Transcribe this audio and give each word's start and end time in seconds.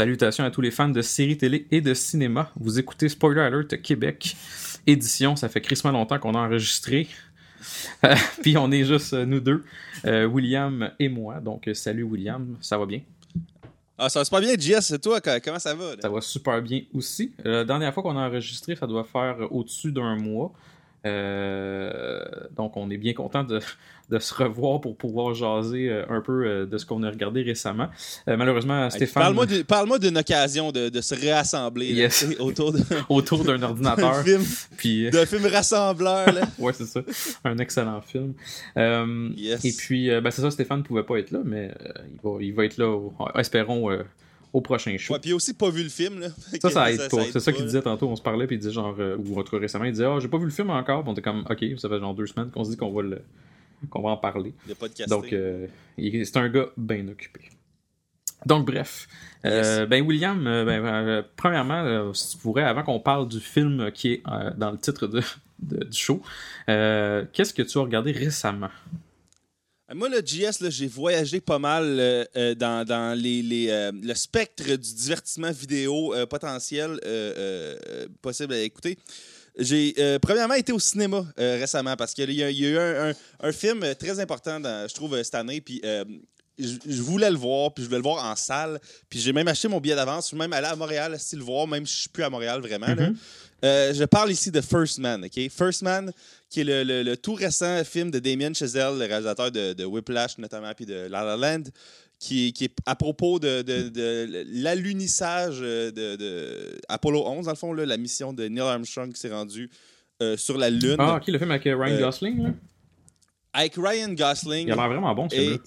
Salutations 0.00 0.44
à 0.44 0.50
tous 0.50 0.62
les 0.62 0.70
fans 0.70 0.88
de 0.88 1.02
séries 1.02 1.36
télé 1.36 1.66
et 1.70 1.82
de 1.82 1.92
cinéma. 1.92 2.50
Vous 2.58 2.78
écoutez 2.78 3.10
Spoiler 3.10 3.42
Alert 3.42 3.82
Québec, 3.82 4.34
édition. 4.86 5.36
Ça 5.36 5.50
fait 5.50 5.60
crissement 5.60 5.90
longtemps 5.90 6.18
qu'on 6.18 6.32
a 6.32 6.38
enregistré. 6.38 7.06
Euh, 8.04 8.14
puis 8.42 8.56
on 8.56 8.70
est 8.70 8.84
juste 8.84 9.12
euh, 9.12 9.26
nous 9.26 9.40
deux, 9.40 9.62
euh, 10.06 10.24
William 10.24 10.90
et 10.98 11.10
moi. 11.10 11.40
Donc 11.40 11.68
salut 11.74 12.04
William, 12.04 12.56
ça 12.62 12.78
va 12.78 12.86
bien? 12.86 13.00
Ah, 14.02 14.08
ça 14.08 14.20
va 14.20 14.24
super 14.24 14.40
bien, 14.40 14.54
JS, 14.58 14.98
toi, 14.98 15.20
comment 15.20 15.58
ça 15.58 15.74
va? 15.74 15.92
Ça 16.00 16.08
va 16.08 16.22
super 16.22 16.62
bien 16.62 16.80
aussi. 16.94 17.32
la 17.44 17.64
dernière 17.64 17.92
fois 17.92 18.02
qu'on 18.02 18.16
a 18.16 18.26
enregistré, 18.26 18.74
ça 18.74 18.86
doit 18.86 19.04
faire 19.04 19.36
au-dessus 19.50 19.92
d'un 19.92 20.16
mois. 20.16 20.50
Donc 21.04 22.76
on 22.76 22.90
est 22.90 22.98
bien 22.98 23.14
content 23.14 23.44
de, 23.44 23.60
de 24.10 24.18
se 24.18 24.34
revoir 24.34 24.80
pour 24.80 24.96
pouvoir 24.96 25.34
jaser 25.34 25.88
euh, 25.88 26.04
un 26.08 26.20
peu 26.20 26.44
euh, 26.44 26.66
de 26.66 26.78
ce 26.78 26.84
qu'on 26.84 27.02
a 27.04 27.10
regardé 27.10 27.42
récemment. 27.42 27.88
Euh, 28.28 28.36
malheureusement, 28.36 28.90
Stéphane. 28.90 29.34
Parle-moi 29.66 29.98
d'une 29.98 30.18
occasion 30.18 30.72
de, 30.72 31.00
se 31.00 31.14
réassembler 31.14 32.08
autour 32.40 32.74
autour 33.08 33.44
d'un 33.44 33.62
ordinateur. 33.62 34.22
film, 34.24 34.44
puis... 34.76 35.10
D'un 35.10 35.26
film 35.26 35.46
rassembleur. 35.46 36.28
ouais, 36.58 36.72
c'est 36.72 36.86
ça. 36.86 37.00
Un 37.44 37.58
excellent 37.58 38.00
film. 38.02 38.34
Et 38.76 39.72
puis, 39.78 40.10
ben, 40.10 40.30
c'est 40.30 40.42
ça, 40.42 40.50
Stéphane 40.50 40.78
ne 40.78 40.84
pouvait 40.84 41.04
pas 41.04 41.18
être 41.18 41.30
là, 41.30 41.40
mais 41.44 41.70
il, 42.12 42.20
va, 42.22 42.42
il 42.42 42.52
va 42.52 42.64
être 42.64 42.76
là, 42.76 42.98
espérons 43.36 43.90
au 44.52 44.60
prochain 44.60 44.96
show. 44.98 45.14
Ouais, 45.14 45.20
puis 45.20 45.32
aussi 45.32 45.54
pas 45.54 45.70
vu 45.70 45.82
le 45.82 45.88
film. 45.88 46.20
Là. 46.20 46.28
Ça, 46.60 46.70
ça 46.70 46.92
aide 46.92 47.08
pas. 47.10 47.24
C'est 47.32 47.40
ça 47.40 47.52
qu'il 47.52 47.64
disait 47.64 47.82
tantôt. 47.82 48.08
On 48.08 48.16
se 48.16 48.22
parlait, 48.22 48.46
puis 48.46 48.56
il 48.56 48.58
disait 48.58 48.72
genre, 48.72 48.96
ou 49.18 49.38
en 49.38 49.42
tout 49.42 49.56
récemment, 49.56 49.84
il 49.84 49.92
disait, 49.92 50.06
ah, 50.06 50.18
j'ai 50.20 50.28
pas 50.28 50.38
vu 50.38 50.44
le 50.44 50.50
film 50.50 50.70
encore. 50.70 51.02
Puis 51.02 51.10
on 51.10 51.12
était 51.12 51.22
comme, 51.22 51.44
ok, 51.48 51.64
ça 51.78 51.88
fait 51.88 51.98
genre 52.00 52.14
deux 52.14 52.26
semaines 52.26 52.50
qu'on 52.50 52.64
se 52.64 52.70
dit 52.70 52.76
qu'on 52.76 52.92
va 52.92 53.02
le, 53.02 53.22
qu'on 53.88 54.02
va 54.02 54.10
en 54.10 54.16
parler. 54.16 54.54
Donc, 55.08 55.32
euh, 55.32 55.66
c'est 55.98 56.36
un 56.36 56.48
gars 56.48 56.66
bien 56.76 57.08
occupé. 57.08 57.40
Donc, 58.46 58.66
bref. 58.66 59.06
Euh, 59.44 59.86
ben, 59.86 60.04
William, 60.04 60.46
euh, 60.46 60.64
ben, 60.64 61.24
premièrement, 61.36 62.12
si 62.14 62.36
tu 62.36 62.38
pourrais, 62.38 62.64
avant 62.64 62.82
qu'on 62.82 63.00
parle 63.00 63.28
du 63.28 63.40
film 63.40 63.90
qui 63.92 64.12
est 64.12 64.22
dans 64.56 64.70
le 64.70 64.78
titre 64.78 65.06
de, 65.06 65.22
du 65.58 65.96
show, 65.96 66.22
qu'est-ce 66.66 67.54
que 67.54 67.62
tu 67.62 67.78
as 67.78 67.82
regardé 67.82 68.12
récemment? 68.12 68.70
Moi, 69.92 70.08
le 70.08 70.22
JS, 70.24 70.70
j'ai 70.70 70.86
voyagé 70.86 71.40
pas 71.40 71.58
mal 71.58 72.26
dans, 72.56 72.86
dans 72.86 73.18
les, 73.18 73.42
les 73.42 73.90
le 73.92 74.14
spectre 74.14 74.64
du 74.64 74.94
divertissement 74.94 75.50
vidéo 75.50 76.14
potentiel 76.28 77.00
possible 78.22 78.54
à 78.54 78.60
écouter. 78.60 78.96
J'ai 79.58 79.94
euh, 79.98 80.18
premièrement 80.18 80.54
été 80.54 80.72
au 80.72 80.78
cinéma 80.78 81.24
euh, 81.38 81.58
récemment 81.58 81.96
parce 81.96 82.14
qu'il 82.14 82.30
y, 82.30 82.42
a 82.42 82.50
eu 82.50 82.78
un, 82.78 83.52
film 83.52 83.94
très 83.98 84.20
important, 84.20 84.58
je 84.62 84.94
trouve, 84.94 85.20
cette 85.22 85.34
année. 85.34 85.60
Puis 85.60 85.80
euh, 85.84 86.04
je, 86.58 87.02
voulais 87.02 87.30
le 87.30 87.36
voir, 87.36 87.72
puis 87.74 87.82
je 87.82 87.88
voulais 87.88 87.98
le 87.98 88.04
voir 88.04 88.24
en 88.24 88.36
salle. 88.36 88.80
Puis 89.08 89.18
j'ai 89.18 89.32
même 89.32 89.48
acheté 89.48 89.68
mon 89.68 89.80
billet 89.80 89.96
d'avance. 89.96 90.24
Je 90.24 90.28
suis 90.28 90.36
même 90.36 90.52
allé 90.52 90.66
à 90.66 90.76
Montréal 90.76 91.16
si 91.18 91.36
le 91.36 91.42
voir, 91.42 91.66
même 91.66 91.86
si 91.86 91.94
je 91.94 92.00
suis 92.00 92.08
plus 92.08 92.22
à 92.22 92.30
Montréal 92.30 92.60
vraiment. 92.60 92.86
Mm-hmm. 92.86 93.94
je 93.94 94.04
parle 94.04 94.30
ici 94.30 94.50
de 94.50 94.60
First 94.60 94.98
Man, 94.98 95.24
OK? 95.24 95.50
First 95.50 95.82
Man, 95.82 96.12
qui 96.50 96.60
est 96.60 96.64
le, 96.64 97.14
tout 97.16 97.34
récent 97.34 97.82
film 97.84 98.10
de 98.10 98.18
Damien 98.18 98.52
Chazelle, 98.52 98.98
le 98.98 99.06
réalisateur 99.06 99.50
de, 99.50 99.72
de 99.72 99.84
Whiplash 99.84 100.36
notamment, 100.38 100.72
puis 100.74 100.84
de 100.84 101.06
La 101.08 101.24
La 101.24 101.36
Land 101.36 101.62
qui, 102.20 102.54
est 102.60 102.76
à 102.84 102.94
propos 102.94 103.38
de, 103.38 103.62
de, 103.62 104.44
l'alunissage 104.62 105.60
de, 105.60 106.78
Apollo 106.88 107.26
11, 107.26 107.46
dans 107.46 107.52
le 107.52 107.56
fond, 107.56 107.72
la 107.72 107.96
mission 107.96 108.34
de 108.34 108.46
Neil 108.46 108.60
Armstrong 108.60 109.10
qui 109.10 109.18
s'est 109.18 109.32
rendu 109.32 109.70
euh, 110.20 110.36
sur 110.36 110.58
la 110.58 110.68
Lune. 110.68 110.96
Ah, 110.98 111.16
ok, 111.16 111.28
le 111.28 111.38
film 111.38 111.50
avec 111.50 111.64
Ryan 111.64 111.96
euh, 111.96 112.00
Gosling, 112.00 112.42
là? 112.42 112.50
Avec 113.54 113.74
Ryan 113.76 114.12
Gosling. 114.12 114.68
Il 114.68 114.72
a 114.72 114.76
l'air 114.76 114.88
vraiment 114.88 115.14
bon, 115.14 115.28
ce 115.30 115.34
film 115.34 115.58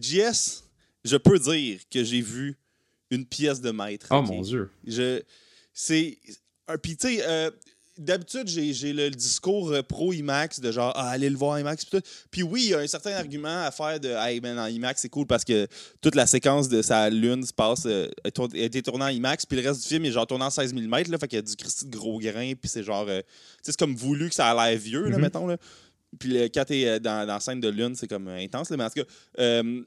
JS, 0.00 0.64
je 1.04 1.16
peux 1.16 1.38
dire 1.38 1.80
que 1.90 2.02
j'ai 2.02 2.22
vu 2.22 2.58
une 3.10 3.24
pièce 3.24 3.60
de 3.60 3.70
maître. 3.70 4.06
Oh 4.10 4.22
mon 4.22 4.40
Dieu. 4.40 4.70
Je, 4.86 5.22
c'est. 5.72 6.18
Puis, 6.82 6.96
tu 6.96 7.08
sais, 7.08 7.24
euh, 7.26 7.50
d'habitude, 8.02 8.48
j'ai 8.48 8.92
le 8.92 9.10
discours 9.10 9.70
euh, 9.70 9.82
pro 9.82 10.12
IMAX 10.12 10.60
de 10.60 10.70
genre, 10.70 10.92
ah, 10.96 11.10
allez 11.10 11.30
le 11.30 11.36
voir 11.36 11.58
IMAX. 11.58 11.84
Puis, 11.84 12.00
puis 12.30 12.42
oui, 12.42 12.62
il 12.64 12.70
y 12.70 12.74
a 12.74 12.78
un 12.78 12.86
certain 12.86 13.12
argument 13.12 13.64
à 13.64 13.70
faire 13.70 13.98
de, 13.98 14.08
hey, 14.08 14.40
ben, 14.40 14.58
en 14.58 14.66
IMAX, 14.66 15.02
c'est 15.02 15.08
cool 15.08 15.26
parce 15.26 15.44
que 15.44 15.66
toute 16.00 16.14
la 16.14 16.26
séquence 16.26 16.68
de 16.68 16.82
sa 16.82 17.08
lune 17.10 17.44
se 17.44 17.52
passe, 17.52 17.84
euh, 17.86 18.08
a 18.24 18.28
été 18.54 18.82
tournée 18.82 19.04
en 19.04 19.08
IMAX. 19.08 19.46
Puis 19.46 19.60
le 19.60 19.68
reste 19.68 19.82
du 19.82 19.88
film 19.88 20.04
est 20.04 20.12
genre 20.12 20.26
tourné 20.26 20.44
en 20.44 20.50
16 20.50 20.74
mm, 20.74 20.90
là, 20.90 21.18
fait 21.18 21.28
qu'il 21.28 21.36
y 21.36 21.38
a 21.38 21.42
du 21.42 21.56
Christy 21.56 21.86
de 21.86 21.96
gros 21.96 22.18
grain. 22.18 22.52
Puis 22.60 22.68
c'est 22.68 22.82
genre, 22.82 23.06
euh, 23.08 23.20
c'est 23.62 23.76
comme 23.76 23.94
voulu 23.94 24.28
que 24.28 24.34
ça 24.34 24.50
a 24.50 24.70
l'air 24.70 24.78
vieux, 24.78 25.08
là, 25.08 25.16
mm-hmm. 25.16 25.20
mettons. 25.20 25.46
Là. 25.46 25.56
Puis 26.18 26.36
quand 26.50 26.64
t'es 26.64 27.00
dans, 27.00 27.26
dans 27.26 27.34
la 27.34 27.40
scène 27.40 27.60
de 27.60 27.68
lune, 27.68 27.94
c'est 27.94 28.08
comme 28.08 28.28
intense. 28.28 28.70
Là, 28.70 28.76
mais 28.76 28.84
en 28.84 28.90
tout 28.90 29.00
cas, 29.00 29.08
euh, 29.38 29.82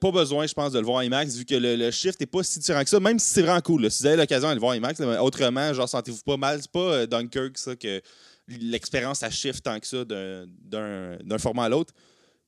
pas 0.00 0.10
besoin, 0.10 0.46
je 0.46 0.54
pense, 0.54 0.72
de 0.72 0.78
le 0.78 0.84
voir 0.84 0.98
en 0.98 1.00
IMAX, 1.02 1.36
vu 1.36 1.44
que 1.44 1.54
le, 1.54 1.90
shift 1.90 2.20
n'est 2.20 2.26
pas 2.26 2.42
si 2.42 2.58
différent 2.58 2.82
que 2.82 2.90
ça, 2.90 3.00
même 3.00 3.18
si 3.18 3.28
c'est 3.28 3.42
vraiment 3.42 3.60
cool. 3.60 3.90
Si 3.90 4.02
vous 4.02 4.06
avez 4.06 4.16
l'occasion 4.16 4.48
de 4.48 4.54
le 4.54 4.60
voir 4.60 4.72
en 4.72 4.74
IMAX, 4.74 5.00
autrement, 5.20 5.72
genre, 5.74 5.88
sentez-vous 5.88 6.22
pas 6.24 6.36
mal. 6.36 6.60
C'est 6.60 6.70
pas 6.70 6.78
euh, 6.78 7.06
Dunkirk, 7.06 7.58
ça, 7.58 7.76
que 7.76 8.00
l'expérience, 8.48 9.22
a 9.22 9.30
shift 9.30 9.64
tant 9.64 9.78
que 9.80 9.86
ça 9.86 10.04
d'un 10.04 11.38
format 11.38 11.64
à 11.64 11.68
l'autre. 11.68 11.92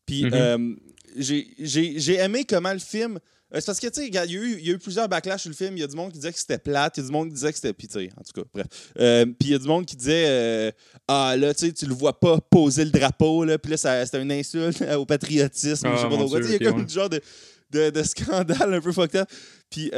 Puis, 0.07 0.25
mm-hmm. 0.25 0.35
euh, 0.35 0.77
j'ai 1.17 2.15
aimé 2.15 2.45
comment 2.45 2.73
le 2.73 2.79
film 2.79 3.17
euh, 3.17 3.21
c'est 3.53 3.65
parce 3.65 3.81
que, 3.81 3.87
tu 3.87 4.01
sais, 4.01 4.09
il 4.09 4.15
y, 4.15 4.19
a 4.19 4.73
eu 4.73 4.79
plusieurs 4.79 5.09
backlash 5.09 5.43
sur 5.43 5.51
le 5.51 5.57
film. 5.57 5.77
Il 5.77 5.81
y 5.81 5.83
a 5.83 5.87
du 5.87 5.97
monde 5.97 6.13
qui 6.13 6.19
disait 6.19 6.33
que 6.33 6.39
c'était 6.39 6.59
plate, 6.59 6.97
il 6.97 7.01
y 7.01 7.05
a 7.05 7.07
du 7.07 7.13
monde 7.13 7.29
qui 7.29 7.35
disait 7.35 7.51
que 7.51 7.57
c'était. 7.57 7.73
Puis, 7.73 7.89
en 7.95 8.23
tout 8.23 8.43
cas, 8.43 8.49
bref. 8.53 8.67
Euh, 8.99 9.25
puis, 9.25 9.49
il 9.49 9.51
y 9.51 9.55
a 9.55 9.59
du 9.59 9.67
monde 9.67 9.87
qui 9.87 9.97
disait 9.97 10.27
euh, 10.29 10.71
Ah, 11.07 11.35
là, 11.39 11.55
tu 11.55 11.67
sais, 11.67 11.73
tu 11.73 11.87
le 11.87 11.95
vois 11.95 12.19
pas 12.19 12.41
poser 12.41 12.85
le 12.85 12.91
drapeau, 12.91 13.45
là. 13.45 13.59
Puis 13.59 13.71
là, 13.73 14.05
c'était 14.05 14.21
une 14.21 14.33
insulte 14.33 14.83
au 14.97 15.07
patriotisme. 15.07 15.89
je 15.91 15.97
sais 15.97 16.03
pas 16.03 16.09
ah, 16.13 16.25
trop 16.25 16.39
Il 16.39 16.63
y 16.63 16.67
a 16.67 16.73
comme 16.73 16.85
du 16.85 16.95
genre 16.95 17.09
de, 17.09 17.23
de, 17.71 17.91
de, 17.91 18.03
scandale 18.03 18.75
un 18.75 18.81
peu 18.81 18.93
fucked 18.93 19.21
up. 19.21 19.29
Puis, 19.71 19.91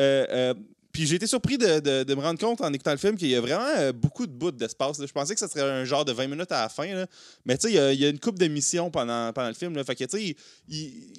puis 0.92 1.06
j'ai 1.06 1.16
été 1.16 1.26
surpris 1.26 1.58
de, 1.58 2.14
me 2.14 2.20
rendre 2.20 2.38
compte 2.38 2.60
en 2.60 2.72
écoutant 2.72 2.90
le 2.90 2.96
film 2.96 3.16
qu'il 3.16 3.28
y 3.28 3.36
a 3.36 3.40
vraiment 3.40 3.68
euh, 3.78 3.92
beaucoup 3.92 4.26
de 4.26 4.32
bouts 4.32 4.50
d'espace. 4.50 5.00
Je 5.00 5.12
pensais 5.12 5.34
que 5.34 5.40
ça 5.40 5.48
serait 5.48 5.62
un 5.62 5.84
genre 5.84 6.04
de 6.04 6.10
20 6.12 6.26
minutes 6.26 6.50
à 6.50 6.62
la 6.62 6.68
fin. 6.68 7.06
Mais 7.44 7.56
tu 7.56 7.68
sais, 7.68 7.94
il 7.94 8.00
y, 8.00 8.04
a 8.04 8.08
une 8.08 8.18
coupe 8.18 8.36
de 8.38 8.48
missions 8.48 8.90
pendant, 8.90 9.32
pendant 9.32 9.48
le 9.48 9.54
film. 9.54 9.82
Fait 9.84 9.94
que 9.94 10.04
tu 10.04 10.18
sais, 10.18 10.36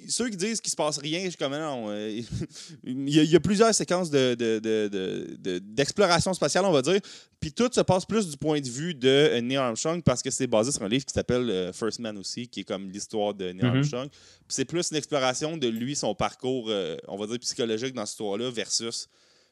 ceux 0.09 0.29
qui 0.29 0.37
disent 0.37 0.59
qu'il 0.59 0.71
se 0.71 0.75
passe 0.75 0.97
rien, 0.97 1.29
je 1.29 1.37
comme 1.37 1.53
non. 1.53 1.85
Euh, 1.89 2.21
il 2.83 3.09
y, 3.09 3.35
a 3.35 3.39
plusieurs 3.39 3.73
séquences 3.73 4.11
d'exploration 4.11 6.33
spatiale, 6.33 6.65
on 6.65 6.71
va 6.71 6.81
dire. 6.81 6.99
Puis 7.39 7.53
tout 7.53 7.69
se 7.71 7.81
passe 7.81 8.05
plus 8.05 8.29
du 8.29 8.37
point 8.37 8.59
de 8.59 8.69
vue 8.69 8.93
de 8.93 9.39
Neil 9.39 9.57
Armstrong 9.57 10.03
parce 10.03 10.21
que 10.21 10.29
c'est 10.29 10.47
basé 10.47 10.73
sur 10.73 10.83
un 10.83 10.89
livre 10.89 11.05
qui 11.05 11.13
s'appelle 11.13 11.49
euh, 11.49 11.71
First 11.71 11.99
Man 11.99 12.17
aussi, 12.17 12.47
qui 12.47 12.59
est 12.59 12.65
comme 12.65 12.89
l'histoire 12.89 13.33
de 13.33 13.51
Neil 13.51 13.63
mm-hmm. 13.63 13.77
Armstrong. 13.77 14.09
Puis 14.09 14.49
c'est 14.49 14.65
plus 14.65 14.91
une 14.91 14.97
exploration 14.97 15.55
de 15.55 15.67
lui, 15.67 15.95
son 15.95 16.13
parcours, 16.13 16.69
on 17.07 17.17
va 17.17 17.27
dire, 17.27 17.39
psychologique 17.39 17.93
dans 17.93 18.05
cette 18.05 18.15
histoire-là 18.15 18.51
versus 18.51 19.07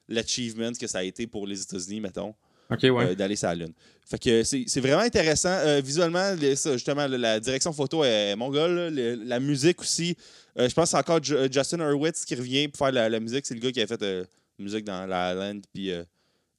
l'achievement 0.10 0.72
que 0.74 0.88
ça 0.88 1.00
a 1.00 1.04
été 1.04 1.28
pour 1.28 1.48
les 1.48 1.62
États-Unis, 1.62 2.02
mettons. 2.02 2.34
Euh, 2.72 3.16
d'aller 3.16 3.36
sur 3.36 3.48
la 3.48 3.56
Lune. 3.56 3.74
Fait 4.06 4.20
que 4.20 4.44
c'est 4.44 4.80
vraiment 4.80 5.02
intéressant. 5.02 5.50
Euh, 5.50 5.82
visuellement, 5.84 6.36
justement, 6.38 7.08
la 7.08 7.40
direction 7.40 7.74
photo 7.74 8.04
est 8.04 8.36
mongole. 8.36 8.94
la 9.26 9.40
musique 9.40 9.82
aussi. 9.82 10.16
Euh, 10.58 10.70
je 10.70 10.76
pense 10.76 10.86
que 10.86 10.90
c'est 10.92 10.98
encore 10.98 11.20
Justin 11.24 11.80
Hurwitz 11.80 12.26
qui 12.26 12.36
revient 12.36 12.68
pour 12.68 12.86
faire 12.86 12.92
la, 12.92 13.20
musique. 13.20 13.46
C'est 13.46 13.56
le 13.56 13.60
gars 13.60 13.72
qui 13.72 13.82
a 13.82 13.88
fait 13.88 14.02
la 14.02 14.24
musique 14.60 14.86
dans 14.86 15.08
La 15.08 15.34
Land. 15.34 15.62
Puis 15.74 15.92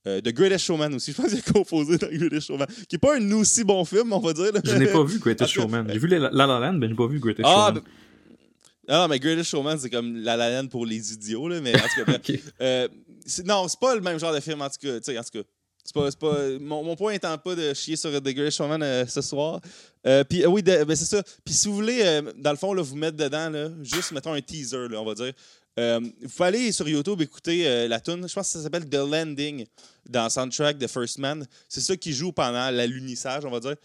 The 0.05 0.33
Greatest 0.33 0.65
Showman 0.65 0.95
aussi. 0.95 1.13
Je 1.13 1.17
pense 1.17 1.31
qu'il 1.31 1.39
a 1.39 1.53
composé 1.53 1.97
dans 1.97 2.09
Greatest 2.09 2.49
Showman. 2.49 2.67
Qui 2.67 2.97
n'est 2.97 2.99
pas 2.99 3.17
un 3.17 3.33
aussi 3.33 3.63
bon 3.63 3.85
film, 3.85 4.13
on 4.13 4.19
va 4.19 4.33
dire. 4.33 4.51
Je 4.65 4.77
n'ai 4.77 4.87
pas 4.87 5.05
vu 5.05 5.19
Greatest 5.21 5.53
Showman. 5.53 5.87
J'ai 5.93 5.99
vu 5.99 6.09
La 6.09 6.31
La 6.31 6.47
Land, 6.47 6.73
mais 6.73 6.87
je 6.87 6.93
n'ai 6.93 6.97
pas 6.97 7.07
vu 7.07 7.21
Greatest 7.21 7.49
ah, 7.49 7.69
Showman. 7.69 7.85
Ah, 8.93 9.07
mais 9.09 9.19
Greatest 9.21 9.51
Showman, 9.51 9.79
c'est 9.79 9.89
comme 9.89 10.17
La 10.17 10.37
La 10.37 10.51
Land 10.51 10.69
pour 10.69 10.85
les 10.85 11.13
idiots. 11.13 11.49
Là, 11.49 11.61
mais 11.61 11.75
en 11.77 11.79
tout 11.79 12.05
cas, 12.05 12.13
okay 12.17 12.43
non, 13.45 13.69
c'est 13.69 13.79
pas 13.79 13.95
le 13.95 14.01
même 14.01 14.19
genre 14.19 14.35
de 14.35 14.41
film, 14.41 14.61
en 14.63 14.69
tout 14.69 14.79
cas. 14.81 14.97
En 14.97 15.01
tout 15.01 15.13
cas 15.13 15.43
c'est 15.85 15.95
pas, 15.95 16.11
pas, 16.13 16.59
mon, 16.61 16.85
mon, 16.85 16.95
point 16.95 17.13
étant 17.13 17.37
pas 17.39 17.55
de 17.55 17.73
chier 17.75 17.97
sur 17.97 18.11
The 18.11 18.29
Great 18.29 18.53
Showman 18.53 18.83
euh, 18.83 19.07
ce 19.07 19.21
soir. 19.23 19.61
Euh, 20.07 20.25
puis 20.25 20.45
euh, 20.45 20.49
oui, 20.49 20.63
ben, 20.63 20.87
c'est 20.95 21.05
ça. 21.05 21.23
Puis 21.45 21.55
si 21.55 21.69
vous 21.69 21.75
voulez, 21.75 22.21
dans 22.37 22.51
le 22.51 22.57
fond, 22.57 22.73
là, 22.75 22.83
vous 22.83 22.97
mettre 22.97 23.17
dedans, 23.17 23.51
là, 23.51 23.71
juste 23.83 24.13
mettons 24.13 24.33
un 24.33 24.41
teaser, 24.41 24.89
là, 24.89 25.01
on 25.01 25.05
va 25.05 25.15
dire. 25.15 25.33
vous 25.77 26.29
pouvez 26.29 26.49
aller 26.49 26.73
sur 26.73 26.89
YouTube 26.89 27.21
écouter 27.23 27.89
la 27.89 28.01
tune. 28.01 28.29
Je 28.29 28.35
pense 28.35 28.47
que 28.47 28.59
ça 28.59 28.63
s'appelle 28.63 28.89
The 28.89 28.97
Landing 28.97 29.67
dans 30.09 30.25
le 30.25 30.31
soundtrack 30.31 30.79
de 30.79 30.87
First 30.87 31.19
Man. 31.19 31.47
C'est 31.69 31.81
ça 31.81 31.97
qui 31.97 32.13
joue 32.13 32.33
pendant 32.33 32.71
l'alunissage, 32.71 33.45
on 33.45 33.51
va 33.51 33.61
dire. 33.61 33.77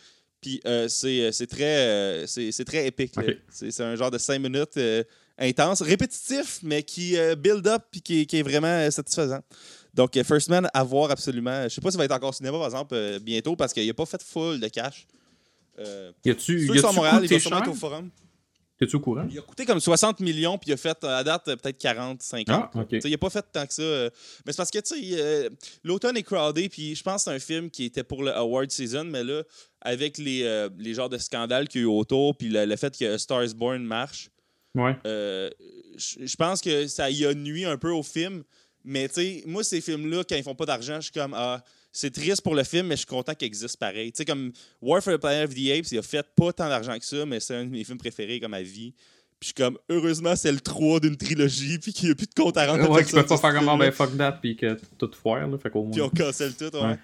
Puis 0.45 0.61
c'est 0.87 1.47
très, 1.47 2.25
c'est 2.27 2.65
très 2.65 2.87
épique. 2.87 3.13
C'est 3.49 3.81
un 3.81 3.95
genre 3.95 4.11
de 4.11 4.17
5 4.17 4.39
minutes 4.39 4.77
intense, 5.37 5.81
répétitif, 5.81 6.59
mais 6.63 6.83
qui 6.83 7.17
euh, 7.17 7.35
build 7.35 7.67
up 7.67 7.83
et 7.95 8.25
qui, 8.25 8.37
est 8.37 8.43
vraiment 8.43 8.67
euh, 8.67 8.91
satisfaisant. 8.91 9.41
Donc, 9.93 10.15
euh, 10.17 10.23
First 10.23 10.49
Man, 10.49 10.69
à 10.73 10.83
voir 10.83 11.11
absolument. 11.11 11.63
Je 11.63 11.69
sais 11.69 11.81
pas 11.81 11.91
s'il 11.91 11.97
va 11.97 12.05
être 12.05 12.11
encore 12.11 12.29
au 12.29 12.33
cinéma, 12.33 12.57
par 12.57 12.67
exemple, 12.67 13.19
bientôt, 13.21 13.55
parce 13.55 13.73
qu'il 13.73 13.85
n'a 13.87 13.93
pas 13.93 14.05
fait 14.05 14.21
full 14.21 14.59
de 14.59 14.67
cash. 14.67 15.07
Euh, 15.79 16.11
y 16.23 16.31
a-tu. 16.31 16.67
Ceux 16.67 16.77
sont 16.77 16.89
à 16.89 16.91
Montréal, 16.93 17.19
ils 17.23 17.29
vont 17.29 17.39
sûrement 17.39 17.59
être 17.59 17.71
au 17.71 17.73
forum. 17.73 18.09
T'es-tu 18.77 18.97
au 18.97 18.99
courant? 18.99 19.25
Il 19.29 19.39
a 19.39 19.41
coûté 19.41 19.65
comme 19.65 19.79
60 19.79 20.19
millions, 20.19 20.57
puis 20.57 20.71
il 20.71 20.73
a 20.73 20.77
fait, 20.77 21.01
à 21.05 21.23
date, 21.23 21.45
peut-être 21.45 21.77
40, 21.77 22.21
50. 22.21 22.71
Ah, 22.73 22.85
Il 22.91 23.09
n'a 23.09 23.17
pas 23.17 23.29
fait 23.29 23.45
tant 23.51 23.65
que 23.65 23.73
ça. 23.73 23.81
Euh. 23.81 24.09
Mais 24.45 24.51
c'est 24.51 24.57
parce 24.57 24.71
que, 24.71 24.79
tu 24.79 24.95
sais, 24.95 25.21
euh, 25.21 25.49
l'automne 25.83 26.17
est 26.17 26.23
crowded, 26.23 26.69
puis 26.69 26.93
je 26.93 27.01
pense 27.01 27.23
que 27.23 27.31
c'est 27.31 27.35
un 27.35 27.39
film 27.39 27.69
qui 27.69 27.85
était 27.85 28.03
pour 28.03 28.21
le 28.21 28.35
award 28.35 28.69
season, 28.69 29.05
mais 29.05 29.23
là, 29.23 29.43
avec 29.79 30.17
les, 30.17 30.43
euh, 30.43 30.69
les 30.77 30.93
genres 30.93 31.07
de 31.07 31.17
scandales 31.17 31.69
qu'il 31.69 31.81
y 31.81 31.83
a 31.85 31.87
eu 31.87 31.89
autour, 31.89 32.35
puis 32.35 32.49
le, 32.49 32.75
fait 32.75 32.97
que 32.97 33.17
Stars 33.17 33.53
Born 33.55 33.81
marche, 33.81 34.29
ouais. 34.75 34.97
je 35.05 36.35
pense 36.35 36.59
que 36.59 36.87
ça 36.87 37.09
y 37.09 37.25
a 37.25 37.33
nuit 37.33 37.63
un 37.63 37.77
peu 37.77 37.91
au 37.91 38.03
film. 38.03 38.43
Mais, 38.83 39.07
tu 39.07 39.15
sais, 39.15 39.43
moi, 39.47 39.63
ces 39.63 39.79
films-là, 39.79 40.23
quand 40.27 40.35
ils 40.35 40.43
font 40.43 40.53
pas 40.53 40.65
d'argent, 40.65 40.97
je 40.97 41.05
suis 41.05 41.11
comme, 41.11 41.33
ah, 41.33 41.63
c'est 41.95 42.11
triste 42.11 42.41
pour 42.41 42.55
le 42.55 42.63
film, 42.63 42.87
mais 42.87 42.95
je 42.95 42.99
suis 42.99 43.07
content 43.07 43.33
qu'il 43.33 43.45
existe 43.45 43.77
pareil. 43.77 44.11
Tu 44.11 44.17
sais, 44.17 44.25
comme 44.25 44.51
War 44.81 45.01
for 45.01 45.13
the 45.13 45.17
Planet 45.17 45.47
of 45.47 45.55
the 45.55 45.69
Apes, 45.71 45.91
il 45.91 45.97
a 45.97 46.01
fait 46.01 46.25
pas 46.35 46.51
tant 46.51 46.67
d'argent 46.67 46.97
que 46.99 47.05
ça, 47.05 47.25
mais 47.25 47.39
c'est 47.39 47.55
un 47.55 47.63
de 47.63 47.69
mes 47.69 47.85
films 47.85 47.97
préférés 47.97 48.41
comme 48.41 48.53
à 48.53 48.61
vie. 48.61 48.93
Puis 49.39 49.39
je 49.39 49.45
suis 49.47 49.53
comme, 49.53 49.77
heureusement, 49.89 50.35
c'est 50.35 50.51
le 50.51 50.59
3 50.59 50.99
d'une 50.99 51.15
trilogie, 51.15 51.79
puis 51.79 51.93
qu'il 51.93 52.07
n'y 52.07 52.11
a 52.11 52.15
plus 52.15 52.27
de 52.27 52.33
compte 52.33 52.57
à 52.57 52.67
rendre. 52.67 52.89
Ouais, 52.89 53.05
tu 53.05 53.13
peux 53.13 53.25
pas 53.25 53.37
faire 53.37 53.53
comme, 53.53 53.69
ah, 53.69 53.77
ben 53.77 53.91
fuck 53.93 54.17
that, 54.17 54.33
puis 54.41 54.57
que 54.57 54.77
tout 54.97 55.09
foire, 55.13 55.47
là. 55.47 55.57
Fait 55.57 55.69
qu'au 55.69 55.83
moins. 55.83 55.91
Puis 55.91 56.01
on 56.01 56.09
cancelle 56.09 56.53
tout, 56.53 56.75
ouais. 56.75 56.97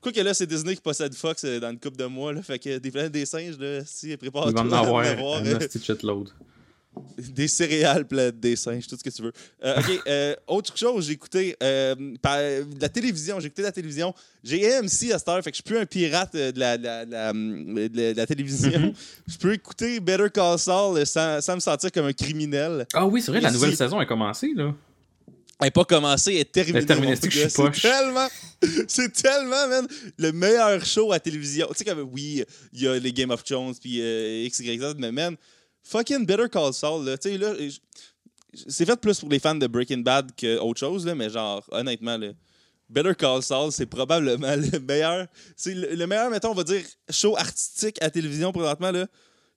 Quoi 0.00 0.12
que 0.12 0.20
là, 0.20 0.32
c'est 0.32 0.46
Disney 0.46 0.76
qui 0.76 0.80
possède 0.80 1.14
Fox 1.14 1.44
euh, 1.44 1.58
dans 1.58 1.70
une 1.70 1.78
couple 1.78 1.96
de 1.96 2.06
mois, 2.06 2.32
là. 2.32 2.40
Fait 2.40 2.58
que 2.58 2.78
des 2.78 2.90
planètes 2.90 3.12
des 3.12 3.26
singes, 3.26 3.58
là, 3.58 3.82
si, 3.84 4.16
prépare 4.16 4.44
tout. 4.44 4.50
Ils 4.50 4.54
vont 4.54 4.60
en 4.60 4.72
avoir 4.72 5.04
un 5.04 5.54
petit 5.56 5.78
shitload. 5.78 6.30
Des 7.18 7.48
céréales 7.48 8.06
des 8.34 8.56
singes, 8.56 8.86
tout 8.86 8.96
ce 8.96 9.02
que 9.02 9.10
tu 9.10 9.22
veux. 9.22 9.32
Euh, 9.64 9.78
OK, 9.78 10.02
euh, 10.06 10.34
autre 10.46 10.76
chose, 10.76 11.06
j'ai 11.06 11.12
écouté 11.12 11.56
euh, 11.62 11.94
la 12.80 12.88
télévision. 12.88 13.40
J'ai 13.40 13.46
écouté 13.46 13.62
la 13.62 13.72
télévision. 13.72 14.14
J'ai 14.44 14.74
AMC 14.74 15.12
à 15.12 15.18
cette 15.18 15.28
heure, 15.28 15.42
fait 15.42 15.50
que 15.50 15.56
je 15.56 15.62
suis 15.62 15.62
plus 15.62 15.78
un 15.78 15.86
pirate 15.86 16.34
de 16.34 16.58
la, 16.58 16.78
de 16.78 18.16
la, 18.16 18.26
télévision. 18.26 18.94
je 19.26 19.36
peux 19.36 19.52
écouter 19.52 20.00
Better 20.00 20.30
Call 20.32 20.58
Saul 20.58 21.04
sans, 21.06 21.40
sans, 21.40 21.54
me 21.56 21.60
sentir 21.60 21.90
comme 21.92 22.06
un 22.06 22.12
criminel. 22.12 22.86
Ah 22.94 23.06
oui, 23.06 23.20
c'est 23.20 23.30
vrai, 23.30 23.40
la 23.40 23.50
nouvelle 23.50 23.76
saison 23.76 23.98
a 23.98 24.06
commencé, 24.06 24.52
là. 24.54 24.74
Elle 25.60 25.66
n'est 25.66 25.70
pas 25.72 25.84
commencée, 25.84 26.34
elle 26.34 26.40
est 26.40 26.52
terminée. 26.52 26.78
Elle 26.78 26.84
est 26.84 26.86
terminée, 26.86 27.16
c'est 27.16 27.28
tellement, 27.72 28.28
c'est 28.86 29.12
tellement, 29.12 29.66
man, 29.68 29.88
le 30.16 30.30
meilleur 30.30 30.84
show 30.84 31.10
à 31.10 31.18
télévision. 31.18 31.66
Tu 31.72 31.78
sais, 31.78 31.84
comme, 31.84 32.08
oui, 32.12 32.44
il 32.72 32.82
y 32.82 32.86
a 32.86 32.96
les 32.96 33.12
Game 33.12 33.30
of 33.30 33.42
Thrones, 33.42 33.74
puis 33.74 33.98
X, 34.46 34.60
Y, 34.60 34.80
Z, 34.80 34.94
mais 34.98 35.10
man, 35.10 35.36
fucking 35.88 36.26
Better 36.26 36.48
Call 36.48 36.72
Saul, 36.72 37.04
là. 37.04 37.16
Tu 37.18 37.30
sais, 37.30 37.38
là, 37.38 37.54
c'est 38.52 38.84
fait 38.84 39.00
plus 39.00 39.20
pour 39.20 39.28
les 39.28 39.38
fans 39.38 39.54
de 39.54 39.66
Breaking 39.66 39.98
Bad 39.98 40.32
qu'autre 40.38 40.80
chose, 40.80 41.06
là, 41.06 41.14
mais 41.14 41.30
genre, 41.30 41.64
honnêtement, 41.70 42.16
là, 42.16 42.28
Better 42.88 43.14
Call 43.14 43.42
Saul, 43.42 43.72
c'est 43.72 43.86
probablement 43.86 44.54
le 44.56 44.78
meilleur. 44.80 45.26
C'est 45.56 45.74
le, 45.74 46.06
meilleur, 46.06 46.30
mettons, 46.30 46.50
on 46.50 46.54
va 46.54 46.64
dire, 46.64 46.82
show 47.10 47.36
artistique 47.36 47.96
à 48.00 48.10
télévision 48.10 48.52
présentement, 48.52 48.90
là. 48.90 49.06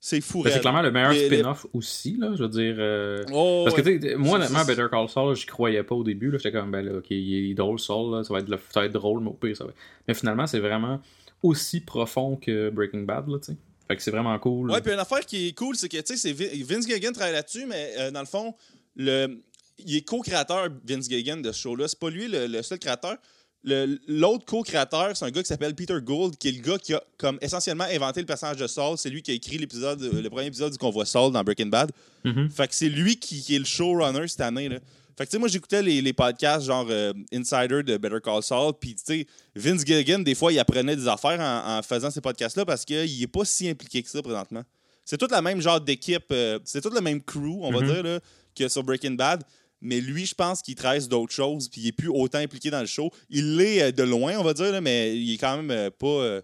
C'est 0.04 0.20
fou. 0.20 0.42
Ben, 0.42 0.52
c'est 0.52 0.62
clairement 0.62 0.82
le 0.82 0.92
meilleur 0.92 1.14
spin-off 1.14 1.68
aussi, 1.74 2.18
là. 2.18 2.32
Je 2.36 2.42
veux 2.42 2.50
dire. 2.50 2.76
Euh, 2.80 3.24
oh, 3.32 3.62
parce 3.66 3.76
que, 3.76 3.82
tu 3.82 4.02
sais, 4.02 4.16
moi, 4.16 4.38
honnêtement, 4.38 4.66
Better 4.66 4.88
Call 4.90 5.08
Saul, 5.10 5.36
j'y 5.36 5.46
croyais 5.46 5.84
pas 5.84 5.94
au 5.94 6.04
début, 6.04 6.32
là. 6.32 6.40
J'étais 6.40 6.52
comme, 6.52 6.72
ben 6.72 6.84
là, 6.84 6.98
ok, 6.98 7.12
il 7.12 7.52
est 7.52 7.54
drôle, 7.54 7.80
Saul, 7.80 8.16
là. 8.16 8.24
Ça 8.24 8.34
va 8.34 8.40
être, 8.40 8.50
ça 8.50 8.80
va 8.80 8.88
être 8.88 8.94
drôle, 8.94 9.22
mais 9.22 9.30
au 9.30 9.34
pire, 9.34 9.56
ça 9.56 9.64
va. 9.64 9.72
Mais 10.08 10.16
finalement, 10.16 10.48
c'est 10.48 10.60
vraiment 10.60 11.00
aussi 11.44 11.82
profond 11.82 12.36
que 12.36 12.72
Breaking 12.72 13.04
Bad, 13.04 13.28
là, 13.28 13.38
tu 13.38 13.52
sais. 13.52 13.58
Fait 13.92 13.98
que 13.98 14.04
c'est 14.04 14.12
vraiment 14.12 14.40
cool. 14.40 14.72
Ouais, 14.72 14.80
puis 14.80 14.94
une 14.94 15.00
affaire 15.00 15.26
qui 15.26 15.48
est 15.48 15.52
cool, 15.52 15.76
c'est 15.76 15.90
que, 15.90 15.98
tu 15.98 16.16
sais, 16.16 16.32
Vince 16.32 16.88
Gilligan 16.88 17.12
travaille 17.12 17.34
là-dessus, 17.34 17.66
mais 17.66 17.94
euh, 17.98 18.12
dans 18.12 18.22
le 18.22 18.26
fond, 18.26 18.56
le, 18.96 19.42
il 19.80 19.98
est 19.98 20.02
co-créateur, 20.02 20.70
Vince 20.88 21.10
Gilligan, 21.10 21.38
de 21.38 21.52
ce 21.52 21.60
show-là. 21.60 21.90
C'est 21.90 22.00
pas 22.00 22.10
lui 22.10 22.30
le, 22.30 22.62
seul 22.62 22.80
créateur. 22.80 23.18
L'autre 23.64 24.46
co-créateur, 24.46 25.16
c'est 25.18 25.26
un 25.26 25.30
gars 25.30 25.42
qui 25.42 25.48
s'appelle 25.50 25.76
Peter 25.76 25.98
Gould, 26.02 26.38
qui 26.38 26.48
est 26.48 26.52
le 26.54 26.62
gars 26.62 26.78
qui 26.78 26.94
a 26.94 27.04
comme 27.18 27.38
essentiellement 27.42 27.84
inventé 27.84 28.22
le 28.22 28.26
personnage 28.26 28.58
de 28.58 28.66
Saul. 28.66 28.98
C'est 28.98 29.10
lui 29.10 29.22
qui 29.22 29.32
a 29.32 29.34
écrit 29.34 29.58
l'épisode, 29.58 30.02
le 30.02 30.30
premier 30.30 30.46
épisode 30.46 30.72
du 30.72 30.78
qu'on 30.78 30.90
voit 30.90 31.06
Saul 31.06 31.34
dans 31.34 31.44
Breaking 31.44 31.68
Bad. 31.68 31.92
Mm-hmm. 32.24 32.50
Fait 32.50 32.68
que 32.70 32.76
c'est 32.76 32.90
lui 32.90 33.18
qui, 33.18 33.42
qui, 33.42 33.56
est 33.56 33.60
le 33.60 33.66
showrunner 33.66 34.30
cette 34.30 34.42
année. 34.42 34.70
Là. 34.70 34.80
Fait 35.22 35.28
que, 35.28 35.32
tu 35.34 35.36
sais, 35.36 35.40
moi, 35.40 35.50
j'écoutais 35.50 35.84
les, 35.84 36.02
les, 36.02 36.14
podcasts 36.14 36.66
genre 36.66 36.88
euh, 36.90 37.14
Insider 37.32 37.84
de 37.84 37.96
Better 37.98 38.18
Call 38.24 38.42
Saul, 38.42 38.74
puis, 38.80 38.96
tu 38.96 39.04
sais, 39.06 39.28
Vince 39.56 39.86
Gilligan, 39.86 40.18
des 40.18 40.34
fois, 40.34 40.52
il 40.52 40.58
apprenait 40.58 40.96
des 40.96 41.08
affaires 41.08 41.40
en, 41.40 41.80
faisant 41.84 42.10
ces 42.10 42.22
podcasts-là 42.22 42.66
parce 42.66 42.84
qu'il 42.84 43.22
est 43.22 43.28
pas 43.28 43.46
si 43.46 43.70
impliqué 43.70 44.02
que 44.02 44.10
ça 44.10 44.20
présentement. 44.24 44.64
C'est 45.06 45.20
tout 45.20 45.28
le 45.30 45.42
même 45.44 45.62
genre 45.62 45.80
d'équipe, 45.80 46.26
euh, 46.32 46.58
c'est 46.64 46.82
tout 46.82 46.90
le 46.90 47.02
même 47.02 47.22
crew, 47.22 47.60
on 47.62 47.72
va 47.72 47.82
mhm. 47.82 47.94
dire, 47.94 48.02
là, 48.02 48.20
que 48.56 48.68
sur 48.68 48.84
Breaking 48.84 49.12
Bad. 49.12 49.44
Mais 49.80 50.02
lui, 50.02 50.26
je 50.26 50.34
pense 50.34 50.64
qu'il 50.64 50.74
travaille 50.74 51.08
d'autres 51.08 51.34
choses, 51.34 51.70
puis 51.70 51.82
il 51.82 51.88
est 51.90 51.92
plus 51.92 52.10
autant 52.10 52.40
impliqué 52.40 52.72
dans 52.72 52.82
le 52.82 52.88
show. 52.88 53.12
Il 53.30 53.58
l'est 53.58 53.80
euh, 53.80 53.92
de 53.92 54.02
loin, 54.02 54.40
on 54.40 54.44
va 54.44 54.56
dire, 54.56 54.72
là, 54.72 54.82
mais 54.82 55.16
il 55.16 55.36
est 55.36 55.38
quand 55.38 55.62
même 55.62 55.92
pas. 55.92 56.42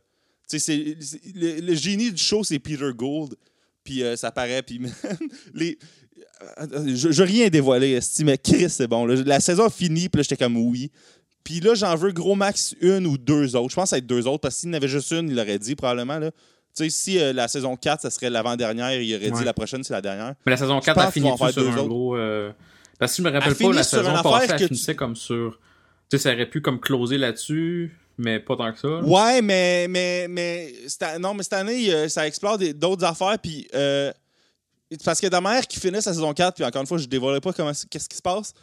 tu 0.47 0.59
sais, 0.59 0.95
le, 1.33 1.61
le, 1.61 1.73
génie 1.73 2.11
du 2.11 2.21
show, 2.21 2.43
c'est 2.43 2.59
Peter 2.59 2.91
Gould. 2.93 3.33
Puis 3.83 4.03
ça 4.17 4.31
paraît. 4.31 4.61
Puis 4.61 4.81
les, 5.55 5.79
je, 6.85 7.11
je 7.11 7.23
rien 7.23 7.49
dévoilé, 7.49 7.99
mais 8.23 8.37
Chris, 8.37 8.69
c'est 8.69 8.87
bon. 8.87 9.05
La 9.05 9.39
saison 9.39 9.69
finie, 9.69 10.09
puis 10.09 10.19
là, 10.19 10.23
j'étais 10.23 10.43
comme 10.43 10.57
oui. 10.57 10.91
Puis 11.43 11.61
là, 11.61 11.75
j'en 11.75 11.95
veux 11.95 12.11
gros 12.11 12.35
max 12.35 12.75
une 12.81 13.07
ou 13.07 13.17
deux 13.17 13.55
autres. 13.55 13.69
Je 13.69 13.75
pense 13.75 13.93
à 13.93 13.99
être 13.99 14.05
deux 14.05 14.27
autres, 14.27 14.41
parce 14.41 14.59
qu'il 14.59 14.69
n'avait 14.69 14.87
juste 14.87 15.11
une, 15.11 15.29
il 15.29 15.35
l'aurait 15.35 15.59
dit 15.59 15.75
probablement. 15.75 16.19
Là. 16.19 16.31
Tu 16.75 16.83
sais, 16.83 16.89
si 16.89 17.19
euh, 17.19 17.33
la 17.33 17.47
saison 17.47 17.75
4, 17.75 18.01
ça 18.01 18.09
serait 18.09 18.29
l'avant-dernière, 18.29 19.01
il 19.01 19.15
aurait 19.15 19.31
dit 19.31 19.43
la 19.43 19.53
prochaine, 19.53 19.83
c'est 19.83 19.93
la 19.93 20.01
dernière. 20.01 20.35
Mais 20.45 20.51
la 20.51 20.57
saison 20.57 20.79
4 20.79 20.99
a 20.99 21.11
fini 21.11 21.31
sur 21.51 21.71
un 21.71 21.85
gros. 21.85 22.17
Euh, 22.17 22.51
parce 22.99 23.13
que 23.15 23.23
je 23.23 23.27
me 23.27 23.31
rappelle 23.31 23.55
pas, 23.55 23.73
la 23.73 23.83
saison 23.83 24.21
passée, 24.21 24.47
elle 24.51 24.67
finissait 24.67 24.95
comme 24.95 25.15
sur. 25.15 25.59
Tu 26.09 26.17
sais, 26.17 26.23
ça 26.23 26.33
aurait 26.33 26.49
pu 26.49 26.61
comme 26.61 26.79
closer 26.79 27.17
là-dessus, 27.17 27.97
mais 28.17 28.39
pas 28.39 28.55
tant 28.55 28.71
que 28.73 28.79
ça. 28.79 28.99
Ouais, 29.03 29.41
mais. 29.41 29.87
mais, 29.89 30.27
mais 30.29 30.73
non, 31.19 31.33
mais 31.33 31.43
cette 31.43 31.53
année, 31.53 31.93
euh, 31.93 32.09
ça 32.09 32.27
explore 32.27 32.57
d'autres 32.57 33.05
affaires, 33.05 33.37
puis. 33.41 33.67
Parce 35.03 35.19
que 35.19 35.41
mère 35.41 35.67
qui 35.67 35.79
finit 35.79 36.01
sa 36.01 36.13
saison 36.13 36.33
4, 36.33 36.55
puis 36.55 36.63
encore 36.63 36.81
une 36.81 36.87
fois, 36.87 36.97
je 36.97 37.03
ne 37.03 37.09
dévoilerai 37.09 37.41
pas 37.41 37.51
qu'est-ce 37.53 38.07
qui 38.07 38.17
se 38.17 38.21
passe. 38.21 38.53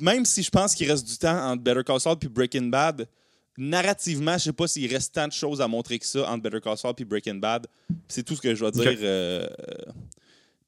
Même 0.00 0.24
si 0.24 0.42
je 0.42 0.50
pense 0.50 0.74
qu'il 0.74 0.90
reste 0.90 1.06
du 1.06 1.16
temps 1.18 1.50
entre 1.50 1.62
Better 1.62 1.82
Call 1.84 2.00
Saul 2.00 2.16
et 2.22 2.28
Breaking 2.28 2.68
Bad, 2.68 3.06
narrativement, 3.56 4.38
je 4.38 4.44
sais 4.44 4.52
pas 4.52 4.68
s'il 4.68 4.90
reste 4.92 5.14
tant 5.14 5.26
de 5.26 5.32
choses 5.32 5.60
à 5.60 5.68
montrer 5.68 5.98
que 5.98 6.06
ça 6.06 6.30
entre 6.30 6.42
Better 6.42 6.60
Call 6.60 6.78
Saul 6.78 6.94
et 6.96 7.04
Breaking 7.04 7.34
Bad. 7.34 7.66
C'est 8.06 8.22
tout 8.22 8.36
ce 8.36 8.40
que 8.40 8.54
je 8.54 8.60
dois 8.60 8.70
dire. 8.70 8.96
Euh, 9.02 9.46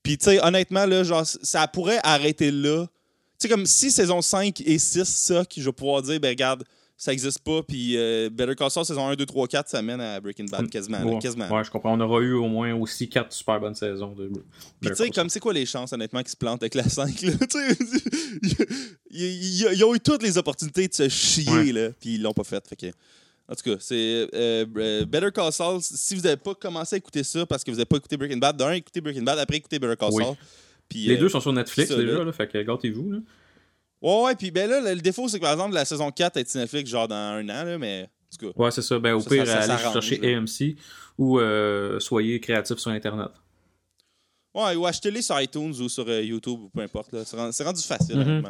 puis, 0.03 0.19
tu 0.19 0.25
sais, 0.25 0.45
honnêtement, 0.45 0.87
là, 0.87 1.05
genre, 1.05 1.25
ça 1.25 1.67
pourrait 1.69 2.01
arrêter 2.03 2.51
là. 2.51 2.87
Tu 3.39 3.47
sais, 3.47 3.49
comme 3.49 3.65
si 3.67 3.91
saison 3.91 4.21
5 4.21 4.61
et 4.61 4.79
6, 4.79 5.05
ça, 5.05 5.45
que 5.45 5.61
je 5.61 5.65
vais 5.65 5.73
pouvoir 5.73 6.03
dire, 6.03 6.21
ben 6.21 6.29
regarde, 6.29 6.65
ça 7.01 7.13
n'existe 7.13 7.39
pas. 7.39 7.63
Puis 7.63 7.97
euh, 7.97 8.29
Better 8.29 8.55
Call 8.55 8.71
Saul, 8.71 8.85
saison 8.85 9.09
1, 9.09 9.17
2, 9.17 9.25
3, 9.25 9.49
4, 9.49 9.69
ça 9.71 9.81
mène 9.81 10.03
à 10.03 10.21
Breaking 10.21 10.45
Bad 10.45 10.69
quasiment. 10.69 11.03
Ouais, 11.03 11.19
quasiment. 11.19 11.49
ouais 11.49 11.65
je 11.65 11.71
comprends. 11.71 11.95
On 11.95 12.01
aura 12.01 12.21
eu 12.21 12.35
au 12.35 12.47
moins 12.47 12.75
aussi 12.75 13.09
4 13.09 13.33
super 13.33 13.59
bonnes 13.59 13.75
saisons 13.75 14.13
de 14.13 14.31
Puis 14.81 14.91
tu 14.91 14.97
sais, 14.97 15.09
comme 15.09 15.31
c'est 15.31 15.41
quoi 15.41 15.55
les 15.55 15.65
chances, 15.65 15.95
honnêtement, 15.95 16.21
qu'ils 16.21 16.33
se 16.33 16.37
plantent 16.37 16.63
avec 16.63 16.75
la 16.75 16.85
5 16.89 17.23
là? 17.23 17.33
ils, 19.11 19.63
ils, 19.73 19.85
ont 19.85 19.95
eu 19.95 20.01
toutes 20.01 20.23
les 20.23 20.37
opportunités 20.37 20.89
de 20.89 20.93
se 20.93 21.09
chier, 21.09 21.73
là, 21.73 21.89
puis 21.99 22.17
ils 22.17 22.23
l'ont 22.23 22.35
pas 22.35 22.45
fait. 22.45 22.63
fait 22.69 22.77
que... 22.77 22.87
En 23.49 23.55
tout 23.55 23.69
cas, 23.69 23.77
c'est 23.81 24.29
euh, 24.35 24.65
euh, 24.77 25.05
Better 25.07 25.31
Call 25.35 25.53
Saul. 25.53 25.81
Si 25.81 26.15
vous 26.15 26.21
n'avez 26.21 26.37
pas 26.37 26.55
commencé 26.55 26.95
à 26.95 26.99
écouter 26.99 27.25
ça 27.25 27.45
parce 27.47 27.65
que 27.65 27.71
vous 27.71 27.79
n'avez 27.79 27.87
pas 27.87 27.97
écouté 27.97 28.17
Breaking 28.17 28.37
Bad, 28.37 28.57
d'un, 28.57 28.73
écoutez 28.73 29.01
Breaking 29.01 29.23
Bad, 29.23 29.41
après 29.41 29.57
écoutez 29.57 29.79
Better 29.79 29.97
Call 29.97 30.13
Saul. 30.13 30.37
Puis, 30.89 31.07
les 31.07 31.17
deux 31.17 31.31
sont 31.31 31.41
sur 31.41 31.53
Netflix 31.53 31.91
déjà, 31.91 32.23
là, 32.23 32.33
fait 32.33 32.47
que 32.47 32.63
gâtez-vous. 32.63 33.23
Ouais, 34.03 34.23
ouais, 34.25 34.35
puis 34.35 34.51
ben 34.51 34.69
là, 34.69 34.95
le, 34.95 35.01
défaut, 35.01 35.29
c'est 35.29 35.39
que 35.39 35.45
par 35.45 35.53
exemple, 35.53 35.75
la 35.75 35.85
saison 35.85 36.11
4 36.11 36.39
est 36.39 36.55
Netflix 36.55 36.91
genre 36.91 37.09
dans 37.09 37.15
un 37.15 37.45
an, 37.49 37.65
là, 37.65 37.79
mais. 37.79 38.05
En 38.05 38.37
tout 38.37 38.53
cas, 38.53 38.63
ouais, 38.63 38.71
c'est 38.71 38.83
ça. 38.83 38.99
Ben, 38.99 39.13
au 39.15 39.21
pire, 39.21 39.49
allez 39.49 39.79
chercher 39.79 40.35
AMC 40.37 40.77
ou 41.19 41.39
euh, 41.39 41.99
soyez 42.01 42.41
créatif 42.41 42.79
sur 42.79 42.91
Internet. 42.91 43.31
Ouais, 44.55 44.75
ou 44.75 44.87
achetez-les 44.87 45.23
sur 45.23 45.41
iTunes 45.41 45.75
ou 45.81 45.89
sur 45.89 46.09
euh, 46.09 46.23
YouTube 46.23 46.61
ou 46.61 46.69
peu 46.71 46.81
importe. 46.81 47.15
C'est 47.25 47.65
rendu, 47.65 47.83
facile. 47.83 48.17
Mm 48.17 48.43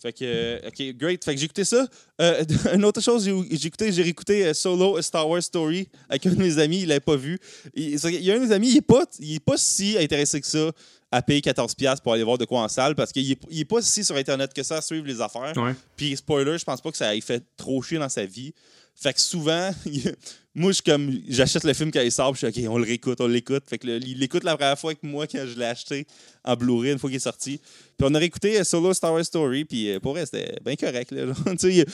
Fait 0.00 0.12
que, 0.12 0.24
euh, 0.24 0.68
ok, 0.68 0.96
great. 0.96 1.24
Fait 1.24 1.34
que 1.34 1.40
j'ai 1.40 1.44
écouté 1.44 1.64
ça. 1.64 1.86
une 2.74 2.84
autre 2.84 3.00
chose, 3.00 3.24
j'ai 3.24 3.66
écouté, 3.66 3.92
j'ai 3.92 4.02
réécouté 4.02 4.54
Solo 4.54 4.96
A 4.96 5.02
Star 5.02 5.28
Wars 5.28 5.42
Story 5.42 5.88
avec 6.08 6.26
un 6.26 6.30
de 6.30 6.38
mes 6.38 6.58
amis, 6.58 6.82
il 6.82 6.88
l'avait 6.88 7.00
pas 7.00 7.16
vu. 7.16 7.38
Il, 7.74 7.96
y 7.96 8.30
a 8.30 8.34
un 8.34 8.38
de 8.38 8.46
mes 8.46 8.52
amis, 8.52 8.70
il 8.70 8.76
est 8.78 8.80
pas, 8.80 9.04
il 9.18 9.34
est 9.34 9.44
pas 9.44 9.56
si 9.56 9.98
intéressé 9.98 10.40
que 10.40 10.46
ça 10.46 10.70
à 11.12 11.22
payer 11.22 11.40
14$ 11.40 12.00
pour 12.02 12.12
aller 12.12 12.22
voir 12.22 12.38
de 12.38 12.44
quoi 12.44 12.62
en 12.62 12.68
salle 12.68 12.94
parce 12.94 13.12
qu'il 13.12 13.36
n'est 13.50 13.64
pas 13.64 13.82
si 13.82 14.04
sur 14.04 14.16
Internet 14.16 14.52
que 14.54 14.62
ça 14.62 14.76
à 14.76 14.80
suivre 14.80 15.06
les 15.06 15.20
affaires. 15.20 15.52
Puis, 15.96 16.16
spoiler, 16.16 16.56
je 16.58 16.64
pense 16.64 16.80
pas 16.80 16.90
que 16.90 16.96
ça 16.96 17.14
ait 17.14 17.20
fait 17.20 17.42
trop 17.56 17.82
chier 17.82 17.98
dans 17.98 18.08
sa 18.08 18.24
vie. 18.24 18.54
Fait 18.94 19.14
que 19.14 19.20
souvent, 19.20 19.70
moi, 20.54 20.72
je 20.72 20.82
comme 20.82 21.10
j'achète 21.26 21.64
le 21.64 21.72
film 21.72 21.90
quand 21.90 22.02
il 22.02 22.12
sort, 22.12 22.34
je 22.34 22.46
suis 22.46 22.66
OK, 22.66 22.70
on 22.70 22.76
le 22.76 22.84
réécoute, 22.84 23.20
on 23.20 23.26
l'écoute. 23.26 23.64
Fait 23.66 23.78
que 23.78 23.86
il 23.86 24.18
l'écoute 24.18 24.44
la 24.44 24.56
première 24.56 24.78
fois 24.78 24.90
avec 24.90 25.02
moi 25.02 25.26
quand 25.26 25.46
je 25.46 25.58
l'ai 25.58 25.64
acheté 25.64 26.06
en 26.44 26.54
Blu-ray 26.54 26.92
une 26.92 26.98
fois 26.98 27.08
qu'il 27.08 27.16
est 27.16 27.20
sorti. 27.20 27.58
Puis 27.96 28.08
on 28.08 28.14
a 28.14 28.18
réécouté 28.18 28.60
euh, 28.60 28.64
Solo 28.64 28.92
Star 28.92 29.14
Wars 29.14 29.24
Story, 29.24 29.64
puis 29.64 29.90
euh, 29.90 30.00
pour 30.00 30.12
vrai, 30.12 30.26
c'était 30.26 30.54
bien 30.62 30.76
correct. 30.76 31.12
il 31.62 31.84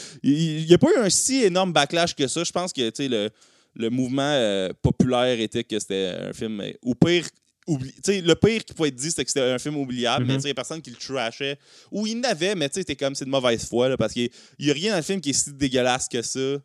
n'y 0.67 0.75
a, 0.75 0.79
pas 0.79 0.89
eu 0.97 0.99
un 0.99 1.11
si 1.11 1.45
énorme 1.45 1.73
backlash 1.73 2.15
que 2.15 2.27
ça. 2.27 2.43
Je 2.43 2.53
pense 2.53 2.73
que 2.73 2.91
le, 2.99 3.31
le 3.77 3.91
mouvement 3.91 4.23
euh, 4.23 4.71
populaire 4.83 5.39
était 5.39 5.63
que 5.63 5.79
c'était 5.79 6.17
un 6.29 6.33
film, 6.33 6.61
ou 6.83 6.95
pire, 6.97 7.27
le 7.69 8.35
pire 8.35 8.65
qui 8.65 8.75
pouvait 8.75 8.89
être 8.91 8.95
dit, 8.95 9.11
c'était 9.11 9.25
que 9.25 9.31
c'était 9.31 9.51
un 9.51 9.59
film 9.59 9.77
oubliable, 9.77 10.25
mais 10.25 10.35
mhm. 10.35 10.41
il 10.45 10.49
y 10.49 10.51
a 10.51 10.55
personne 10.55 10.81
qui 10.81 10.91
le 10.91 10.97
trashait. 10.97 11.59
Ou 11.91 12.07
il 12.07 12.21
n'avait, 12.21 12.55
mais 12.55 12.69
tu 12.69 12.75
sais, 12.75 12.81
c'était 12.81 12.97
comme 12.97 13.15
c'est 13.15 13.25
de 13.25 13.31
mauvaise 13.31 13.67
foi, 13.69 13.89
là, 13.89 13.97
parce 13.97 14.13
qu'il 14.13 14.31
n'y 14.61 14.71
a 14.71 14.75
rien 14.75 14.93
dans 14.93 14.99
le 14.99 15.03
film 15.03 15.21
qui 15.21 15.31
est 15.31 15.33
si 15.33 15.53
dégueulasse 15.53 16.09
que 16.09 16.23
ça 16.23 16.59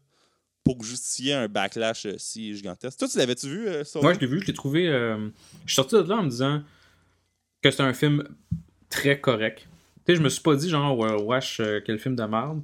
pour 0.64 0.84
justifier 0.84 1.34
un 1.34 1.48
backlash 1.48 2.06
euh, 2.06 2.16
si 2.18 2.56
gigantesque. 2.56 3.00
Toi, 3.00 3.08
tu 3.08 3.18
l'avais-tu 3.18 3.48
vu, 3.48 3.68
euh, 3.68 3.84
Moi, 4.02 4.14
je 4.14 4.20
l'ai 4.20 4.28
vu, 4.28 4.42
je 4.42 4.46
l'ai 4.46 4.54
trouvé. 4.54 4.88
Euh, 4.88 5.30
je 5.66 5.74
suis 5.74 5.76
sorti 5.76 5.96
de 5.96 6.02
là 6.02 6.18
en 6.18 6.24
me 6.24 6.30
disant. 6.30 6.62
que 7.64 7.72
c'est 7.72 7.82
un 7.82 7.94
film 7.94 8.24
très 8.90 9.20
correct. 9.20 9.68
Tu 10.06 10.14
sais, 10.14 10.16
je 10.16 10.22
me 10.22 10.30
suis 10.30 10.42
pas 10.42 10.56
dit, 10.56 10.70
genre, 10.70 10.98
wesh, 11.26 11.62
quel 11.86 12.00
film 12.00 12.16
de 12.16 12.24
merde. 12.24 12.62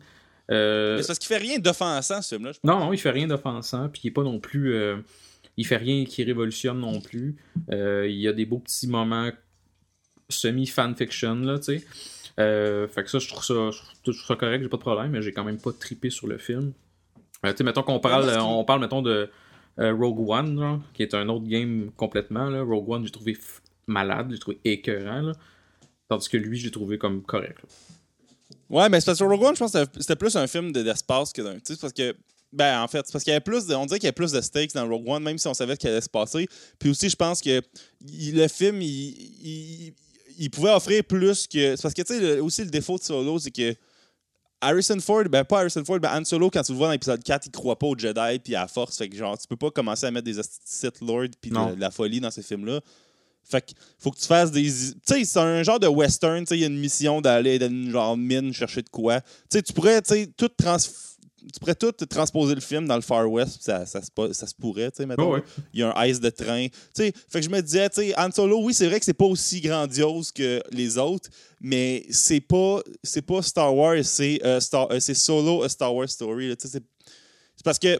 Euh... 0.49 1.01
c'est 1.01 1.07
parce 1.07 1.19
qu'il 1.19 1.27
fait 1.27 1.37
rien 1.37 1.59
d'offensant, 1.59 2.21
ce 2.21 2.35
film-là. 2.35 2.53
Non, 2.63 2.79
non, 2.79 2.93
il 2.93 2.99
fait 2.99 3.11
rien 3.11 3.27
d'offensant, 3.27 3.89
puis 3.89 4.01
il 4.05 4.07
est 4.07 4.11
pas 4.11 4.23
non 4.23 4.39
plus. 4.39 4.73
Euh, 5.57 5.61
il 5.61 5.65
fait 5.65 5.77
rien 5.77 6.05
qui 6.05 6.23
révolutionne 6.23 6.79
non 6.79 7.01
plus. 7.01 7.35
Euh, 7.71 8.07
il 8.07 8.17
y 8.17 8.27
a 8.27 8.33
des 8.33 8.45
beaux 8.45 8.59
petits 8.59 8.87
moments 8.87 9.29
semi-fanfiction, 10.29 11.35
là, 11.35 11.57
tu 11.57 11.79
sais. 11.79 11.85
Euh, 12.39 12.87
fait 12.87 13.03
que 13.03 13.09
ça, 13.09 13.19
je 13.19 13.27
trouve 13.27 13.43
ça, 13.43 13.71
je 13.71 13.79
trouve 14.03 14.13
ça 14.13 14.35
correct, 14.35 14.61
j'ai 14.61 14.69
pas 14.69 14.77
de 14.77 14.81
problème, 14.81 15.11
mais 15.11 15.21
j'ai 15.21 15.31
quand 15.31 15.43
même 15.43 15.59
pas 15.59 15.71
trippé 15.71 16.09
sur 16.09 16.27
le 16.27 16.37
film. 16.37 16.73
tu 17.43 17.49
sais, 17.55 17.63
mettons 17.63 17.81
qu'on 17.81 17.99
parle, 17.99 18.29
on 18.39 18.63
parle, 18.63 18.81
mettons, 18.81 19.01
de 19.01 19.29
Rogue 19.77 20.29
One, 20.29 20.81
qui 20.93 21.03
est 21.03 21.13
un 21.13 21.29
autre 21.29 21.47
game 21.47 21.91
complètement, 21.95 22.49
là. 22.49 22.61
Rogue 22.61 22.89
One, 22.89 23.05
j'ai 23.05 23.11
trouvé 23.11 23.37
malade, 23.87 24.27
j'ai 24.31 24.39
trouvé 24.39 24.59
écœurant, 24.65 25.21
là. 25.21 25.31
Tandis 26.09 26.29
que 26.29 26.37
lui, 26.37 26.57
j'ai 26.57 26.71
trouvé 26.71 26.97
comme 26.97 27.21
correct. 27.23 27.59
Ouais, 28.69 28.89
mais 28.89 28.99
c'est 28.99 29.07
parce 29.07 29.19
que 29.19 29.23
Rogue 29.23 29.43
One, 29.43 29.55
je 29.55 29.59
pense 29.59 29.73
que 29.73 29.85
c'était 29.99 30.15
plus 30.15 30.35
un 30.35 30.47
film 30.47 30.71
d'espace 30.71 31.33
que 31.33 31.41
d'un. 31.41 31.55
Tu 31.55 31.73
sais, 31.73 31.77
parce 31.79 31.93
que. 31.93 32.15
Ben, 32.53 32.81
en 32.81 32.87
fait, 32.87 33.05
c'est 33.05 33.11
parce 33.11 33.23
qu'il 33.23 33.31
y 33.31 33.35
avait 33.35 33.41
plus 33.41 33.65
de, 33.65 33.75
on 33.75 33.85
dirait 33.85 33.99
qu'il 33.99 34.05
y 34.05 34.09
avait 34.09 34.13
plus 34.13 34.31
de 34.31 34.41
stakes 34.41 34.73
dans 34.73 34.87
Rogue 34.87 35.07
One, 35.07 35.23
même 35.23 35.37
si 35.37 35.47
on 35.47 35.53
savait 35.53 35.75
qu'il 35.75 35.89
allait 35.89 36.01
se 36.01 36.09
passer. 36.09 36.47
Puis 36.79 36.89
aussi, 36.89 37.09
je 37.09 37.15
pense 37.15 37.41
que 37.41 37.61
le 38.01 38.47
film, 38.47 38.81
il, 38.81 39.93
il, 40.39 40.49
pouvait 40.49 40.71
offrir 40.71 41.03
plus 41.03 41.45
que. 41.45 41.75
C'est 41.75 41.81
parce 41.81 41.93
que, 41.93 42.01
tu 42.03 42.17
sais, 42.17 42.39
aussi, 42.39 42.63
le 42.63 42.69
défaut 42.69 42.97
de 42.97 43.03
Solo, 43.03 43.37
c'est 43.39 43.51
que 43.51 43.75
Harrison 44.61 44.99
Ford, 44.99 45.25
ben 45.25 45.43
pas 45.43 45.59
Harrison 45.59 45.83
Ford, 45.85 45.99
ben 45.99 46.09
Han 46.09 46.23
Solo, 46.23 46.49
quand 46.49 46.63
tu 46.63 46.71
le 46.71 46.77
vois 46.77 46.87
dans 46.87 46.93
l'épisode 46.93 47.23
4, 47.23 47.47
il 47.47 47.51
croit 47.51 47.77
pas 47.77 47.87
au 47.87 47.97
Jedi 47.97 48.39
puis 48.39 48.55
à 48.55 48.61
la 48.61 48.67
force. 48.67 48.97
Fait 48.97 49.09
que, 49.09 49.15
genre, 49.15 49.37
tu 49.37 49.47
peux 49.47 49.55
pas 49.55 49.69
commencer 49.69 50.05
à 50.05 50.11
mettre 50.11 50.25
des 50.25 50.41
Sith 50.65 51.01
Lord 51.01 51.27
puis 51.41 51.51
de, 51.51 51.79
la 51.79 51.91
folie 51.91 52.19
dans 52.19 52.31
ces 52.31 52.41
films-là. 52.41 52.79
Fait 53.43 53.61
qu'il 53.61 53.77
faut 53.99 54.11
que 54.11 54.19
tu 54.19 54.25
fasses 54.25 54.51
des. 54.51 54.63
Tu 54.63 54.93
sais, 55.05 55.23
c'est 55.25 55.39
un 55.39 55.63
genre 55.63 55.79
de 55.79 55.87
western. 55.87 56.43
Tu 56.43 56.49
sais, 56.49 56.57
il 56.57 56.61
y 56.61 56.63
a 56.63 56.67
une 56.67 56.79
mission 56.79 57.21
d'aller 57.21 57.59
dans 57.59 57.67
une 57.67 57.91
genre 57.91 58.17
mine 58.17 58.51
chercher 58.51 58.81
de 58.81 58.89
quoi. 58.89 59.21
Tu 59.21 59.27
sais, 59.49 59.61
tu 59.61 59.73
pourrais, 59.73 60.01
tu 60.01 60.13
sais, 60.13 60.27
tout 60.35 60.49
trans 60.49 60.77
tu 61.51 61.59
pourrais 61.59 61.75
tout 61.75 61.91
transposer 61.91 62.55
le 62.55 62.61
film 62.61 62.87
dans 62.87 62.95
le 62.95 63.01
Far 63.01 63.29
West, 63.31 63.59
ça, 63.61 63.85
ça, 63.85 64.01
se, 64.01 64.33
ça 64.33 64.47
se 64.47 64.55
pourrait, 64.55 64.91
tu 64.91 64.97
sais, 64.97 65.05
maintenant. 65.05 65.37
Il 65.73 65.79
y 65.79 65.83
a 65.83 65.97
un 65.97 66.05
ice 66.05 66.19
de 66.19 66.29
train. 66.29 66.67
Tu 66.67 66.73
sais, 66.93 67.13
fait 67.29 67.39
que 67.39 67.45
je 67.45 67.49
me 67.49 67.61
disais, 67.61 67.89
tu 67.89 68.01
sais, 68.01 68.19
Han 68.19 68.31
Solo, 68.31 68.61
oui, 68.63 68.73
c'est 68.73 68.87
vrai 68.87 68.99
que 68.99 69.05
c'est 69.05 69.13
pas 69.13 69.25
aussi 69.25 69.61
grandiose 69.61 70.31
que 70.31 70.61
les 70.71 70.97
autres, 70.97 71.29
mais 71.61 72.05
c'est 72.09 72.41
pas, 72.41 72.81
c'est 73.03 73.21
pas 73.21 73.41
Star 73.41 73.75
Wars, 73.75 74.03
c'est 74.03 74.39
euh, 74.43 74.59
euh, 74.73 74.99
Solo, 74.99 75.63
a 75.63 75.69
Star 75.69 75.93
Wars 75.93 76.09
story. 76.09 76.55
C'est 76.59 76.83
parce 77.63 77.79
que 77.79 77.99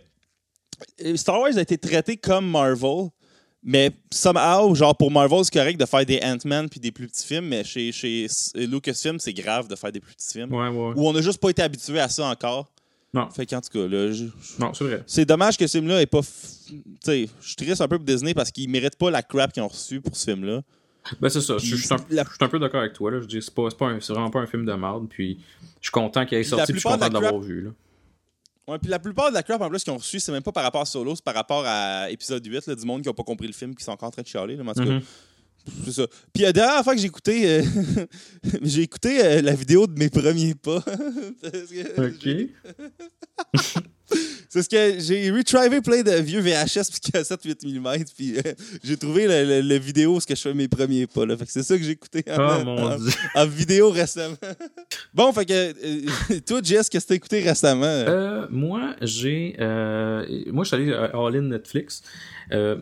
euh, 1.04 1.16
Star 1.16 1.39
Wars 1.39 1.58
a 1.58 1.62
été 1.62 1.77
traité 1.77 2.18
comme 2.18 2.50
Marvel, 2.50 3.10
mais 3.63 3.92
somehow, 4.12 4.74
genre 4.75 4.96
pour 4.96 5.12
Marvel, 5.12 5.44
c'est 5.44 5.54
correct 5.54 5.80
de 5.80 5.86
faire 5.86 6.06
des 6.06 6.20
Ant-Man 6.24 6.70
puis 6.70 6.80
des 6.80 6.92
plus 6.92 7.08
petits 7.08 7.25
films, 7.25 7.48
mais 7.48 7.63
chez, 7.63 7.92
chez 7.92 8.27
Lucasfilm, 8.56 9.20
c'est 9.20 9.34
grave 9.34 9.68
de 9.68 9.75
faire 9.75 9.92
des 9.92 10.00
plus 10.00 10.13
petits 10.13 10.34
films. 10.34 10.54
Ouais, 10.54 10.70
ouais. 10.70 10.94
Où 10.96 11.08
on 11.08 11.13
n'a 11.13 11.22
juste 11.22 11.39
pas 11.39 11.50
été 11.50 11.62
habitué 11.62 12.00
à 12.00 12.08
ça 12.08 12.25
encore. 12.25 12.72
Non. 13.18 13.30
Fait 13.32 13.48
qu'en 13.48 13.62
tout 13.62 13.70
cas, 13.70 13.88
là. 13.88 14.14
non, 14.60 14.74
c'est 14.76 14.84
vrai. 14.84 15.04
C'est 15.08 15.26
dommage 15.26 15.58
que 15.58 15.66
ce 15.66 15.80
film-là 15.80 16.02
est 16.04 16.06
pas. 16.06 16.22
Tu 16.22 16.84
sais, 17.04 17.28
je 17.42 17.48
suis 17.48 17.56
triste 17.56 17.82
un 17.82 17.88
peu 17.88 17.98
pour 17.98 18.06
Disney 18.06 18.36
parce 18.36 18.52
qu'ils 18.52 18.70
méritent 18.70 18.96
pas 18.96 19.10
la 19.10 19.24
crap 19.24 19.52
qu'ils 19.52 19.64
ont 19.64 19.68
reçue 19.68 20.02
pour 20.02 20.16
ce 20.16 20.26
film-là. 20.26 20.62
Ben, 21.20 21.30
c'est 21.30 21.42
ça. 21.42 21.58
Je 21.58 21.76
suis 21.76 21.94
un, 21.94 22.48
peu 22.48 22.60
d'accord 22.60 22.82
avec 22.82 22.94
toi. 22.94 23.10
Là. 23.10 23.22
Je 23.22 23.26
dis, 23.26 23.42
c'est, 23.42 23.54
pas, 23.54 23.70
vraiment 23.72 24.30
pas 24.30 24.40
un 24.40 24.46
film 24.46 24.66
de 24.66 24.74
merde. 24.74 25.08
Puis, 25.10 25.40
je 25.82 25.88
suis 25.88 25.92
content 25.92 26.26
qu'il 26.26 26.38
ait 26.38 26.44
sorti. 26.44 26.74
Puis, 26.74 26.82
je 26.82 26.88
suis 26.88 26.90
content 26.90 27.08
de 27.08 27.14
l'avoir 27.14 27.40
vu. 27.40 27.62
Là. 27.62 27.70
Ouais, 28.68 28.78
puis 28.78 28.90
la 28.90 29.00
plupart 29.00 29.30
de 29.30 29.34
la 29.34 29.42
crap 29.42 29.62
en 29.62 29.70
plus 29.70 29.84
qu'ils 29.84 29.94
ont 29.94 29.98
reçu, 29.98 30.20
c'est 30.20 30.32
même 30.32 30.44
pas 30.44 30.52
par 30.52 30.64
rapport 30.64 30.82
à 30.82 30.86
Solo, 30.86 31.16
c'est 31.16 31.24
par 31.24 31.34
rapport 31.34 31.64
à 31.66 32.12
épisode 32.12 32.46
8, 32.46 32.68
là, 32.68 32.76
du 32.76 32.86
monde 32.86 33.02
qui 33.02 33.08
n'a 33.08 33.14
pas 33.14 33.24
compris 33.24 33.48
le 33.48 33.54
film, 33.54 33.74
qui 33.74 33.84
sont 33.84 33.92
encore 33.92 34.10
en 34.10 34.12
train 34.12 34.22
de 34.22 34.28
chialer. 34.28 34.58
Là, 34.58 34.64
en 34.64 34.74
tout 34.74 34.84
cas, 34.84 34.92
mm-hmm. 34.92 35.04
C'est 35.86 35.92
ça. 35.92 36.08
Puis 36.34 36.44
la 36.44 36.54
dernière 36.54 36.84
fois 36.84 36.96
que 36.96 37.02
j'ai 37.02 37.08
écouté, 37.08 37.50
euh, 37.50 37.64
j'ai 38.62 38.82
écouté 38.84 39.24
euh, 39.24 39.42
la 39.42 39.54
vidéo 39.54 39.88
de 39.88 39.98
mes 39.98 40.10
premiers 40.10 40.56
pas. 40.56 40.84
ok. 41.98 42.30
C'est 44.50 44.64
ce 44.64 44.70
que 44.70 45.00
j'ai 45.00 45.30
retrivé 45.30 45.82
plein 45.82 46.02
de 46.02 46.12
vieux 46.22 46.40
VHS 46.40 46.90
puis 46.90 47.12
cassettes 47.12 47.44
8 47.44 47.64
mm 47.66 48.06
puis 48.16 48.38
euh, 48.38 48.42
j'ai 48.84 48.96
trouvé 48.96 49.28
la, 49.28 49.78
vidéo 49.78 50.18
où 50.18 50.20
je 50.22 50.36
fais 50.36 50.54
mes 50.54 50.68
premiers 50.68 51.06
pas 51.06 51.26
là. 51.26 51.36
Fait 51.36 51.46
que 51.46 51.52
c'est 51.52 51.64
ça 51.64 51.78
que 51.78 51.84
j'ai 51.84 51.92
écouté 51.92 52.24
en, 53.36 53.46
vidéo 53.46 53.90
récemment. 53.90 54.38
bon, 55.14 55.32
fait 55.34 55.46
que 55.46 55.54
euh, 55.54 56.40
toi 56.46 56.62
Jess, 56.64 56.90
qu'est-ce 56.90 57.06
que 57.06 57.10
t'as 57.10 57.16
écouté 57.16 57.42
récemment? 57.42 57.86
Euh, 57.86 58.48
Moi, 58.50 58.96
j'ai 59.02 59.56
moi 59.58 60.64
je 60.64 60.68
suis 60.68 60.76
allé 60.76 60.94
à 60.94 61.12
All 61.14 61.36
In 61.36 61.42
Netflix. 61.42 62.02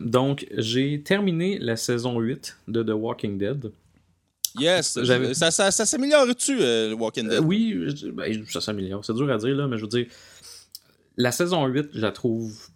donc, 0.00 0.46
j'ai 0.56 1.02
terminé 1.02 1.58
la 1.58 1.76
saison 1.76 2.18
8 2.18 2.58
de 2.68 2.82
The 2.82 2.94
Walking 2.94 3.38
Dead. 3.38 3.72
Yes, 4.58 4.98
ça, 5.34 5.50
ça, 5.50 5.70
ça 5.70 5.84
s'améliore-tu, 5.84 6.56
le 6.56 6.94
Walking 6.94 7.28
Dead? 7.28 7.40
oui, 7.44 7.76
ben, 8.14 8.44
ça 8.48 8.60
s'améliore. 8.60 9.04
C'est 9.04 9.12
dur 9.12 9.30
à 9.30 9.36
dire, 9.36 9.54
là, 9.54 9.66
mais 9.66 9.76
je 9.76 9.82
veux 9.82 9.88
dire, 9.88 10.06
la 11.16 11.32
saison 11.32 11.66
8, 11.66 11.90
je 11.94 12.00
la 12.00 12.12
trouve. 12.12 12.68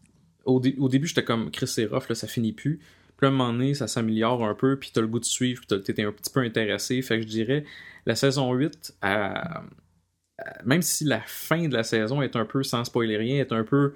Au, 0.44 0.60
début, 0.60 1.06
j'étais 1.06 1.24
comme 1.24 1.50
Chris 1.50 1.68
c'est 1.68 1.86
rough, 1.86 2.08
là, 2.08 2.14
ça 2.14 2.26
finit 2.26 2.52
plus. 2.52 2.80
Puis 3.16 3.26
à 3.26 3.28
un 3.28 3.32
moment 3.32 3.52
donné, 3.52 3.74
ça 3.74 3.86
s'améliore 3.86 4.44
un 4.44 4.54
peu, 4.54 4.78
puis 4.78 4.90
t'as 4.92 5.02
le 5.02 5.06
goût 5.06 5.20
de 5.20 5.24
suivre, 5.24 5.62
puis 5.66 5.82
t'es 5.82 6.02
un 6.02 6.12
petit 6.12 6.30
peu 6.32 6.40
intéressé. 6.40 7.00
Fait 7.02 7.16
que 7.16 7.22
je 7.22 7.28
dirais, 7.28 7.64
la 8.06 8.14
saison 8.14 8.52
8, 8.52 8.96
même 10.64 10.82
si 10.82 11.04
la 11.04 11.20
fin 11.20 11.68
de 11.68 11.74
la 11.74 11.82
saison 11.82 12.22
est 12.22 12.36
un 12.36 12.44
peu, 12.44 12.62
sans 12.62 12.84
spoiler 12.84 13.16
rien, 13.16 13.40
est 13.40 13.52
un 13.52 13.64
peu 13.64 13.94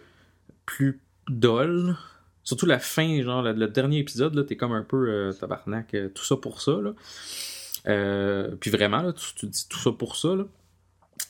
plus 0.67 1.01
dolle, 1.29 1.97
surtout 2.43 2.67
la 2.67 2.79
fin, 2.79 3.23
genre 3.23 3.43
le, 3.43 3.67
dernier 3.67 3.99
épisode, 3.99 4.35
là, 4.35 4.45
t'es 4.45 4.57
comme 4.57 4.73
un 4.73 4.83
peu 4.83 5.09
euh, 5.09 5.33
tabarnak, 5.33 5.95
euh, 5.95 6.09
tout 6.09 6.25
ça 6.25 6.37
pour 6.37 6.61
ça. 6.61 6.73
Là. 6.73 6.93
Euh, 7.87 8.55
puis 8.61 8.71
vraiment, 8.71 9.03
là, 9.03 9.13
tu, 9.13 9.35
tu, 9.35 9.47
dis 9.47 9.69
tout 9.69 9.79
ça 9.79 9.91
pour 9.93 10.17
ça. 10.17 10.35
Là. 10.35 10.45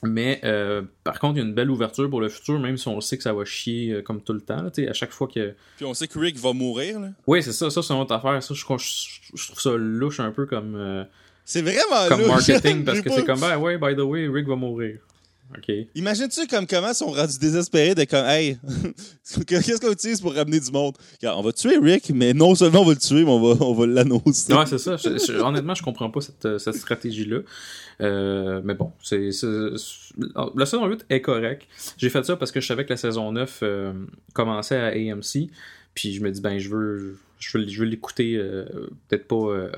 Mais 0.02 0.40
euh, 0.44 0.82
par 1.02 1.18
contre, 1.18 1.36
il 1.36 1.38
y 1.38 1.42
a 1.42 1.46
une 1.46 1.54
belle 1.54 1.70
ouverture 1.70 2.08
pour 2.10 2.20
le 2.20 2.28
futur, 2.28 2.58
même 2.58 2.76
si 2.76 2.88
on 2.88 3.00
sait 3.00 3.16
que 3.16 3.22
ça 3.22 3.32
va 3.32 3.44
chier 3.44 3.92
euh, 3.92 4.02
comme 4.02 4.20
tout 4.20 4.32
le 4.32 4.40
temps. 4.40 4.66
à 4.66 4.92
chaque 4.92 5.12
fois 5.12 5.28
que. 5.28 5.54
Puis 5.76 5.84
on 5.84 5.94
sait 5.94 6.08
que 6.08 6.18
Rick 6.18 6.36
va 6.38 6.52
mourir. 6.52 7.00
Là. 7.00 7.08
Oui, 7.26 7.42
c'est 7.42 7.52
ça. 7.52 7.70
Ça, 7.70 7.82
c'est 7.82 7.92
une 7.92 8.00
autre 8.00 8.14
affaire. 8.14 8.42
Ça, 8.42 8.54
je, 8.54 8.60
je, 8.60 9.46
trouve 9.46 9.60
ça 9.60 9.70
louche 9.76 10.20
un 10.20 10.30
peu 10.30 10.46
comme. 10.46 10.74
Euh, 10.76 11.04
c'est 11.44 11.62
vraiment 11.62 12.08
Comme 12.08 12.26
marketing, 12.26 12.84
parce 12.86 13.00
que 13.00 13.10
c'est 13.10 13.24
comme, 13.24 13.40
ben 13.40 13.58
ouais, 13.58 13.76
by 13.76 13.94
the 13.94 14.00
way, 14.00 14.28
Rick 14.28 14.46
va 14.48 14.56
mourir. 14.56 14.98
Imagine-tu 15.94 16.46
comme 16.46 16.66
comment 16.66 16.88
ils 16.88 16.94
sont 16.94 17.10
rendus 17.10 17.38
désespérés 17.38 17.94
de 17.94 18.04
comme 18.04 18.26
Hey, 18.26 18.58
qu'est-ce 19.46 19.80
qu'on 19.80 19.92
utilise 19.92 20.20
pour 20.20 20.34
ramener 20.34 20.60
du 20.60 20.70
monde? 20.70 20.96
on 21.22 21.42
va 21.42 21.52
tuer 21.52 21.78
Rick, 21.78 22.10
mais 22.14 22.32
non 22.32 22.54
seulement 22.54 22.80
on 22.80 22.84
va 22.84 22.92
le 22.92 22.98
tuer, 22.98 23.24
mais 23.24 23.30
on 23.30 23.54
va, 23.54 23.64
on 23.64 23.74
va 23.74 23.86
l'annoncer. 23.86 24.52
Ouais, 24.52 24.66
c'est 24.66 24.78
ça. 24.78 24.96
honnêtement, 25.46 25.74
je 25.74 25.82
comprends 25.82 26.10
pas 26.10 26.20
cette, 26.20 26.58
cette 26.58 26.76
stratégie-là. 26.76 27.40
Euh, 28.00 28.60
mais 28.64 28.74
bon, 28.74 28.92
c'est, 29.02 29.30
la 30.54 30.66
saison 30.66 30.86
8 30.86 31.06
est 31.10 31.20
correcte. 31.20 31.66
J'ai 31.96 32.10
fait 32.10 32.24
ça 32.24 32.36
parce 32.36 32.52
que 32.52 32.60
je 32.60 32.66
savais 32.66 32.84
que 32.84 32.90
la 32.90 32.96
saison 32.96 33.32
9 33.32 33.60
euh, 33.62 33.92
commençait 34.32 34.76
à 34.76 34.88
AMC. 34.88 35.50
Puis 35.94 36.12
je 36.12 36.20
me 36.22 36.30
dis, 36.30 36.40
ben, 36.40 36.58
je 36.58 36.68
veux, 36.68 37.18
je 37.38 37.58
veux 37.58 37.84
l'écouter, 37.84 38.36
euh, 38.36 38.64
peut-être 39.08 39.26
pas 39.26 39.70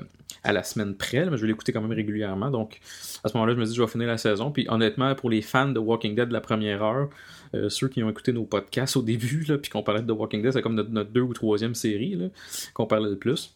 à 0.43 0.53
la 0.53 0.63
semaine 0.63 0.95
près, 0.95 1.25
mais 1.29 1.37
je 1.37 1.41
vais 1.41 1.47
l'écouter 1.47 1.71
quand 1.71 1.81
même 1.81 1.91
régulièrement. 1.91 2.49
Donc, 2.51 2.79
à 3.23 3.29
ce 3.29 3.33
moment-là, 3.37 3.53
je 3.53 3.59
me 3.59 3.65
dis, 3.65 3.75
je 3.75 3.81
vais 3.81 3.87
finir 3.87 4.07
la 4.07 4.17
saison. 4.17 4.51
Puis, 4.51 4.65
honnêtement, 4.69 5.13
pour 5.15 5.29
les 5.29 5.41
fans 5.41 5.69
de 5.69 5.79
Walking 5.79 6.15
Dead 6.15 6.29
de 6.29 6.33
la 6.33 6.41
première 6.41 6.83
heure, 6.83 7.09
euh, 7.53 7.69
ceux 7.69 7.87
qui 7.87 8.03
ont 8.03 8.09
écouté 8.09 8.33
nos 8.33 8.45
podcasts 8.45 8.97
au 8.97 9.01
début, 9.01 9.43
là, 9.47 9.57
puis 9.57 9.69
qu'on 9.69 9.83
parlait 9.83 10.01
de 10.01 10.11
Walking 10.11 10.41
Dead, 10.41 10.53
c'est 10.53 10.61
comme 10.61 10.75
notre, 10.75 11.11
deux 11.11 11.21
ou 11.21 11.33
troisième 11.33 11.75
série 11.75 12.31
qu'on 12.73 12.85
parlait 12.85 13.09
le 13.09 13.17
plus. 13.17 13.55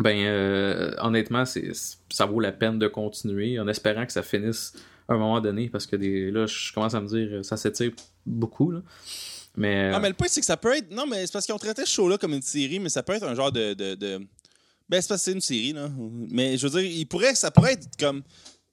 Ben, 0.00 0.16
euh, 0.16 0.92
honnêtement, 0.98 1.44
ça 1.44 2.26
vaut 2.26 2.40
la 2.40 2.52
peine 2.52 2.78
de 2.78 2.86
continuer 2.86 3.58
en 3.58 3.66
espérant 3.66 4.06
que 4.06 4.12
ça 4.12 4.22
finisse 4.22 4.74
à 5.08 5.14
un 5.14 5.18
moment 5.18 5.40
donné, 5.40 5.68
parce 5.68 5.86
que 5.86 5.96
là, 5.96 6.46
je 6.46 6.72
commence 6.72 6.94
à 6.94 7.00
me 7.00 7.08
dire, 7.08 7.44
ça 7.44 7.56
s'étire 7.56 7.92
beaucoup. 8.26 8.70
Là. 8.70 8.82
Mais, 9.58 9.90
Non, 9.90 10.00
mais 10.00 10.08
le 10.08 10.14
point, 10.14 10.28
c'est 10.28 10.40
que 10.40 10.46
ça 10.46 10.56
peut 10.56 10.76
être. 10.76 10.90
Non, 10.90 11.06
mais 11.06 11.26
c'est 11.26 11.32
parce 11.32 11.46
qu'on 11.46 11.58
traitait 11.58 11.84
ce 11.84 11.92
show-là 11.92 12.16
comme 12.16 12.32
une 12.32 12.42
série, 12.42 12.78
mais 12.78 12.88
ça 12.88 13.02
peut 13.02 13.12
être 13.12 13.24
un 13.24 13.34
genre 13.34 13.52
de 13.52 13.74
ben, 14.88 15.02
c'est 15.02 15.08
parce 15.08 15.20
que 15.20 15.24
c'est 15.26 15.32
une 15.32 15.40
série, 15.40 15.72
là. 15.72 15.90
Mais 16.30 16.56
je 16.56 16.66
veux 16.66 16.80
dire, 16.80 16.90
il 16.90 17.06
pourrait, 17.06 17.34
ça 17.34 17.50
pourrait 17.50 17.74
être 17.74 17.88
comme 17.98 18.22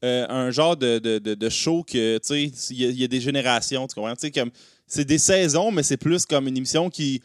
euh, 0.04 0.25
un 0.30 0.50
genre 0.50 0.77
de, 0.77 1.00
de, 1.00 1.20
de, 1.20 1.50
show 1.50 1.84
que, 1.84 2.18
tu 2.20 2.51
sais, 2.51 2.74
il 2.74 3.00
y, 3.00 3.04
a 3.04 3.08
des 3.08 3.20
générations, 3.20 3.86
tu 3.88 3.96
comprends? 3.96 4.15
Tu 4.15 4.27
sais, 4.27 4.32
comme, 4.32 4.51
c'est 4.88 5.04
des 5.04 5.18
saisons, 5.18 5.72
mais 5.72 5.84
c'est 5.84 5.98
plus 5.98 6.25
comme 6.25 6.48
une 6.48 6.56
émission 6.56 6.89
qui, 6.89 7.22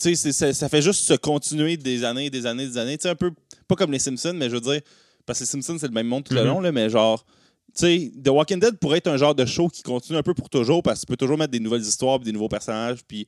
tu 0.00 0.16
sais, 0.16 0.32
ça, 0.32 0.68
fait 0.68 0.82
juste 0.82 1.04
se 1.04 1.14
continuer 1.14 1.76
des 1.76 2.02
années, 2.02 2.28
des 2.28 2.46
années, 2.46 2.66
des 2.66 2.78
années. 2.78 2.98
Tu 2.98 3.02
sais, 3.02 3.10
un 3.10 3.14
peu, 3.14 3.30
pas 3.68 3.76
comme 3.76 3.92
les 3.92 4.00
Simpsons, 4.00 4.34
mais 4.34 4.48
je 4.50 4.54
veux 4.54 4.60
dire, 4.60 4.80
parce 5.24 5.38
que 5.38 5.44
les 5.44 5.48
Simpsons, 5.48 5.78
c'est 5.78 5.88
le 5.88 5.94
même 5.94 6.08
monde 6.08 6.24
tout 6.24 6.34
le 6.34 6.40
mm-hmm. 6.40 6.46
long, 6.46 6.60
là, 6.60 6.72
mais 6.72 6.90
genre, 6.90 7.24
sais, 7.80 8.12
The 8.22 8.28
Walking 8.28 8.60
Dead 8.60 8.78
pourrait 8.78 8.98
être 8.98 9.08
un 9.08 9.16
genre 9.16 9.34
de 9.34 9.44
show 9.44 9.68
qui 9.68 9.82
continue 9.82 10.18
un 10.18 10.22
peu 10.22 10.34
pour 10.34 10.48
toujours, 10.48 10.82
parce 10.82 11.00
que 11.00 11.06
tu 11.06 11.10
peux 11.10 11.16
toujours 11.16 11.38
mettre 11.38 11.52
des 11.52 11.60
nouvelles 11.60 11.82
histoires, 11.82 12.18
des 12.18 12.32
nouveaux 12.32 12.48
personnages, 12.48 13.04
puis... 13.06 13.26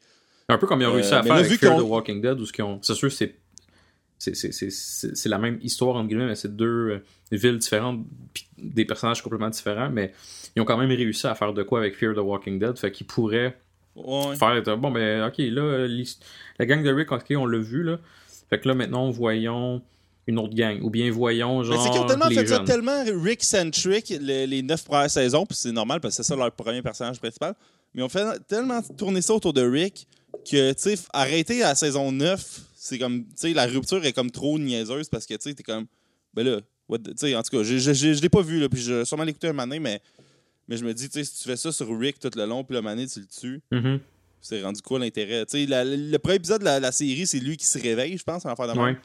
Un 0.48 0.56
peu 0.56 0.66
comme 0.66 0.80
ils 0.80 0.86
ont 0.86 0.92
réussi 0.92 1.12
à 1.12 1.18
euh, 1.18 1.22
faire 1.22 1.34
avec 1.34 1.52
Fear 1.52 1.78
The 1.78 1.82
Walking 1.82 2.22
Dead, 2.22 2.40
où 2.40 2.46
ce 2.46 2.62
ont... 2.62 2.78
C'est 2.82 2.94
sûr, 2.94 3.12
c'est 3.12 3.34
c'est 4.18 5.28
la 5.28 5.38
même 5.38 5.58
histoire, 5.62 5.96
entre 5.96 6.08
guillemets, 6.08 6.26
mais 6.26 6.34
c'est 6.34 6.56
deux 6.56 6.66
euh, 6.66 7.04
villes 7.30 7.58
différentes, 7.58 8.04
des 8.56 8.84
personnages 8.84 9.22
complètement 9.22 9.50
différents, 9.50 9.90
mais 9.90 10.12
ils 10.56 10.62
ont 10.62 10.64
quand 10.64 10.76
même 10.76 10.90
réussi 10.90 11.26
à 11.28 11.34
faire 11.36 11.52
de 11.52 11.62
quoi 11.62 11.78
avec 11.78 11.94
Fear 11.94 12.14
the 12.14 12.18
Walking 12.18 12.58
Dead, 12.58 12.76
fait 12.76 12.90
qu'ils 12.90 13.06
pourraient 13.06 13.56
faire, 14.36 14.76
bon, 14.76 14.90
ben, 14.90 15.24
ok, 15.26 15.38
là, 15.38 15.86
la 16.58 16.66
gang 16.66 16.82
de 16.82 16.92
Rick, 16.92 17.12
ok, 17.12 17.26
on 17.36 17.46
l'a 17.46 17.58
vu, 17.58 17.84
là, 17.84 17.98
fait 18.50 18.58
que 18.58 18.68
là, 18.68 18.74
maintenant, 18.74 19.10
voyons 19.10 19.82
une 20.28 20.38
autre 20.38 20.54
gang. 20.54 20.78
Ou 20.82 20.90
bien 20.90 21.10
voyons, 21.10 21.64
genre. 21.64 21.76
Mais 21.76 21.82
c'est 21.82 21.90
qu'ils 21.90 22.00
ont 22.00 22.06
tellement 22.06 22.28
fait 22.28 22.46
ça 22.46 22.60
tellement 22.60 23.02
Rick-centric 23.04 24.14
les, 24.20 24.62
neuf 24.62 24.84
premières 24.84 25.10
saisons, 25.10 25.46
puis 25.46 25.56
c'est 25.56 25.72
normal 25.72 26.00
parce 26.00 26.16
que 26.16 26.22
c'est 26.22 26.28
ça 26.28 26.36
leur 26.36 26.52
premier 26.52 26.82
personnage 26.82 27.18
principal. 27.18 27.54
Mais 27.94 28.02
ils 28.02 28.04
ont 28.04 28.08
fait 28.08 28.24
tellement 28.46 28.80
tourner 28.96 29.22
ça 29.22 29.34
autour 29.34 29.54
de 29.54 29.62
Rick 29.62 30.06
que, 30.48 30.72
tu 30.72 30.80
sais, 30.80 30.98
arrêter 31.12 31.62
à 31.62 31.68
la 31.68 31.74
saison 31.74 32.12
9, 32.12 32.60
c'est 32.76 32.98
comme, 32.98 33.24
tu 33.24 33.32
sais, 33.36 33.54
la 33.54 33.66
rupture 33.66 34.04
est 34.04 34.12
comme 34.12 34.30
trop 34.30 34.58
niaiseuse 34.58 35.08
parce 35.08 35.24
que, 35.24 35.34
tu 35.34 35.48
sais, 35.48 35.54
t'es 35.54 35.62
comme, 35.62 35.86
ben 36.34 36.46
là, 36.46 36.60
tu 36.98 37.12
sais, 37.16 37.34
en 37.34 37.42
tout 37.42 37.56
cas, 37.56 37.62
je, 37.62 37.78
je, 37.78 37.92
je, 37.94 38.20
l'ai 38.20 38.28
pas 38.28 38.42
vu, 38.42 38.60
là, 38.60 38.68
puis 38.68 38.80
je 38.80 38.92
vais 38.92 39.04
sûrement 39.06 39.24
l'écouter 39.24 39.48
un 39.48 39.52
moment 39.54 39.74
mais, 39.80 40.00
mais 40.68 40.76
je 40.76 40.84
me 40.84 40.92
dis, 40.92 41.08
tu 41.08 41.18
sais, 41.18 41.24
si 41.24 41.42
tu 41.42 41.48
fais 41.48 41.56
ça 41.56 41.72
sur 41.72 41.88
Rick 41.98 42.18
tout 42.18 42.30
le 42.36 42.44
long, 42.44 42.62
puis 42.64 42.74
le 42.74 42.82
mané, 42.82 43.06
tu 43.06 43.20
le 43.20 43.26
tues. 43.26 43.62
Mm-hmm. 43.72 44.00
C'est 44.40 44.62
rendu 44.62 44.82
quoi 44.82 44.98
l'intérêt? 44.98 45.46
Tu 45.46 45.66
sais, 45.66 45.84
le 45.84 46.16
premier 46.18 46.36
épisode 46.36 46.60
de 46.60 46.66
la, 46.66 46.92
série, 46.92 47.26
c'est 47.26 47.40
lui 47.40 47.56
qui 47.56 47.64
se 47.64 47.78
réveille, 47.78 48.16
je 48.16 48.22
pense, 48.22 48.44
en 48.44 48.54
faire 48.54 48.74
de 48.74 48.78
ouais. 48.78 48.96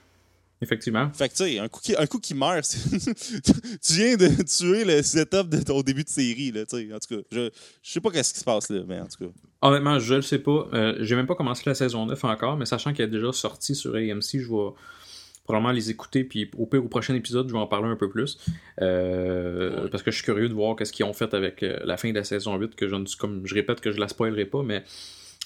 Effectivement. 0.63 1.12
Fait 1.13 1.29
que, 1.29 1.36
tu 1.36 1.43
sais, 1.43 1.60
un 1.60 1.67
coup, 1.67 1.82
qui, 1.82 1.96
un 1.96 2.08
coup 2.08 2.20
qui 2.20 2.34
meurt, 2.34 2.63
tu 3.86 3.93
viens 3.93 4.15
de 4.15 4.43
tuer 4.43 4.86
le 4.86 5.01
setup 5.01 5.50
de 5.50 5.62
ton 5.62 5.82
début 5.82 6.03
de 6.03 6.10
série, 6.10 6.51
là, 6.51 6.65
tu 6.65 6.77
sais. 6.77 6.93
En 6.93 7.00
tout 7.00 7.15
cas, 7.15 7.22
je, 7.32 7.50
je 7.82 7.91
sais 7.91 8.00
pas 8.00 8.10
qu'est-ce 8.10 8.34
qui 8.34 8.39
se 8.39 8.46
passe 8.46 8.70
là, 8.70 8.82
mais 8.88 9.00
en 9.00 9.05
tout 9.05 9.25
cas. 9.25 9.32
Honnêtement, 9.62 10.00
je 10.00 10.15
le 10.15 10.22
sais 10.22 10.39
pas. 10.39 10.67
Euh, 10.74 10.96
J'ai 11.01 11.15
même 11.15 11.27
pas 11.27 11.36
commencé 11.36 11.63
la 11.65 11.75
saison 11.75 12.05
9 12.05 12.24
encore, 12.24 12.58
mais 12.58 12.65
sachant 12.65 12.93
qu'elle 12.93 13.08
est 13.08 13.12
déjà 13.12 13.32
sortie 13.32 13.75
sur 13.75 13.96
AMC, 13.96 14.39
je 14.39 14.50
vais 14.50 14.72
probablement 15.43 15.74
les 15.74 15.89
écouter, 15.89 16.24
puis 16.24 16.50
au 16.58 16.65
pire, 16.65 16.84
au 16.84 16.88
prochain 16.88 17.13
épisode, 17.15 17.48
je 17.50 17.53
vais 17.53 17.60
en 17.60 17.67
parler 17.67 17.89
un 17.89 17.96
peu 17.96 18.10
plus. 18.10 18.38
Euh, 18.82 19.88
parce 19.89 20.03
que 20.03 20.12
je 20.12 20.15
suis 20.15 20.25
curieux 20.25 20.48
de 20.48 20.53
voir 20.53 20.75
qu'est-ce 20.75 20.93
qu'ils 20.93 21.05
ont 21.05 21.13
fait 21.13 21.34
avec 21.34 21.63
euh, 21.63 21.79
la 21.84 21.98
fin 21.98 22.10
de 22.10 22.15
la 22.15 22.24
saison 22.24 22.55
8, 22.58 22.75
que 22.75 22.88
je 22.88 22.96
ne 22.96 23.05
comme 23.20 23.46
je 23.46 23.53
répète 23.53 23.82
que 23.82 23.91
je 23.91 24.00
la 24.00 24.08
spoilerai 24.08 24.46
pas, 24.46 24.63
mais 24.63 24.84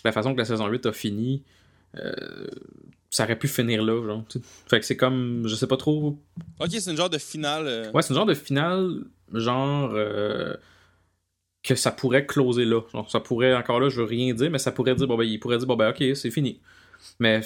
la 0.06 0.12
façon 0.12 0.34
que 0.34 0.40
la 0.40 0.46
saison 0.46 0.68
8 0.68 0.86
a 0.86 0.94
fini, 0.94 1.44
euh, 1.96 2.14
ça 3.18 3.24
aurait 3.24 3.38
pu 3.38 3.48
finir 3.48 3.84
là, 3.84 4.04
genre. 4.06 4.24
Fait 4.68 4.80
que 4.80 4.86
c'est 4.86 4.98
comme, 4.98 5.44
je 5.48 5.56
sais 5.56 5.68
pas 5.68 5.78
trop. 5.78 6.18
Ok, 6.60 6.70
c'est 6.72 6.92
une 6.92 6.98
genre 6.98 7.10
de 7.10 7.18
finale. 7.18 7.92
Ouais, 7.94 8.02
c'est 8.02 8.10
une 8.10 8.16
genre 8.16 8.26
de 8.26 8.34
finale, 8.34 9.04
genre 9.34 9.94
que 11.68 11.76
ça 11.76 11.92
pourrait 11.92 12.26
closer 12.26 12.66
là. 12.66 12.82
Genre, 12.94 13.10
ça 13.12 13.20
pourrait, 13.20 13.54
encore 13.54 13.80
là, 13.80 13.90
je 13.90 14.00
veux 14.00 14.08
rien 14.08 14.34
dire, 14.34 14.50
mais 14.50 14.58
ça 14.58 14.72
pourrait 14.72 14.96
dire, 14.96 15.08
bon 15.08 15.18
ben, 15.18 15.26
il 15.26 15.40
pourrait 15.40 15.58
dire, 15.58 15.68
bon 15.68 15.76
ben, 15.76 15.90
ok, 15.90 16.16
c'est 16.16 16.32
fini. 16.32 16.60
Mais 17.20 17.42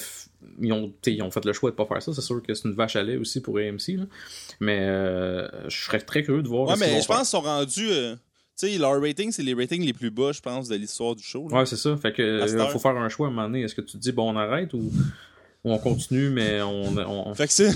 ils 0.62 0.72
ont, 0.72 0.94
ils 1.06 1.22
ont 1.22 1.32
fait 1.32 1.44
le 1.44 1.54
choix 1.54 1.72
de 1.72 1.76
pas 1.76 1.86
faire 1.86 2.02
ça. 2.02 2.14
C'est 2.14 2.22
sûr 2.22 2.42
que 2.42 2.54
c'est 2.54 2.68
une 2.68 2.76
vache 2.76 2.96
à 2.96 3.04
lait 3.04 3.18
aussi 3.18 3.42
pour 3.42 3.58
AMC. 3.58 3.98
Là. 3.98 4.04
Mais 4.60 4.80
euh, 4.82 5.70
je 5.70 5.86
serais 5.86 6.00
très 6.00 6.24
curieux 6.24 6.44
de 6.44 6.48
voir. 6.48 6.70
Ouais, 6.70 6.76
mais 6.80 7.02
je 7.02 7.08
pense 7.08 7.18
qu'ils 7.18 7.26
sont 7.26 7.42
rendus. 7.42 7.92
Euh, 7.92 8.16
tu 8.58 8.68
sais, 8.68 8.78
leur 8.78 9.02
rating, 9.02 9.32
c'est 9.32 9.44
les 9.44 9.54
ratings 9.54 9.84
les 9.84 9.94
plus 9.94 10.12
bas, 10.12 10.32
je 10.32 10.42
pense, 10.42 10.68
de 10.68 10.76
l'histoire 10.76 11.16
du 11.16 11.24
show. 11.24 11.48
Ouais, 11.50 11.66
c'est 11.66 11.78
ça. 11.78 11.98
Fait 11.98 12.14
que 12.14 12.48
il 12.48 12.72
faut 12.72 12.80
faire 12.80 12.98
un 12.98 13.10
choix 13.10 13.28
à 13.28 13.30
un 13.30 13.34
moment 13.34 13.48
donné. 13.48 13.64
Est-ce 13.64 13.76
que 13.76 13.82
tu 13.82 13.94
te 13.94 13.98
dis, 13.98 14.12
bon, 14.12 14.32
on 14.32 14.38
arrête 14.38 14.74
ou, 14.74 14.92
on 15.64 15.78
continue, 15.78 16.30
mais 16.30 16.62
on. 16.62 16.98
on... 16.98 17.34
Fait 17.36 17.48
que 17.48 17.54
c'est. 17.54 17.72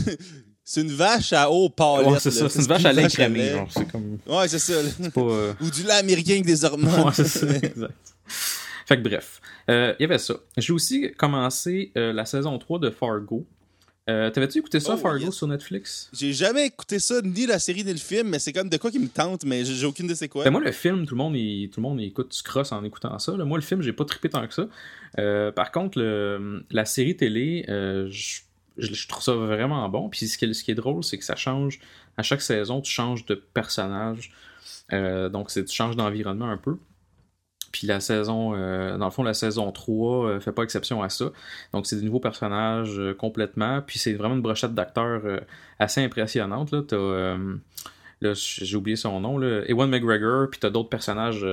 C'est 0.68 0.82
une 0.82 0.92
vache 0.92 1.32
à 1.32 1.52
eau 1.52 1.70
pâle. 1.70 2.08
Ouais, 2.08 2.20
c'est 2.20 2.32
ça. 2.32 2.50
C'est 2.50 2.60
une 2.60 2.66
vache 2.66 2.86
à 2.86 2.92
lait 2.92 3.08
crémé. 3.08 3.64
Comme... 3.92 4.18
Ouais, 4.26 4.48
c'est 4.48 4.58
ça. 4.58 4.74
Pas, 5.14 5.22
euh, 5.22 5.54
Ou 5.62 5.70
du 5.70 5.84
lait 5.84 5.92
américain 5.92 6.34
avec 6.34 6.46
des 6.46 6.66
hormones. 6.66 7.06
Ouais, 7.06 7.12
c'est 7.14 7.28
ça. 7.28 7.46
Exact. 7.64 7.94
Fait 8.88 8.98
que 8.98 9.08
bref. 9.08 9.42
Euh, 9.70 9.94
il 10.00 10.04
y 10.04 10.06
avait 10.06 10.18
ça. 10.18 10.34
J'ai 10.58 10.74
aussi 10.74 11.12
commencé 11.16 11.92
euh, 11.96 12.12
la 12.14 12.26
saison 12.26 12.58
3 12.58 12.80
de 12.80 12.90
Fargo. 12.90 13.46
Euh, 14.08 14.30
T'avais-tu 14.30 14.60
écouté 14.60 14.80
ça, 14.80 14.94
oh, 14.94 14.98
Fargo, 14.98 15.32
sur 15.32 15.48
Netflix? 15.48 16.10
J'ai 16.14 16.32
jamais 16.32 16.68
écouté 16.68 17.00
ça, 17.00 17.22
ni 17.24 17.48
la 17.48 17.58
série 17.58 17.84
ni 17.84 17.92
le 17.92 17.98
film, 17.98 18.30
mais 18.30 18.40
c'est 18.40 18.54
comme 18.54 18.70
de 18.70 18.78
quoi 18.78 18.92
qui 18.92 19.00
me 19.00 19.08
tente, 19.08 19.46
mais 19.46 19.66
j'ai 19.66 19.86
aucune 19.86 20.06
idée 20.06 20.14
c'est 20.16 20.30
quoi. 20.30 20.44
Ben 20.44 20.52
moi, 20.52 20.62
le 20.62 20.72
film, 20.72 21.08
tout 21.08 21.16
le 21.16 21.18
monde, 21.18 21.36
il, 21.36 21.70
tout 21.70 21.80
le 21.80 21.88
monde 21.88 22.00
écoute 22.00 22.36
du 22.36 22.44
cross 22.44 22.72
en 22.72 22.84
écoutant 22.84 23.18
ça. 23.18 23.32
Moi, 23.32 23.58
le 23.58 23.64
film, 23.64 23.82
j'ai 23.82 23.94
pas 23.94 24.06
trippé 24.06 24.30
tant 24.30 24.48
que 24.48 24.54
ça. 24.54 24.68
Euh, 25.18 25.52
par 25.52 25.72
contre, 25.72 25.98
le, 25.98 26.64
la 26.70 26.86
série 26.86 27.18
télé, 27.18 27.66
je, 27.68 28.42
je, 28.78 29.08
trouve 29.08 29.24
ça 29.24 29.34
vraiment 29.34 29.88
bon. 29.90 30.10
Puis 30.10 30.28
ce 30.28 30.38
qui, 30.38 30.54
ce 30.54 30.64
qui 30.64 30.72
est 30.72 30.76
drôle, 30.76 31.04
c'est 31.04 31.18
que 31.18 31.26
ça 31.26 31.36
change. 31.36 31.80
À 32.18 32.22
chaque 32.22 32.42
saison, 32.42 32.82
tu 32.82 32.92
changes 32.92 33.26
de 33.26 33.34
personnage. 33.36 34.32
donc, 34.92 35.50
tu 35.52 35.66
changes 35.68 35.96
d'environnement 35.96 36.50
un 36.50 36.58
peu. 36.58 36.78
Puis 37.76 37.88
la 37.88 38.00
saison, 38.00 38.54
euh, 38.56 38.98
dans 38.98 39.04
le 39.04 39.12
fond, 39.12 39.22
la 39.22 39.34
saison 39.34 39.70
3 39.70 40.28
euh, 40.28 40.40
fait 40.40 40.54
pas 40.54 40.64
exception 40.64 41.04
à 41.04 41.10
ça. 41.10 41.26
Donc 41.74 41.88
c'est 41.88 41.98
des 41.98 42.06
nouveaux 42.06 42.22
personnages 42.22 42.98
euh, 42.98 43.14
complètement. 43.14 43.82
Puis 43.86 44.00
c'est 44.00 44.14
vraiment 44.14 44.36
une 44.36 44.42
brochette 44.42 44.74
d'acteurs 44.74 45.24
assez 45.78 46.02
impressionnante. 46.02 46.72
Là, 46.72 46.84
t'as, 46.88 47.36
là 48.22 48.34
j'ai 48.34 48.76
oublié 48.76 48.96
son 48.96 49.20
nom, 49.20 49.38
là, 49.38 49.64
Ewan 49.68 49.90
McGregor, 49.90 50.50
puis 50.50 50.60
t'as 50.60 50.70
d'autres 50.70 50.90
personnages, 50.90 51.46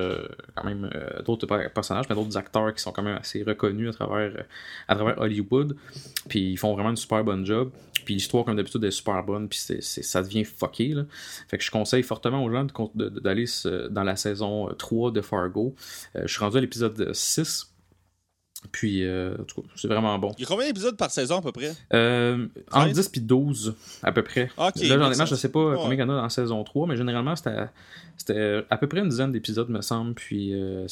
quand 0.54 0.64
même, 0.64 0.90
d'autres 1.24 1.46
personnages, 1.68 2.06
mais 2.08 2.14
d'autres 2.14 2.36
acteurs 2.36 2.72
qui 2.74 2.82
sont 2.82 2.92
quand 2.92 3.02
même 3.02 3.16
assez 3.16 3.42
reconnus 3.42 3.90
à 3.90 3.92
travers, 3.92 4.44
à 4.88 4.94
travers 4.94 5.20
Hollywood. 5.20 5.76
Puis 6.28 6.52
ils 6.52 6.56
font 6.56 6.74
vraiment 6.74 6.90
une 6.90 6.96
super 6.96 7.24
bonne 7.24 7.44
job. 7.44 7.70
Puis 8.04 8.14
l'histoire, 8.14 8.44
comme 8.44 8.56
d'habitude, 8.56 8.82
est 8.84 8.90
super 8.90 9.22
bonne. 9.22 9.48
Puis 9.48 9.58
ça 9.80 10.22
devient 10.22 10.44
fucké. 10.44 10.88
Là. 10.88 11.04
Fait 11.48 11.58
que 11.58 11.64
je 11.64 11.70
conseille 11.70 12.02
fortement 12.02 12.44
aux 12.44 12.50
gens 12.50 12.66
d'aller 12.94 13.46
dans 13.90 14.04
la 14.04 14.16
saison 14.16 14.68
3 14.76 15.12
de 15.12 15.20
Fargo. 15.20 15.74
Euh, 16.16 16.22
je 16.24 16.32
suis 16.32 16.40
rendu 16.40 16.58
à 16.58 16.60
l'épisode 16.60 17.12
6. 17.12 17.71
Puis, 18.70 19.04
euh, 19.04 19.34
en 19.38 19.44
tout 19.44 19.60
cas, 19.60 19.68
c'est 19.74 19.88
vraiment 19.88 20.18
bon. 20.18 20.32
Il 20.38 20.42
y 20.42 20.44
a 20.44 20.46
combien 20.46 20.66
d'épisodes 20.66 20.96
par 20.96 21.10
saison 21.10 21.38
à 21.38 21.42
peu 21.42 21.52
près? 21.52 21.72
Euh, 21.92 22.46
Entre 22.70 22.92
10 22.92 23.10
et 23.14 23.20
12 23.20 23.74
à 24.02 24.12
peu 24.12 24.22
près. 24.22 24.50
Là, 24.56 24.72
honnêtement, 24.76 25.26
je 25.26 25.34
sais 25.34 25.50
pas 25.50 25.74
combien 25.76 25.94
il 25.94 26.00
y 26.00 26.02
en 26.02 26.08
a 26.08 26.22
dans 26.22 26.28
saison 26.28 26.62
3, 26.62 26.86
mais 26.86 26.96
généralement, 26.96 27.34
c'était 27.36 28.64
à 28.70 28.78
peu 28.78 28.86
près 28.86 29.00
une 29.00 29.08
dizaine 29.08 29.32
d'épisodes, 29.32 29.68
me 29.68 29.82
semble. 29.82 30.14
Puis, 30.14 30.54
euh, 30.54 30.86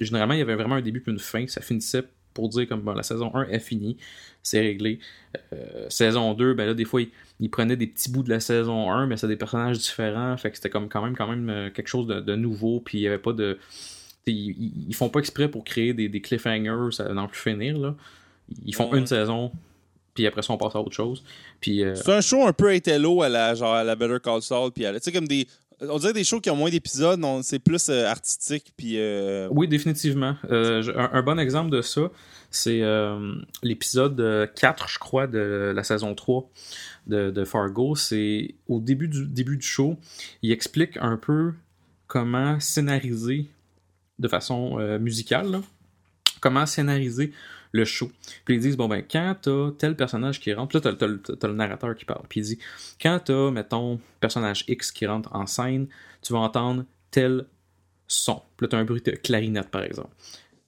généralement, 0.00 0.34
il 0.34 0.40
y 0.40 0.42
avait 0.42 0.56
vraiment 0.56 0.74
un 0.74 0.82
début 0.82 1.00
puis 1.00 1.12
une 1.12 1.18
fin. 1.18 1.46
Ça 1.46 1.60
finissait 1.60 2.04
pour 2.34 2.48
dire 2.48 2.66
comme 2.66 2.84
la 2.94 3.02
saison 3.02 3.30
1 3.34 3.44
est 3.48 3.58
finie, 3.58 3.96
c'est 4.42 4.60
réglé. 4.60 4.98
Euh, 5.52 5.86
saison 5.88 6.32
2, 6.34 6.54
ben 6.54 6.66
là, 6.66 6.74
des 6.74 6.86
fois, 6.86 7.02
ils, 7.40 7.50
prenaient 7.50 7.76
des 7.76 7.86
petits 7.86 8.10
bouts 8.10 8.22
de 8.22 8.30
la 8.30 8.40
saison 8.40 8.90
1, 8.90 9.06
mais 9.06 9.18
c'est 9.18 9.28
des 9.28 9.36
personnages 9.36 9.78
différents, 9.78 10.36
fait 10.38 10.50
que 10.50 10.56
c'était 10.56 10.70
comme 10.70 10.88
quand 10.88 11.02
même, 11.02 11.14
quand 11.14 11.28
même 11.28 11.70
quelque 11.72 11.88
chose 11.88 12.06
de, 12.06 12.34
nouveau, 12.34 12.80
puis 12.80 12.98
il 12.98 13.00
y 13.02 13.06
avait 13.06 13.18
pas 13.18 13.32
de. 13.32 13.58
Ils, 14.26 14.94
font 14.94 15.08
pas 15.08 15.18
exprès 15.18 15.48
pour 15.48 15.64
créer 15.64 15.94
des, 15.94 16.20
cliffhangers, 16.20 16.92
ça 16.96 17.12
n'en 17.12 17.26
plus 17.26 17.40
finir, 17.40 17.78
là. 17.78 17.94
Ils 18.64 18.74
font 18.74 18.92
une 18.94 19.06
saison, 19.06 19.50
puis 20.14 20.26
après 20.26 20.42
ça, 20.42 20.52
on 20.52 20.58
passe 20.58 20.76
à 20.76 20.80
autre 20.80 20.92
chose. 20.92 21.24
Puis, 21.60 21.82
euh, 21.82 21.94
C'est 21.94 22.12
un 22.12 22.20
show 22.20 22.46
un 22.46 22.52
peu 22.52 22.68
intello 22.68 23.22
à 23.22 23.28
la, 23.28 23.54
genre, 23.54 23.74
à 23.74 23.84
la 23.84 23.96
Better 23.96 24.18
Call 24.22 24.42
Saul, 24.42 24.70
puis 24.72 24.84
tu 24.84 24.98
sais, 25.00 25.12
comme 25.12 25.26
des 25.26 25.46
on 25.88 25.98
dirait 25.98 26.12
des 26.12 26.24
shows 26.24 26.40
qui 26.40 26.50
ont 26.50 26.56
moins 26.56 26.70
d'épisodes, 26.70 27.20
c'est 27.42 27.58
plus 27.58 27.88
euh, 27.88 28.06
artistique. 28.06 28.72
Puis, 28.76 28.98
euh, 28.98 29.48
Oui, 29.50 29.68
définitivement. 29.68 30.36
Euh, 30.50 30.82
un, 31.12 31.22
bon 31.22 31.38
exemple 31.38 31.70
de 31.70 31.82
ça, 31.82 32.10
c'est 32.50 32.82
l'épisode 33.62 34.50
4, 34.54 34.88
je 34.88 34.98
crois, 34.98 35.26
de 35.26 35.72
la 35.74 35.82
saison 35.82 36.14
3 36.14 36.48
de, 37.06 37.44
Fargo. 37.44 37.96
C'est 37.96 38.54
au 38.68 38.80
début 38.80 39.08
du, 39.08 39.26
début 39.26 39.56
du 39.56 39.66
show, 39.66 39.96
il 40.42 40.52
explique 40.52 40.96
un 41.00 41.16
peu 41.16 41.52
comment 42.06 42.60
scénariser 42.60 43.48
de 44.22 44.28
façon 44.28 44.78
musicale, 44.98 45.60
comment 46.40 46.66
scénariser 46.66 47.32
le 47.72 47.84
show? 47.84 48.10
Puis 48.44 48.56
ils 48.56 48.60
disent, 48.60 48.76
bon, 48.76 48.88
ben, 48.88 49.02
quand 49.02 49.36
t'as 49.42 49.70
tel 49.78 49.96
personnage 49.96 50.40
qui 50.40 50.52
rentre, 50.52 50.76
là, 50.76 50.80
t'as, 50.80 51.06
as, 51.06 51.46
le 51.46 51.54
narrateur 51.54 51.94
qui 51.94 52.04
parle. 52.04 52.24
Puis 52.28 52.40
il 52.40 52.44
dit, 52.44 52.58
quand 53.00 53.18
t'as, 53.24 53.50
mettons, 53.50 54.00
personnage 54.20 54.64
X 54.68 54.92
qui 54.92 55.06
rentre 55.06 55.34
en 55.34 55.46
scène, 55.46 55.88
tu 56.22 56.32
vas 56.32 56.40
entendre 56.40 56.84
tel 57.10 57.46
son. 58.06 58.42
Puis 58.56 58.66
là, 58.66 58.68
t'as 58.68 58.78
un 58.78 58.84
bruit 58.84 59.02
de 59.02 59.12
clarinette, 59.12 59.70
par 59.70 59.82
exemple. 59.82 60.10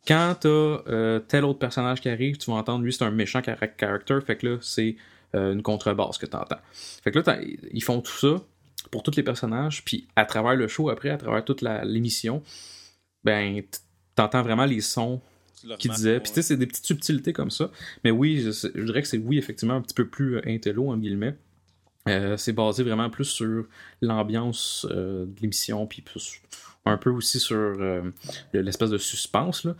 Quand 0.06 0.36
t'as 0.40 0.48
euh, 0.48 1.18
tel 1.20 1.44
autre 1.44 1.58
personnage 1.58 2.00
qui 2.00 2.08
arrive, 2.08 2.36
tu 2.36 2.50
vas 2.50 2.56
entendre, 2.56 2.84
lui, 2.84 2.92
c'est 2.92 3.04
un 3.04 3.10
méchant 3.10 3.42
character, 3.42 4.18
fait 4.24 4.36
que 4.36 4.48
là, 4.48 4.58
c'est 4.60 4.96
euh, 5.34 5.52
une 5.52 5.62
contrebasse 5.62 6.18
que 6.18 6.26
t'entends. 6.26 6.58
Fait 6.72 7.10
que 7.10 7.18
là, 7.18 7.38
ils 7.72 7.82
font 7.82 8.00
tout 8.00 8.12
ça 8.12 8.42
pour 8.90 9.02
tous 9.02 9.16
les 9.16 9.22
personnages, 9.22 9.84
puis 9.84 10.06
à 10.14 10.26
travers 10.26 10.54
le 10.54 10.68
show, 10.68 10.90
après, 10.90 11.08
à 11.08 11.16
travers 11.16 11.44
toute 11.44 11.62
l'émission, 11.62 12.42
ben, 13.24 13.62
t'entends 14.14 14.42
vraiment 14.42 14.64
les 14.64 14.80
sons 14.80 15.20
qui 15.78 15.88
disait. 15.88 16.20
Puis 16.20 16.30
tu 16.30 16.36
sais, 16.36 16.42
c'est 16.42 16.56
des 16.56 16.66
petites 16.66 16.86
subtilités 16.86 17.32
comme 17.32 17.50
ça. 17.50 17.70
Mais 18.04 18.10
oui, 18.10 18.40
je, 18.40 18.82
dirais 18.84 19.02
que 19.02 19.08
c'est 19.08 19.18
oui, 19.18 19.38
effectivement, 19.38 19.74
un 19.74 19.80
petit 19.80 19.94
peu 19.94 20.06
plus 20.06 20.36
euh, 20.36 20.42
intello, 20.46 20.90
en 20.90 20.96
guillemets. 20.96 21.36
Euh, 22.06 22.36
c'est 22.36 22.52
basé 22.52 22.82
vraiment 22.82 23.08
plus 23.08 23.24
sur 23.24 23.64
l'ambiance 24.02 24.86
euh, 24.90 25.24
de 25.24 25.40
l'émission, 25.40 25.86
puis 25.86 26.04
un 26.84 26.98
peu 26.98 27.08
aussi 27.08 27.40
sur 27.40 27.78
l'espèce 28.52 28.90
de 28.90 28.98
suspense. 28.98 29.64
Là. 29.64 29.74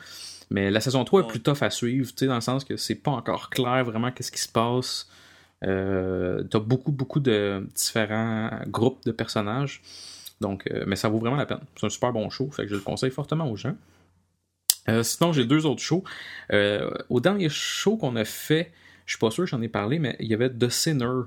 Mais 0.50 0.70
la 0.70 0.80
saison 0.80 1.04
3 1.04 1.22
est 1.22 1.26
plus 1.26 1.40
tough 1.40 1.62
à 1.62 1.70
suivre, 1.70 2.11
dans 2.22 2.35
le 2.35 2.40
sens 2.40 2.64
que 2.64 2.76
c'est 2.76 2.94
pas 2.94 3.11
encore 3.11 3.50
clair 3.50 3.85
vraiment 3.85 4.11
qu'est-ce 4.11 4.33
qui 4.33 4.40
se 4.40 4.48
passe. 4.48 5.09
Euh, 5.64 6.42
T'as 6.44 6.59
beaucoup, 6.59 6.92
beaucoup 6.92 7.20
de 7.20 7.66
différents 7.74 8.50
groupes 8.66 9.04
de 9.04 9.12
personnages. 9.12 9.83
Donc, 10.40 10.68
mais 10.86 10.96
ça 10.96 11.08
vaut 11.08 11.18
vraiment 11.18 11.36
la 11.36 11.46
peine. 11.46 11.60
C'est 11.76 11.86
un 11.86 11.90
super 11.90 12.12
bon 12.12 12.28
show, 12.28 12.50
fait 12.50 12.64
que 12.64 12.68
je 12.68 12.74
le 12.74 12.80
conseille 12.80 13.10
fortement 13.10 13.50
aux 13.50 13.56
gens. 13.56 13.74
Euh, 14.88 15.02
sinon, 15.02 15.32
j'ai 15.32 15.44
deux 15.44 15.66
autres 15.66 15.82
shows. 15.82 16.04
Euh, 16.52 16.90
au 17.08 17.20
dernier 17.20 17.48
show 17.48 17.96
qu'on 17.96 18.16
a 18.16 18.24
fait, 18.24 18.72
je 19.06 19.12
suis 19.12 19.18
pas 19.18 19.30
sûr 19.30 19.44
que 19.44 19.50
j'en 19.50 19.62
ai 19.62 19.68
parlé, 19.68 19.98
mais 19.98 20.16
il 20.20 20.26
y 20.26 20.34
avait 20.34 20.50
The 20.50 20.68
Sinner. 20.68 21.22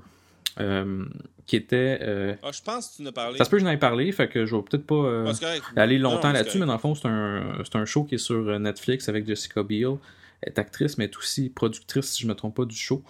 Euh, 0.60 1.04
qui 1.46 1.54
était. 1.54 2.00
Ah, 2.42 2.50
je 2.50 2.62
pense 2.62 2.88
que 2.88 2.96
tu 2.96 3.02
en 3.02 3.06
as 3.06 3.12
parlé. 3.12 3.38
Ça 3.38 3.44
se 3.44 3.50
peut 3.50 3.58
que 3.58 3.62
j'en 3.62 3.70
ai 3.70 3.76
parlé, 3.76 4.10
fait 4.10 4.28
que 4.28 4.44
je 4.44 4.56
vais 4.56 4.62
peut-être 4.62 4.86
pas 4.86 5.24
ah, 5.30 5.80
aller 5.80 5.98
longtemps 5.98 6.32
là-dessus, 6.32 6.58
mais 6.58 6.66
dans 6.66 6.72
le 6.72 6.80
fond, 6.80 6.96
c'est 6.96 7.06
un, 7.06 7.62
un, 7.74 7.84
show 7.84 8.02
qui 8.02 8.16
est 8.16 8.18
sur 8.18 8.58
Netflix 8.58 9.08
avec 9.08 9.24
Jessica 9.24 9.62
Biel. 9.62 9.98
Elle 10.42 10.52
est 10.52 10.58
actrice, 10.58 10.98
mais 10.98 11.04
elle 11.04 11.10
est 11.10 11.16
aussi 11.16 11.48
productrice, 11.48 12.06
si 12.06 12.22
je 12.22 12.26
ne 12.26 12.32
me 12.32 12.36
trompe 12.36 12.56
pas, 12.56 12.64
du 12.64 12.74
show. 12.74 13.04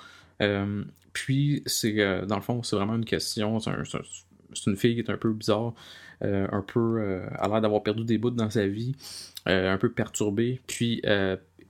puis, 1.14 1.62
c'est 1.64 1.94
dans 2.26 2.36
le 2.36 2.42
fond, 2.42 2.62
c'est 2.62 2.76
vraiment 2.76 2.96
une 2.96 3.06
question. 3.06 3.58
C'est 3.60 3.70
une 4.66 4.76
fille 4.76 4.94
qui 4.94 5.00
est 5.00 5.10
un 5.10 5.16
peu 5.16 5.32
bizarre, 5.32 5.72
un 6.22 6.64
peu. 6.66 7.22
a 7.36 7.48
l'air 7.48 7.60
d'avoir 7.60 7.82
perdu 7.82 8.04
des 8.04 8.18
bouts 8.18 8.30
dans 8.30 8.50
sa 8.50 8.66
vie, 8.66 8.94
un 9.46 9.78
peu 9.78 9.90
perturbée. 9.90 10.60
Puis, 10.66 11.02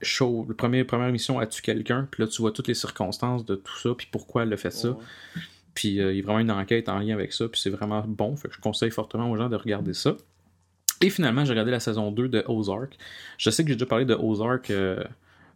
chaud. 0.01 0.45
La 0.47 0.55
première, 0.55 0.85
première 0.85 1.11
mission, 1.11 1.39
as-tu 1.39 1.61
quelqu'un? 1.61 2.07
Puis 2.09 2.23
là, 2.23 2.27
tu 2.27 2.41
vois 2.41 2.51
toutes 2.51 2.67
les 2.67 2.73
circonstances 2.73 3.45
de 3.45 3.55
tout 3.55 3.77
ça, 3.77 3.89
puis 3.97 4.07
pourquoi 4.11 4.43
elle 4.43 4.53
a 4.53 4.57
fait 4.57 4.71
ça. 4.71 4.97
Puis 5.73 6.01
euh, 6.01 6.11
il 6.13 6.17
y 6.17 6.21
a 6.21 6.23
vraiment 6.23 6.39
une 6.39 6.51
enquête 6.51 6.89
en 6.89 6.99
lien 6.99 7.13
avec 7.13 7.33
ça, 7.33 7.47
puis 7.47 7.59
c'est 7.61 7.69
vraiment 7.69 8.03
bon. 8.05 8.35
Fait 8.35 8.47
que 8.47 8.55
je 8.55 8.59
conseille 8.59 8.91
fortement 8.91 9.29
aux 9.29 9.37
gens 9.37 9.49
de 9.49 9.55
regarder 9.55 9.93
ça. 9.93 10.15
Et 11.01 11.09
finalement, 11.09 11.45
j'ai 11.45 11.51
regardé 11.51 11.71
la 11.71 11.79
saison 11.79 12.11
2 12.11 12.27
de 12.27 12.43
Ozark. 12.47 12.97
Je 13.37 13.49
sais 13.49 13.63
que 13.63 13.69
j'ai 13.69 13.75
déjà 13.75 13.85
parlé 13.85 14.05
de 14.05 14.15
Ozark 14.15 14.71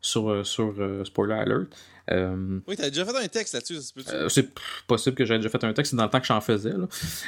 euh, 0.04 0.44
sur, 0.44 0.74
euh, 0.80 1.04
sur 1.04 1.08
Spoiler 1.08 1.34
Alert. 1.34 1.68
Euh, 2.12 2.60
oui, 2.68 2.76
t'as 2.76 2.89
déjà 2.89 3.06
fait 3.06 3.16
un 3.16 3.28
texte 3.30 3.54
là-dessus, 3.54 3.78
euh, 4.10 4.28
c'est 4.28 4.50
possible 4.88 5.16
que 5.16 5.24
j'aie 5.24 5.38
déjà 5.38 5.48
fait 5.48 5.63
un 5.63 5.72
texte, 5.72 5.92
c'est 5.92 5.96
dans 5.96 6.04
le 6.04 6.10
temps 6.10 6.20
que 6.20 6.26
j'en 6.26 6.42
faisais. 6.42 6.74
Là. 6.74 6.88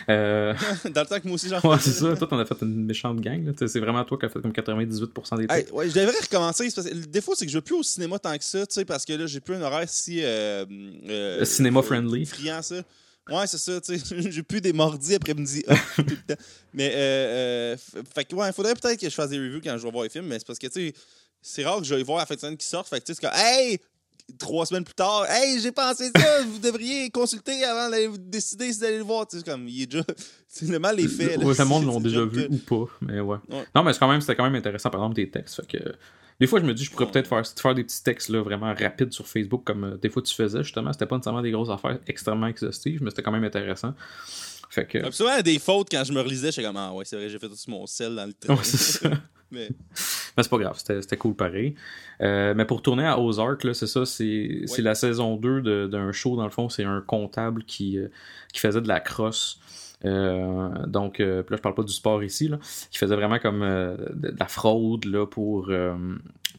Euh, 0.09 0.53
dans 0.93 1.01
le 1.01 1.07
temps 1.07 1.19
que 1.21 1.27
moi 1.27 1.35
aussi 1.35 1.47
j'en 1.47 1.61
faisais. 1.61 1.73
Ouais, 1.73 1.79
c'est 1.79 1.91
ça. 1.91 2.15
Toi, 2.17 2.27
t'en 2.27 2.39
as 2.39 2.45
fait 2.45 2.61
une 2.61 2.85
méchante 2.85 3.21
gang. 3.21 3.53
C'est 3.55 3.79
vraiment 3.79 4.03
toi 4.03 4.17
qui 4.17 4.25
as 4.25 4.29
fait 4.29 4.41
comme 4.41 4.51
98% 4.51 5.37
des 5.37 5.47
textes. 5.47 5.71
ouais, 5.71 5.89
je 5.89 5.95
devrais 5.95 6.19
recommencer. 6.21 6.67
le 6.67 7.05
défaut, 7.05 7.35
c'est 7.35 7.45
que 7.45 7.51
je 7.51 7.57
veux 7.57 7.63
plus 7.63 7.75
au 7.75 7.83
cinéma 7.83 8.19
tant 8.19 8.37
que 8.37 8.43
ça, 8.43 8.65
parce 8.85 9.05
que 9.05 9.13
là, 9.13 9.25
j'ai 9.27 9.39
plus 9.39 9.55
un 9.55 9.61
horaire 9.61 9.87
si. 9.87 10.21
cinéma 11.43 11.81
friendly. 11.81 12.25
Friand, 12.25 12.61
ça. 12.61 12.83
Ouais, 13.29 13.47
c'est 13.47 13.57
ça, 13.57 13.81
tu 13.81 13.97
sais. 13.97 14.31
J'ai 14.31 14.43
plus 14.43 14.61
des 14.61 14.71
mordis 14.71 15.15
après-midi. 15.15 15.63
Ah, 15.67 15.75
mais, 16.73 16.91
euh, 16.93 17.75
fait 18.13 18.25
que, 18.25 18.35
ouais, 18.35 18.47
il 18.47 18.53
faudrait 18.53 18.75
peut-être 18.75 18.99
que 18.99 19.09
je 19.09 19.15
fasse 19.15 19.29
des 19.29 19.39
reviews 19.39 19.61
quand 19.63 19.75
je 19.77 19.83
vais 19.83 19.91
voir 19.91 20.03
les 20.03 20.09
films, 20.09 20.27
mais 20.27 20.37
c'est 20.37 20.45
parce 20.45 20.59
que, 20.59 20.67
tu 20.67 20.89
sais, 20.89 20.93
c'est 21.45 21.63
rare 21.63 21.77
que 21.77 21.85
je 21.85 21.93
vais 21.93 22.03
voir 22.03 22.17
la 22.17 22.25
fin 22.25 22.35
de 22.35 22.39
semaine 22.39 22.57
qui 22.57 22.65
sort. 22.65 22.87
Fait 22.87 22.99
que, 22.99 23.05
tu 23.05 23.13
sais, 23.13 23.19
c'est 23.21 23.27
comme, 23.27 23.37
hey, 23.37 23.79
trois 24.39 24.65
semaines 24.65 24.83
plus 24.83 24.95
tard, 24.95 25.25
hey, 25.29 25.59
j'ai 25.59 25.71
pensé 25.71 26.09
ça, 26.15 26.41
vous 26.47 26.57
devriez 26.59 27.09
consulter 27.11 27.63
avant 27.63 27.89
de 27.89 28.17
décider 28.17 28.73
si 28.73 28.79
vous 28.79 28.85
allez 28.85 28.97
le 28.97 29.03
voir. 29.03 29.27
Tu 29.27 29.37
sais, 29.37 29.43
comme, 29.43 29.67
il 29.67 29.83
est 29.83 29.85
déjà. 29.85 30.03
C'est 30.47 30.67
le 30.67 30.79
mal 30.79 30.99
est 30.99 31.07
fait. 31.07 31.37
Là. 31.37 31.43
le 31.45 31.65
monde 31.65 31.85
l'ont 31.85 31.99
déjà 31.99 32.23
vu 32.23 32.47
ou 32.49 32.57
pas, 32.57 32.85
mais 33.01 33.19
ouais. 33.19 33.37
Non, 33.75 33.83
mais 33.83 33.91
c'est 33.91 33.99
quand 33.99 34.07
même, 34.07 34.21
c'était 34.21 34.37
quand 34.37 34.45
même 34.45 34.55
intéressant, 34.55 34.89
par 34.89 35.01
exemple, 35.01 35.15
tes 35.15 35.29
textes. 35.29 35.55
Fait 35.55 35.67
que. 35.67 35.95
Des 36.39 36.47
fois, 36.47 36.61
je 36.61 36.65
me 36.65 36.73
dis, 36.73 36.85
je 36.85 36.91
pourrais 36.91 37.11
peut-être 37.11 37.27
faire, 37.27 37.45
faire 37.45 37.75
des 37.75 37.83
petits 37.83 38.01
textes 38.03 38.29
là, 38.29 38.41
vraiment 38.41 38.73
rapides 38.73 39.11
sur 39.11 39.27
Facebook, 39.27 39.63
comme 39.65 39.83
euh, 39.83 39.97
des 39.97 40.09
fois 40.09 40.21
tu 40.21 40.33
faisais, 40.33 40.63
justement. 40.63 40.93
C'était 40.93 41.05
pas 41.05 41.15
nécessairement 41.15 41.41
des 41.41 41.51
grosses 41.51 41.69
affaires 41.69 41.99
extrêmement 42.07 42.47
exhaustives, 42.47 43.03
mais 43.03 43.09
c'était 43.09 43.21
quand 43.21 43.33
même 43.33 43.43
intéressant. 43.43 43.93
Fait 44.69 44.85
que. 44.85 45.11
Souvent, 45.11 45.41
des 45.41 45.59
fautes, 45.59 45.89
quand 45.91 46.05
je 46.05 46.13
me 46.13 46.21
relisais, 46.21 46.51
j'étais 46.51 46.65
comme, 46.65 46.77
ah 46.77 46.93
ouais, 46.93 47.03
c'est 47.03 47.17
vrai, 47.17 47.29
j'ai 47.29 47.39
fait 47.39 47.49
tout 47.49 47.55
mon 47.67 47.85
sel 47.85 48.15
dans 48.15 48.25
le 48.25 48.33
temps. 48.33 48.57
c'est 48.63 48.77
ça. 48.77 49.09
mais... 49.51 49.69
mais 50.35 50.43
c'est 50.43 50.49
pas 50.49 50.57
grave, 50.57 50.77
c'était 50.77 51.17
cool 51.17 51.33
pareil. 51.33 51.75
Euh, 52.21 52.53
mais 52.55 52.65
pour 52.65 52.81
tourner 52.81 53.05
à 53.05 53.19
Ozark, 53.19 53.65
c'est 53.73 53.87
ça, 53.87 54.05
c'est 54.05 54.65
la 54.79 54.95
saison 54.95 55.37
2 55.37 55.87
d'un 55.87 56.11
show, 56.11 56.35
dans 56.35 56.43
le 56.43 56.49
fond, 56.49 56.69
c'est 56.69 56.83
un 56.83 57.01
comptable 57.01 57.63
qui, 57.63 57.97
euh, 57.97 58.07
qui 58.53 58.59
faisait 58.59 58.81
de 58.81 58.87
la 58.87 58.99
crosse. 58.99 59.59
Euh, 60.03 60.69
donc, 60.87 61.19
là, 61.19 61.43
je 61.49 61.55
parle 61.55 61.75
pas 61.75 61.83
du 61.83 61.93
sport 61.93 62.23
ici, 62.23 62.47
là, 62.47 62.59
qui 62.91 62.97
faisait 62.97 63.15
vraiment 63.15 63.39
comme 63.39 63.61
de, 63.61 64.35
la 64.37 64.47
fraude 64.47 65.05
là, 65.05 65.25
pour, 65.25 65.71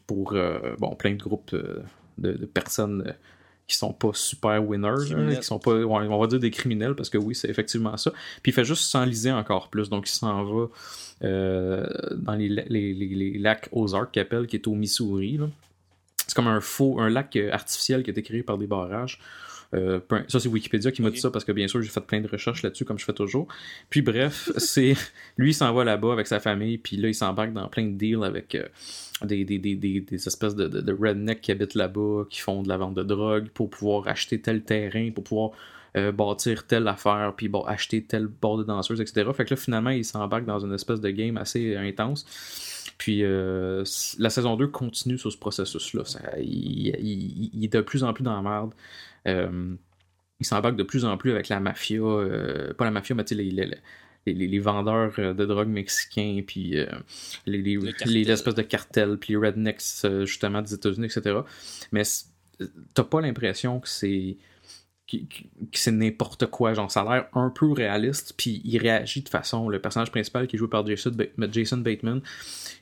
pour 0.07 0.35
bon, 0.79 0.95
plein 0.95 1.13
de 1.13 1.23
groupes 1.23 1.55
de, 2.17 2.31
de 2.31 2.45
personnes 2.45 3.13
qui 3.67 3.75
sont 3.75 3.93
pas 3.93 4.11
super 4.13 4.65
winners, 4.65 5.13
qui 5.35 5.43
sont 5.43 5.59
pas, 5.59 5.71
on 5.71 6.19
va 6.19 6.27
dire 6.27 6.39
des 6.39 6.51
criminels, 6.51 6.95
parce 6.95 7.09
que 7.09 7.17
oui, 7.17 7.35
c'est 7.35 7.49
effectivement 7.49 7.97
ça. 7.97 8.11
Puis 8.41 8.51
il 8.51 8.53
fait 8.53 8.65
juste 8.65 8.83
s'enliser 8.83 9.31
encore 9.31 9.69
plus, 9.69 9.89
donc 9.89 10.09
il 10.09 10.13
s'en 10.13 10.43
va 10.45 10.67
euh, 11.23 11.85
dans 12.15 12.35
les, 12.35 12.47
les, 12.47 12.93
les, 12.93 13.37
lacs 13.37 13.67
Ozark, 13.71 14.11
qui 14.11 14.47
qui 14.47 14.55
est 14.55 14.67
au 14.67 14.75
Missouri. 14.75 15.39
C'est 16.25 16.33
comme 16.33 16.47
un 16.47 16.61
faux, 16.61 16.99
un 16.99 17.09
lac 17.09 17.35
artificiel 17.51 18.03
qui 18.03 18.09
a 18.09 18.11
été 18.11 18.23
créé 18.23 18.43
par 18.43 18.57
des 18.57 18.67
barrages. 18.67 19.19
Euh, 19.73 19.99
ça, 20.27 20.39
c'est 20.39 20.47
Wikipédia 20.47 20.91
qui 20.91 21.01
m'a 21.01 21.09
dit 21.09 21.19
ça 21.19 21.29
parce 21.29 21.43
que 21.43 21.51
bien 21.51 21.67
sûr, 21.67 21.81
j'ai 21.81 21.89
fait 21.89 22.01
plein 22.01 22.21
de 22.21 22.27
recherches 22.27 22.63
là-dessus, 22.63 22.85
comme 22.85 22.97
je 22.97 23.05
fais 23.05 23.13
toujours. 23.13 23.47
Puis 23.89 24.01
bref, 24.01 24.49
c'est 24.57 24.93
lui, 25.37 25.51
il 25.51 25.53
s'en 25.53 25.73
va 25.73 25.83
là-bas 25.83 26.13
avec 26.13 26.27
sa 26.27 26.39
famille, 26.39 26.77
puis 26.77 26.97
là, 26.97 27.09
il 27.09 27.15
s'embarque 27.15 27.53
dans 27.53 27.67
plein 27.67 27.85
de 27.85 27.97
deals 27.97 28.23
avec 28.23 28.55
euh, 28.55 28.67
des, 29.23 29.43
des, 29.43 29.59
des, 29.59 29.75
des, 29.75 30.27
espèces 30.27 30.55
de, 30.55 30.67
de, 30.67 30.93
rednecks 30.93 31.41
qui 31.41 31.51
habitent 31.51 31.75
là-bas, 31.75 32.25
qui 32.29 32.39
font 32.39 32.63
de 32.63 32.69
la 32.69 32.77
vente 32.77 32.95
de 32.95 33.03
drogue 33.03 33.49
pour 33.49 33.69
pouvoir 33.69 34.07
acheter 34.07 34.39
tel 34.39 34.63
terrain, 34.63 35.11
pour 35.11 35.23
pouvoir 35.23 35.51
euh, 35.97 36.11
bâtir 36.11 36.65
telle 36.65 36.87
affaire, 36.87 37.33
puis 37.35 37.49
bon, 37.49 37.61
acheter 37.63 38.03
tel 38.03 38.27
bord 38.27 38.57
de 38.57 38.63
danseuse, 38.63 39.01
etc. 39.01 39.29
Fait 39.35 39.45
que 39.45 39.53
là, 39.53 39.57
finalement, 39.57 39.89
il 39.89 40.05
s'embarque 40.05 40.45
dans 40.45 40.59
une 40.59 40.73
espèce 40.73 41.01
de 41.01 41.09
game 41.09 41.37
assez 41.37 41.75
intense. 41.75 42.25
Puis 42.97 43.21
la 43.21 44.29
saison 44.31 44.55
2 44.55 44.67
continue 44.69 45.19
sur 45.19 45.31
ce 45.31 45.37
processus-là. 45.37 46.01
Il, 46.39 46.87
il, 47.53 47.63
est 47.63 47.71
de 47.71 47.81
plus 47.81 48.03
en 48.03 48.11
plus 48.11 48.23
dans 48.23 48.35
la 48.35 48.41
merde. 48.41 48.71
Euh, 49.27 49.75
il 50.39 50.45
s'embarque 50.45 50.75
de 50.75 50.83
plus 50.83 51.05
en 51.05 51.17
plus 51.17 51.31
avec 51.31 51.49
la 51.49 51.59
mafia, 51.59 52.01
euh, 52.01 52.73
pas 52.73 52.85
la 52.85 52.91
mafia, 52.91 53.15
mais 53.15 53.23
les, 53.31 53.51
les, 54.25 54.59
vendeurs 54.59 55.13
euh, 55.17 55.33
de 55.33 55.45
drogue 55.45 55.67
mexicains, 55.67 56.41
puis 56.45 56.75
les, 57.45 57.77
les, 58.05 58.31
espèces 58.31 58.55
de 58.55 58.61
cartels, 58.61 59.17
puis 59.17 59.33
les 59.33 59.37
rednecks 59.37 60.05
justement 60.25 60.61
des 60.61 60.73
États-Unis, 60.73 61.07
etc. 61.07 61.39
Mais 61.91 62.03
t'as 62.93 63.03
pas 63.03 63.21
l'impression 63.21 63.79
que 63.79 63.89
c'est 63.89 64.37
que 65.07 65.17
c'est 65.73 65.91
n'importe 65.91 66.47
quoi. 66.47 66.73
Genre, 66.73 66.91
ça 66.91 67.01
a 67.01 67.15
l'air 67.15 67.27
un 67.33 67.49
peu 67.49 67.71
réaliste, 67.71 68.33
puis 68.37 68.61
il 68.65 68.77
réagit 68.77 69.21
de 69.21 69.29
façon. 69.29 69.69
Le 69.69 69.79
personnage 69.79 70.11
principal 70.11 70.47
qui 70.47 70.55
est 70.55 70.59
joué 70.59 70.67
par 70.67 70.85
Jason, 70.85 71.11
Jason 71.51 71.77
Bateman, 71.77 72.21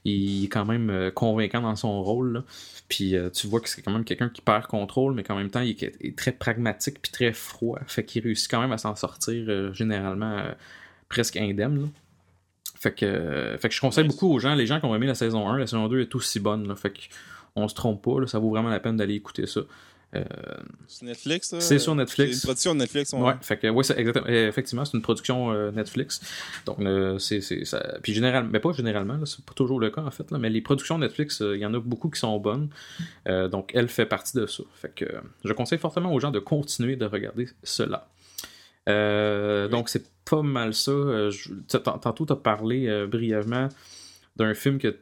il 0.06 0.46
est 0.46 0.48
quand 0.48 0.66
même 0.66 1.12
convaincant 1.14 1.62
dans 1.62 1.76
son 1.76 2.02
rôle. 2.02 2.34
Là. 2.34 2.44
Puis 2.88 3.16
euh, 3.16 3.30
tu 3.30 3.48
vois 3.48 3.62
que 3.62 3.70
c'est 3.70 3.82
quand 3.82 3.92
même 3.92 4.04
quelqu'un 4.04 4.30
qui 4.30 4.42
perd 4.42 4.68
contrôle, 4.68 5.14
mais 5.14 5.24
qu'en 5.24 5.36
même 5.36 5.50
temps, 5.50 5.62
il 5.62 5.72
est, 5.84 6.16
très 6.16 6.32
pragmatique 6.32 7.02
puis 7.02 7.12
très 7.12 7.34
froid. 7.34 7.80
Fait 7.88 8.04
qu'il 8.04 8.24
réussit 8.24 8.50
quand 8.50 8.62
même 8.62 8.72
à 8.72 8.78
s'en 8.78 8.96
sortir 8.96 9.46
euh, 9.48 9.74
généralement 9.74 10.38
euh, 10.38 10.52
presque 11.10 11.38
indemne. 11.38 11.90
Fait 12.76 12.94
que, 12.94 13.58
fait 13.60 13.70
que 13.70 13.74
je 13.74 13.82
conseille 13.82 14.04
beaucoup 14.04 14.32
aux 14.32 14.40
gens, 14.40 14.54
les 14.54 14.68
gens 14.68 14.80
qui 14.80 14.86
ont 14.86 14.94
aimé 14.94 15.08
la 15.08 15.16
saison 15.16 15.50
1, 15.50 15.58
la 15.58 15.66
saison 15.66 15.88
2 15.88 16.02
est 16.02 16.16
aussi 16.16 16.40
bonne. 16.40 16.68
Là. 16.68 16.76
Fait 16.76 16.94
qu'on 17.56 17.68
se 17.68 17.74
trompe 17.74 18.04
pas, 18.04 18.28
ça 18.28 18.38
vaut 18.38 18.52
vraiment 18.52 18.70
la 18.70 18.80
peine 18.80 18.98
d'aller 18.98 19.16
écouter 19.16 19.48
ça. 19.48 19.62
Euh, 20.16 20.24
c'est 20.88 21.06
Netflix, 21.06 21.56
C'est 21.60 21.80
sur 21.80 21.96
Netflix. 21.96 22.32
C'est 22.32 22.36
une 22.36 22.42
production 22.42 22.76
Netflix. 22.76 23.14
Ouais, 23.14 23.34
fait 23.42 23.58
que, 23.58 23.68
ouais, 23.68 23.84
exactement, 23.98 24.28
eh, 24.28 24.46
effectivement, 24.46 24.86
c'est 24.86 24.96
une 24.96 25.02
production 25.02 25.52
euh, 25.52 25.72
Netflix. 25.72 26.22
Donc, 26.66 26.78
c'est, 27.20 27.42
ça, 27.42 27.98
puis 28.02 28.14
généralement, 28.14 28.50
mais 28.52 28.60
pas 28.60 28.72
généralement, 28.72 29.24
c'est 29.26 29.44
pas 29.44 29.54
toujours 29.54 29.80
le 29.80 29.90
cas 29.90 30.02
en 30.02 30.12
fait, 30.12 30.30
là, 30.32 30.38
mais 30.38 30.50
les 30.50 30.62
productions 30.62 30.98
Netflix, 30.98 31.42
euh, 31.42 31.56
il 31.56 31.62
y 31.62 31.66
en 31.66 31.74
a 31.74 31.80
beaucoup 31.80 32.10
qui 32.10 32.20
sont 32.20 32.38
bonnes. 32.40 32.70
donc, 33.26 33.72
elle 33.74 33.90
fait 33.90 34.06
partie 34.06 34.38
de 34.38 34.46
ça. 34.46 34.64
Fait 34.76 34.94
que, 34.94 35.06
je 35.44 35.54
conseille 35.54 35.80
fortement 35.80 36.14
aux 36.14 36.20
gens 36.20 36.32
de 36.32 36.40
continuer 36.40 36.96
de 36.96 37.06
regarder 37.06 37.48
cela. 37.64 38.08
Donc, 38.88 39.90
c'est 39.90 40.06
pas 40.30 40.42
mal 40.42 40.74
ça. 40.74 40.92
tantôt, 42.02 42.26
tu 42.26 42.34
as 42.34 42.36
parlé 42.36 43.06
brièvement 43.08 43.70
d'un 44.36 44.54
film 44.54 44.80
que 44.80 44.96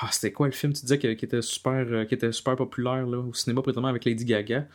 ah, 0.00 0.08
c'était 0.10 0.32
quoi 0.32 0.46
le 0.46 0.52
film 0.52 0.72
tu 0.72 0.82
disais 0.82 0.98
qui, 0.98 1.06
était 1.06 1.42
super 1.42 1.86
euh, 1.88 2.04
qui 2.04 2.14
était 2.14 2.32
super 2.32 2.56
populaire 2.56 3.06
là, 3.06 3.18
au 3.18 3.32
cinéma 3.34 3.62
présentement 3.62 3.88
avec 3.88 4.04
Lady 4.04 4.24
Gaga? 4.24 4.66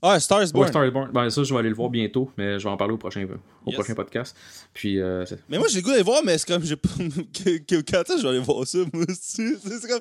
Ah 0.00 0.20
Stars 0.20 0.52
Born 0.52 0.68
Stars 0.68 0.92
Born 0.92 1.10
ben 1.12 1.28
ça 1.28 1.42
je 1.42 1.52
vais 1.52 1.58
aller 1.58 1.68
le 1.70 1.74
voir 1.74 1.90
bientôt 1.90 2.30
mais 2.36 2.58
je 2.58 2.64
vais 2.64 2.70
en 2.70 2.76
parler 2.76 2.94
au 2.94 2.98
prochain 2.98 3.26
au 3.66 3.72
prochain 3.72 3.94
podcast. 3.94 4.36
Puis 4.72 5.00
euh, 5.00 5.24
mais 5.48 5.58
moi 5.58 5.66
j'ai 5.68 5.78
le 5.78 5.82
goût 5.82 5.90
d'aller 5.90 6.02
voir 6.02 6.22
mais 6.24 6.38
c'est 6.38 6.46
comme 6.46 6.62
j'ai 6.64 6.76
quand 6.76 8.04
je 8.16 8.22
vais 8.22 8.28
aller 8.28 8.38
voir 8.38 8.66
ça 8.66 8.78
moi 8.92 9.04
aussi 9.08 9.54
c'est 9.62 9.88
comme 9.88 10.00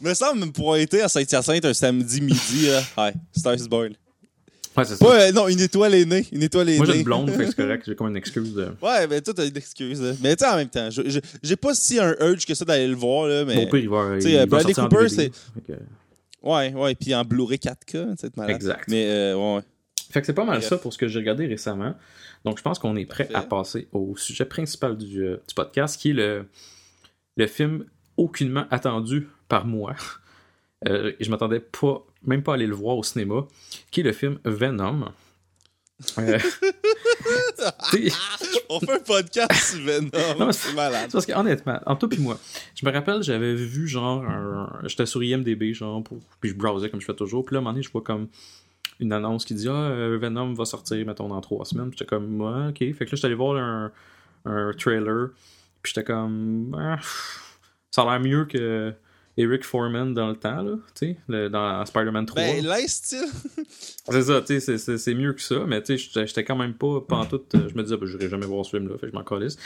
me 0.00 0.14
semble 0.14 0.40
me 0.40 0.52
pouvoir 0.52 0.76
être 0.76 0.94
à 1.00 1.08
Saint-Hyacinthe 1.08 1.64
un 1.64 1.74
samedi 1.74 2.20
midi 2.20 2.66
là. 2.66 2.82
ouais 2.98 3.14
Stars 3.34 3.68
Born 3.68 3.94
Ouais, 4.76 4.84
c'est 4.84 4.96
ça. 4.96 5.08
Ouais, 5.08 5.32
non, 5.32 5.48
une 5.48 5.60
étoile 5.60 5.94
est 5.94 6.04
née. 6.04 6.26
Une 6.32 6.42
étoile 6.42 6.68
est 6.70 6.76
Moi, 6.78 6.86
j'ai 6.86 6.98
une 6.98 7.04
blonde, 7.04 7.30
fait 7.30 7.46
c'est 7.46 7.56
correct. 7.56 7.84
J'ai 7.86 7.94
comme 7.94 8.08
une 8.08 8.16
excuse. 8.16 8.54
De... 8.54 8.68
Ouais, 8.80 9.06
mais 9.06 9.20
toi, 9.20 9.34
t'as 9.34 9.46
une 9.46 9.56
excuse. 9.56 10.00
Mais 10.22 10.34
tu 10.34 10.44
sais, 10.44 10.50
en 10.50 10.56
même 10.56 10.68
temps, 10.68 10.88
j'ai 11.42 11.56
pas 11.56 11.74
si 11.74 11.98
un 12.00 12.14
urge 12.20 12.46
que 12.46 12.54
ça 12.54 12.64
d'aller 12.64 12.88
le 12.88 12.96
voir. 12.96 13.28
Là, 13.28 13.44
mais... 13.44 13.66
Pire, 13.66 13.76
il 13.76 13.88
va. 13.88 14.16
Tu 14.16 14.22
sais, 14.22 14.46
Bradley 14.46 14.74
Cooper, 14.74 15.08
c'est. 15.08 15.30
Ouais, 16.42 16.72
ouais, 16.74 16.94
puis 16.94 17.14
en 17.14 17.24
Blu-ray 17.24 17.58
4K, 17.58 18.14
c'est 18.18 18.36
malade. 18.36 18.56
Exact. 18.56 18.84
Mais 18.88 19.06
euh, 19.06 19.36
ouais. 19.36 19.62
Fait 20.10 20.20
que 20.20 20.26
c'est 20.26 20.32
pas 20.32 20.44
mal 20.44 20.62
ça 20.62 20.76
pour 20.76 20.92
ce 20.92 20.98
que 20.98 21.08
j'ai 21.08 21.20
regardé 21.20 21.46
récemment. 21.46 21.94
Donc, 22.44 22.58
je 22.58 22.62
pense 22.62 22.78
qu'on 22.78 22.96
est 22.96 23.06
prêt 23.06 23.28
à 23.32 23.42
passer 23.42 23.88
au 23.92 24.16
sujet 24.16 24.44
principal 24.44 24.96
du, 24.96 25.22
euh, 25.22 25.36
du 25.46 25.54
podcast, 25.54 26.00
qui 26.00 26.10
est 26.10 26.14
le, 26.14 26.46
le 27.36 27.46
film 27.46 27.84
aucunement 28.16 28.64
attendu 28.70 29.28
par 29.48 29.66
moi. 29.66 29.94
Euh, 30.88 31.12
et 31.20 31.22
je 31.22 31.30
m'attendais 31.30 31.60
pas, 31.60 32.04
même 32.24 32.42
pas 32.42 32.52
à 32.52 32.54
aller 32.54 32.66
le 32.66 32.74
voir 32.74 32.96
au 32.96 33.02
cinéma, 33.02 33.46
qui 33.90 34.00
est 34.00 34.04
le 34.04 34.12
film 34.12 34.38
Venom. 34.44 35.12
Euh, 36.18 36.38
On 38.68 38.80
fait 38.80 38.92
un 38.92 38.98
podcast 38.98 39.52
sur 39.54 39.80
Venom. 39.84 40.52
C'est 40.52 40.74
malade. 40.74 41.10
Parce 41.12 41.26
que 41.26 41.32
honnêtement, 41.32 41.80
en 41.86 41.96
toi 41.96 42.08
puis 42.08 42.18
moi, 42.18 42.38
je 42.74 42.84
me 42.84 42.92
rappelle, 42.92 43.22
j'avais 43.22 43.54
vu 43.54 43.86
genre, 43.86 44.24
j'étais 44.84 45.06
sur 45.06 45.22
IMDB, 45.22 45.72
genre, 45.74 46.02
puis 46.40 46.50
je 46.50 46.54
browsais 46.54 46.90
comme 46.90 47.00
je 47.00 47.06
fais 47.06 47.14
toujours. 47.14 47.44
Puis 47.44 47.54
là, 47.54 47.58
à 47.58 47.60
un 47.60 47.62
moment 47.62 47.72
donné, 47.72 47.82
je 47.82 47.90
vois 47.90 48.02
comme 48.02 48.28
une 49.00 49.12
annonce 49.12 49.44
qui 49.44 49.54
dit 49.54 49.68
Ah, 49.68 49.72
euh, 49.72 50.18
Venom 50.20 50.54
va 50.54 50.64
sortir, 50.64 51.04
mettons, 51.06 51.28
dans 51.28 51.40
trois 51.40 51.64
semaines. 51.64 51.90
Puis 51.90 51.98
j'étais 51.98 52.08
comme, 52.08 52.40
ouais, 52.40 52.68
ok. 52.68 52.78
Fait 52.78 53.04
que 53.04 53.10
là, 53.10 53.10
j'étais 53.12 53.26
allé 53.26 53.34
voir 53.34 53.56
un, 53.56 53.92
un 54.44 54.72
trailer. 54.72 55.28
Puis 55.82 55.92
j'étais 55.94 56.04
comme, 56.04 56.76
ah, 56.78 56.98
ça 57.90 58.02
a 58.02 58.04
l'air 58.06 58.20
mieux 58.20 58.44
que 58.44 58.94
Eric 59.38 59.64
Foreman 59.64 60.12
dans 60.12 60.28
le 60.28 60.36
temps, 60.36 60.62
là, 60.62 60.76
tu 60.94 61.16
sais, 61.28 61.48
dans 61.48 61.86
Spider-Man 61.86 62.26
3. 62.26 62.42
Ben, 62.42 62.66
laisse 62.66 63.14
C'est 64.10 64.22
ça, 64.22 64.42
tu 64.42 64.60
sais, 64.60 64.78
c'est 64.78 65.14
mieux 65.14 65.32
que 65.32 65.40
ça, 65.40 65.64
mais 65.66 65.82
tu 65.82 65.98
sais, 65.98 66.26
j'étais 66.26 66.44
quand 66.44 66.56
même 66.56 66.74
pas, 66.74 66.86
euh, 66.86 67.38
je 67.52 67.74
me 67.74 67.82
disais, 67.82 67.96
bah, 67.96 68.04
je 68.06 68.28
jamais 68.28 68.44
voir 68.44 68.66
ce 68.66 68.76
film-là, 68.76 68.96
fait 68.98 69.06
que 69.06 69.12
je 69.12 69.16
m'en 69.16 69.24
calisse. 69.24 69.56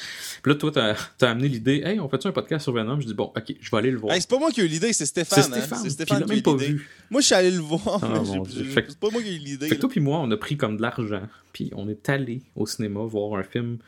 Puis 0.43 0.53
là, 0.53 0.55
toi, 0.55 0.71
t'as 0.71 0.95
as 1.27 1.31
amené 1.31 1.49
l'idée, 1.49 1.83
hey, 1.85 1.99
on 1.99 2.09
fait-tu 2.09 2.29
un 2.29 2.33
podcast 2.33 2.63
sur 2.63 2.73
Venom? 2.73 3.01
Je 3.01 3.07
dis, 3.07 3.15
bon, 3.15 3.33
ok, 3.37 3.55
je 3.61 3.71
vais 3.71 3.77
aller 3.77 3.91
le 3.91 3.99
voir. 3.99 4.15
Hey, 4.15 4.21
c'est 4.21 4.31
pas 4.31 4.39
moi 4.39 4.53
qui 4.53 4.61
ai 4.61 4.65
eu 4.65 4.69
l'idée, 4.69 4.93
c'est 4.93 5.07
Stéphane. 5.07 5.43
C'est 5.43 5.51
Stéphane. 5.51 5.79
Hein? 5.85 5.91
Stéphane 5.91 6.25
qui 6.25 6.39
a 6.39 6.43
pas 6.43 6.55
vu. 6.55 6.89
Moi, 7.11 7.21
je 7.21 7.27
suis 7.27 7.35
allé 7.35 7.51
le 7.51 7.59
voir. 7.59 7.99
Ah, 8.03 8.23
c'est 8.49 8.99
pas 9.01 9.11
moi 9.11 9.21
qui 9.21 9.29
ai 9.29 9.35
eu 9.35 9.39
l'idée. 9.39 9.69
Fait 9.69 9.75
que 9.75 9.81
toi, 9.81 9.91
puis 9.91 10.01
moi, 10.01 10.21
on 10.21 10.31
a 10.31 10.37
pris 10.37 10.57
comme 10.57 10.77
de 10.77 10.83
l'argent, 10.83 11.23
puis 11.53 11.73
on 11.75 11.89
est 11.89 12.09
allé 12.09 12.43
au 12.55 12.67
cinéma 12.67 13.01
voir 13.01 13.37
un 13.39 13.43
film 13.43 13.79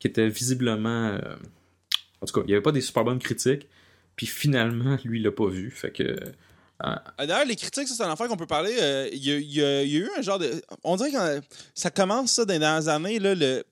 qui 0.00 0.08
était 0.08 0.28
visiblement. 0.28 1.08
Euh, 1.08 1.36
en 2.20 2.26
tout 2.26 2.34
cas, 2.34 2.40
il 2.44 2.48
n'y 2.48 2.54
avait 2.54 2.62
pas 2.62 2.72
des 2.72 2.80
super 2.80 3.04
bonnes 3.04 3.20
critiques. 3.20 3.68
Puis 4.20 4.26
finalement, 4.26 4.98
lui, 5.02 5.18
il 5.18 5.22
l'a 5.22 5.32
pas 5.32 5.48
vu. 5.48 5.70
Fait 5.70 5.90
que. 5.90 6.02
Euh, 6.02 6.94
D'ailleurs, 7.16 7.46
les 7.46 7.56
critiques, 7.56 7.88
c'est 7.88 8.02
un 8.02 8.12
affaire 8.12 8.28
qu'on 8.28 8.36
peut 8.36 8.44
parler. 8.44 8.76
Euh, 8.78 9.08
il 9.10 9.24
y, 9.24 9.62
a 9.64 9.82
eu 9.82 10.10
un 10.14 10.20
genre 10.20 10.38
de. 10.38 10.60
On 10.84 10.96
dirait 10.96 11.10
que 11.10 11.40
ça 11.74 11.90
commence 11.90 12.32
ça 12.32 12.44
dans 12.44 12.52
les 12.52 12.58
dernières 12.58 12.88
années, 12.88 13.18
là, 13.18 13.34
le, 13.34 13.64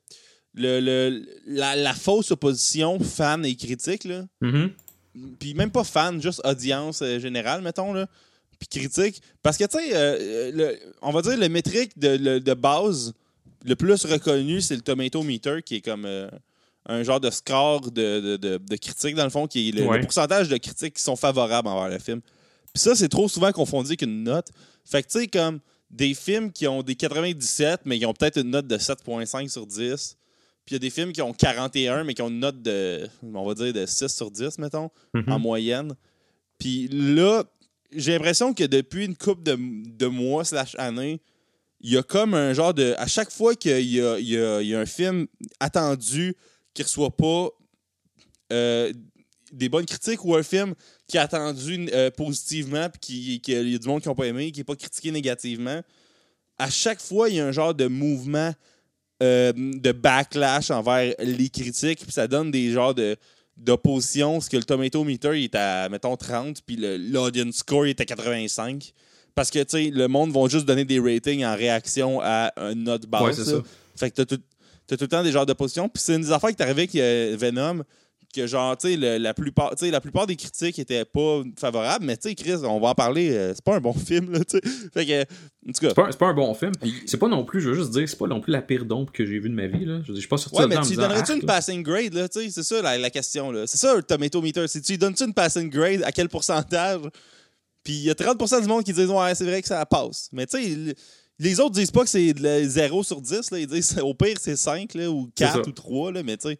le, 0.54 1.22
la, 1.44 1.92
fausse 1.92 2.30
opposition 2.30 2.98
fan 2.98 3.44
et 3.44 3.54
critique. 3.56 4.04
Là. 4.04 4.24
Mm-hmm. 4.40 4.70
Puis 5.38 5.52
même 5.52 5.70
pas 5.70 5.84
fan, 5.84 6.22
juste 6.22 6.40
audience 6.46 7.04
générale, 7.18 7.60
mettons. 7.60 7.92
Là. 7.92 8.06
Puis 8.58 8.68
critique. 8.68 9.20
Parce 9.42 9.58
que, 9.58 9.64
tu 9.64 9.76
sais, 9.76 10.80
on 11.02 11.12
va 11.12 11.20
dire 11.20 11.36
le 11.36 11.50
métrique 11.50 11.98
de, 11.98 12.38
de, 12.38 12.54
base 12.54 13.12
le 13.66 13.76
plus 13.76 14.02
reconnu, 14.06 14.62
c'est 14.62 14.76
le 14.76 14.80
Tomato 14.80 15.22
Meter, 15.22 15.60
qui 15.62 15.76
est 15.76 15.82
comme 15.82 16.06
un 16.88 17.02
genre 17.02 17.20
de 17.20 17.30
score 17.30 17.90
de, 17.90 18.36
de, 18.36 18.76
critiques, 18.76 19.14
dans 19.14 19.24
le 19.24 19.30
fond, 19.30 19.46
qui 19.46 19.68
est 19.68 19.72
le, 19.72 20.00
pourcentage 20.00 20.48
de 20.48 20.56
critiques 20.56 20.94
qui 20.94 21.02
sont 21.02 21.16
favorables 21.16 21.68
envers 21.68 21.90
le 21.90 21.98
film. 21.98 22.20
Puis 22.72 22.82
ça, 22.82 22.94
c'est 22.94 23.08
trop 23.08 23.28
souvent 23.28 23.52
confondu 23.52 23.96
qu'une 23.96 24.24
note. 24.24 24.48
Fait 24.84 25.02
que, 25.02 25.08
tu 25.08 25.20
sais, 25.20 25.26
comme 25.26 25.60
des 25.90 26.14
films 26.14 26.50
qui 26.50 26.66
ont 26.66 26.82
des 26.82 26.94
97, 26.94 27.80
mais 27.84 27.98
qui 27.98 28.06
ont 28.06 28.14
peut-être 28.14 28.38
une 28.38 28.50
note 28.50 28.66
de 28.66 28.76
7,5 28.76 29.48
sur 29.48 29.66
10. 29.66 30.16
Puis 30.64 30.74
il 30.74 30.76
y 30.76 30.76
a 30.76 30.78
des 30.80 30.90
films 30.90 31.12
qui 31.12 31.22
ont 31.22 31.32
41, 31.32 32.04
mais 32.04 32.14
qui 32.14 32.22
ont 32.22 32.28
une 32.28 32.40
note 32.40 32.60
de, 32.60 33.06
on 33.22 33.46
va 33.46 33.54
dire, 33.54 33.72
de 33.72 33.86
6 33.86 34.08
sur 34.08 34.30
10, 34.30 34.58
mettons, 34.58 34.90
mm-hmm. 35.14 35.32
en 35.32 35.38
moyenne. 35.38 35.94
Puis 36.58 36.88
là, 36.88 37.44
j'ai 37.92 38.12
l'impression 38.12 38.52
que 38.52 38.64
depuis 38.64 39.04
une 39.04 39.16
couple 39.16 39.42
de, 39.42 39.56
de 39.56 40.06
mois 40.06 40.44
slash 40.44 40.74
années, 40.78 41.20
il 41.80 41.92
y 41.92 41.96
a 41.96 42.02
comme 42.02 42.34
un 42.34 42.52
genre 42.52 42.74
de... 42.74 42.94
À 42.98 43.06
chaque 43.06 43.30
fois 43.30 43.54
qu'il 43.54 43.78
y, 43.80 43.98
y, 43.98 44.34
y 44.34 44.74
a, 44.74 44.80
un 44.80 44.86
film 44.86 45.26
attendu 45.60 46.34
qui 46.78 46.84
reçoit 46.84 47.10
pas 47.10 47.48
euh, 48.52 48.92
des 49.52 49.68
bonnes 49.68 49.84
critiques 49.84 50.24
ou 50.24 50.36
un 50.36 50.44
film 50.44 50.74
qui 51.08 51.16
est 51.16 51.20
attendu 51.20 51.88
euh, 51.92 52.10
positivement 52.12 52.88
puis 52.88 53.40
qu'il 53.40 53.68
y 53.68 53.74
a 53.74 53.78
du 53.78 53.88
monde 53.88 54.00
qui 54.00 54.08
n'a 54.08 54.14
pas 54.14 54.26
aimé, 54.26 54.52
qui 54.52 54.60
n'est 54.60 54.64
pas 54.64 54.76
critiqué 54.76 55.10
négativement, 55.10 55.82
à 56.56 56.70
chaque 56.70 57.00
fois, 57.00 57.30
il 57.30 57.36
y 57.36 57.40
a 57.40 57.46
un 57.46 57.52
genre 57.52 57.74
de 57.74 57.88
mouvement 57.88 58.54
euh, 59.24 59.52
de 59.54 59.90
backlash 59.90 60.70
envers 60.70 61.14
les 61.18 61.48
critiques, 61.48 62.00
puis 62.02 62.12
ça 62.12 62.28
donne 62.28 62.50
des 62.50 62.70
genres 62.70 62.94
de 62.94 63.16
d'opposition, 63.56 64.34
parce 64.34 64.48
que 64.48 64.56
le 64.56 64.62
tomato 64.62 65.02
meter 65.02 65.36
il 65.36 65.44
est 65.44 65.54
à, 65.56 65.88
mettons, 65.88 66.16
30, 66.16 66.62
puis 66.64 66.76
l'audience 66.76 67.56
score 67.56 67.86
il 67.86 67.90
est 67.90 68.00
à 68.00 68.04
85. 68.04 68.92
Parce 69.34 69.50
que, 69.50 69.58
tu 69.58 69.70
sais, 69.70 69.90
le 69.90 70.06
monde 70.06 70.30
va 70.30 70.46
juste 70.46 70.64
donner 70.64 70.84
des 70.84 71.00
ratings 71.00 71.44
en 71.44 71.56
réaction 71.56 72.20
à 72.22 72.52
une 72.56 72.84
note 72.84 73.06
basse. 73.06 73.22
Ouais, 73.22 73.32
c'est 73.32 73.44
ça. 73.44 73.60
Fait 73.96 74.12
que 74.12 74.22
t'as 74.22 74.36
t'as 74.88 74.96
tout 74.96 75.04
le 75.04 75.08
temps 75.08 75.22
des 75.22 75.30
genres 75.30 75.46
de 75.46 75.52
positions. 75.52 75.88
Puis 75.88 76.02
c'est 76.02 76.16
une 76.16 76.22
des 76.22 76.32
affaires 76.32 76.50
qui 76.50 76.56
est 76.56 76.62
arrivée 76.62 76.88
avec 76.92 77.38
Venom, 77.38 77.84
que 78.34 78.46
genre, 78.46 78.76
tu 78.76 78.88
sais, 78.88 79.18
la, 79.18 79.34
plupart, 79.34 79.74
la 79.80 80.00
plupart 80.00 80.26
des 80.26 80.36
critiques 80.36 80.78
étaient 80.78 81.04
pas 81.04 81.42
favorables, 81.56 82.04
mais 82.04 82.16
tu 82.16 82.28
sais, 82.28 82.34
Chris, 82.34 82.56
on 82.64 82.78
va 82.78 82.88
en 82.88 82.94
parler, 82.94 83.30
euh, 83.30 83.52
c'est 83.54 83.64
pas 83.64 83.76
un 83.76 83.80
bon 83.80 83.92
film, 83.94 84.32
là, 84.32 84.40
tu 84.40 84.58
sais. 84.58 84.60
Fait 84.92 85.06
que, 85.06 85.22
en 85.22 85.72
tout 85.72 85.80
cas. 85.80 85.88
C'est 85.88 85.94
pas, 85.94 86.12
pas, 86.12 86.26
un 86.26 86.34
bon 86.34 86.54
film. 86.54 86.72
C'est 87.06 87.16
pas 87.16 87.28
non 87.28 87.44
plus, 87.44 87.60
je 87.60 87.70
veux 87.70 87.74
juste 87.74 87.90
dire, 87.90 88.08
c'est 88.08 88.18
pas 88.18 88.26
non 88.26 88.40
plus 88.40 88.52
la 88.52 88.62
pire 88.62 88.84
dompe 88.84 89.12
que 89.12 89.24
j'ai 89.24 89.38
vue 89.38 89.48
de 89.48 89.54
ma 89.54 89.66
vie, 89.66 89.84
là. 89.84 90.00
Je 90.06 90.12
suis 90.14 90.28
pas 90.28 90.36
sorti 90.36 90.58
Ouais, 90.58 90.66
mais 90.66 90.80
tu 90.82 90.94
donnerais-tu 90.94 91.34
une 91.34 91.46
passing 91.46 91.82
grade, 91.82 92.14
là, 92.14 92.28
tu 92.28 92.40
sais, 92.40 92.50
c'est 92.50 92.62
ça 92.62 92.82
la, 92.82 93.10
question, 93.10 93.50
là. 93.50 93.66
C'est 93.66 93.78
ça, 93.78 93.96
le 93.96 94.02
tomato 94.02 94.42
meter. 94.42 94.68
Si 94.68 94.82
tu 94.82 94.98
donnes-tu 94.98 95.24
une 95.24 95.34
passing 95.34 95.70
grade, 95.70 96.02
à 96.04 96.12
quel 96.12 96.28
pourcentage? 96.28 97.00
Puis 97.82 97.94
il 97.94 98.02
y 98.02 98.10
a 98.10 98.14
30% 98.14 98.60
du 98.60 98.68
monde 98.68 98.84
qui 98.84 98.92
disent, 98.92 99.08
ouais, 99.08 99.34
c'est 99.34 99.44
vrai 99.44 99.62
que 99.62 99.68
ça 99.68 99.84
passe. 99.86 100.28
Mais 100.32 100.46
tu 100.46 100.58
sais, 100.58 100.94
les 101.38 101.60
autres 101.60 101.74
disent 101.74 101.90
pas 101.90 102.02
que 102.02 102.10
c'est 102.10 102.34
0 102.36 103.02
sur 103.02 103.20
10. 103.20 103.50
Là. 103.50 103.58
Ils 103.58 103.66
disent 103.66 103.98
au 104.02 104.14
pire, 104.14 104.36
c'est 104.40 104.56
5 104.56 104.94
là, 104.94 105.10
ou 105.10 105.30
4 105.34 105.68
ou 105.68 105.72
3. 105.72 106.12
Là, 106.12 106.22
mais 106.22 106.36
tu 106.36 106.48
sais. 106.48 106.58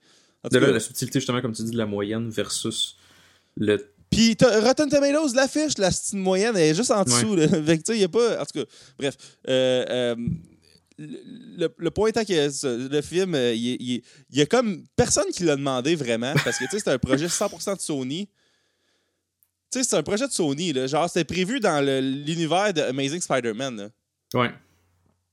De 0.50 0.58
là, 0.58 0.70
la 0.70 0.80
subtilité, 0.80 1.18
justement, 1.18 1.40
comme 1.40 1.52
tu 1.52 1.62
dis, 1.62 1.72
de 1.72 1.76
la 1.76 1.86
moyenne 1.86 2.30
versus 2.30 2.96
le. 3.56 3.92
Puis 4.10 4.36
Rotten 4.40 4.88
Tomatoes, 4.88 5.34
l'affiche, 5.34 5.76
la 5.78 5.90
style 5.90 6.20
moyenne, 6.20 6.56
elle 6.56 6.70
est 6.70 6.74
juste 6.74 6.90
en 6.90 7.02
dessous. 7.02 7.34
Là. 7.34 7.48
Fait 7.66 7.78
que, 7.78 7.92
il 7.92 8.00
y 8.00 8.04
a 8.04 8.08
pas. 8.08 8.40
En 8.40 8.44
tout 8.44 8.60
cas, 8.60 8.70
bref. 8.98 9.16
Euh, 9.48 9.84
euh, 9.88 10.16
le, 10.98 11.68
le, 11.76 11.90
point 11.90 12.08
étant 12.08 12.24
que 12.24 12.88
le 12.88 13.00
film, 13.02 13.34
euh, 13.34 13.54
il, 13.54 14.02
y 14.32 14.40
a 14.40 14.46
comme 14.46 14.84
personne 14.96 15.26
qui 15.32 15.44
l'a 15.44 15.54
demandé 15.54 15.94
vraiment 15.94 16.34
parce 16.44 16.58
que 16.58 16.64
c'est 16.70 16.88
un 16.88 16.98
projet 16.98 17.26
100% 17.26 17.76
de 17.76 17.80
Sony. 17.80 18.28
Tu 19.70 19.78
sais, 19.78 19.84
c'est 19.84 19.96
un 19.96 20.02
projet 20.02 20.26
de 20.26 20.32
Sony. 20.32 20.72
Là. 20.72 20.86
Genre, 20.86 21.08
c'était 21.08 21.24
prévu 21.24 21.60
dans 21.60 21.84
l'univers 21.84 22.72
de 22.72 22.80
Amazing 22.80 23.20
Spider-Man. 23.20 23.90
Ouais. 24.34 24.50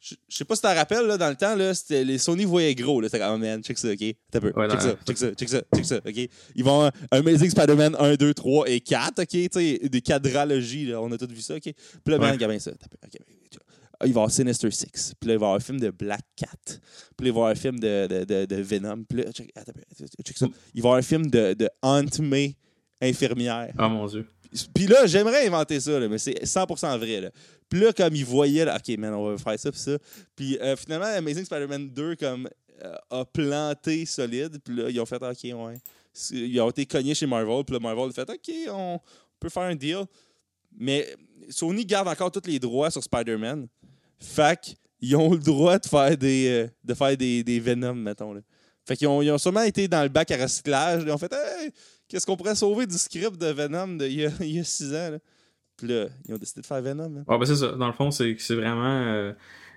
Je 0.07 0.37
sais 0.37 0.45
pas 0.45 0.55
si 0.55 0.61
tu 0.61 0.67
te 0.67 0.73
rappelles, 0.73 1.07
là, 1.07 1.17
dans 1.17 1.29
le 1.29 1.35
temps, 1.35 1.55
là, 1.55 1.71
les 1.89 2.17
Sony 2.19 2.45
voyaient 2.45 2.75
gros. 2.75 3.01
C'était 3.03 3.17
comme, 3.17 3.35
oh 3.35 3.37
man, 3.37 3.63
check 3.63 3.77
ça, 3.77 3.89
ok? 3.89 4.15
T'as 4.29 4.39
peu. 4.39 4.53
check, 4.53 4.81
ça, 4.81 4.95
check 5.07 5.17
ça, 5.17 5.31
check 5.33 5.49
ça, 5.49 5.61
check 5.75 5.85
ça, 5.85 5.97
ok? 5.97 6.29
Ils 6.55 6.63
vont 6.63 6.91
Amazing 7.09 7.49
Spider-Man 7.49 7.95
1, 7.97 8.15
2, 8.15 8.33
3 8.35 8.69
et 8.69 8.81
4, 8.81 9.19
ok? 9.23 9.27
Tu 9.27 9.49
sais, 9.51 9.79
des 9.89 10.01
quadralogies, 10.01 10.85
là, 10.87 11.01
on 11.01 11.11
a 11.11 11.17
tous 11.17 11.27
vu 11.27 11.41
ça, 11.41 11.55
ok? 11.55 11.63
Puis 11.63 11.73
là, 12.07 12.19
man, 12.19 12.37
ouais. 12.39 12.59
ça. 12.59 12.71
T'as 12.71 12.87
peu, 12.87 12.97
ok. 13.03 13.19
Il 14.03 14.07
va 14.07 14.07
y 14.07 14.09
avoir 14.11 14.29
Sinister 14.29 14.69
Six. 14.69 15.13
Puis 15.19 15.29
là, 15.29 15.33
il 15.35 15.39
va 15.39 15.45
y 15.45 15.47
avoir 15.47 15.55
un 15.55 15.59
film 15.59 15.79
de 15.79 15.89
Black 15.89 16.25
Cat. 16.35 16.47
Puis 16.65 16.77
là, 16.77 16.77
il 17.17 17.23
va 17.23 17.27
y 17.27 17.29
avoir 17.29 17.49
un 17.49 17.55
film 17.55 17.79
de, 17.79 18.07
de, 18.07 18.23
de, 18.25 18.45
de 18.45 18.55
Venom. 18.61 19.03
Puis 19.05 19.23
là, 19.23 19.31
check, 19.31 19.51
attends, 19.55 19.71
check 20.23 20.37
ça. 20.37 20.47
Il 20.73 20.81
va 20.83 20.89
y 20.89 20.89
avoir 20.89 20.97
un 20.97 21.01
film 21.01 21.27
de, 21.31 21.53
de 21.53 21.69
Aunt 21.81 22.19
May, 22.19 22.55
infirmière. 23.01 23.73
Oh 23.79 23.89
mon 23.89 24.05
Dieu. 24.05 24.27
Puis 24.73 24.87
là, 24.87 25.05
j'aimerais 25.05 25.47
inventer 25.47 25.79
ça, 25.79 25.99
là, 25.99 26.07
mais 26.07 26.17
c'est 26.17 26.43
100% 26.43 26.97
vrai. 26.97 27.21
Là. 27.21 27.31
Puis 27.69 27.79
là, 27.79 27.93
comme 27.93 28.15
ils 28.15 28.25
voyaient, 28.25 28.65
là, 28.65 28.77
OK, 28.77 28.97
man, 28.97 29.13
on 29.13 29.31
va 29.31 29.37
faire 29.37 29.59
ça, 29.59 29.71
puis 29.71 29.79
ça. 29.79 29.97
Puis 30.35 30.57
euh, 30.59 30.75
finalement, 30.75 31.05
Amazing 31.05 31.45
Spider-Man 31.45 31.89
2, 31.89 32.15
comme, 32.15 32.47
euh, 32.83 32.95
a 33.09 33.25
planté 33.25 34.05
solide. 34.05 34.59
Puis 34.63 34.75
là, 34.75 34.89
ils 34.89 34.99
ont 34.99 35.05
fait, 35.05 35.21
OK, 35.21 35.43
ouais. 35.43 35.77
Ils 36.31 36.61
ont 36.61 36.69
été 36.69 36.85
cognés 36.85 37.15
chez 37.15 37.25
Marvel. 37.25 37.63
Puis 37.65 37.73
là, 37.73 37.79
Marvel 37.79 38.09
a 38.09 38.13
fait, 38.13 38.29
OK, 38.29 38.51
on 38.69 38.99
peut 39.39 39.49
faire 39.49 39.63
un 39.63 39.75
deal. 39.75 40.05
Mais 40.77 41.15
Sony 41.49 41.85
garde 41.85 42.07
encore 42.07 42.31
tous 42.31 42.45
les 42.45 42.59
droits 42.59 42.91
sur 42.91 43.03
Spider-Man. 43.03 43.67
Fait 44.19 44.59
qu'ils 44.99 45.15
ont 45.15 45.31
le 45.31 45.39
droit 45.39 45.77
de 45.77 45.85
faire 45.85 46.17
des, 46.17 46.47
euh, 46.47 46.67
de 46.83 46.93
faire 46.93 47.15
des, 47.17 47.43
des 47.43 47.59
Venom, 47.59 47.95
mettons. 47.95 48.33
Là. 48.33 48.41
Fait 48.85 48.95
qu'ils 48.95 49.07
ils 49.07 49.31
ont 49.31 49.37
sûrement 49.37 49.63
été 49.63 49.87
dans 49.87 50.03
le 50.03 50.09
bac 50.09 50.29
à 50.31 50.37
recyclage. 50.37 51.03
Ils 51.05 51.11
ont 51.11 51.17
fait, 51.17 51.33
hey, 51.33 51.71
qu'est-ce 52.07 52.25
qu'on 52.25 52.37
pourrait 52.37 52.55
sauver 52.55 52.85
du 52.85 52.97
script 52.97 53.37
de 53.37 53.47
Venom 53.47 53.97
d'il 53.97 54.13
y, 54.13 54.25
a, 54.25 54.31
il 54.41 54.55
y 54.55 54.59
a 54.59 54.63
six 54.63 54.93
ans? 54.93 55.11
Là? 55.11 55.19
Puis 55.77 55.87
là, 55.87 56.07
ils 56.27 56.33
ont 56.33 56.37
décidé 56.37 56.61
de 56.61 56.65
faire 56.65 56.81
Venom. 56.81 57.23
Ouais, 57.27 57.37
ben 57.37 57.45
c'est 57.45 57.55
ça. 57.55 57.71
Dans 57.73 57.87
le 57.87 57.93
fond, 57.93 58.11
c'est 58.11 58.35
vraiment. 58.51 58.85
Euh, 58.85 59.33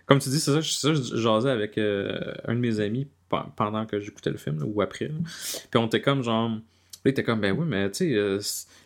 comme 0.06 0.20
tu 0.20 0.28
dis, 0.28 0.40
c'est 0.40 0.52
ça, 0.52 0.62
ça, 0.62 0.94
je 0.94 1.16
jasais 1.16 1.50
avec 1.50 1.76
euh, 1.76 2.34
un 2.46 2.54
de 2.54 2.60
mes 2.60 2.80
amis 2.80 3.08
pendant 3.56 3.84
que 3.84 4.00
j'écoutais 4.00 4.30
le 4.30 4.38
film, 4.38 4.62
ou 4.64 4.80
après. 4.80 5.08
Puis 5.08 5.80
on 5.80 5.86
était 5.86 6.00
comme 6.00 6.22
genre. 6.22 6.50
Là, 6.50 7.10
il 7.10 7.10
était 7.10 7.22
comme, 7.22 7.40
ben 7.40 7.56
oui, 7.56 7.64
mais 7.66 7.88
tu 7.92 7.98
sais, 7.98 8.14
euh, 8.14 8.38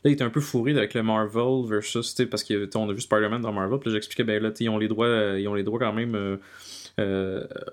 là, 0.05 0.11
il 0.11 0.12
était 0.12 0.24
un 0.24 0.31
peu 0.31 0.40
fourré 0.40 0.76
avec 0.76 0.92
le 0.92 1.02
Marvel 1.02 1.66
versus, 1.66 2.14
tu 2.14 2.22
sais, 2.22 2.26
parce 2.26 2.44
qu'on 2.44 2.88
a 2.90 2.92
vu 2.92 3.00
Spider-Man 3.00 3.40
dans 3.40 3.52
Marvel, 3.52 3.78
puis 3.78 3.90
j'expliquais, 3.90 4.22
ben 4.22 4.42
là, 4.42 4.50
ils 4.61 4.68
ont 4.68 4.76
les 4.76 4.87
droits, 4.87 5.38
ils 5.38 5.48
ont 5.48 5.55
les 5.55 5.62
droits 5.62 5.78
quand 5.78 5.94
même, 5.94 6.38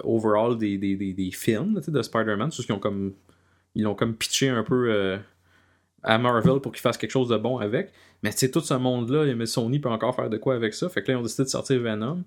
overall, 0.05 0.57
des, 0.57 0.77
des, 0.77 0.95
des, 0.95 1.31
films, 1.31 1.81
de 1.85 2.01
Spider-Man, 2.01 2.51
c'est 2.51 2.63
qu'ils 2.63 2.73
ont 2.73 2.79
comme, 2.79 3.11
ils 3.75 3.83
l'ont 3.83 3.95
comme 3.95 4.15
pitché 4.15 4.47
un 4.47 4.63
peu 4.63 5.19
à 6.03 6.17
Marvel 6.17 6.59
pour 6.59 6.71
qu'ils 6.71 6.81
fassent 6.81 6.97
quelque 6.97 7.11
chose 7.11 7.29
de 7.29 7.37
bon 7.37 7.57
avec. 7.57 7.91
Mais 8.23 8.31
tu 8.31 8.39
sais, 8.39 8.51
tout 8.51 8.61
ce 8.61 8.73
monde-là, 8.73 9.33
mais 9.35 9.45
Sony 9.45 9.79
peut 9.79 9.89
encore 9.89 10.15
faire 10.15 10.29
de 10.29 10.37
quoi 10.37 10.55
avec 10.55 10.73
ça. 10.73 10.89
Fait 10.89 11.01
que 11.01 11.11
là, 11.11 11.17
ils 11.17 11.19
ont 11.19 11.23
décidé 11.23 11.43
de 11.43 11.49
sortir 11.49 11.79
Venom. 11.79 12.23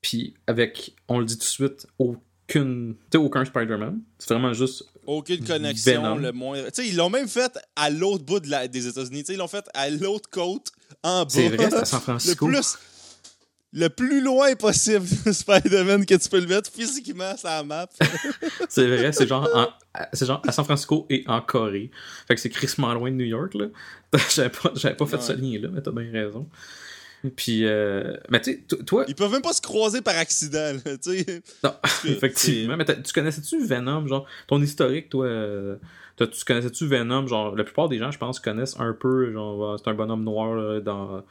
Puis 0.00 0.34
avec, 0.46 0.94
on 1.08 1.18
le 1.18 1.24
dit 1.24 1.34
tout 1.34 1.40
de 1.40 1.44
suite, 1.44 1.86
aucune, 1.98 2.94
tu 3.10 3.18
sais, 3.18 3.18
aucun 3.18 3.44
Spider-Man. 3.44 4.00
C'est 4.18 4.34
vraiment 4.34 4.52
juste. 4.52 4.84
Aucune 5.06 5.44
connexion, 5.44 6.16
le 6.16 6.32
moins. 6.32 6.62
Tu 6.64 6.70
sais, 6.74 6.88
ils 6.88 6.96
l'ont 6.96 7.10
même 7.10 7.28
fait 7.28 7.58
à 7.76 7.90
l'autre 7.90 8.24
bout 8.24 8.40
de 8.40 8.50
la, 8.50 8.68
des 8.68 8.86
États-Unis. 8.86 9.20
Tu 9.20 9.26
sais, 9.28 9.32
ils 9.34 9.38
l'ont 9.38 9.48
fait 9.48 9.64
à 9.72 9.88
l'autre 9.88 10.28
côte, 10.30 10.72
en 11.02 11.22
bas. 11.22 11.28
C'est 11.30 11.48
vrai, 11.48 11.70
c'est 11.70 11.76
à 11.76 11.84
San 11.84 12.00
Francisco. 12.02 12.46
Le 12.46 12.52
plus, 12.52 12.78
le 13.74 13.88
plus 13.88 14.22
loin 14.22 14.54
possible 14.54 15.04
de 15.26 15.32
Spider-Man 15.32 16.06
que 16.06 16.14
tu 16.14 16.28
peux 16.28 16.40
le 16.40 16.46
mettre 16.46 16.70
physiquement 16.70 17.36
sur 17.36 17.48
la 17.48 17.64
map. 17.64 17.88
c'est 18.68 18.86
vrai, 18.86 19.12
c'est 19.12 19.26
genre, 19.26 19.48
genre 20.20 20.42
à 20.46 20.52
San 20.52 20.64
Francisco 20.64 21.06
et 21.10 21.24
en 21.26 21.40
Corée. 21.40 21.90
Fait 22.26 22.36
que 22.36 22.40
c'est 22.40 22.50
crissement 22.50 22.94
loin 22.94 23.10
de 23.10 23.16
New 23.16 23.26
York, 23.26 23.54
là. 23.54 23.66
J'avais 24.30 24.50
pas, 24.94 25.06
fait 25.06 25.20
ce 25.20 25.32
lien-là, 25.32 25.68
mais 25.72 25.82
t'as 25.82 25.90
bien 25.90 26.10
raison. 26.12 26.48
Puis, 27.36 27.64
euh, 27.64 28.16
mais 28.28 28.40
tu 28.40 28.64
sais, 28.68 28.84
toi. 28.84 29.04
Ils 29.08 29.14
peuvent 29.14 29.32
même 29.32 29.42
pas 29.42 29.54
se 29.54 29.62
croiser 29.62 30.02
par 30.02 30.16
accident, 30.16 30.76
tu 31.02 31.24
sais. 31.24 31.42
Non, 31.64 31.74
effectivement. 32.04 32.76
Mais 32.76 32.84
tu 32.84 33.12
connaissais-tu 33.12 33.66
Venom, 33.66 34.06
genre, 34.06 34.26
ton 34.46 34.60
historique, 34.62 35.08
toi, 35.08 35.24
euh, 35.24 35.76
tu 36.18 36.44
connaissais-tu 36.46 36.86
Venom, 36.86 37.26
genre, 37.26 37.56
la 37.56 37.64
plupart 37.64 37.88
des 37.88 37.98
gens, 37.98 38.10
je 38.10 38.18
pense, 38.18 38.38
connaissent 38.38 38.78
un 38.78 38.92
peu, 38.92 39.32
genre, 39.32 39.78
c'est 39.78 39.90
un 39.90 39.94
bonhomme 39.94 40.22
noir 40.22 40.82
dans 40.82 41.24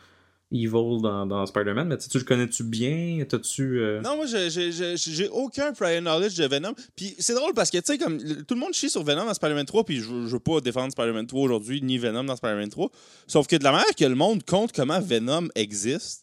Evil 0.53 1.01
dans, 1.01 1.25
dans 1.25 1.45
Spider-Man, 1.45 1.87
mais 1.87 1.97
tu 1.97 2.17
le 2.17 2.23
connais-tu 2.23 2.63
bien? 2.63 3.23
T'as-tu. 3.27 3.79
Euh, 3.79 4.01
non, 4.01 4.15
moi, 4.15 4.25
j'ai 4.27 5.29
aucun 5.29 5.73
prior 5.73 5.99
knowledge 6.01 6.37
de 6.37 6.45
Venom. 6.45 6.73
Puis 6.95 7.15
c'est 7.17 7.33
drôle 7.33 7.53
parce 7.53 7.71
que, 7.71 7.79
tu 7.79 7.85
sais, 7.85 7.97
comme 7.97 8.17
tout 8.19 8.53
le 8.53 8.59
monde 8.59 8.73
chie 8.73 8.89
sur 8.89 9.03
Venom 9.03 9.25
dans 9.25 9.33
Spider-Man 9.33 9.65
3, 9.65 9.83
puis 9.83 9.97
je, 9.97 10.03
je 10.03 10.33
veux 10.33 10.39
pas 10.39 10.61
défendre 10.61 10.91
Spider-Man 10.91 11.25
3 11.25 11.41
aujourd'hui, 11.41 11.81
ni 11.81 11.97
Venom 11.97 12.23
dans 12.23 12.35
Spider-Man 12.35 12.69
3. 12.69 12.89
Sauf 13.27 13.47
que 13.47 13.55
de 13.55 13.63
la 13.63 13.71
manière 13.71 13.95
que 13.97 14.05
le 14.05 14.15
monde 14.15 14.43
compte 14.45 14.71
comment 14.71 15.01
Venom 15.01 15.47
existe, 15.55 16.22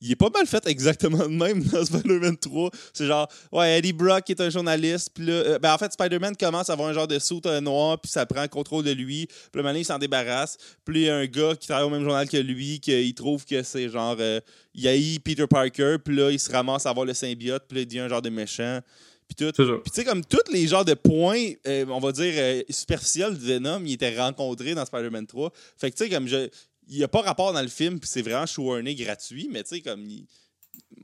il 0.00 0.12
est 0.12 0.16
pas 0.16 0.30
mal 0.30 0.46
fait 0.46 0.66
exactement 0.66 1.26
de 1.26 1.34
même 1.34 1.62
dans 1.64 1.84
Spider-Man 1.84 2.36
3. 2.36 2.70
C'est 2.92 3.06
genre, 3.06 3.28
ouais, 3.52 3.78
Eddie 3.78 3.92
Brock 3.92 4.24
qui 4.24 4.32
est 4.32 4.40
un 4.40 4.50
journaliste, 4.50 5.10
puis 5.14 5.26
là, 5.26 5.32
euh, 5.32 5.58
ben 5.58 5.74
en 5.74 5.78
fait, 5.78 5.92
Spider-Man 5.92 6.36
commence 6.36 6.70
à 6.70 6.74
avoir 6.74 6.88
un 6.88 6.92
genre 6.92 7.08
de 7.08 7.18
soute 7.18 7.46
noir, 7.46 8.00
puis 8.00 8.10
ça 8.10 8.24
prend 8.26 8.46
contrôle 8.48 8.84
de 8.84 8.92
lui, 8.92 9.28
puis 9.52 9.62
là, 9.62 9.72
il 9.72 9.84
s'en 9.84 9.98
débarrasse, 9.98 10.56
puis 10.84 11.00
il 11.00 11.06
y 11.06 11.10
a 11.10 11.16
un 11.16 11.26
gars 11.26 11.54
qui 11.56 11.66
travaille 11.66 11.86
au 11.86 11.90
même 11.90 12.04
journal 12.04 12.28
que 12.28 12.36
lui, 12.36 12.80
qu'il 12.80 13.14
trouve 13.14 13.44
que 13.44 13.62
c'est 13.62 13.88
genre, 13.88 14.16
euh, 14.20 14.40
il 14.74 14.86
haït 14.86 15.18
Peter 15.18 15.46
Parker, 15.46 15.96
puis 16.04 16.14
là, 16.14 16.30
il 16.30 16.38
se 16.38 16.50
ramasse 16.50 16.86
à 16.86 16.90
avoir 16.90 17.04
le 17.04 17.14
symbiote, 17.14 17.64
puis 17.68 17.76
là, 17.76 17.82
il 17.82 17.86
dit 17.86 17.98
un 17.98 18.08
genre 18.08 18.22
de 18.22 18.30
méchant. 18.30 18.80
Puis 19.26 19.34
tout. 19.34 19.52
Puis 19.52 19.90
tu 19.90 20.00
sais, 20.00 20.04
comme 20.04 20.24
tous 20.24 20.50
les 20.50 20.66
genres 20.66 20.86
de 20.86 20.94
points, 20.94 21.50
euh, 21.66 21.84
on 21.90 21.98
va 21.98 22.12
dire, 22.12 22.64
superficiels 22.70 23.36
de 23.36 23.44
Venom, 23.44 23.82
il 23.84 23.92
était 23.92 24.18
rencontré 24.18 24.74
dans 24.74 24.86
Spider-Man 24.86 25.26
3. 25.26 25.52
Fait 25.76 25.90
que 25.90 25.96
tu 25.98 26.04
sais, 26.04 26.10
comme 26.10 26.26
je, 26.26 26.48
il 26.88 26.96
n'y 26.96 27.04
a 27.04 27.08
pas 27.08 27.22
rapport 27.22 27.52
dans 27.52 27.62
le 27.62 27.68
film, 27.68 28.00
puis 28.00 28.08
c'est 28.08 28.22
vraiment 28.22 28.46
show-warné 28.46 28.94
gratuit, 28.94 29.48
mais 29.50 29.62
tu 29.62 29.76
sais, 29.76 29.80
comme. 29.80 30.06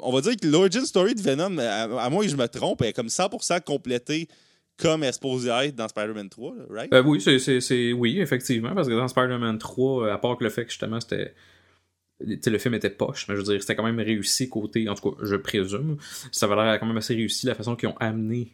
On 0.01 0.13
va 0.13 0.21
dire 0.21 0.37
que 0.37 0.47
l'origin 0.47 0.85
story 0.85 1.15
de 1.15 1.21
Venom, 1.21 1.59
à, 1.59 2.09
moins 2.11 2.25
que 2.25 2.31
je 2.31 2.37
me 2.37 2.47
trompe, 2.47 2.83
est 2.83 2.93
comme 2.93 3.09
100% 3.09 3.63
complétée 3.63 4.29
comme 4.77 5.05
exposé 5.05 5.51
être 5.51 5.77
dans 5.77 5.87
Spider-Man 5.87 6.29
3, 6.29 6.55
right? 6.69 6.93
Euh, 6.93 7.03
oui, 7.03 7.21
c'est, 7.21 7.93
oui, 7.93 8.19
effectivement, 8.21 8.75
parce 8.75 8.89
que 8.89 8.93
dans 8.93 9.07
Spider-Man 9.07 9.59
3, 9.59 10.13
à 10.13 10.19
part 10.19 10.37
que 10.37 10.45
le 10.45 10.51
fait 10.51 10.65
que 10.65 10.71
justement 10.71 11.01
c'était. 11.01 11.35
le 12.21 12.59
film 12.59 12.75
était 12.75 12.91
poche, 12.91 13.27
mais 13.29 13.37
je 13.37 13.41
veux 13.41 13.47
dire, 13.47 13.61
c'était 13.61 13.77
quand 13.77 13.85
même 13.85 14.01
réussi 14.01 14.49
côté, 14.49 14.89
en 14.89 14.95
tout 14.95 15.13
cas, 15.13 15.17
je 15.25 15.37
présume, 15.37 15.97
ça 16.33 16.47
va 16.47 16.57
l'air 16.57 16.81
quand 16.81 16.87
même 16.87 16.97
assez 16.97 17.15
réussi 17.15 17.47
la 17.47 17.55
façon 17.55 17.77
qu'ils 17.77 17.89
ont 17.89 17.97
amené 17.99 18.53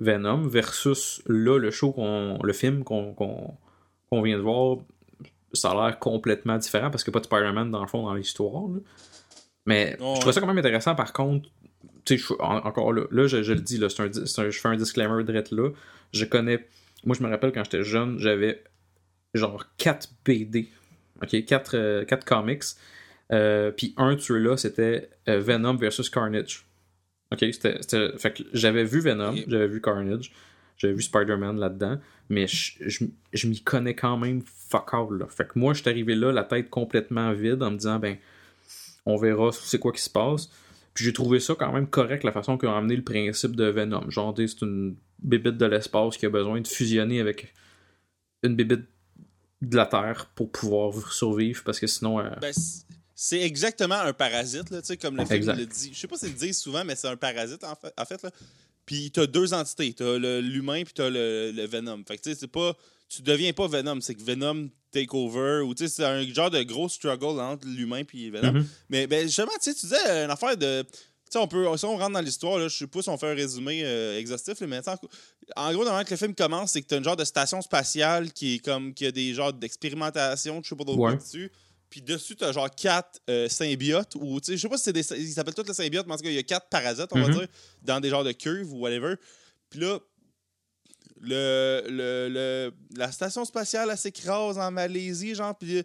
Venom 0.00 0.48
versus 0.48 1.22
là, 1.26 1.58
le 1.58 1.70
show, 1.70 1.92
qu'on, 1.92 2.38
le 2.42 2.52
film 2.52 2.84
qu'on, 2.84 3.14
qu'on 3.14 4.22
vient 4.22 4.36
de 4.36 4.42
voir, 4.42 4.78
ça 5.54 5.70
a 5.70 5.74
l'air 5.74 5.98
complètement 5.98 6.58
différent 6.58 6.90
parce 6.90 7.04
qu'il 7.04 7.10
n'y 7.10 7.16
a 7.16 7.20
pas 7.20 7.20
de 7.20 7.26
Spider-Man 7.26 7.70
dans 7.70 7.80
le 7.80 7.86
fond 7.86 8.02
dans 8.02 8.14
l'histoire. 8.14 8.64
Mais 9.66 9.96
je 9.98 10.20
trouve 10.20 10.32
ça 10.32 10.40
quand 10.40 10.46
même 10.46 10.58
intéressant 10.58 10.94
par 10.94 11.12
contre. 11.12 11.48
Tu 12.04 12.18
sais, 12.18 12.34
encore 12.38 12.92
là, 12.92 13.04
là 13.10 13.26
je, 13.26 13.52
le 13.52 13.60
dis, 13.60 13.78
là, 13.78 13.88
un, 13.98 14.50
je 14.50 14.58
fais 14.58 14.68
un 14.68 14.76
disclaimer 14.76 15.24
direct 15.24 15.50
là. 15.52 15.70
Je 16.12 16.24
connais. 16.24 16.66
Moi, 17.04 17.16
je 17.18 17.22
me 17.22 17.30
rappelle 17.30 17.52
quand 17.52 17.64
j'étais 17.64 17.82
jeune, 17.82 18.18
j'avais 18.18 18.62
genre 19.32 19.64
4 19.78 20.08
BD. 20.24 20.68
OK? 21.22 21.44
4, 21.44 21.76
euh, 21.76 22.04
comics. 22.26 22.64
Euh, 23.32 23.70
puis 23.70 23.94
un 23.96 24.14
de 24.14 24.34
là 24.34 24.56
c'était 24.58 25.08
euh, 25.28 25.40
Venom 25.40 25.76
versus 25.76 26.10
Carnage. 26.10 26.66
OK? 27.32 27.44
C'était, 27.52 27.78
fait 28.18 28.32
que 28.34 28.42
j'avais 28.52 28.84
vu 28.84 29.00
Venom, 29.00 29.34
j'avais 29.46 29.68
vu 29.68 29.80
Carnage. 29.80 30.32
J'avais 30.76 30.94
vu 30.94 31.02
Spider-Man 31.02 31.58
là-dedans, 31.58 31.98
mais 32.28 32.46
je, 32.46 33.04
je, 33.32 33.46
m'y 33.46 33.60
connais 33.60 33.94
quand 33.94 34.16
même 34.16 34.42
fuck 34.68 34.94
all. 34.94 35.18
Là. 35.18 35.26
Fait 35.28 35.46
que 35.46 35.58
moi, 35.58 35.74
je 35.74 35.80
suis 35.82 35.90
arrivé 35.90 36.14
là, 36.14 36.32
la 36.32 36.44
tête 36.44 36.70
complètement 36.70 37.32
vide, 37.32 37.62
en 37.62 37.70
me 37.70 37.76
disant, 37.76 37.98
ben, 37.98 38.16
on 39.06 39.16
verra 39.16 39.50
c'est 39.52 39.78
quoi 39.78 39.92
qui 39.92 40.02
se 40.02 40.10
passe. 40.10 40.48
Puis 40.94 41.04
j'ai 41.04 41.12
trouvé 41.12 41.40
ça 41.40 41.54
quand 41.58 41.72
même 41.72 41.88
correct, 41.88 42.24
la 42.24 42.32
façon 42.32 42.56
qu'ils 42.56 42.68
ont 42.68 42.76
amené 42.76 42.96
le 42.96 43.02
principe 43.02 43.56
de 43.56 43.64
Venom. 43.64 44.08
Genre, 44.10 44.34
c'est 44.36 44.62
une 44.62 44.96
bébite 45.18 45.56
de 45.56 45.66
l'espace 45.66 46.16
qui 46.16 46.26
a 46.26 46.30
besoin 46.30 46.60
de 46.60 46.68
fusionner 46.68 47.20
avec 47.20 47.52
une 48.42 48.54
bébite 48.54 48.84
de 49.60 49.76
la 49.76 49.86
Terre 49.86 50.30
pour 50.34 50.50
pouvoir 50.50 51.12
survivre, 51.12 51.62
parce 51.64 51.80
que 51.80 51.86
sinon. 51.86 52.20
Euh, 52.20 52.30
ben, 52.40 52.52
c'est 53.16 53.40
exactement 53.40 53.94
un 53.94 54.12
parasite, 54.12 54.70
là, 54.70 54.80
comme 55.00 55.16
le 55.16 55.24
film 55.24 55.46
le 55.56 55.66
dit. 55.66 55.90
Je 55.92 55.98
sais 55.98 56.08
pas 56.08 56.16
si 56.16 56.26
le 56.26 56.32
dit 56.32 56.54
souvent, 56.54 56.84
mais 56.84 56.96
c'est 56.96 57.08
un 57.08 57.16
parasite, 57.16 57.62
en 57.64 57.74
fait. 57.74 57.92
En 57.96 58.04
fait 58.04 58.22
là. 58.22 58.30
Puis 58.86 59.10
t'as 59.10 59.26
deux 59.26 59.54
entités. 59.54 59.94
T'as 59.94 60.18
l'humain 60.40 60.84
puis 60.84 60.94
t'as 60.94 61.10
le, 61.10 61.52
le 61.52 61.66
Venom. 61.66 62.02
Fait 62.06 62.16
que 62.16 62.22
tu 62.22 62.30
sais, 62.30 62.36
c'est 62.38 62.48
pas. 62.48 62.76
Tu 63.08 63.22
deviens 63.22 63.52
pas 63.52 63.66
Venom, 63.68 64.00
c'est 64.00 64.14
que 64.14 64.22
Venom 64.22 64.68
take 64.90 65.08
over. 65.12 65.60
Ou 65.64 65.74
tu 65.74 65.84
sais, 65.84 65.94
c'est 65.96 66.04
un 66.04 66.22
genre 66.32 66.50
de 66.50 66.62
gros 66.62 66.88
struggle 66.88 67.40
entre 67.40 67.66
l'humain 67.66 68.04
puis 68.04 68.30
Venom. 68.30 68.52
Mm-hmm. 68.52 68.66
Mais 68.88 69.06
ben, 69.06 69.22
justement, 69.26 69.52
tu 69.62 69.70
sais, 69.70 69.74
tu 69.74 69.86
disais 69.86 70.24
une 70.24 70.30
affaire 70.30 70.56
de. 70.56 70.82
Tu 70.82 70.88
sais, 71.30 71.38
on 71.38 71.48
peut. 71.48 71.66
Si 71.76 71.84
on 71.84 71.96
rentre 71.96 72.12
dans 72.12 72.20
l'histoire, 72.20 72.60
je 72.60 72.68
sais 72.68 72.86
pas 72.86 73.02
si 73.02 73.08
on 73.08 73.16
fait 73.16 73.30
un 73.30 73.34
résumé 73.34 73.82
euh, 73.84 74.18
exhaustif, 74.18 74.60
mais 74.62 74.80
en, 74.86 74.94
en 75.56 75.72
gros, 75.72 75.84
normalement 75.84 76.04
que 76.04 76.10
le 76.10 76.16
film 76.16 76.34
commence, 76.34 76.72
c'est 76.72 76.82
que 76.82 76.86
t'as 76.86 76.98
une 76.98 77.04
genre 77.04 77.16
de 77.16 77.24
station 77.24 77.60
spatiale 77.62 78.32
qui 78.32 78.56
est 78.56 78.58
comme. 78.58 78.94
qui 78.94 79.06
a 79.06 79.12
des 79.12 79.34
genres 79.34 79.52
d'expérimentation, 79.52 80.60
je 80.62 80.68
sais 80.68 80.76
pas 80.76 80.84
d'autres 80.84 81.16
dessus. 81.16 81.50
Puis 81.94 82.02
dessus, 82.02 82.34
tu 82.34 82.42
as 82.42 82.50
genre 82.50 82.68
quatre 82.74 83.20
euh, 83.30 83.48
symbiotes, 83.48 84.16
ou 84.16 84.40
tu 84.40 84.46
sais, 84.46 84.56
je 84.56 84.62
sais 84.62 84.68
pas 84.68 84.76
si 84.76 84.82
c'est 84.82 84.92
des. 84.92 85.12
Ils 85.12 85.28
s'appellent 85.28 85.54
tous 85.54 85.68
les 85.68 85.74
symbiotes, 85.74 86.08
mais 86.08 86.14
en 86.14 86.16
tout 86.16 86.24
cas, 86.24 86.28
il 86.28 86.34
y 86.34 86.38
a 86.38 86.42
quatre 86.42 86.68
parasites, 86.68 87.06
on 87.12 87.20
va 87.20 87.28
mhm. 87.28 87.34
dire, 87.34 87.46
dans 87.82 88.00
des 88.00 88.08
genres 88.08 88.24
de 88.24 88.32
curves 88.32 88.72
ou 88.72 88.80
whatever. 88.80 89.14
Puis 89.70 89.78
là, 89.78 90.00
le, 91.20 91.84
le, 91.88 92.72
la 92.96 93.12
station 93.12 93.44
spatiale, 93.44 93.90
elle 93.92 93.96
s'écrase 93.96 94.58
en 94.58 94.72
Malaisie, 94.72 95.36
genre, 95.36 95.56
puis. 95.56 95.84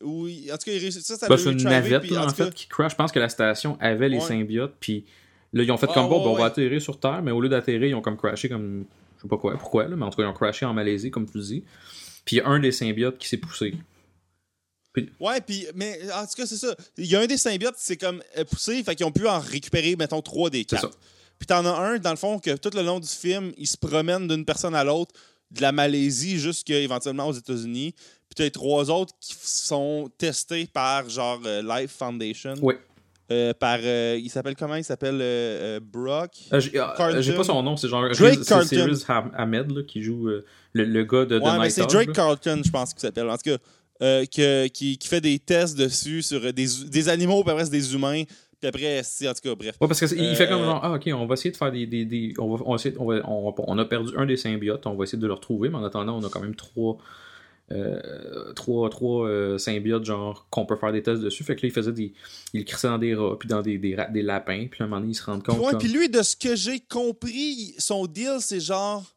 Oui, 0.00 0.48
en 0.50 0.56
tout 0.56 0.64
cas, 0.64 0.72
il 0.72 0.78
réussit 0.78 1.02
ça. 1.02 1.18
ça 1.18 1.28
bah, 1.28 1.36
c'est 1.36 1.52
une 1.52 1.62
navette, 1.62 2.10
en, 2.10 2.30
fait, 2.30 2.54
qui 2.54 2.66
crash. 2.66 2.92
Je 2.92 2.96
pense 2.96 3.12
que 3.12 3.18
la 3.18 3.28
station 3.28 3.76
avait 3.80 4.08
les 4.08 4.20
symbiotes, 4.20 4.76
puis 4.80 5.04
là, 5.52 5.62
ils 5.62 5.70
ont 5.70 5.76
fait 5.76 5.88
comme 5.88 6.06
ah, 6.06 6.08
bon, 6.08 6.26
on 6.26 6.36
va 6.36 6.46
atterrir 6.46 6.80
sur 6.80 6.98
Terre, 6.98 7.20
mais 7.22 7.32
au 7.32 7.40
lieu 7.42 7.50
d'atterrir, 7.50 7.88
ils 7.88 7.94
ont 7.94 8.00
comme 8.00 8.16
crashé 8.16 8.48
comme. 8.48 8.86
Je 9.18 9.22
sais 9.24 9.28
pas 9.28 9.36
quoi, 9.36 9.58
pourquoi, 9.58 9.88
là, 9.88 9.94
mais 9.94 10.06
en 10.06 10.08
tout 10.08 10.16
cas, 10.16 10.22
ils 10.22 10.30
ont 10.30 10.32
crashé 10.32 10.64
en 10.64 10.72
Malaisie, 10.72 11.10
comme 11.10 11.28
tu 11.28 11.38
dis. 11.38 11.64
Puis 12.24 12.36
il 12.36 12.38
y 12.38 12.42
a 12.42 12.48
un 12.48 12.60
des 12.60 12.72
symbiotes 12.72 13.18
qui 13.18 13.28
s'est 13.28 13.36
poussé. 13.36 13.74
Ouais, 15.20 15.40
puis, 15.40 15.66
mais 15.74 16.00
en 16.12 16.26
tout 16.26 16.34
cas, 16.36 16.46
c'est 16.46 16.56
ça. 16.56 16.74
Il 16.96 17.06
y 17.06 17.14
a 17.14 17.20
un 17.20 17.26
des 17.26 17.36
symbiotes 17.36 17.76
qui 17.76 17.84
s'est 17.84 17.96
comme 17.96 18.22
euh, 18.36 18.44
poussé, 18.44 18.82
fait 18.82 18.94
qu'ils 18.94 19.06
ont 19.06 19.12
pu 19.12 19.26
en 19.28 19.38
récupérer, 19.38 19.94
mettons, 19.96 20.20
trois 20.20 20.50
des 20.50 20.64
quatre. 20.64 20.90
Puis 21.38 21.46
t'en 21.46 21.64
as 21.64 21.70
un, 21.70 21.98
dans 21.98 22.10
le 22.10 22.16
fond, 22.16 22.38
que 22.38 22.56
tout 22.56 22.70
le 22.74 22.82
long 22.82 23.00
du 23.00 23.08
film, 23.08 23.52
il 23.56 23.66
se 23.66 23.76
promène 23.76 24.28
d'une 24.28 24.44
personne 24.44 24.74
à 24.74 24.84
l'autre, 24.84 25.14
de 25.50 25.62
la 25.62 25.72
Malaisie 25.72 26.38
jusqu'à 26.38 26.78
éventuellement 26.78 27.28
aux 27.28 27.32
États-Unis. 27.32 27.92
Puis 27.92 28.34
t'as 28.36 28.44
les 28.44 28.50
trois 28.50 28.90
autres 28.90 29.14
qui 29.20 29.34
sont 29.40 30.10
testés 30.18 30.68
par, 30.72 31.08
genre, 31.08 31.40
euh, 31.46 31.62
Life 31.62 31.92
Foundation. 31.96 32.54
Oui. 32.60 32.74
Euh, 33.32 33.54
par. 33.54 33.78
il 33.78 34.28
s'appelle 34.28 34.56
comment? 34.56 34.74
Il 34.74 34.82
s'appelle 34.82 35.78
Brock. 35.80 36.32
j'ai 36.58 36.72
pas 36.80 37.44
son 37.44 37.62
nom, 37.62 37.76
c'est 37.76 37.88
genre. 37.88 38.10
Drake 38.10 38.44
Carlton. 38.44 38.92
Ahmed 39.34 39.70
là, 39.70 39.82
qui 39.84 40.02
joue 40.02 40.28
le, 40.72 41.04
gars 41.04 41.24
de. 41.26 41.38
Ouais, 41.38 41.58
mais 41.60 41.70
c'est 41.70 41.86
Drake 41.86 42.12
Carlton, 42.12 42.60
je 42.64 42.70
pense 42.70 42.92
qu'il 42.92 43.02
s'appelle. 43.02 43.30
En 43.30 43.36
tout 43.36 43.50
cas, 43.50 43.58
euh, 44.02 44.24
qui, 44.24 44.98
fait 45.02 45.20
des 45.20 45.38
tests 45.38 45.76
dessus 45.76 46.22
sur 46.22 46.40
des, 46.52 46.66
des 46.88 47.08
animaux, 47.10 47.42
puis 47.42 47.50
après, 47.50 47.66
c'est 47.66 47.70
des 47.70 47.94
humains. 47.94 48.22
Puis 48.58 48.68
après, 48.68 49.02
si, 49.04 49.28
en 49.28 49.34
tout 49.34 49.40
cas, 49.42 49.54
bref. 49.54 49.76
Ouais, 49.80 49.88
parce 49.88 50.00
qu'il 50.00 50.36
fait 50.36 50.48
comme 50.48 50.62
euh, 50.62 50.64
genre, 50.64 50.80
ah, 50.82 50.94
ok, 50.94 51.10
on 51.14 51.26
va 51.26 51.34
essayer 51.34 51.50
de 51.50 51.56
faire 51.56 51.70
des. 51.70 51.86
des, 51.86 52.06
des 52.06 52.34
on, 52.38 52.56
va, 52.56 52.64
on, 52.98 53.06
va, 53.06 53.54
on, 53.58 53.78
a 53.78 53.84
perdu 53.84 54.12
un 54.16 54.24
des 54.24 54.38
symbiotes, 54.38 54.86
on 54.86 54.94
va 54.94 55.04
essayer 55.04 55.18
de 55.18 55.26
le 55.26 55.34
retrouver, 55.34 55.68
mais 55.68 55.76
en 55.76 55.84
attendant, 55.84 56.18
on 56.18 56.26
a 56.26 56.30
quand 56.30 56.40
même 56.40 56.54
trois. 56.54 56.98
Euh, 57.72 58.52
trois, 58.54 58.90
trois 58.90 59.56
symbiotes 59.56 60.04
genre 60.04 60.48
qu'on 60.50 60.66
peut 60.66 60.74
faire 60.74 60.90
des 60.90 61.04
tests 61.04 61.22
dessus 61.22 61.44
fait 61.44 61.54
que 61.54 61.62
là 61.62 61.68
il 61.68 61.72
faisait 61.72 61.92
des 61.92 62.12
il 62.52 62.64
crissait 62.64 62.88
dans 62.88 62.98
des 62.98 63.14
rats 63.14 63.36
puis 63.38 63.48
dans 63.48 63.62
des, 63.62 63.78
des, 63.78 63.96
des 64.12 64.22
lapins 64.22 64.66
puis 64.68 64.82
à 64.82 64.86
un 64.86 64.88
moment 64.88 65.00
donné 65.00 65.12
il 65.12 65.14
se 65.14 65.22
rend 65.22 65.38
compte 65.38 65.56
ouais, 65.56 65.78
puis 65.78 65.86
lui 65.86 66.08
de 66.08 66.20
ce 66.20 66.34
que 66.34 66.56
j'ai 66.56 66.80
compris 66.80 67.76
son 67.78 68.06
deal 68.06 68.38
c'est 68.40 68.58
genre 68.58 69.14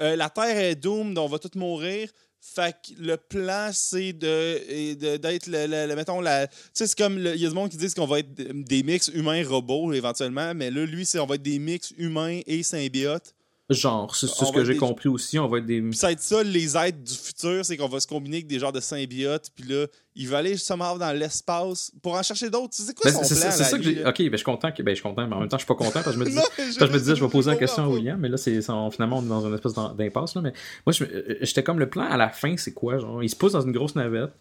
la 0.00 0.30
terre 0.30 0.56
est 0.56 0.74
doomed 0.74 1.18
on 1.18 1.26
va 1.26 1.38
tous 1.38 1.54
mourir 1.54 2.08
fait 2.44 2.76
que 2.84 3.00
le 3.00 3.16
plan, 3.16 3.70
c'est 3.72 4.12
de, 4.12 5.16
d'être 5.16 5.46
le, 5.46 5.94
mettons, 5.94 6.20
la. 6.20 6.48
Tu 6.48 6.54
sais, 6.74 6.86
c'est 6.88 6.98
comme. 6.98 7.16
Il 7.18 7.40
y 7.40 7.46
a 7.46 7.48
des 7.48 7.54
monde 7.54 7.70
qui 7.70 7.76
disent 7.76 7.94
qu'on 7.94 8.06
va 8.06 8.18
être 8.18 8.34
des 8.34 8.82
mix 8.82 9.08
humains-robots 9.08 9.92
éventuellement, 9.92 10.52
mais 10.52 10.70
là, 10.70 10.84
lui, 10.84 11.06
c'est 11.06 11.20
on 11.20 11.26
va 11.26 11.36
être 11.36 11.42
des 11.42 11.60
mix 11.60 11.92
humains 11.96 12.40
et 12.46 12.64
symbiotes. 12.64 13.32
Genre, 13.72 14.14
c'est 14.14 14.26
ce 14.26 14.52
que 14.52 14.64
j'ai 14.64 14.76
compris 14.76 15.08
aussi, 15.08 15.38
on 15.38 15.48
va 15.48 15.58
être 15.58 15.66
des... 15.66 15.82
ça 15.92 16.08
va 16.08 16.12
être 16.12 16.20
ça, 16.20 16.42
les 16.42 16.76
êtres 16.76 16.98
du 16.98 17.14
futur, 17.14 17.64
c'est 17.64 17.76
qu'on 17.76 17.88
va 17.88 18.00
se 18.00 18.06
combiner 18.06 18.38
avec 18.38 18.46
des 18.46 18.58
genres 18.58 18.72
de 18.72 18.80
symbiotes, 18.80 19.50
puis 19.54 19.64
là, 19.68 19.86
il 20.14 20.28
va 20.28 20.38
aller 20.38 20.52
justement 20.52 20.96
dans 20.96 21.12
l'espace 21.12 21.92
pour 22.02 22.14
en 22.14 22.22
chercher 22.22 22.50
d'autres. 22.50 22.72
C'est 22.72 22.94
quoi 22.94 23.10
ben, 23.10 23.24
son 23.24 23.34
plan, 23.34 23.50
C'est 23.50 23.64
ça 23.64 23.78
que 23.78 23.84
j'ai... 23.84 24.04
Ok, 24.04 24.18
ben 24.18 24.30
je 24.32 24.36
suis 24.36 24.44
content, 24.44 24.72
que... 24.72 24.82
ben, 24.82 24.90
je 24.92 24.96
suis 24.96 25.02
content, 25.02 25.26
mais 25.26 25.34
en 25.34 25.40
même 25.40 25.48
temps, 25.48 25.58
je 25.58 25.64
suis 25.64 25.68
pas 25.68 25.74
content 25.74 26.02
parce 26.02 26.06
que 26.06 26.12
je 26.12 26.18
me, 26.18 26.24
dis... 26.26 26.36
je, 26.78 26.84
me 26.84 26.98
disais, 26.98 27.16
je 27.16 27.24
vais 27.24 27.30
poser 27.30 27.50
la 27.50 27.56
question 27.56 27.84
à 27.84 27.88
William, 27.88 28.18
mais 28.18 28.28
là, 28.28 28.36
c'est 28.36 28.60
finalement, 28.60 29.18
on 29.18 29.24
est 29.24 29.28
dans 29.28 29.46
une 29.46 29.54
espèce 29.54 29.74
d'impasse, 29.74 30.34
là, 30.34 30.42
mais 30.42 30.52
moi, 30.86 30.94
euh, 31.00 31.36
j'étais 31.40 31.62
comme 31.62 31.78
le 31.78 31.88
plan 31.88 32.04
à 32.04 32.16
la 32.16 32.28
fin, 32.28 32.56
c'est 32.56 32.72
quoi, 32.72 32.98
genre, 32.98 33.22
il 33.22 33.28
se 33.28 33.36
pousse 33.36 33.52
dans 33.52 33.62
une 33.62 33.72
grosse 33.72 33.94
navette, 33.94 34.32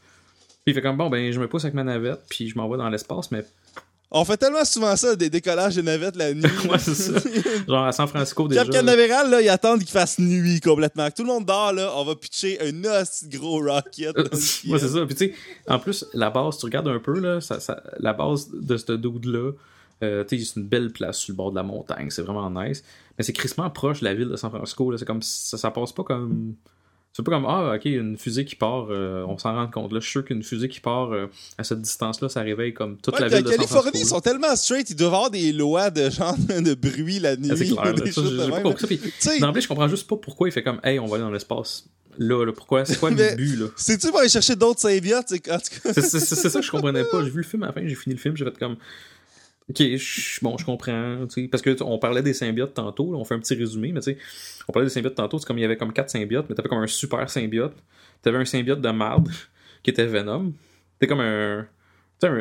puis 0.63 0.71
il 0.71 0.73
fait 0.73 0.82
comme, 0.82 0.97
bon, 0.97 1.09
ben, 1.09 1.32
je 1.32 1.39
me 1.39 1.47
pousse 1.47 1.63
avec 1.63 1.73
ma 1.73 1.84
navette, 1.84 2.21
puis 2.29 2.49
je 2.49 2.57
m'envoie 2.57 2.77
dans 2.77 2.89
l'espace, 2.89 3.32
mais 3.32 3.45
On 4.14 4.26
fait 4.26 4.36
tellement 4.36 4.66
souvent 4.66 4.93
ça, 4.97 5.16
des 5.16 5.30
décollages 5.30 5.78
de 5.78 5.82
navettes 5.82 6.18
la 6.18 6.34
nuit. 6.34 6.43
ouais, 6.70 6.80
c'est 6.80 6.95
ça. 6.95 7.14
Genre 7.66 7.86
à 7.86 7.91
San 7.93 8.07
Francisco 8.07 8.45
déjà. 8.47 8.66
Cap 8.66 8.74
Canaveral, 8.74 9.30
là, 9.30 9.41
ils 9.41 9.47
attendent 9.47 9.80
qu'il 9.80 9.91
fasse 9.91 10.20
nuit 10.20 10.59
complètement. 10.59 11.09
Tout 11.12 11.24
le 11.24 11.30
monde 11.30 11.45
dort, 11.45 11.72
là, 11.72 11.93
on 11.95 12.03
va 12.03 12.16
pitcher 12.16 12.59
un 12.62 12.84
os 12.84 13.24
gros 13.30 13.62
rocket. 13.62 14.18
ouais, 14.18 14.80
c'est 14.80 14.89
ça. 14.89 15.05
Puis 15.05 15.16
tu 15.16 15.26
sais, 15.28 15.34
en 15.66 15.80
plus, 15.80 16.05
la 16.14 16.30
base, 16.30 16.57
tu 16.57 16.66
regardes 16.66 16.89
un 16.89 16.99
peu, 16.99 17.18
là, 17.20 17.39
ça, 17.39 17.62
ça, 17.62 17.82
la 17.99 18.12
base 18.12 18.49
de 18.51 18.76
ce 18.76 18.91
dude-là, 18.91 19.51
euh, 20.03 20.26
c'est 20.28 20.55
une 20.57 20.68
belle 20.68 20.91
place 20.91 21.20
sur 21.20 21.32
le 21.32 21.38
bord 21.38 21.51
de 21.51 21.55
la 21.55 21.64
montagne, 21.64 22.09
c'est 22.09 22.22
vraiment 22.22 22.49
nice. 22.49 22.84
Mais 23.18 23.24
c'est 23.24 23.34
crissement 23.34 23.70
proche 23.70 24.01
de 24.01 24.05
la 24.05 24.14
ville 24.14 24.28
de 24.28 24.36
San 24.36 24.49
Francisco, 24.49 24.97
c'est 24.97 25.05
comme 25.05 25.22
ça, 25.22 25.57
ça 25.57 25.72
passe 25.72 25.93
pas 25.93 26.03
comme 26.03 26.55
c'est 27.14 27.24
pas 27.24 27.32
comme 27.32 27.45
Ah, 27.45 27.74
ok, 27.76 27.86
une 27.86 28.18
fusée 28.18 28.45
qui 28.45 28.55
part, 28.55 28.88
euh, 28.89 29.26
on 29.28 29.38
s'en 29.38 29.53
rend 29.53 29.68
compte. 29.68 29.91
Là, 29.91 29.99
je 29.99 30.05
suis 30.05 30.12
sûr 30.12 30.26
qu'une 30.26 30.43
fusée 30.43 30.70
qui 30.70 30.80
part 30.80 31.12
euh, 31.12 31.28
à 31.57 31.64
cette 31.64 31.82
distance-là, 31.82 32.30
ça 32.30 32.41
réveille 32.41 32.74
comme 32.74 32.97
toute 32.97 33.20
la 33.20 33.28
ville 33.28 33.43
de 33.43 33.51
Francisco. 33.51 33.89
ils 33.93 34.05
sont 34.05 34.22
tellement 34.22 34.55
straight, 34.55 34.89
ils 34.89 34.95
doivent 34.95 35.14
avoir 35.14 35.30
des 35.30 35.51
lois 35.51 35.89
de 35.89 36.09
genre 36.09 36.36
de 36.47 36.74
bruit 36.74 37.20
la 37.20 37.36
nuit. 37.36 37.51
c'est 37.55 37.68
clair, 37.68 37.93
là, 37.95 38.12
ça, 38.12 38.22
j'ai 38.24 38.49
pas 38.49 38.62
compris 38.62 38.99
ça. 39.20 39.51
Puis, 39.51 39.62
je 39.62 39.68
comprends 39.68 39.89
juste 39.89 40.07
pas 40.07 40.16
pourquoi 40.16 40.47
il 40.47 40.51
fait 40.51 40.64
comme 40.64 40.80
Hey, 40.84 40.99
on 40.99 41.07
va 41.07 41.16
aller 41.16 41.26
dans 41.26 41.32
l'espace. 41.32 41.86
Là, 42.18 42.45
là, 42.45 42.51
pourquoi? 42.53 42.86
C'est 42.86 42.99
quoi 42.99 43.09
le 43.09 43.36
but, 43.36 43.55
là? 43.57 43.68
C'est-tu 43.76 44.07
pour 44.09 44.20
aller 44.20 44.30
chercher 44.30 44.55
d'autres 44.55 44.82
symbiotes 44.82 45.28
C'est 45.30 46.09
ça 46.09 46.59
que 46.59 46.66
je 46.66 46.72
comprenais 46.72 47.03
pas. 47.05 47.24
J'ai 47.24 47.30
vu 47.30 47.38
le 47.38 47.43
film 47.43 47.64
à 47.64 47.68
la 47.68 47.74
fin, 47.74 47.82
j'ai 47.86 47.95
fini 47.95 48.16
le 48.16 48.22
film, 48.22 48.36
j'ai 48.38 48.45
fait 48.45 48.57
comme 48.57 48.78
Ok, 49.72 49.82
bon, 50.41 50.57
je 50.57 50.65
comprends. 50.65 51.26
Parce 51.49 51.63
que 51.63 51.82
on 51.82 51.97
parlait 51.97 52.22
des 52.22 52.34
symbiotes 52.34 52.74
tantôt, 52.74 53.15
on 53.15 53.24
fait 53.24 53.36
un 53.36 53.39
petit 53.39 53.55
résumé, 53.55 53.93
mais 53.93 54.01
tu 54.01 54.11
sais, 54.11 54.17
on 54.67 54.74
parlait 54.74 54.88
des 54.88 54.93
symbiotes 54.93 55.15
tantôt, 55.15 55.39
c'est 55.39 55.45
comme 55.45 55.57
il 55.57 55.61
y 55.61 55.65
avait 55.65 55.78
comme 55.78 55.93
quatre 55.93 56.09
symbiotes, 56.09 56.45
mais 56.49 56.55
t'avais 56.55 56.67
comme 56.67 56.80
un 56.80 56.88
super 56.88 57.30
symbiote. 57.30 57.76
T'avais 58.22 58.38
un 58.38 58.45
symbiote 58.45 58.82
de 58.82 58.89
marde 58.89 59.30
qui 59.84 59.89
était 59.89 60.05
Venom. 60.05 60.53
C'était 60.93 61.07
comme 61.07 61.22
un. 61.22 61.67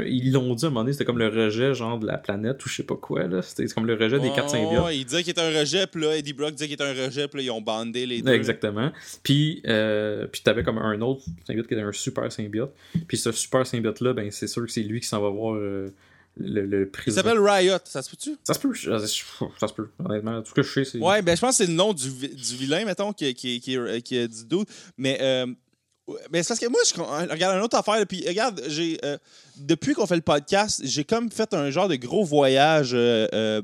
ils 0.06 0.32
l'ont 0.32 0.54
dit 0.54 0.64
à 0.64 0.68
un 0.68 0.70
moment 0.70 0.80
donné, 0.82 0.92
c'était 0.92 1.04
comme 1.04 1.18
le 1.18 1.28
rejet 1.28 1.72
genre 1.72 2.00
de 2.00 2.06
la 2.06 2.18
planète 2.18 2.64
ou 2.64 2.68
je 2.68 2.76
sais 2.76 2.82
pas 2.82 2.96
quoi 2.96 3.28
là. 3.28 3.42
C'était 3.42 3.72
comme 3.72 3.86
le 3.86 3.94
rejet 3.94 4.18
des 4.18 4.32
quatre 4.32 4.50
symbiotes. 4.50 4.84
Ouais, 4.84 4.98
il 4.98 5.04
disait 5.04 5.22
qu'il 5.22 5.30
était 5.30 5.40
un 5.40 5.56
rejet, 5.56 5.86
puis 5.86 6.02
là, 6.02 6.16
Eddie 6.16 6.32
Brock 6.32 6.52
disait 6.52 6.66
qu'il 6.66 6.74
était 6.74 6.84
un 6.84 7.06
rejet, 7.06 7.28
puis 7.28 7.38
là, 7.38 7.44
ils 7.44 7.50
ont 7.52 7.62
bandé 7.62 8.06
les 8.06 8.22
deux. 8.22 8.32
Exactement. 8.32 8.90
Puis, 9.22 9.62
euh, 9.66 10.26
puis 10.26 10.42
t'avais 10.42 10.64
comme 10.64 10.78
un 10.78 11.00
autre 11.00 11.22
symbiote 11.46 11.68
qui 11.68 11.74
était 11.74 11.82
un 11.82 11.92
super 11.92 12.32
symbiote. 12.32 12.74
Puis 13.06 13.18
ce 13.18 13.30
super 13.30 13.64
symbiote 13.64 14.00
là, 14.00 14.14
ben 14.14 14.30
c'est 14.32 14.48
sûr 14.48 14.66
que 14.66 14.72
c'est 14.72 14.82
lui 14.82 15.00
qui 15.00 15.06
s'en 15.06 15.22
va 15.22 15.28
voir. 15.28 15.54
Euh, 15.54 15.94
le, 16.40 16.64
le 16.66 16.90
Il 17.06 17.12
s'appelle 17.12 17.38
Riot, 17.38 17.78
ça 17.84 18.02
se 18.02 18.10
peut-tu? 18.10 18.36
Ça 18.42 18.54
se 18.54 18.58
peut, 18.58 18.74
ça 18.74 19.68
se 19.68 19.74
peut, 19.74 19.88
honnêtement. 20.04 20.40
Tout 20.42 20.48
ce 20.50 20.54
que 20.54 20.62
je 20.62 20.72
sais, 20.72 20.84
c'est. 20.84 20.98
Ouais, 20.98 21.22
ben 21.22 21.36
je 21.36 21.40
pense 21.40 21.58
que 21.58 21.64
c'est 21.64 21.70
le 21.70 21.76
nom 21.76 21.92
du, 21.92 22.10
du 22.10 22.56
vilain, 22.56 22.84
mettons, 22.84 23.12
qui, 23.12 23.34
qui, 23.34 23.60
qui, 23.60 23.76
qui 24.02 24.16
est 24.16 24.28
du 24.28 24.44
doute. 24.44 24.68
Mais, 24.96 25.18
euh, 25.20 25.46
mais 26.32 26.42
c'est 26.42 26.48
parce 26.48 26.60
que 26.60 26.68
moi, 26.68 26.80
je 26.86 27.30
regarde 27.30 27.56
une 27.56 27.62
autre 27.62 27.76
affaire, 27.76 28.04
puis 28.06 28.26
regarde, 28.26 28.62
j'ai. 28.68 28.98
Euh, 29.04 29.18
depuis 29.56 29.94
qu'on 29.94 30.06
fait 30.06 30.16
le 30.16 30.22
podcast, 30.22 30.80
j'ai 30.82 31.04
comme 31.04 31.30
fait 31.30 31.52
un 31.52 31.70
genre 31.70 31.88
de 31.88 31.96
gros 31.96 32.24
voyage 32.24 32.92
euh, 32.94 33.60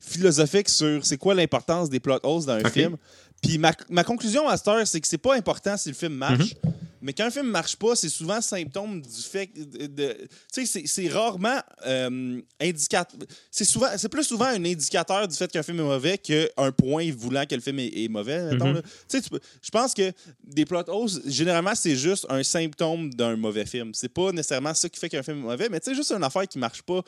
philosophique 0.00 0.68
sur 0.68 1.04
c'est 1.04 1.18
quoi 1.18 1.34
l'importance 1.34 1.90
des 1.90 2.00
plot 2.00 2.20
holes 2.22 2.46
dans 2.46 2.54
un 2.54 2.70
film. 2.70 2.96
Puis 3.42 3.58
ma, 3.58 3.72
ma 3.90 4.02
conclusion, 4.02 4.46
Master, 4.46 4.86
c'est 4.86 5.00
que 5.00 5.06
c'est 5.06 5.18
pas 5.18 5.36
important 5.36 5.76
si 5.76 5.90
le 5.90 5.94
film 5.94 6.14
marche. 6.14 6.54
Mm-hmm. 6.54 6.70
Mais 7.00 7.12
quand 7.12 7.24
un 7.24 7.30
film 7.30 7.48
marche 7.48 7.76
pas, 7.76 7.94
c'est 7.96 8.08
souvent 8.08 8.40
symptôme 8.40 9.00
du 9.00 9.22
fait 9.22 9.50
de. 9.54 10.16
tu 10.52 10.66
sais, 10.66 10.82
c'est 10.86 11.08
rarement 11.08 11.60
euh, 11.86 12.40
indicateur. 12.60 13.18
C'est 13.50 13.64
souvent, 13.64 13.88
c'est 13.96 14.08
plus 14.08 14.24
souvent 14.24 14.46
un 14.46 14.64
indicateur 14.64 15.26
du 15.28 15.36
fait 15.36 15.50
qu'un 15.50 15.62
film 15.62 15.80
est 15.80 15.84
mauvais 15.84 16.18
qu'un 16.18 16.72
point 16.72 17.10
voulant 17.12 17.44
que 17.46 17.54
le 17.54 17.60
film 17.60 17.78
est, 17.78 18.08
mauvais. 18.08 18.54
Mm-hmm. 18.54 18.82
Tu 19.08 19.20
sais, 19.20 19.28
je 19.62 19.70
pense 19.70 19.94
que 19.94 20.12
des 20.44 20.64
plot 20.64 20.88
holes, 20.88 21.10
généralement, 21.26 21.74
c'est 21.74 21.96
juste 21.96 22.26
un 22.28 22.42
symptôme 22.42 23.12
d'un 23.12 23.36
mauvais 23.36 23.66
film. 23.66 23.92
C'est 23.94 24.08
pas 24.08 24.32
nécessairement 24.32 24.74
ça 24.74 24.88
qui 24.88 24.98
fait 24.98 25.08
qu'un 25.08 25.22
film 25.22 25.38
est 25.38 25.42
mauvais, 25.42 25.68
mais 25.68 25.80
tu 25.80 25.90
sais, 25.90 25.96
juste 25.96 26.12
une 26.12 26.24
affaire 26.24 26.46
qui 26.46 26.58
marche 26.58 26.82
pas. 26.82 27.02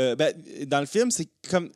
Euh, 0.00 0.16
ben, 0.16 0.34
dans 0.66 0.80
le 0.80 0.86
film, 0.86 1.10
c'est 1.10 1.28
comme. 1.50 1.70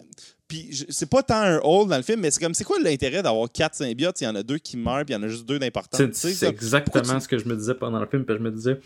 Puis 0.48 0.86
c'est 0.90 1.10
pas 1.10 1.22
tant 1.22 1.40
un 1.40 1.60
hole 1.62 1.88
dans 1.88 1.96
le 1.96 2.02
film, 2.02 2.20
mais 2.20 2.30
c'est 2.30 2.40
comme 2.40 2.54
c'est 2.54 2.64
quoi 2.64 2.78
l'intérêt 2.78 3.22
d'avoir 3.22 3.50
quatre 3.50 3.74
symbiotes? 3.74 4.20
Il 4.20 4.24
y 4.24 4.26
en 4.28 4.34
a 4.36 4.42
deux 4.42 4.58
qui 4.58 4.76
meurent, 4.76 5.04
puis 5.04 5.14
il 5.14 5.16
y 5.16 5.20
en 5.20 5.22
a 5.22 5.28
juste 5.28 5.44
deux 5.44 5.58
d'importants. 5.58 5.98
C'est 6.12 6.42
exactement 6.44 7.18
ce 7.18 7.26
que 7.26 7.38
je 7.38 7.48
me 7.48 7.56
disais 7.56 7.74
pendant 7.74 7.98
le 7.98 8.06
film, 8.06 8.24
puis 8.24 8.36
je 8.36 8.42
me 8.42 8.50
disais. 8.50 8.80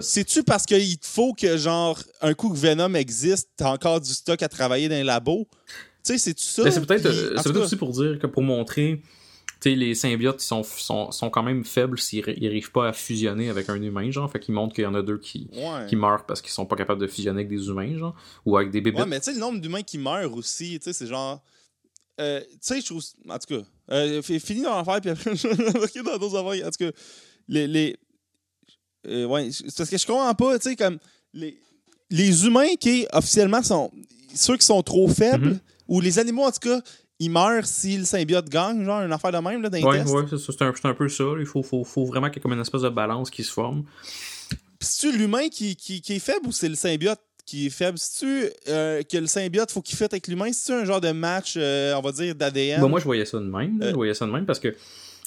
C'est-tu 0.00 0.42
parce 0.42 0.64
qu'il 0.64 0.96
faut 1.02 1.34
que, 1.34 1.56
genre, 1.56 1.98
un 2.22 2.32
coup 2.32 2.48
que 2.48 2.56
Venom 2.56 2.94
existe, 2.94 3.50
t'as 3.56 3.70
encore 3.70 4.00
du 4.00 4.10
stock 4.10 4.42
à 4.42 4.48
travailler 4.48 4.88
dans 4.88 4.94
les 4.94 5.04
labos? 5.04 5.46
Tu 6.04 6.14
sais, 6.14 6.18
c'est-tu 6.18 6.44
ça? 6.44 6.70
C'est 6.70 6.84
peut-être 6.84 7.52
peut 7.52 7.58
aussi 7.60 7.76
pour 7.76 7.92
dire 7.92 8.18
que 8.18 8.26
pour 8.26 8.42
montrer 8.42 9.02
les 9.64 9.94
symbiotes 9.94 10.40
sont, 10.40 10.62
sont, 10.62 11.10
sont, 11.10 11.30
quand 11.30 11.42
même 11.42 11.64
faibles 11.64 11.98
s'ils 11.98 12.24
n'arrivent 12.40 12.72
pas 12.72 12.88
à 12.88 12.92
fusionner 12.92 13.48
avec 13.48 13.68
un 13.68 13.80
humain, 13.80 14.10
genre. 14.10 14.30
Fait 14.30 14.40
qu'ils 14.40 14.54
montrent 14.54 14.74
qu'il 14.74 14.84
y 14.84 14.86
en 14.86 14.94
a 14.94 15.02
deux 15.02 15.18
qui, 15.18 15.48
qui 15.88 15.96
meurent 15.96 16.26
parce 16.26 16.40
qu'ils 16.40 16.52
sont 16.52 16.66
pas 16.66 16.76
capables 16.76 17.00
de 17.00 17.06
fusionner 17.06 17.40
avec 17.40 17.48
des 17.48 17.68
humains, 17.68 17.96
genre. 17.96 18.14
Ou 18.44 18.56
avec 18.56 18.70
des 18.70 18.80
bébés. 18.80 18.98
Ouais, 18.98 19.06
mais 19.06 19.20
tu 19.20 19.26
sais, 19.26 19.32
le 19.34 19.40
nombre 19.40 19.60
d'humains 19.60 19.82
qui 19.82 19.98
meurent 19.98 20.34
aussi, 20.34 20.78
tu 20.78 20.84
sais, 20.84 20.92
c'est 20.92 21.06
genre. 21.06 21.42
Euh, 22.20 22.40
tu 22.40 22.58
sais, 22.60 22.80
je 22.80 22.86
trouve. 22.86 23.02
En 23.28 23.38
tout 23.38 23.56
cas, 23.56 23.64
euh, 23.90 24.22
fini 24.22 24.62
dans 24.62 24.76
l'affaire, 24.76 25.00
puis 25.00 25.10
après, 25.10 25.36
je 25.36 25.48
vais 25.48 26.02
dans 26.02 26.18
d'autres 26.18 26.36
affaires. 26.36 26.66
En 26.66 26.70
tout 26.70 26.84
cas, 26.84 26.98
les. 27.48 27.66
les 27.66 27.96
euh, 29.08 29.26
ouais, 29.26 29.50
c'est 29.50 29.76
parce 29.76 29.90
que 29.90 29.98
je 29.98 30.06
comprends 30.06 30.34
pas, 30.34 30.58
tu 30.58 30.70
sais, 30.70 30.76
comme. 30.76 30.98
Les, 31.34 31.58
les 32.10 32.46
humains 32.46 32.74
qui, 32.78 33.06
officiellement, 33.12 33.62
sont. 33.62 33.90
Ceux 34.34 34.56
qui 34.56 34.64
sont 34.64 34.82
trop 34.82 35.08
faibles, 35.08 35.52
mm-hmm. 35.52 35.60
ou 35.88 36.00
les 36.00 36.18
animaux, 36.18 36.44
en 36.44 36.52
tout 36.52 36.60
cas, 36.60 36.80
il 37.22 37.30
meurt 37.30 37.66
si 37.66 37.98
le 37.98 38.04
symbiote 38.04 38.48
gagne, 38.48 38.84
genre 38.84 39.02
une 39.02 39.12
affaire 39.12 39.30
de 39.30 39.38
même 39.38 39.62
là, 39.62 39.70
dans 39.70 39.78
les 39.78 39.84
ouais, 39.84 39.98
tests. 40.02 40.12
Ouais, 40.12 40.24
c'est 40.26 40.62
un, 40.62 40.90
un, 40.90 40.94
peu 40.94 41.08
ça. 41.08 41.24
Il 41.38 41.46
faut, 41.46 41.62
faut, 41.62 41.84
faut 41.84 42.04
vraiment 42.04 42.26
qu'il 42.26 42.36
y 42.36 42.38
ait 42.38 42.42
comme 42.42 42.52
une 42.52 42.60
espèce 42.60 42.82
de 42.82 42.88
balance 42.88 43.30
qui 43.30 43.44
se 43.44 43.52
forme. 43.52 43.84
c'est-tu 44.80 45.16
l'humain 45.16 45.48
qui, 45.48 45.76
qui, 45.76 46.00
qui, 46.00 46.14
est 46.14 46.18
faible 46.18 46.48
ou 46.48 46.52
c'est 46.52 46.68
le 46.68 46.74
symbiote 46.74 47.20
qui 47.46 47.66
est 47.66 47.70
faible? 47.70 47.96
C'est-tu 47.96 48.50
euh, 48.68 49.02
que 49.04 49.18
le 49.18 49.26
symbiote, 49.26 49.70
faut 49.70 49.82
qu'il 49.82 49.96
fasse 49.96 50.08
avec 50.12 50.26
l'humain? 50.26 50.52
C'est-tu 50.52 50.72
un 50.72 50.84
genre 50.84 51.00
de 51.00 51.12
match, 51.12 51.54
euh, 51.56 51.94
on 51.94 52.00
va 52.00 52.10
dire, 52.10 52.34
d'ADN? 52.34 52.80
Bon, 52.80 52.88
moi, 52.88 52.98
je 52.98 53.04
voyais 53.04 53.24
ça 53.24 53.38
de 53.38 53.44
même. 53.44 53.80
Euh. 53.82 53.90
Je 53.90 53.94
voyais 53.94 54.14
ça 54.14 54.26
de 54.26 54.32
même 54.32 54.46
parce 54.46 54.58
que 54.58 54.74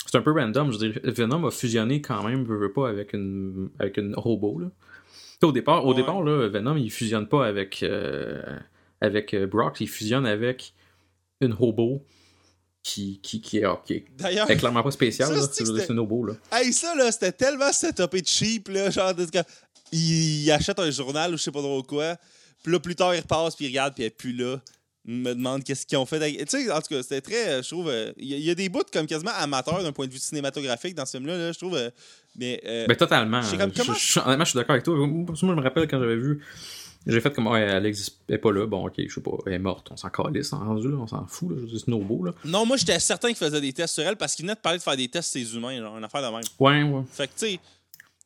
c'est 0.05 0.17
un 0.17 0.21
peu 0.21 0.33
random. 0.33 0.73
Je 0.73 0.77
veux 0.77 0.89
dire, 0.89 1.01
Venom 1.05 1.45
a 1.47 1.51
fusionné 1.51 2.01
quand 2.01 2.27
même, 2.27 2.43
veux, 2.43 2.57
veux 2.57 2.73
pas, 2.73 2.89
avec 2.89 3.13
une, 3.13 3.69
avec 3.79 3.95
une 3.95 4.15
robot. 4.17 4.59
Là. 4.59 4.67
Au 5.43 5.53
départ, 5.53 5.85
au 5.85 5.93
départ 5.93 6.21
là, 6.23 6.49
Venom, 6.49 6.75
il 6.75 6.91
fusionne 6.91 7.27
pas 7.27 7.45
avec, 7.45 7.85
avec 8.99 9.35
Brock, 9.45 9.79
il 9.79 9.87
fusionne 9.87 10.25
avec 10.25 10.73
une 11.41 11.55
hobo 11.59 12.05
qui, 12.85 13.19
qui, 13.21 13.41
qui, 13.41 13.57
est, 13.57 13.65
okay. 13.65 14.05
D'ailleurs, 14.15 14.49
est 14.49 14.57
clairement 14.57 14.83
pas 14.83 14.91
spécial. 14.91 15.35
C'est 15.51 15.89
une 15.89 15.99
hobo. 15.99 16.25
Là. 16.25 16.33
Hey, 16.51 16.71
ça, 16.71 16.93
là, 16.95 17.11
c'était 17.11 17.31
tellement 17.31 17.71
setupé 17.71 18.21
cheap. 18.23 18.67
Là, 18.67 18.91
genre, 18.91 19.11
il, 19.91 20.51
achète 20.51 20.79
un 20.79 20.91
journal 20.91 21.33
ou 21.33 21.37
je 21.37 21.43
sais 21.43 21.51
pas 21.51 21.61
trop 21.61 21.81
quoi. 21.81 22.15
Puis 22.63 22.71
là, 22.71 22.79
plus 22.79 22.95
tard, 22.95 23.15
il 23.15 23.21
repasse, 23.21 23.55
puis 23.55 23.65
il 23.65 23.69
regarde, 23.69 23.95
puis 23.95 24.03
il 24.03 24.07
est 24.07 24.11
plus 24.11 24.33
là. 24.33 24.59
Il 25.07 25.15
me 25.15 25.33
demande 25.35 25.63
qu'est-ce 25.63 25.85
qu'ils 25.85 25.97
ont 25.97 26.05
fait. 26.05 26.19
Tu 26.19 26.45
sais, 26.47 26.71
en 26.71 26.81
tout 26.81 26.95
cas, 26.95 27.03
c'était 27.03 27.21
très. 27.21 27.61
Je 27.61 27.69
trouve. 27.69 27.89
Euh, 27.89 28.11
il 28.17 28.39
y, 28.39 28.49
a 28.49 28.55
des 28.55 28.69
bouts 28.69 28.81
comme 28.91 29.05
quasiment 29.05 29.31
amateurs 29.37 29.83
d'un 29.83 29.91
point 29.91 30.07
de 30.07 30.11
vue 30.11 30.17
cinématographique 30.17 30.95
dans 30.95 31.05
ce 31.05 31.17
film-là. 31.17 31.37
Là, 31.37 31.51
je 31.51 31.57
trouve. 31.59 31.75
Euh, 31.75 31.91
mais, 32.35 32.59
euh, 32.65 32.87
ben, 32.87 32.95
totalement. 32.95 33.41
Je, 33.41 33.55
honnêtement, 33.55 34.45
je 34.45 34.49
suis 34.49 34.57
d'accord 34.57 34.73
avec 34.73 34.83
toi. 34.83 34.95
Moi, 34.95 35.35
je 35.35 35.45
me 35.45 35.61
rappelle 35.61 35.87
quand 35.87 35.99
j'avais 35.99 36.15
vu 36.15 36.43
j'ai 37.07 37.21
fait 37.21 37.31
comme, 37.31 37.47
ouais, 37.47 37.61
elle 37.61 37.85
est 37.85 38.37
pas 38.37 38.51
là. 38.51 38.65
Bon, 38.65 38.87
ok, 38.87 38.93
je 38.97 39.13
sais 39.13 39.21
pas, 39.21 39.37
elle 39.45 39.53
est 39.53 39.59
morte. 39.59 39.89
On 39.91 39.97
s'en 39.97 40.09
calisse, 40.09 40.51
en 40.53 40.59
rendu, 40.59 40.89
là. 40.89 40.97
On 40.97 41.07
s'en 41.07 41.25
fout, 41.27 41.51
là. 41.51 41.57
C'est 41.71 41.79
Snowbo, 41.79 42.25
là. 42.25 42.31
Non, 42.43 42.65
moi, 42.65 42.77
j'étais 42.77 42.99
certain 42.99 43.27
qu'il 43.27 43.37
faisait 43.37 43.61
des 43.61 43.73
tests 43.73 43.93
sur 43.93 44.03
elle 44.03 44.15
parce 44.15 44.35
qu'il 44.35 44.43
venait 44.43 44.55
de 44.55 44.59
parler 44.59 44.79
de 44.79 44.83
faire 44.83 44.97
des 44.97 45.07
tests 45.07 45.31
sur 45.31 45.39
ses 45.39 45.55
humains, 45.55 45.79
genre, 45.79 45.97
une 45.97 46.03
affaire 46.03 46.21
de 46.21 46.35
même. 46.35 46.43
Ouais, 46.59 46.83
ouais. 46.83 47.03
Fait 47.11 47.27
que, 47.27 47.33
tu 47.33 47.45
sais. 47.53 47.59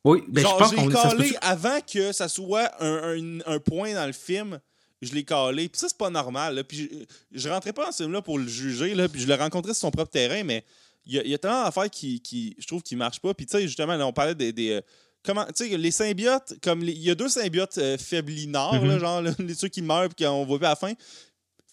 Oui, 0.06 0.24
ben, 0.30 0.42
genre, 0.42 0.64
je 0.64 0.76
pense 0.76 0.76
qu'on 0.76 0.90
calé 0.90 1.36
avant 1.42 1.80
que 1.82 2.14
ça 2.14 2.30
soit 2.30 2.72
un, 2.82 3.40
un, 3.46 3.60
point 3.60 3.94
dans 3.94 4.06
le 4.06 4.14
film. 4.14 4.60
Je 5.02 5.14
l'ai 5.14 5.26
calé. 5.26 5.68
Puis 5.68 5.80
ça, 5.80 5.90
c'est 5.90 5.98
pas 5.98 6.10
normal. 6.10 6.56
Là. 6.56 6.64
Puis 6.64 6.90
je, 7.32 7.40
je, 7.40 7.50
rentrais 7.50 7.74
pas 7.74 7.86
dans 7.86 7.92
ce 7.92 8.04
film-là 8.04 8.22
pour 8.22 8.40
le 8.40 8.48
juger. 8.48 8.96
Là. 8.96 9.10
Puis 9.10 9.22
je 9.22 9.28
l'ai 9.28 9.36
rencontré 9.36 9.74
sur 9.74 9.82
son 9.82 9.92
propre 9.92 10.12
terrain, 10.12 10.44
mais 10.44 10.64
il 11.06 11.16
y, 11.16 11.20
a, 11.20 11.26
y 11.26 11.34
a 11.34 11.38
tellement 11.38 11.64
d'affaires 11.64 11.90
qui, 11.90 12.22
qui, 12.22 12.56
je 12.60 12.68
trouve, 12.68 12.82
qui 12.82 12.96
marchent 12.96 13.20
pas. 13.20 13.34
Puis 13.34 13.46
tu 13.46 13.58
sais, 13.58 13.64
justement, 13.64 13.98
là, 13.98 14.08
on 14.08 14.14
parlait 14.14 14.36
des, 14.36 14.54
des 14.54 14.72
euh, 14.72 14.82
comment 15.24 15.46
tu 15.46 15.68
sais 15.68 15.78
les 15.78 15.92
symbiotes 15.92 16.56
comme 16.64 16.82
il 16.82 16.98
y 16.98 17.10
a 17.10 17.16
deux 17.16 17.30
symbiotes 17.30 17.78
euh, 17.78 17.98
faiblinards 17.98 18.84
mm-hmm. 18.84 19.00
genre 19.00 19.22
les 19.40 19.54
ceux 19.54 19.68
qui 19.68 19.82
meurent 19.82 20.06
et 20.18 20.24
qu'on 20.24 20.46
voit 20.46 20.60
pas 20.60 20.68
à 20.68 20.70
la 20.72 20.76
fin. 20.76 20.94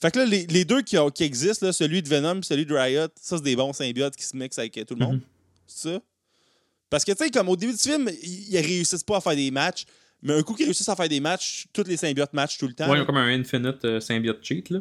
Fait 0.00 0.10
que 0.10 0.18
là 0.18 0.26
les, 0.26 0.46
les 0.46 0.64
deux 0.64 0.82
qui, 0.82 0.96
qui 1.14 1.24
existent 1.24 1.66
là, 1.66 1.72
celui 1.72 2.02
de 2.02 2.08
Venom 2.08 2.40
et 2.40 2.42
celui 2.42 2.66
de 2.66 2.74
Riot 2.74 3.08
ça 3.20 3.36
c'est 3.38 3.44
des 3.44 3.56
bons 3.56 3.72
symbiotes 3.72 4.16
qui 4.16 4.24
se 4.24 4.36
mixent 4.36 4.58
avec 4.58 4.72
tout 4.86 4.94
le 4.94 5.04
monde. 5.04 5.16
Mm-hmm. 5.16 5.66
c'est 5.66 5.92
ça? 5.92 6.00
Parce 6.88 7.04
que 7.04 7.12
tu 7.12 7.24
sais 7.24 7.30
comme 7.30 7.48
au 7.48 7.56
début 7.56 7.72
du 7.72 7.78
film 7.78 8.10
ils, 8.22 8.58
réussissent 8.58 9.04
pas 9.04 9.18
à 9.18 9.20
faire 9.20 9.36
des 9.36 9.50
matchs 9.50 9.84
mais 10.22 10.34
un 10.34 10.42
coup 10.42 10.54
qu'ils 10.54 10.66
réussissent 10.66 10.88
à 10.88 10.96
faire 10.96 11.08
des 11.08 11.20
matchs 11.20 11.66
tous 11.72 11.84
les 11.84 11.96
symbiotes 11.96 12.32
matchent 12.32 12.58
tout 12.58 12.68
le 12.68 12.74
temps 12.74 12.88
ouais 12.90 12.98
ils 12.98 13.02
ont 13.02 13.06
comme 13.06 13.16
un 13.16 13.28
infinite 13.28 13.84
euh, 13.84 14.00
symbiote 14.00 14.38
cheat 14.42 14.70
là 14.70 14.80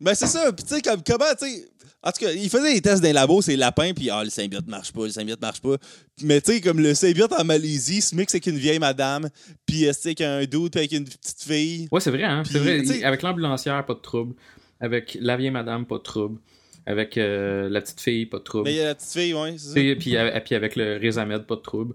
ben 0.00 0.14
c'est 0.14 0.26
ça 0.26 0.52
puis 0.52 0.64
tu 0.64 0.74
sais 0.74 0.82
comme 0.82 1.02
comment 1.02 1.32
tu 1.38 1.46
sais 1.46 1.68
en 2.02 2.12
tout 2.12 2.24
cas, 2.24 2.32
il 2.32 2.48
faisait 2.48 2.72
des 2.72 2.80
tests 2.80 3.02
dans 3.02 3.08
les 3.08 3.12
labos, 3.12 3.42
c'est 3.42 3.56
lapins, 3.56 3.92
puis 3.92 4.08
ah, 4.08 4.24
le 4.24 4.30
symbiote 4.30 4.66
marche 4.66 4.90
pas, 4.90 5.04
le 5.04 5.10
symbiote 5.10 5.40
marche 5.40 5.60
pas. 5.60 5.76
Mais 6.22 6.40
tu 6.40 6.52
sais, 6.52 6.60
comme 6.62 6.80
le 6.80 6.94
symbiote 6.94 7.32
en 7.38 7.44
Malaisie 7.44 8.00
se 8.00 8.14
mixe 8.14 8.34
avec 8.34 8.46
une 8.46 8.56
vieille 8.56 8.78
madame, 8.78 9.28
puis 9.66 9.86
euh, 9.86 9.92
avec 10.04 10.22
un 10.22 10.44
doute, 10.44 10.76
avec 10.76 10.92
une 10.92 11.04
petite 11.04 11.42
fille. 11.42 11.88
Ouais, 11.92 12.00
c'est 12.00 12.10
vrai, 12.10 12.24
hein. 12.24 12.42
C'est 12.50 12.58
vrai. 12.58 13.04
Avec 13.04 13.20
l'ambulancière, 13.20 13.84
pas 13.84 13.92
de 13.92 13.98
trouble. 14.00 14.34
Avec 14.80 15.18
la 15.20 15.36
vieille 15.36 15.50
madame, 15.50 15.84
pas 15.84 15.98
de 15.98 16.02
trouble. 16.02 16.40
Avec 16.86 17.18
euh, 17.18 17.68
la 17.68 17.82
petite 17.82 18.00
fille, 18.00 18.24
pas 18.24 18.38
de 18.38 18.44
trouble. 18.44 18.64
Mais 18.64 18.72
il 18.72 18.78
y 18.78 18.80
a 18.80 18.86
la 18.86 18.94
petite 18.94 19.12
fille, 19.12 19.34
ouais, 19.34 19.54
c'est 19.58 19.68
ça. 19.68 19.74
Puis, 19.74 19.96
puis, 19.96 20.16
avec 20.16 20.76
le 20.76 20.96
Résamed, 20.96 21.42
pas 21.42 21.56
de 21.56 21.60
trouble. 21.60 21.94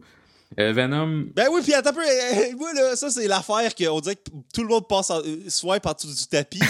Euh, 0.59 0.71
Venom. 0.71 1.25
Ben 1.35 1.47
oui, 1.51 1.61
puis 1.63 1.73
attends 1.73 1.89
un 1.89 1.93
peu. 1.93 2.01
moi, 2.57 2.73
là, 2.73 2.95
ça, 2.95 3.09
c'est 3.09 3.27
l'affaire 3.27 3.73
qu'on 3.73 3.99
dirait 3.99 4.15
que 4.15 4.29
tout 4.53 4.61
le 4.61 4.69
monde 4.69 4.87
passe 4.87 5.09
en, 5.09 5.21
swipe 5.47 5.85
en 5.85 5.93
dessous 5.93 6.13
du 6.13 6.27
tapis. 6.27 6.61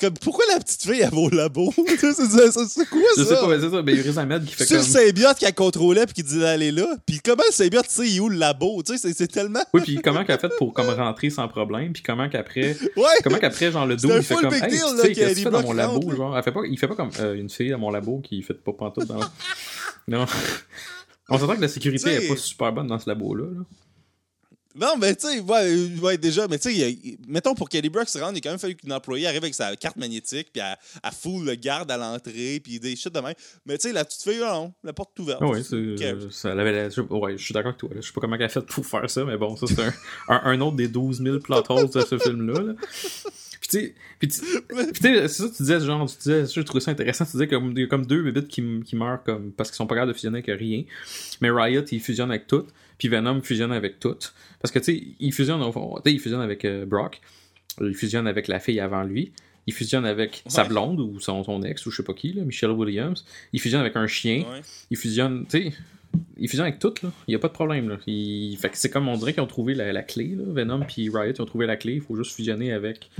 Comme, 0.00 0.14
pourquoi 0.14 0.44
la 0.52 0.60
petite 0.60 0.82
fille, 0.82 1.00
elle 1.00 1.10
va 1.10 1.16
au 1.16 1.30
labo? 1.30 1.72
c'est 1.88 1.98
quoi 1.98 2.12
ça? 2.12 2.60
Je 3.16 3.24
sais 3.24 3.34
pas, 3.34 3.60
c'est 3.60 3.70
ça. 3.70 3.82
Il 3.86 4.06
y 4.06 4.18
a 4.18 4.20
Ahmed 4.20 4.44
qui 4.44 4.54
fait 4.54 4.66
comme... 4.66 4.82
C'est 4.82 5.00
le 5.00 5.06
symbiote 5.06 5.38
qui 5.38 5.46
a 5.46 5.52
contrôlé 5.52 6.04
puis 6.04 6.14
qui 6.14 6.22
dit 6.22 6.38
d'aller 6.38 6.70
là. 6.70 6.86
Puis 7.06 7.20
comment 7.24 7.42
le 7.46 7.52
symbiote 7.52 7.88
sait 7.88 8.08
il 8.08 8.20
où 8.20 8.28
le 8.28 8.36
labo? 8.36 8.82
Tu 8.82 8.98
sais, 8.98 9.12
c'est 9.12 9.26
tellement... 9.26 9.62
Oui, 9.72 9.80
puis 9.82 10.00
comment 10.02 10.24
qu'elle 10.24 10.36
a 10.36 10.38
fait 10.38 10.52
pour 10.58 10.74
comme 10.74 10.88
rentrer 10.90 11.30
sans 11.30 11.48
problème? 11.48 11.92
Puis 11.92 12.02
comment 12.02 12.28
qu'après... 12.28 12.76
Ouais! 12.96 13.04
Comment 13.22 13.38
qu'après, 13.38 13.72
genre, 13.72 13.86
le 13.86 13.96
dos, 13.96 14.08
il 14.14 14.22
fait 14.22 14.34
comme... 14.34 14.52
Hey, 14.52 14.60
tu 14.70 14.76
sais, 14.76 15.12
qu'est-ce 15.12 15.30
que 15.30 15.34
tu 15.34 15.42
fais 15.44 15.50
dans 15.50 15.62
mon 15.62 15.72
labo? 15.72 16.14
Genre, 16.14 16.36
elle 16.36 16.42
fait 16.42 16.52
pas... 16.52 16.60
il 16.68 16.78
fait 16.78 16.88
pas 16.88 16.94
comme 16.94 17.10
euh, 17.20 17.34
une 17.34 17.48
fille 17.48 17.70
dans 17.70 17.78
mon 17.78 17.90
labo 17.90 18.20
qui 18.20 18.42
fait 18.42 18.54
pas 18.54 18.72
pantoute 18.72 19.06
dans... 19.06 19.20
non. 20.08 20.26
On 21.28 21.38
s'entend 21.38 21.56
que 21.56 21.62
la 21.62 21.68
sécurité 21.68 22.10
est 22.10 22.28
pas 22.28 22.36
super 22.36 22.72
bonne 22.72 22.86
dans 22.86 22.98
ce 22.98 23.08
labo-là. 23.08 23.44
Là. 23.44 23.64
Non, 24.78 24.96
mais 24.98 25.14
tu 25.16 25.26
sais, 25.26 25.40
ouais, 25.40 26.00
ouais, 26.02 26.18
déjà, 26.18 26.46
mais 26.48 26.58
tu 26.58 26.70
sais, 26.70 26.98
mettons 27.26 27.54
pour 27.54 27.68
Kelly 27.68 27.88
Brock 27.88 28.08
se 28.08 28.18
rende, 28.18 28.36
il 28.36 28.38
a 28.38 28.40
quand 28.42 28.50
même 28.50 28.58
fallu 28.58 28.74
qu'une 28.74 28.92
employée 28.92 29.26
arrive 29.26 29.42
avec 29.42 29.54
sa 29.54 29.74
carte 29.74 29.96
magnétique, 29.96 30.50
puis 30.52 30.62
elle, 30.62 30.76
elle 31.02 31.10
foule 31.12 31.46
le 31.46 31.54
garde 31.54 31.90
à 31.90 31.96
l'entrée, 31.96 32.60
puis 32.62 32.78
des 32.78 32.94
shit 32.94 33.12
de 33.12 33.20
même. 33.20 33.34
Mais 33.64 33.78
tu 33.78 33.88
sais, 33.88 33.94
la 33.94 34.04
petite 34.04 34.22
fille, 34.22 34.40
non, 34.40 34.74
la 34.84 34.92
porte 34.92 35.18
est 35.18 35.22
ouverte. 35.22 35.40
Oui, 35.42 35.64
ça, 35.64 35.76
ouais, 35.76 37.38
je 37.38 37.44
suis 37.44 37.54
d'accord 37.54 37.68
avec 37.68 37.78
toi. 37.78 37.90
Je 37.96 38.02
sais 38.02 38.12
pas 38.12 38.20
comment 38.20 38.36
elle 38.36 38.42
a 38.42 38.48
fait 38.50 38.60
pour 38.60 38.84
faire 38.84 39.08
ça, 39.08 39.24
mais 39.24 39.38
bon, 39.38 39.56
ça, 39.56 39.66
c'est 39.66 39.80
un, 39.80 39.92
un, 40.44 40.60
autre 40.60 40.76
des 40.76 40.88
12 40.88 41.22
000 41.22 41.38
plot 41.38 41.62
holes 41.70 41.90
de 41.90 42.00
ce 42.02 42.18
film-là. 42.18 42.74
Puis 43.60 43.68
tu 43.70 43.78
sais, 43.78 43.94
puis 44.18 44.28
tu 44.28 44.44
sais, 44.44 45.28
c'est 45.28 45.28
ça 45.28 45.48
tu 45.48 45.62
disais, 45.62 45.80
genre, 45.80 46.06
tu 46.06 46.16
disais, 46.18 46.44
je 46.46 46.60
trouvais 46.60 46.80
ça 46.80 46.90
intéressant, 46.90 47.24
tu 47.24 47.32
disais 47.32 47.48
qu'il 47.48 47.78
y 47.78 47.82
a 47.82 47.86
comme 47.86 48.06
deux 48.06 48.22
bébites 48.22 48.48
qui, 48.48 48.62
qui 48.84 48.94
meurent 48.94 49.22
comme, 49.24 49.52
parce 49.52 49.70
qu'ils 49.70 49.76
sont 49.76 49.86
pas 49.86 49.94
capables 49.94 50.12
de 50.12 50.16
fusionner 50.16 50.42
avec 50.46 50.58
rien. 50.58 50.84
Mais 51.40 51.50
Riot, 51.50 51.84
il 51.90 52.00
fusionne 52.00 52.30
avec 52.30 52.46
tout. 52.46 52.66
Puis 52.98 53.08
Venom 53.08 53.40
fusionne 53.42 53.72
avec 53.72 54.00
tout. 54.00 54.16
Parce 54.60 54.72
que, 54.72 54.78
tu 54.78 54.84
sais, 54.84 55.02
il 55.20 55.32
fusionne, 55.32 55.62
il 56.04 56.20
fusionne 56.20 56.40
avec 56.40 56.64
euh, 56.64 56.86
Brock. 56.86 57.20
Il 57.80 57.94
fusionne 57.94 58.26
avec 58.26 58.48
la 58.48 58.58
fille 58.58 58.80
avant 58.80 59.02
lui. 59.02 59.32
Il 59.66 59.74
fusionne 59.74 60.06
avec 60.06 60.42
sa 60.46 60.64
blonde 60.64 61.00
ou 61.00 61.18
son, 61.18 61.42
son, 61.42 61.62
ex 61.62 61.84
ou 61.86 61.90
je 61.90 61.96
sais 61.96 62.02
pas 62.04 62.14
qui, 62.14 62.32
là, 62.32 62.42
Michelle 62.44 62.70
Williams. 62.70 63.24
Il 63.52 63.60
fusionne 63.60 63.80
avec 63.80 63.96
un 63.96 64.06
chien. 64.06 64.44
Il 64.90 64.96
fusionne, 64.96 65.44
tu 65.48 65.70
sais, 65.70 65.72
il 66.36 66.48
fusionne 66.48 66.66
avec 66.66 66.78
tout, 66.78 66.94
là. 67.02 67.10
Il 67.26 67.32
n'y 67.32 67.34
a 67.34 67.38
pas 67.38 67.48
de 67.48 67.52
problème, 67.52 67.88
là. 67.88 67.96
Il... 68.06 68.56
Fait 68.56 68.70
que 68.70 68.76
c'est 68.76 68.90
comme 68.90 69.08
on 69.08 69.16
dirait 69.16 69.32
qu'ils 69.32 69.42
ont 69.42 69.48
trouvé 69.48 69.74
la, 69.74 70.02
clé, 70.02 70.36
là. 70.36 70.44
Venom 70.46 70.80
puis 70.80 71.08
Riot, 71.08 71.32
ils 71.34 71.42
ont 71.42 71.46
trouvé 71.46 71.66
la 71.66 71.76
clé. 71.76 71.94
Il 71.94 72.00
faut 72.00 72.16
juste 72.16 72.34
fusionner 72.34 72.72
avec. 72.72 73.10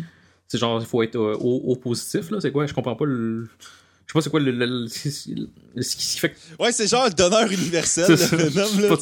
C'est 0.48 0.58
genre, 0.58 0.80
il 0.80 0.86
faut 0.86 1.02
être 1.02 1.16
euh, 1.16 1.34
au, 1.34 1.74
positif, 1.76 2.30
là. 2.30 2.40
C'est 2.40 2.52
quoi? 2.52 2.66
Je 2.66 2.74
comprends 2.74 2.96
pas 2.96 3.06
le. 3.06 3.48
Je 4.06 4.12
sais 4.12 4.18
pas 4.18 4.20
c'est 4.20 4.30
quoi 4.30 4.38
le, 4.38 4.52
le, 4.52 4.86
ce 4.86 5.96
qui 5.96 6.18
fait 6.18 6.36
Ouais, 6.60 6.70
c'est 6.70 6.86
genre 6.86 7.06
le 7.06 7.12
donneur 7.12 7.50
universel, 7.50 8.08
le 8.08 8.14
Venom, 8.14 8.80
là. 8.80 8.96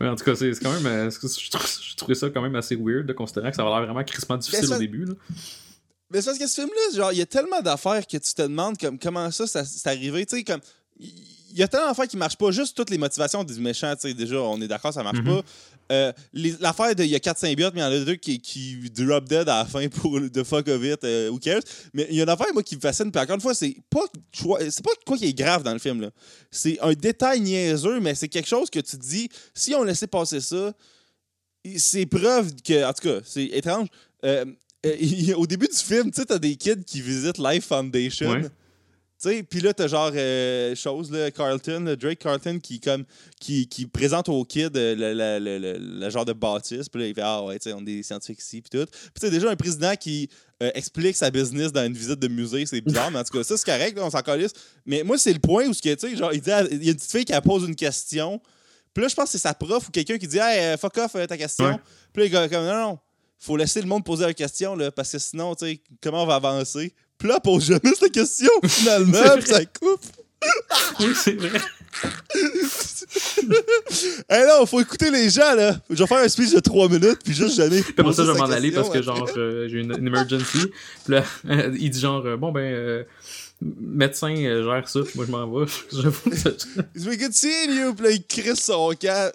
Mais 0.00 0.08
en 0.08 0.16
tout 0.16 0.24
cas, 0.24 0.34
c'est 0.34 0.50
quand 0.60 0.72
même. 0.72 0.86
Euh, 0.86 1.10
je 1.10 1.96
trouvais 1.96 2.16
ça 2.16 2.28
quand 2.30 2.42
même 2.42 2.56
assez 2.56 2.74
weird, 2.74 3.06
de 3.06 3.12
considérer 3.12 3.50
que 3.50 3.56
ça 3.56 3.62
va 3.62 3.70
l'air 3.70 3.86
vraiment 3.86 4.02
crissement 4.02 4.36
difficile 4.36 4.72
au 4.72 4.78
début, 4.78 5.04
là. 5.04 5.14
Mais 6.10 6.20
c'est 6.20 6.26
parce 6.26 6.38
que 6.38 6.46
ce 6.46 6.54
film-là, 6.54 6.96
genre, 6.96 7.12
il 7.12 7.18
y 7.18 7.22
a 7.22 7.26
tellement 7.26 7.60
d'affaires 7.60 8.06
que 8.06 8.16
tu 8.16 8.34
te 8.34 8.42
demandes 8.42 8.76
comme, 8.78 8.98
comment 8.98 9.30
ça, 9.30 9.46
ça 9.46 9.64
c'est 9.64 9.88
arrivé. 9.88 10.26
Tu 10.26 10.36
sais, 10.36 10.44
comme. 10.44 10.60
Il 10.98 11.58
y 11.58 11.62
a 11.62 11.68
tellement 11.68 11.88
d'affaires 11.88 12.08
qui 12.08 12.16
marchent 12.16 12.36
pas. 12.36 12.50
Juste 12.50 12.76
toutes 12.76 12.90
les 12.90 12.98
motivations 12.98 13.44
du 13.44 13.54
méchant, 13.60 13.94
tu 13.94 14.08
sais, 14.08 14.14
déjà, 14.14 14.40
on 14.40 14.60
est 14.60 14.68
d'accord, 14.68 14.92
ça 14.92 15.02
marche 15.02 15.18
mm-hmm. 15.18 15.42
pas. 15.42 15.44
Euh, 15.92 16.12
l'affaire 16.60 16.94
de 16.94 17.04
il 17.04 17.10
y 17.10 17.14
a 17.14 17.20
4 17.20 17.38
symbiotes, 17.38 17.74
mais 17.74 17.80
il 17.80 17.84
y 17.84 17.86
en 17.86 17.92
a 17.92 18.04
deux 18.04 18.16
qui, 18.16 18.40
qui 18.40 18.76
drop 18.90 19.28
dead 19.28 19.48
à 19.48 19.58
la 19.58 19.64
fin 19.64 19.88
pour 19.88 20.18
the 20.32 20.42
fuck 20.42 20.68
of 20.68 20.82
it, 20.84 21.02
euh, 21.04 21.30
who 21.30 21.38
cares? 21.38 21.62
Mais 21.92 22.06
il 22.10 22.16
y 22.16 22.20
a 22.20 22.24
une 22.24 22.28
affaire, 22.28 22.52
moi, 22.52 22.62
qui 22.62 22.76
me 22.76 22.80
fascine. 22.80 23.12
Puis 23.12 23.20
encore 23.20 23.36
une 23.36 23.40
fois, 23.40 23.54
c'est 23.54 23.76
pas, 23.88 24.04
c'est 24.70 24.82
pas 24.82 24.90
quoi 25.06 25.16
qui 25.16 25.26
est 25.26 25.32
grave 25.32 25.62
dans 25.62 25.72
le 25.72 25.78
film. 25.78 26.10
C'est 26.50 26.78
un 26.80 26.92
détail 26.92 27.40
niaiseux, 27.40 28.00
mais 28.00 28.14
c'est 28.14 28.28
quelque 28.28 28.48
chose 28.48 28.70
que 28.70 28.80
tu 28.80 28.96
te 28.96 29.02
dis, 29.02 29.28
si 29.54 29.74
on 29.74 29.84
laissait 29.84 30.06
passer 30.06 30.40
ça, 30.40 30.72
c'est 31.76 32.06
preuve 32.06 32.54
que. 32.64 32.84
En 32.84 32.92
tout 32.92 33.08
cas, 33.08 33.20
c'est 33.24 33.46
étrange. 33.46 33.88
Euh, 34.24 34.44
au 35.36 35.46
début 35.46 35.68
du 35.68 35.76
film, 35.76 36.10
tu 36.10 36.20
sais, 36.20 36.26
t'as 36.26 36.38
des 36.38 36.56
kids 36.56 36.84
qui 36.84 37.00
visitent 37.00 37.38
Life 37.38 37.66
Foundation. 37.66 38.42
Puis 39.22 39.60
là, 39.60 39.72
t'as 39.72 39.88
genre 39.88 40.10
euh, 40.14 40.74
chose, 40.74 41.10
là, 41.10 41.30
Carlton, 41.30 41.96
Drake 41.98 42.18
Carlton, 42.18 42.58
qui, 42.62 42.80
comme, 42.80 43.04
qui, 43.40 43.66
qui 43.66 43.86
présente 43.86 44.28
aux 44.28 44.44
kids 44.44 44.70
euh, 44.76 44.94
le, 45.78 46.10
genre 46.10 46.24
de 46.24 46.32
bâtisse. 46.32 46.88
Puis 46.88 47.00
là, 47.00 47.08
il 47.08 47.14
fait 47.14 47.22
Ah 47.22 47.42
ouais, 47.42 47.58
tu 47.58 47.70
sais, 47.70 47.72
on 47.72 47.80
est 47.80 47.84
des 47.84 48.02
scientifiques 48.02 48.40
ici, 48.40 48.60
puis 48.60 48.78
tout. 48.78 48.86
Puis 48.86 49.20
tu 49.20 49.30
déjà, 49.30 49.50
un 49.50 49.56
président 49.56 49.94
qui 49.96 50.28
euh, 50.62 50.70
explique 50.74 51.16
sa 51.16 51.30
business 51.30 51.72
dans 51.72 51.84
une 51.84 51.94
visite 51.94 52.18
de 52.18 52.28
musée, 52.28 52.66
c'est 52.66 52.80
bizarre, 52.80 53.10
mais 53.10 53.18
en 53.18 53.24
tout 53.24 53.36
cas, 53.36 53.44
ça, 53.44 53.56
c'est 53.56 53.66
correct, 53.66 53.98
on 54.00 54.10
s'en 54.10 54.22
calisse. 54.22 54.52
Mais 54.84 55.02
moi, 55.02 55.18
c'est 55.18 55.32
le 55.32 55.40
point 55.40 55.66
où, 55.66 55.72
sais, 55.72 55.96
genre, 56.16 56.32
il 56.32 56.40
dit, 56.40 56.50
il 56.70 56.84
y 56.84 56.88
a 56.88 56.90
une 56.90 56.96
petite 56.96 57.10
fille 57.10 57.24
qui 57.24 57.32
pose 57.42 57.66
une 57.66 57.76
question. 57.76 58.40
Puis 58.92 59.02
là, 59.02 59.08
je 59.08 59.14
pense 59.14 59.26
que 59.26 59.30
c'est 59.32 59.38
sa 59.38 59.54
prof 59.54 59.88
ou 59.88 59.90
quelqu'un 59.90 60.16
qui 60.16 60.26
dit 60.26 60.38
Hey, 60.38 60.76
fuck 60.78 60.96
off 60.98 61.12
ta 61.12 61.36
question. 61.36 61.78
Puis 62.12 62.22
là, 62.22 62.42
il 62.42 62.48
dit 62.48 62.54
comme 62.54 62.64
Non, 62.64 62.80
non, 62.80 62.98
faut 63.38 63.56
laisser 63.56 63.80
le 63.80 63.86
monde 63.86 64.04
poser 64.04 64.24
la 64.24 64.34
question, 64.34 64.74
là, 64.74 64.90
parce 64.90 65.12
que 65.12 65.18
sinon, 65.18 65.54
tu 65.54 65.66
sais, 65.66 65.80
comment 66.00 66.22
on 66.22 66.26
va 66.26 66.36
avancer? 66.36 66.94
Puis 67.18 67.28
là, 67.28 67.40
pose 67.40 67.64
jamais 67.64 67.94
cette 67.98 68.12
question, 68.12 68.50
finalement, 68.64 69.40
ça 69.44 69.64
coupe. 69.64 70.00
oui, 71.00 71.12
c'est 71.14 71.34
vrai. 71.34 71.60
hey 74.28 74.46
non, 74.46 74.66
faut 74.66 74.80
écouter 74.80 75.10
les 75.10 75.30
gens, 75.30 75.54
là. 75.54 75.76
Je 75.88 75.96
vais 75.96 76.06
faire 76.06 76.18
un 76.18 76.28
speech 76.28 76.52
de 76.52 76.60
3 76.60 76.88
minutes, 76.88 77.20
puis 77.24 77.32
juste 77.32 77.56
jamais. 77.56 77.80
Puis 77.82 77.94
pour 77.94 78.12
ça, 78.12 78.24
je 78.24 78.30
vais 78.30 78.38
m'en 78.38 78.44
aller 78.44 78.70
parce 78.70 78.90
que, 78.90 79.02
genre, 79.02 79.28
euh, 79.36 79.66
j'ai 79.68 79.80
une, 79.80 79.92
emergency. 79.92 80.66
Puis 81.04 81.14
là, 81.14 81.24
il 81.78 81.90
dit, 81.90 82.00
genre, 82.00 82.24
euh, 82.26 82.36
bon, 82.36 82.52
ben. 82.52 82.60
Euh, 82.60 83.04
médecin 83.62 84.34
gère 84.36 84.86
ça, 84.86 85.00
moi 85.14 85.24
je 85.26 85.30
m'en 85.30 85.46
vais. 85.46 85.66
J'avoue. 85.92 86.30
We 86.94 87.16
good 87.16 87.32
seeing 87.32 87.74
you, 87.74 87.94
puis 87.94 88.04
là 88.04 88.10
il 88.10 88.22
crisse 88.26 88.60
son 88.60 88.92
cas. 89.00 89.32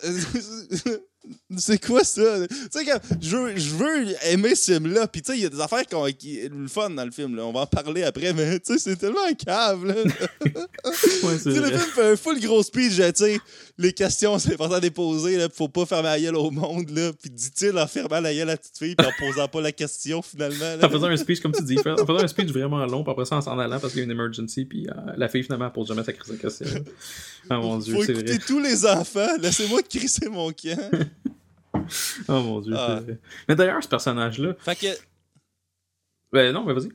C'est 1.58 1.86
quoi 1.86 2.04
ça? 2.04 2.48
Tu 2.48 2.56
sais, 2.72 2.86
je 3.22 3.38
veux, 3.38 3.56
je 3.56 3.70
veux 3.76 4.16
aimer 4.32 4.56
ce 4.56 4.72
film-là. 4.74 5.08
Puis, 5.08 5.22
tu 5.22 5.32
sais, 5.32 5.38
il 5.38 5.44
y 5.44 5.46
a 5.46 5.50
des 5.50 5.60
affaires 5.60 5.86
qui 5.86 5.94
ont 5.94 6.06
le 6.06 6.68
fun 6.68 6.90
dans 6.90 7.06
le 7.06 7.12
film. 7.12 7.36
Là. 7.36 7.46
On 7.46 7.52
va 7.52 7.62
en 7.62 7.66
parler 7.68 8.04
après, 8.04 8.34
mais 8.34 8.60
tu 8.60 8.74
sais, 8.74 8.80
c'est 8.80 8.96
tellement 8.96 9.26
un 9.30 9.34
cave. 9.34 9.86
Là. 9.86 9.96
ouais, 10.46 11.38
c'est 11.38 11.50
le 11.50 11.66
film 11.66 11.80
fait 11.80 12.12
un 12.14 12.16
full 12.16 12.40
gros 12.40 12.64
speech. 12.64 12.96
Tu 12.96 13.04
sais, 13.14 13.40
les 13.78 13.94
questions, 13.94 14.40
c'est 14.40 14.54
important 14.54 14.78
de 14.78 14.84
les 14.84 14.92
poser. 14.92 15.38
Là, 15.38 15.48
faut 15.54 15.68
pas 15.68 15.86
fermer 15.86 16.10
la 16.10 16.20
gueule 16.20 16.38
au 16.38 16.50
monde. 16.50 16.90
Là. 16.90 17.12
Puis, 17.22 17.30
dit-il 17.30 17.78
en 17.78 17.88
fermant 17.88 18.20
la 18.20 18.34
gueule 18.34 18.50
à 18.50 18.54
la 18.54 18.58
petite 18.58 18.78
fille, 18.78 18.96
puis 18.96 19.08
en 19.08 19.12
posant 19.20 19.48
pas 19.48 19.62
la 19.62 19.72
question 19.72 20.22
finalement. 20.22 20.84
En 20.84 20.90
faisant 20.90 21.08
un 21.08 21.18
speech, 21.18 21.42
comme 21.42 21.52
tu 21.52 21.64
dis, 21.64 21.78
en 21.78 22.06
faisant 22.06 22.24
un 22.24 22.28
speech 22.28 22.50
vraiment 22.50 22.84
long, 22.86 23.04
puis 23.04 23.12
après 23.12 23.26
ça, 23.26 23.36
en 23.36 23.42
s'en 23.42 23.60
allant 23.60 23.80
parce 23.80 23.94
qu'il 23.94 24.00
y 24.00 24.04
a 24.04 24.06
une 24.06 24.12
emergency, 24.12 24.66
puis 24.66 24.88
euh, 24.88 24.94
la 25.18 25.28
fille 25.28 25.44
finalement 25.44 25.70
pose 25.70 25.88
jamais 25.88 26.04
sa 26.04 26.14
question. 26.14 26.66
Ah 27.50 27.58
mon 27.58 27.78
dieu, 27.78 27.98
c'est 28.06 28.14
vrai. 28.14 28.38
Tous 28.48 28.60
les 28.60 28.86
enfants. 28.86 29.36
Laissez-moi 29.40 29.82
crisser 29.84 30.30
mon 30.30 30.52
camp. 30.52 30.92
oh 32.28 32.42
mon 32.42 32.62
dieu. 32.62 32.74
Ah. 32.76 33.02
Mais 33.48 33.56
d'ailleurs, 33.56 33.84
ce 33.84 33.90
personnage-là. 33.90 34.56
Fait 34.60 34.76
que. 34.76 34.88
Ben 36.32 36.54
non, 36.54 36.64
mais 36.64 36.74
vas-y. 36.74 36.90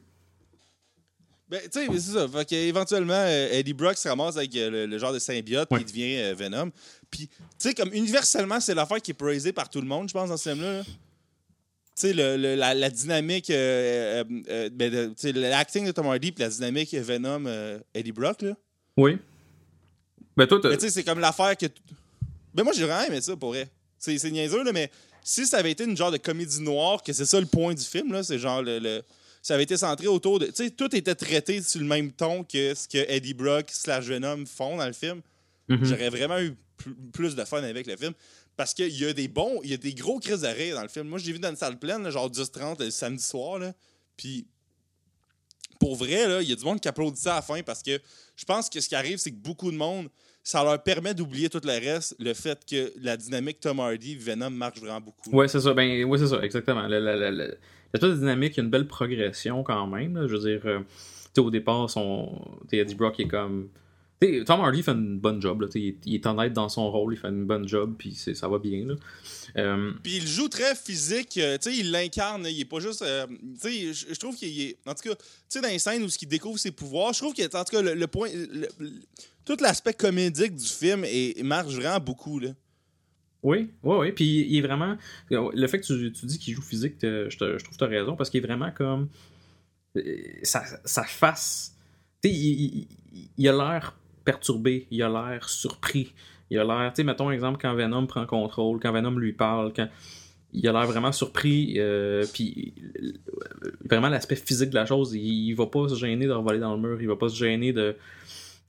Ben, 1.49 1.61
tu 1.71 1.79
sais, 1.79 1.87
c'est 1.93 2.13
ça. 2.13 2.27
Fait 2.27 2.45
qu'éventuellement, 2.45 3.15
euh, 3.15 3.53
Eddie 3.53 3.73
Brock 3.73 3.97
se 3.97 4.09
ramasse 4.09 4.37
avec 4.37 4.55
euh, 4.57 4.87
le, 4.87 4.99
genre 4.99 5.13
de 5.13 5.21
symbiote, 5.21 5.69
il 5.71 5.85
devient 5.85 6.17
euh, 6.17 6.35
Venom. 6.37 6.73
Puis, 7.09 7.29
tu 7.29 7.35
sais, 7.59 7.75
comme 7.75 7.93
universellement, 7.93 8.59
c'est 8.59 8.75
l'affaire 8.75 9.01
qui 9.01 9.13
est 9.13 9.15
praisée 9.15 9.53
par 9.53 9.71
tout 9.71 9.81
le 9.81 9.87
monde, 9.87 10.09
je 10.09 10.13
pense, 10.13 10.29
dans 10.29 10.37
ce 10.37 10.51
film-là. 10.51 10.83
Tu 10.83 10.93
sais, 11.95 12.13
le, 12.13 12.57
la, 12.57 12.75
la, 12.75 12.91
dynamique, 12.91 13.49
ben, 13.49 15.15
sais 15.17 15.33
l'acting 15.33 15.87
de 15.87 15.93
Tom 15.93 16.07
Hardy, 16.07 16.33
puis 16.33 16.43
la 16.43 16.51
dynamique 16.51 16.93
Venom, 16.95 17.45
Eddie 17.95 18.13
Brock, 18.13 18.43
là. 18.43 18.55
Oui. 18.97 19.19
Ben, 20.37 20.47
toi, 20.47 20.61
tu 20.61 20.81
sais, 20.81 20.91
c'est 20.91 21.05
comme 21.05 21.21
l'affaire 21.21 21.57
que. 21.57 21.67
Ben, 22.53 22.65
moi, 22.65 22.73
j'ai 22.75 22.85
vraiment 22.85 23.05
aimé 23.05 23.21
ça, 23.21 23.37
pour 23.37 23.51
vrai. 23.51 23.69
C'est 24.19 24.31
niaiseux, 24.31 24.63
là, 24.63 24.73
mais 24.73 24.91
si 25.23 25.47
ça 25.47 25.59
avait 25.59 25.73
été 25.73 25.85
une 25.85 25.97
genre 25.97 26.13
de 26.13 26.19
comédie 26.19 26.61
noire, 26.63 27.03
que 27.03 27.13
c'est 27.13 27.27
ça 27.27 27.41
le 27.41 27.47
point 27.47 27.75
du 27.75 27.85
film, 27.85 28.13
là, 28.13 28.23
c'est 28.23 28.39
genre 28.39 28.63
le, 28.63 29.03
Ça 29.43 29.55
avait 29.55 29.65
été 29.65 29.77
centré 29.77 30.07
autour 30.07 30.39
de. 30.39 30.47
Tu 30.47 30.65
sais, 30.65 30.71
tout 30.71 30.95
était 30.95 31.15
traité 31.15 31.61
sur 31.63 31.81
le 31.81 31.87
même 31.87 32.13
ton 32.13 32.45
que 32.45 32.75
ce 32.75 32.87
que 32.87 32.99
Eddie 33.09 33.35
Brock 33.35 33.67
slash 33.71 34.05
Venom 34.05 34.47
font 34.47 34.77
dans 34.77 34.87
le 34.87 34.93
film. 34.93 35.21
Mm-hmm. 35.69 35.85
J'aurais 35.85 36.11
vraiment 36.11 36.39
eu 36.39 36.55
plus 37.13 37.35
de 37.35 37.45
fun 37.45 37.63
avec 37.63 37.87
le 37.87 37.97
film. 37.97 38.13
Parce 38.57 38.73
qu'il 38.73 38.97
y 38.97 39.05
a 39.05 39.13
des 39.13 39.29
bons, 39.29 39.61
il 39.65 39.71
y 39.71 39.75
a 39.75 39.77
des 39.77 39.95
gros 39.95 40.19
crises 40.19 40.41
d'arrêt 40.41 40.71
dans 40.71 40.83
le 40.83 40.89
film. 40.89 41.09
Moi, 41.09 41.19
j'ai 41.19 41.33
vu 41.33 41.39
dans 41.39 41.51
une 41.51 41.57
salle 41.57 41.79
pleine, 41.79 42.09
genre 42.09 42.31
10-30 42.31 42.83
le 42.83 42.91
samedi 42.91 43.23
soir. 43.23 43.59
Là, 43.59 43.75
puis, 44.17 44.47
pour 45.79 45.95
vrai, 45.95 46.43
il 46.43 46.49
y 46.49 46.53
a 46.53 46.57
du 46.57 46.65
monde 46.65 46.81
qui 46.81 46.89
applaudit 46.89 47.21
ça 47.21 47.33
à 47.33 47.37
la 47.37 47.43
fin 47.43 47.63
parce 47.63 47.83
que 47.83 48.01
je 48.35 48.45
pense 48.45 48.71
que 48.71 48.81
ce 48.81 48.89
qui 48.89 48.95
arrive, 48.95 49.19
c'est 49.19 49.31
que 49.31 49.37
beaucoup 49.37 49.71
de 49.71 49.77
monde 49.77 50.09
ça 50.47 50.63
leur 50.63 50.81
permet 50.81 51.13
d'oublier 51.13 51.49
tout 51.49 51.61
le 51.65 51.73
reste, 51.73 52.15
le 52.21 52.33
fait 52.33 52.57
que 52.65 52.93
la 53.03 53.17
dynamique 53.17 53.59
Tom 53.59 53.81
Hardy, 53.81 54.15
Venom 54.15 54.51
marche 54.51 54.79
vraiment 54.79 55.01
beaucoup. 55.01 55.29
Ouais, 55.33 55.49
c'est 55.49 55.59
ça. 55.59 55.75
Ben, 55.75 56.05
ouais, 56.05 56.19
c'est 56.19 56.29
ça, 56.29 56.41
exactement. 56.41 56.87
La, 56.87 57.01
la, 57.01 57.17
la, 57.17 57.33
la, 57.33 58.15
dynamique, 58.15 58.53
il 58.53 58.59
y 58.59 58.61
a 58.61 58.63
une 58.63 58.71
belle 58.71 58.87
progression 58.87 59.65
quand 59.65 59.89
même. 59.89 60.25
Je 60.29 60.37
veux 60.37 60.39
dire, 60.39 60.61
euh, 60.67 60.79
au 61.37 61.51
départ, 61.51 61.91
son, 61.91 62.41
Eddie 62.71 62.95
Brock 62.95 63.19
est 63.19 63.27
comme 63.27 63.71
Tom 64.21 64.61
Hardy 64.61 64.83
fait 64.83 64.93
une 64.93 65.19
bonne 65.19 65.43
job. 65.43 65.61
Là, 65.61 65.69
il, 65.75 65.97
il, 66.07 66.15
est 66.15 66.27
honnête 66.27 66.53
dans 66.53 66.69
son 66.69 66.91
rôle, 66.91 67.15
il 67.15 67.19
fait 67.19 67.29
une 67.29 67.45
bonne 67.45 67.69
job, 67.69 67.95
puis 67.99 68.13
ça 68.15 68.49
va 68.49 68.59
bien. 68.59 68.87
Là. 68.87 68.95
Euh, 69.59 69.93
puis 70.03 70.17
il 70.17 70.27
joue 70.27 70.49
très 70.49 70.75
physique, 70.75 71.39
euh, 71.39 71.59
il 71.67 71.91
l'incarne, 71.91 72.47
il 72.49 72.61
est 72.61 72.65
pas 72.65 72.81
juste. 72.81 73.03
Euh, 73.03 73.27
je 73.63 74.19
trouve 74.19 74.37
qu'il 74.37 74.61
est. 74.61 74.79
En 74.87 74.95
tout 74.95 75.09
cas, 75.09 75.61
dans 75.61 75.69
les 75.69 75.79
scènes 75.79 76.03
où 76.03 76.09
il 76.09 76.29
découvre 76.29 76.59
ses 76.59 76.71
pouvoirs, 76.71 77.13
je 77.13 77.19
trouve 77.21 77.35
que, 77.35 77.43
en 77.43 77.65
tout 77.65 77.77
cas, 77.77 77.83
le, 77.83 78.07
point. 78.07 78.29
tout 79.45 79.57
l'aspect 79.61 79.95
comédique 79.95 80.55
du 80.55 80.67
film 80.67 81.05
est, 81.05 81.43
marche 81.43 81.75
vraiment 81.75 82.01
beaucoup. 82.01 82.39
Là. 82.39 82.51
Oui, 83.43 83.71
oui, 83.83 83.97
oui. 83.99 84.13
Puis 84.13 84.47
il 84.49 84.59
est 84.59 84.67
vraiment. 84.67 84.97
Le 85.31 85.67
fait 85.67 85.81
que 85.81 85.87
tu, 85.87 86.13
tu 86.13 86.27
dis 86.27 86.39
qu'il 86.39 86.55
joue 86.55 86.63
physique, 86.63 86.97
je, 87.03 87.29
je, 87.29 87.37
trouve 87.39 87.59
que 87.59 87.79
tu 87.79 87.85
as 87.85 87.87
raison, 87.87 88.17
parce 88.17 88.31
qu'il 88.31 88.43
est 88.43 88.47
vraiment 88.47 88.71
comme. 88.71 89.09
Sa, 90.43 90.63
sa 90.85 91.05
face. 91.05 91.75
Tu 92.23 92.29
sais, 92.29 92.35
il, 92.35 92.89
il, 93.39 93.49
a 93.49 93.53
l'air 93.53 93.97
perturbé, 94.27 94.87
il 94.91 95.03
a 95.03 95.09
l'air 95.09 95.49
surpris. 95.49 96.13
Il 96.51 96.59
a 96.59 96.65
l'air, 96.65 96.93
tu 96.93 96.97
sais, 96.97 97.05
mettons 97.05 97.31
exemple 97.31 97.59
quand 97.61 97.75
Venom 97.75 98.07
prend 98.07 98.27
contrôle, 98.27 98.79
quand 98.81 98.93
Venom 98.93 99.19
lui 99.19 99.33
parle, 99.33 99.73
quand 99.75 99.89
il 100.53 100.69
a 100.69 100.73
l'air 100.73 100.87
vraiment 100.87 101.13
surpris, 101.13 101.75
euh, 101.79 102.25
puis 102.33 102.75
vraiment 103.85 104.09
l'aspect 104.09 104.37
physique 104.37 104.71
de 104.71 104.75
la 104.75 104.87
chose, 104.87 105.15
il, 105.15 105.55
va 105.55 105.67
pas 105.67 105.89
se 105.89 105.95
gêner 105.95 106.27
de 106.27 106.33
revoler 106.33 106.59
dans 106.59 106.77
le 106.77 106.81
mur, 106.81 107.01
il 107.01 107.09
va 107.09 107.17
pas 107.17 107.29
se 107.29 107.37
gêner 107.37 107.73
de. 107.73 107.97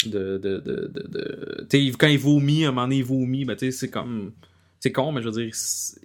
de, 0.05 0.37
de, 0.37 0.59
de, 0.59 0.91
de, 0.95 1.95
quand 1.97 2.07
il 2.07 2.19
vomit, 2.19 2.65
à 2.65 2.69
un 2.69 2.71
moment 2.71 2.87
donné, 2.87 2.97
il 2.97 3.03
vomit, 3.03 3.45
ben, 3.45 3.55
tu 3.55 3.65
sais, 3.65 3.71
c'est 3.71 3.89
comme. 3.89 4.31
C'est 4.79 4.91
con, 4.91 5.11
mais 5.11 5.21
je 5.21 5.29
veux 5.29 5.43
dire, 5.43 5.53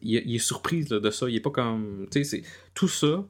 il, 0.03 0.35
est 0.35 0.39
surpris 0.39 0.85
de 0.85 1.11
ça. 1.11 1.29
Il 1.29 1.37
est 1.37 1.41
pas 1.41 1.51
comme. 1.51 2.07
Tu 2.11 2.25
sais, 2.25 2.43
tout 2.75 2.89
ça, 2.89 3.25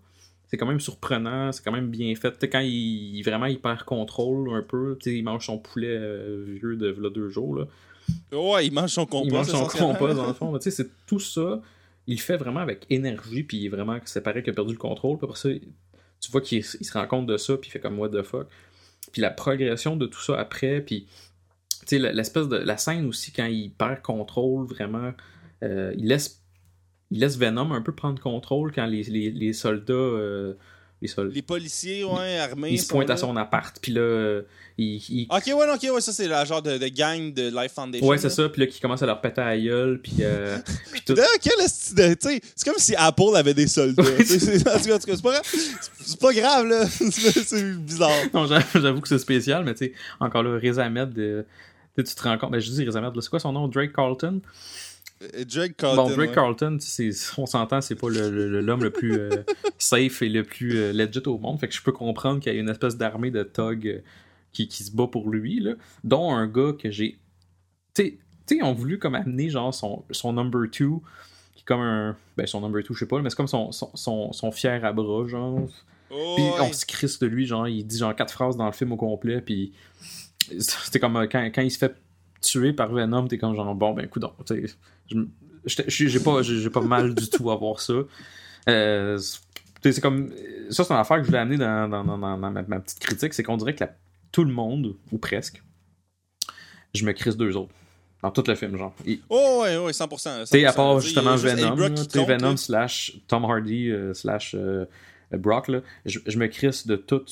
c'est 0.52 0.58
quand 0.58 0.66
même 0.66 0.80
surprenant, 0.80 1.50
c'est 1.50 1.64
quand 1.64 1.72
même 1.72 1.88
bien 1.88 2.14
fait. 2.14 2.36
quand 2.52 2.60
il, 2.60 3.22
vraiment 3.22 3.46
il 3.46 3.58
perd 3.58 3.84
contrôle 3.84 4.54
un 4.54 4.60
peu, 4.60 4.98
il 5.06 5.24
mange 5.24 5.46
son 5.46 5.56
poulet 5.56 5.96
euh, 5.98 6.44
vieux 6.46 6.76
de 6.76 6.88
là, 6.88 7.08
deux 7.08 7.30
jours. 7.30 7.56
Là. 7.56 7.64
Ouais, 8.38 8.66
il 8.66 8.72
mange 8.74 8.90
son 8.90 9.06
compost. 9.06 9.30
Il 9.30 9.32
mange 9.32 9.46
son 9.46 9.66
compost 9.66 10.14
dans 10.14 10.26
le 10.26 10.34
fond. 10.34 10.54
c'est 10.60 11.06
tout 11.06 11.20
ça. 11.20 11.62
Il 12.06 12.20
fait 12.20 12.36
vraiment 12.36 12.60
avec 12.60 12.84
énergie, 12.90 13.44
puis 13.44 13.66
vraiment, 13.68 13.98
c'est 14.04 14.20
pareil 14.20 14.42
qu'il 14.42 14.50
a 14.50 14.54
perdu 14.54 14.72
le 14.72 14.78
contrôle. 14.78 15.16
Puis 15.16 15.24
après 15.24 15.38
ça, 15.38 15.48
tu 16.20 16.30
vois 16.30 16.42
qu'il 16.42 16.62
se 16.62 16.92
rend 16.92 17.06
compte 17.06 17.26
de 17.26 17.38
ça, 17.38 17.56
puis 17.56 17.70
il 17.70 17.72
fait 17.72 17.80
comme 17.80 17.98
what 17.98 18.10
the 18.10 18.20
fuck. 18.20 18.46
Puis 19.10 19.22
la 19.22 19.30
progression 19.30 19.96
de 19.96 20.04
tout 20.04 20.20
ça 20.20 20.38
après, 20.38 20.82
puis 20.82 21.06
l'espèce 21.90 22.48
de 22.48 22.58
la 22.58 22.76
scène 22.76 23.06
aussi 23.06 23.32
quand 23.32 23.46
il 23.46 23.70
perd 23.70 24.02
contrôle 24.02 24.66
vraiment, 24.66 25.12
euh, 25.62 25.94
il 25.96 26.08
laisse 26.08 26.41
il 27.12 27.20
laisse 27.20 27.36
Venom 27.36 27.72
un 27.72 27.82
peu 27.82 27.92
prendre 27.92 28.20
contrôle 28.20 28.72
quand 28.72 28.86
les, 28.86 29.02
les, 29.02 29.52
soldats. 29.52 29.92
Euh, 29.92 30.54
les, 31.00 31.42
policiers, 31.42 32.04
ouais, 32.04 32.38
armés. 32.38 32.70
Ils 32.70 32.80
se 32.80 32.88
pointent 32.88 33.10
à 33.10 33.18
son 33.18 33.36
appart, 33.36 33.76
puis 33.82 33.92
là, 33.92 34.40
il, 34.78 35.26
Ok, 35.28 35.42
ouais, 35.46 35.72
ok, 35.74 35.94
ouais, 35.94 36.00
ça 36.00 36.12
c'est 36.12 36.26
le 36.26 36.44
genre 36.46 36.62
de, 36.62 36.78
de, 36.78 36.88
gang 36.88 37.34
de 37.34 37.50
Life 37.50 37.72
Foundation. 37.74 38.06
Ouais, 38.06 38.16
c'est 38.16 38.30
ça, 38.30 38.48
puis 38.48 38.62
là, 38.62 38.66
qui 38.66 38.80
commence 38.80 39.02
à 39.02 39.06
leur 39.06 39.20
péter 39.20 39.42
à 39.42 39.58
gueule, 39.58 40.00
puis. 40.00 40.14
Euh, 40.20 40.58
tout. 41.06 41.14
c'est 41.44 42.64
comme 42.64 42.78
si 42.78 42.94
Apple 42.96 43.36
avait 43.36 43.52
des 43.52 43.66
soldats. 43.66 44.02
c'est 44.24 44.64
pas 44.64 44.78
grave, 44.78 45.42
c'est 46.00 46.20
pas 46.20 46.32
grave, 46.32 46.66
là. 46.66 46.86
c'est 47.10 47.76
bizarre. 47.76 48.10
Non, 48.32 48.46
j'avoue 48.46 49.02
que 49.02 49.08
c'est 49.08 49.18
spécial, 49.18 49.64
mais 49.64 49.74
tu 49.74 49.86
sais, 49.86 49.92
encore 50.18 50.44
là, 50.44 50.56
Riz 50.56 50.78
Ahmed, 50.78 51.18
euh, 51.18 51.42
tu 51.96 52.04
te 52.04 52.22
rends 52.22 52.38
compte. 52.38 52.52
Ben, 52.52 52.60
je 52.60 52.70
dis 52.70 52.84
Riz 52.84 52.96
Ahmed, 52.96 53.12
c'est 53.20 53.28
quoi 53.28 53.40
son 53.40 53.52
nom? 53.52 53.68
Drake 53.68 53.92
Carlton? 53.92 54.40
euh, 54.40 54.91
Drake 55.46 55.76
Carlton. 55.76 56.08
Bon, 56.08 56.10
Drake 56.14 56.32
Carlton, 56.32 56.78
on 57.38 57.46
s'entend, 57.46 57.80
c'est 57.80 57.94
pas 57.94 58.08
l'homme 58.08 58.82
le, 58.82 58.90
plus 58.90 59.18
euh, 59.18 59.30
safe 59.78 60.22
et 60.22 60.28
le 60.28 60.42
plus 60.42 60.76
euh, 60.76 60.92
legit 60.92 61.22
au 61.26 61.38
monde. 61.38 61.58
Fait 61.60 61.68
que 61.68 61.74
je 61.74 61.82
peux 61.82 61.92
comprendre 61.92 62.40
qu'il 62.40 62.52
y 62.52 62.56
a 62.56 62.58
une 62.58 62.68
espèce 62.68 62.96
d'armée 62.96 63.30
de 63.30 63.42
thugs 63.42 64.02
qui, 64.52 64.68
qui, 64.68 64.84
se 64.84 64.90
bat 64.90 65.06
pour 65.06 65.28
lui, 65.30 65.60
là, 65.60 65.74
dont 66.04 66.32
un 66.32 66.46
gars 66.46 66.72
que 66.78 66.90
j'ai. 66.90 67.18
Tu 67.94 68.02
sais, 68.48 68.56
ils 68.56 68.62
ont 68.62 68.72
voulu 68.72 68.98
comme 68.98 69.14
amener 69.14 69.48
genre 69.48 69.72
son, 69.72 70.04
son 70.10 70.32
number 70.32 70.62
2, 70.62 70.68
qui 70.70 70.84
est 70.84 71.64
comme 71.64 71.80
un. 71.80 72.16
Ben, 72.36 72.46
son 72.46 72.60
number 72.60 72.82
2, 72.82 72.88
je 72.92 72.98
sais 72.98 73.06
pas, 73.06 73.20
mais 73.20 73.30
c'est 73.30 73.36
comme 73.36 73.48
son, 73.48 73.72
son, 73.72 74.32
son, 74.32 74.52
fier 74.52 74.84
à 74.84 74.92
bras, 74.92 75.26
genre. 75.26 75.68
Oh, 76.10 76.34
puis 76.36 76.44
on 76.60 76.72
se 76.72 76.84
crisse 76.84 77.18
de 77.18 77.26
lui, 77.26 77.46
genre, 77.46 77.68
il 77.68 77.86
dit 77.86 77.96
genre 77.96 78.14
quatre 78.14 78.32
phrases 78.32 78.56
dans 78.56 78.66
le 78.66 78.72
film 78.72 78.92
au 78.92 78.96
complet, 78.96 79.40
puis 79.40 79.72
c'était 80.58 80.98
comme 80.98 81.26
quand, 81.30 81.50
quand 81.54 81.62
il 81.62 81.70
se 81.70 81.78
fait 81.78 81.94
tuer 82.42 82.72
par 82.72 82.92
Venom, 82.92 83.28
t'es 83.28 83.38
comme 83.38 83.54
genre, 83.54 83.74
bon, 83.74 83.94
ben, 83.94 84.04
écoute, 84.04 84.24
j'ai 85.66 86.20
pas, 86.20 86.42
j'ai 86.42 86.70
pas 86.70 86.80
mal 86.80 87.14
du 87.14 87.28
tout 87.28 87.50
à 87.50 87.56
voir 87.56 87.80
ça. 87.80 87.94
Euh, 88.68 89.18
c'est 89.82 90.00
comme. 90.00 90.32
Ça, 90.70 90.84
c'est 90.84 90.92
une 90.92 91.00
affaire 91.00 91.18
que 91.18 91.22
je 91.22 91.28
voulais 91.28 91.40
amener 91.40 91.58
dans, 91.58 91.88
dans, 91.88 92.04
dans, 92.04 92.16
ma, 92.18 92.80
petite 92.80 93.00
critique, 93.00 93.34
c'est 93.34 93.42
qu'on 93.42 93.56
dirait 93.56 93.74
que 93.74 93.84
tout 94.30 94.44
le 94.44 94.52
monde, 94.52 94.96
ou 95.10 95.18
presque, 95.18 95.62
je 96.94 97.04
me 97.04 97.12
crisse 97.12 97.36
deux 97.36 97.56
autres. 97.56 97.74
Dans 98.22 98.30
tout 98.30 98.44
le 98.46 98.54
film, 98.54 98.76
genre. 98.76 98.94
Oh, 99.28 99.62
ouais, 99.62 99.76
ouais, 99.78 99.90
100%. 99.90 100.48
Tu 100.48 100.64
à 100.64 100.72
part 100.72 101.00
justement 101.00 101.34
Venom, 101.34 101.74
Venom 101.74 102.56
slash 102.56 103.16
Tom 103.26 103.44
Hardy 103.44 103.90
euh, 103.90 104.14
slash 104.14 104.54
euh, 104.56 104.86
Brock, 105.32 105.66
là, 105.66 105.80
je, 106.06 106.20
je, 106.24 106.38
me 106.38 106.46
crisse 106.46 106.86
de 106.86 106.94
tout, 106.94 107.24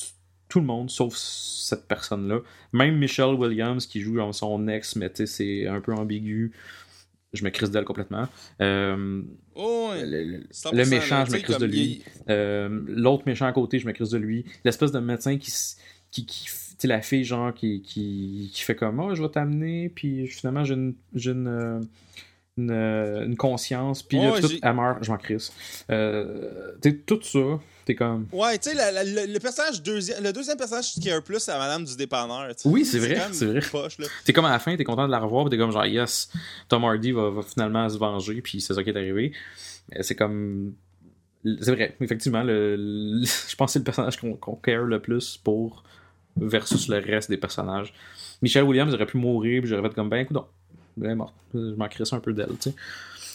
tout 0.48 0.58
le 0.58 0.66
monde, 0.66 0.90
sauf 0.90 1.14
cette 1.14 1.86
personne-là. 1.86 2.40
Même 2.72 2.98
Michelle 2.98 3.34
Williams, 3.34 3.86
qui 3.86 4.00
joue 4.00 4.20
son 4.32 4.66
ex, 4.66 4.96
mais 4.96 5.12
c'est 5.14 5.68
un 5.68 5.80
peu 5.80 5.94
ambigu 5.94 6.52
je 7.32 7.44
me 7.44 7.50
crisse 7.50 7.70
d'elle 7.70 7.84
complètement. 7.84 8.28
Euh, 8.60 9.22
oh, 9.54 9.90
le, 9.94 10.88
méchant, 10.88 11.24
je 11.24 11.32
me 11.32 11.38
crisse 11.38 11.58
de 11.58 11.66
lui. 11.66 12.02
Euh, 12.28 12.80
l'autre 12.86 13.22
méchant 13.26 13.46
à 13.46 13.52
côté, 13.52 13.78
je 13.78 13.86
me 13.86 13.92
crisse 13.92 14.10
de 14.10 14.18
lui. 14.18 14.44
L'espèce 14.64 14.90
de 14.92 14.98
médecin 14.98 15.38
qui, 15.38 15.52
qui, 16.10 16.26
qui 16.26 16.86
la 16.86 17.02
fille, 17.02 17.24
genre, 17.24 17.54
qui, 17.54 17.82
qui, 17.82 18.50
qui 18.52 18.62
fait 18.62 18.74
comme, 18.74 18.98
oh, 19.00 19.14
je 19.14 19.22
vais 19.22 19.28
t'amener, 19.28 19.90
puis 19.90 20.26
finalement, 20.26 20.64
j'ai 20.64 20.74
une, 20.74 20.94
une, 21.14 21.80
euh, 22.68 23.24
une, 23.24 23.36
conscience, 23.36 24.02
puis 24.02 24.18
oh, 24.20 24.38
tout, 24.40 24.50
elle 24.62 24.74
meurt, 24.74 25.02
je 25.02 25.10
m'en 25.10 25.18
crisse. 25.18 25.52
tout 27.06 27.22
ça, 27.22 27.60
comme. 27.94 28.26
Ouais, 28.32 28.58
tu 28.58 28.70
sais, 28.70 28.74
le, 28.74 29.38
personnage 29.38 29.82
deuxième, 29.82 30.22
le 30.22 30.32
deuxième 30.32 30.56
personnage 30.56 30.92
qui 30.92 31.10
a 31.10 31.16
un 31.16 31.20
plus, 31.20 31.38
c'est 31.38 31.52
la 31.52 31.58
madame 31.58 31.84
du 31.84 31.96
dépanneur. 31.96 32.52
Oui, 32.64 32.84
c'est 32.84 32.98
vrai, 32.98 33.20
c'est 33.32 33.46
vrai. 33.46 33.60
T'es 34.24 34.32
comme 34.32 34.44
à 34.44 34.50
la 34.50 34.58
fin, 34.58 34.76
t'es 34.76 34.84
content 34.84 35.06
de 35.06 35.12
la 35.12 35.18
revoir, 35.18 35.44
pis 35.44 35.50
t'es 35.50 35.58
comme 35.58 35.72
genre, 35.72 35.86
yes, 35.86 36.30
Tom 36.68 36.84
Hardy 36.84 37.12
va, 37.12 37.30
finalement 37.42 37.88
se 37.88 37.98
venger, 37.98 38.40
puis 38.40 38.60
c'est 38.60 38.74
ça 38.74 38.82
qui 38.82 38.90
est 38.90 38.96
arrivé. 38.96 39.32
C'est 40.00 40.14
comme. 40.14 40.74
C'est 41.44 41.72
vrai, 41.72 41.96
effectivement, 42.00 42.42
le, 42.42 42.76
je 43.24 43.56
pense 43.56 43.70
que 43.70 43.72
c'est 43.72 43.78
le 43.78 43.84
personnage 43.84 44.18
qu'on 44.18 44.56
care 44.56 44.82
le 44.82 45.00
plus 45.00 45.38
pour 45.38 45.84
versus 46.36 46.88
le 46.88 46.98
reste 46.98 47.30
des 47.30 47.38
personnages. 47.38 47.94
Michelle 48.42 48.64
Williams 48.64 48.92
aurait 48.94 49.06
pu 49.06 49.16
mourir, 49.16 49.62
puis 49.62 49.70
j'aurais 49.70 49.88
fait 49.88 49.94
comme 49.94 50.08
ben, 50.08 50.18
écoute, 50.18 50.36
Je 50.98 51.58
m'en 51.58 51.88
crisse 51.88 52.12
un 52.12 52.20
peu 52.20 52.32
d'elle, 52.32 52.56
tu 52.60 52.70
sais. 52.70 52.74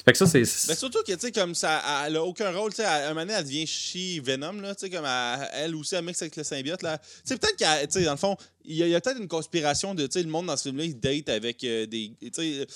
Fait 0.05 0.11
que 0.11 0.17
ça, 0.19 0.27
c'est. 0.27 0.39
Mais 0.69 0.75
surtout 0.75 1.01
que, 1.01 1.13
tu 1.13 1.19
sais, 1.19 1.31
comme 1.31 1.55
ça, 1.55 1.81
elle 2.05 2.17
a 2.17 2.23
aucun 2.23 2.51
rôle, 2.55 2.69
tu 2.71 2.77
sais, 2.77 2.85
à 2.85 3.07
un 3.07 3.09
moment 3.09 3.21
donné, 3.21 3.33
elle 3.33 3.43
devient 3.43 3.65
chi 3.65 4.19
Venom, 4.19 4.61
là, 4.61 4.75
tu 4.75 4.81
sais, 4.81 4.89
comme 4.89 5.05
elle, 5.05 5.75
aussi, 5.75 5.95
elle 5.95 6.05
mixe 6.05 6.21
avec 6.21 6.35
le 6.35 6.43
symbiote, 6.43 6.83
là. 6.83 6.99
Tu 6.99 7.05
sais, 7.25 7.37
peut-être 7.37 7.55
qu'elle, 7.55 7.87
tu 7.87 7.99
sais, 7.99 8.05
dans 8.05 8.11
le 8.11 8.17
fond, 8.17 8.37
il 8.65 8.75
y 8.75 8.95
a, 8.95 9.01
peut-être 9.01 9.19
une 9.19 9.27
conspiration 9.27 9.95
de, 9.95 10.05
tu 10.05 10.13
sais, 10.13 10.23
le 10.23 10.29
monde 10.29 10.45
dans 10.45 10.57
ce 10.57 10.63
film-là, 10.69 10.85
il 10.85 10.99
date 10.99 11.29
avec 11.29 11.63
euh, 11.63 11.87
des. 11.87 12.11
Tu 12.21 12.31
sais, 12.31 12.67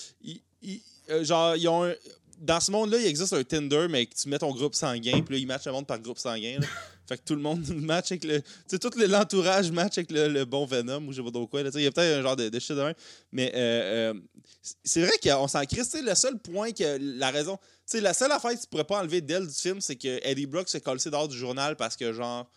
euh, 1.10 1.24
genre, 1.24 1.54
ils 1.54 1.68
ont 1.68 1.84
un 1.84 1.94
dans 2.40 2.58
ce 2.58 2.70
monde-là, 2.70 2.98
il 2.98 3.06
existe 3.06 3.34
un 3.34 3.44
Tinder, 3.44 3.86
mais 3.88 4.06
tu 4.06 4.28
mets 4.28 4.38
ton 4.38 4.52
groupe 4.52 4.74
sanguin, 4.74 5.20
puis 5.20 5.34
là, 5.34 5.40
ils 5.40 5.46
matchent 5.46 5.66
le 5.66 5.72
monde 5.72 5.86
par 5.86 6.00
groupe 6.00 6.18
sanguin. 6.18 6.58
Fait 7.10 7.18
que 7.18 7.24
tout 7.24 7.34
le 7.34 7.42
monde 7.42 7.66
match 7.74 8.12
avec 8.12 8.22
le. 8.22 8.40
Tu 8.40 8.46
sais, 8.68 8.78
tout 8.78 8.92
l'entourage 8.96 9.72
match 9.72 9.98
avec 9.98 10.12
le, 10.12 10.44
bon 10.44 10.64
Venom 10.64 11.08
ou 11.08 11.10
je 11.10 11.16
sais 11.16 11.24
pas 11.24 11.32
trop 11.32 11.48
quoi. 11.48 11.60
Il 11.60 11.82
y 11.82 11.86
a 11.86 11.90
peut-être 11.90 12.18
un 12.20 12.22
genre 12.22 12.36
de, 12.36 12.48
de 12.48 12.58
shit 12.60 12.76
de 12.76 12.82
même. 12.82 12.94
Mais 13.32 13.50
euh, 13.52 14.12
euh, 14.14 14.20
c'est 14.84 15.02
vrai 15.02 15.14
qu'on 15.20 15.48
s'en 15.48 15.64
crisse. 15.64 15.92
Le 16.00 16.14
seul 16.14 16.38
point 16.38 16.70
que 16.70 16.98
la 17.18 17.32
raison. 17.32 17.56
Tu 17.56 17.96
sais, 17.96 18.00
la 18.00 18.14
seule 18.14 18.30
affaire 18.30 18.52
que 18.52 18.60
tu 18.60 18.68
pourrais 18.68 18.84
pas 18.84 19.00
enlever 19.00 19.20
d'elle 19.20 19.44
du 19.44 19.52
film, 19.52 19.80
c'est 19.80 19.96
que 19.96 20.20
Eddie 20.22 20.46
Brooks 20.46 20.68
s'est 20.68 20.80
collé 20.80 21.00
dehors 21.04 21.26
du 21.26 21.36
journal 21.36 21.74
parce 21.74 21.96
que, 21.96 22.12
genre, 22.12 22.48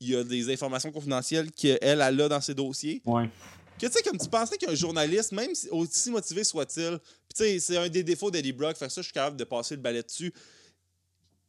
il 0.00 0.08
y 0.08 0.16
a 0.16 0.24
des 0.24 0.50
informations 0.50 0.90
confidentielles 0.90 1.52
qu'elle, 1.52 1.78
elle 1.82 2.00
a 2.00 2.28
dans 2.28 2.40
ses 2.40 2.54
dossiers. 2.54 3.02
Ouais. 3.04 3.28
Que 3.78 3.84
tu 3.84 3.92
sais, 3.92 4.02
comme 4.02 4.16
tu 4.16 4.30
penserais 4.30 4.56
qu'un 4.56 4.74
journaliste, 4.74 5.32
même 5.32 5.50
aussi 5.72 6.10
motivé 6.10 6.42
soit-il, 6.42 6.98
tu 6.98 7.34
sais, 7.34 7.58
c'est 7.58 7.76
un 7.76 7.90
des 7.90 8.02
défauts 8.02 8.30
d'Eddie 8.30 8.52
Brock, 8.52 8.78
fait 8.78 8.86
que 8.86 8.92
ça, 8.92 9.02
je 9.02 9.08
suis 9.08 9.12
capable 9.12 9.36
de 9.36 9.44
passer 9.44 9.76
le 9.76 9.82
balai 9.82 10.02
dessus. 10.02 10.32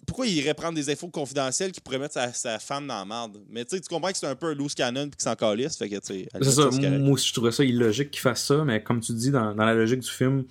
Pourquoi 0.05 0.27
il 0.27 0.33
irait 0.33 0.53
prendre 0.53 0.75
des 0.75 0.89
infos 0.89 1.09
confidentielles 1.09 1.71
qui 1.71 1.79
pourraient 1.79 1.99
mettre 1.99 2.17
sa, 2.33 2.59
femme 2.59 2.87
dans 2.87 2.99
la 2.99 3.05
merde? 3.05 3.37
Mais 3.49 3.65
tu 3.65 3.79
comprends 3.89 4.11
que 4.11 4.17
c'est 4.17 4.27
un 4.27 4.35
peu 4.35 4.47
un 4.47 4.53
loose 4.53 4.73
cannon 4.73 5.03
puis 5.03 5.11
qu'il 5.11 5.23
s'en 5.23 5.35
calisse, 5.35 5.77
fait 5.77 5.89
que 5.89 5.95
tu 5.95 6.01
sais. 6.01 6.27
C'est 6.41 6.51
ça, 6.51 6.69
moi 6.99 7.13
aussi 7.13 7.27
je 7.27 7.33
trouvais 7.33 7.51
ça 7.51 7.63
illogique 7.63 8.11
qu'il 8.11 8.21
fasse 8.21 8.45
ça, 8.45 8.63
mais 8.63 8.81
comme 8.81 8.99
tu 8.99 9.13
dis, 9.13 9.31
dans, 9.31 9.53
la 9.53 9.73
logique 9.73 9.99
du 9.99 10.09
film 10.09 10.45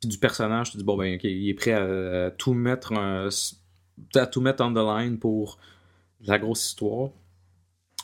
puis 0.00 0.08
du 0.08 0.18
personnage, 0.18 0.70
tu 0.70 0.78
dis, 0.78 0.84
bon 0.84 0.96
ben, 0.96 1.14
ok, 1.14 1.24
il 1.24 1.48
est 1.48 1.54
prêt 1.54 1.72
à, 1.72 2.30
tout 2.30 2.54
mettre, 2.54 2.92
à 4.14 4.26
tout 4.26 4.40
mettre 4.40 4.64
on 4.64 4.72
the 4.72 5.02
line 5.02 5.18
pour 5.18 5.58
la 6.22 6.38
grosse 6.38 6.66
histoire. 6.66 7.10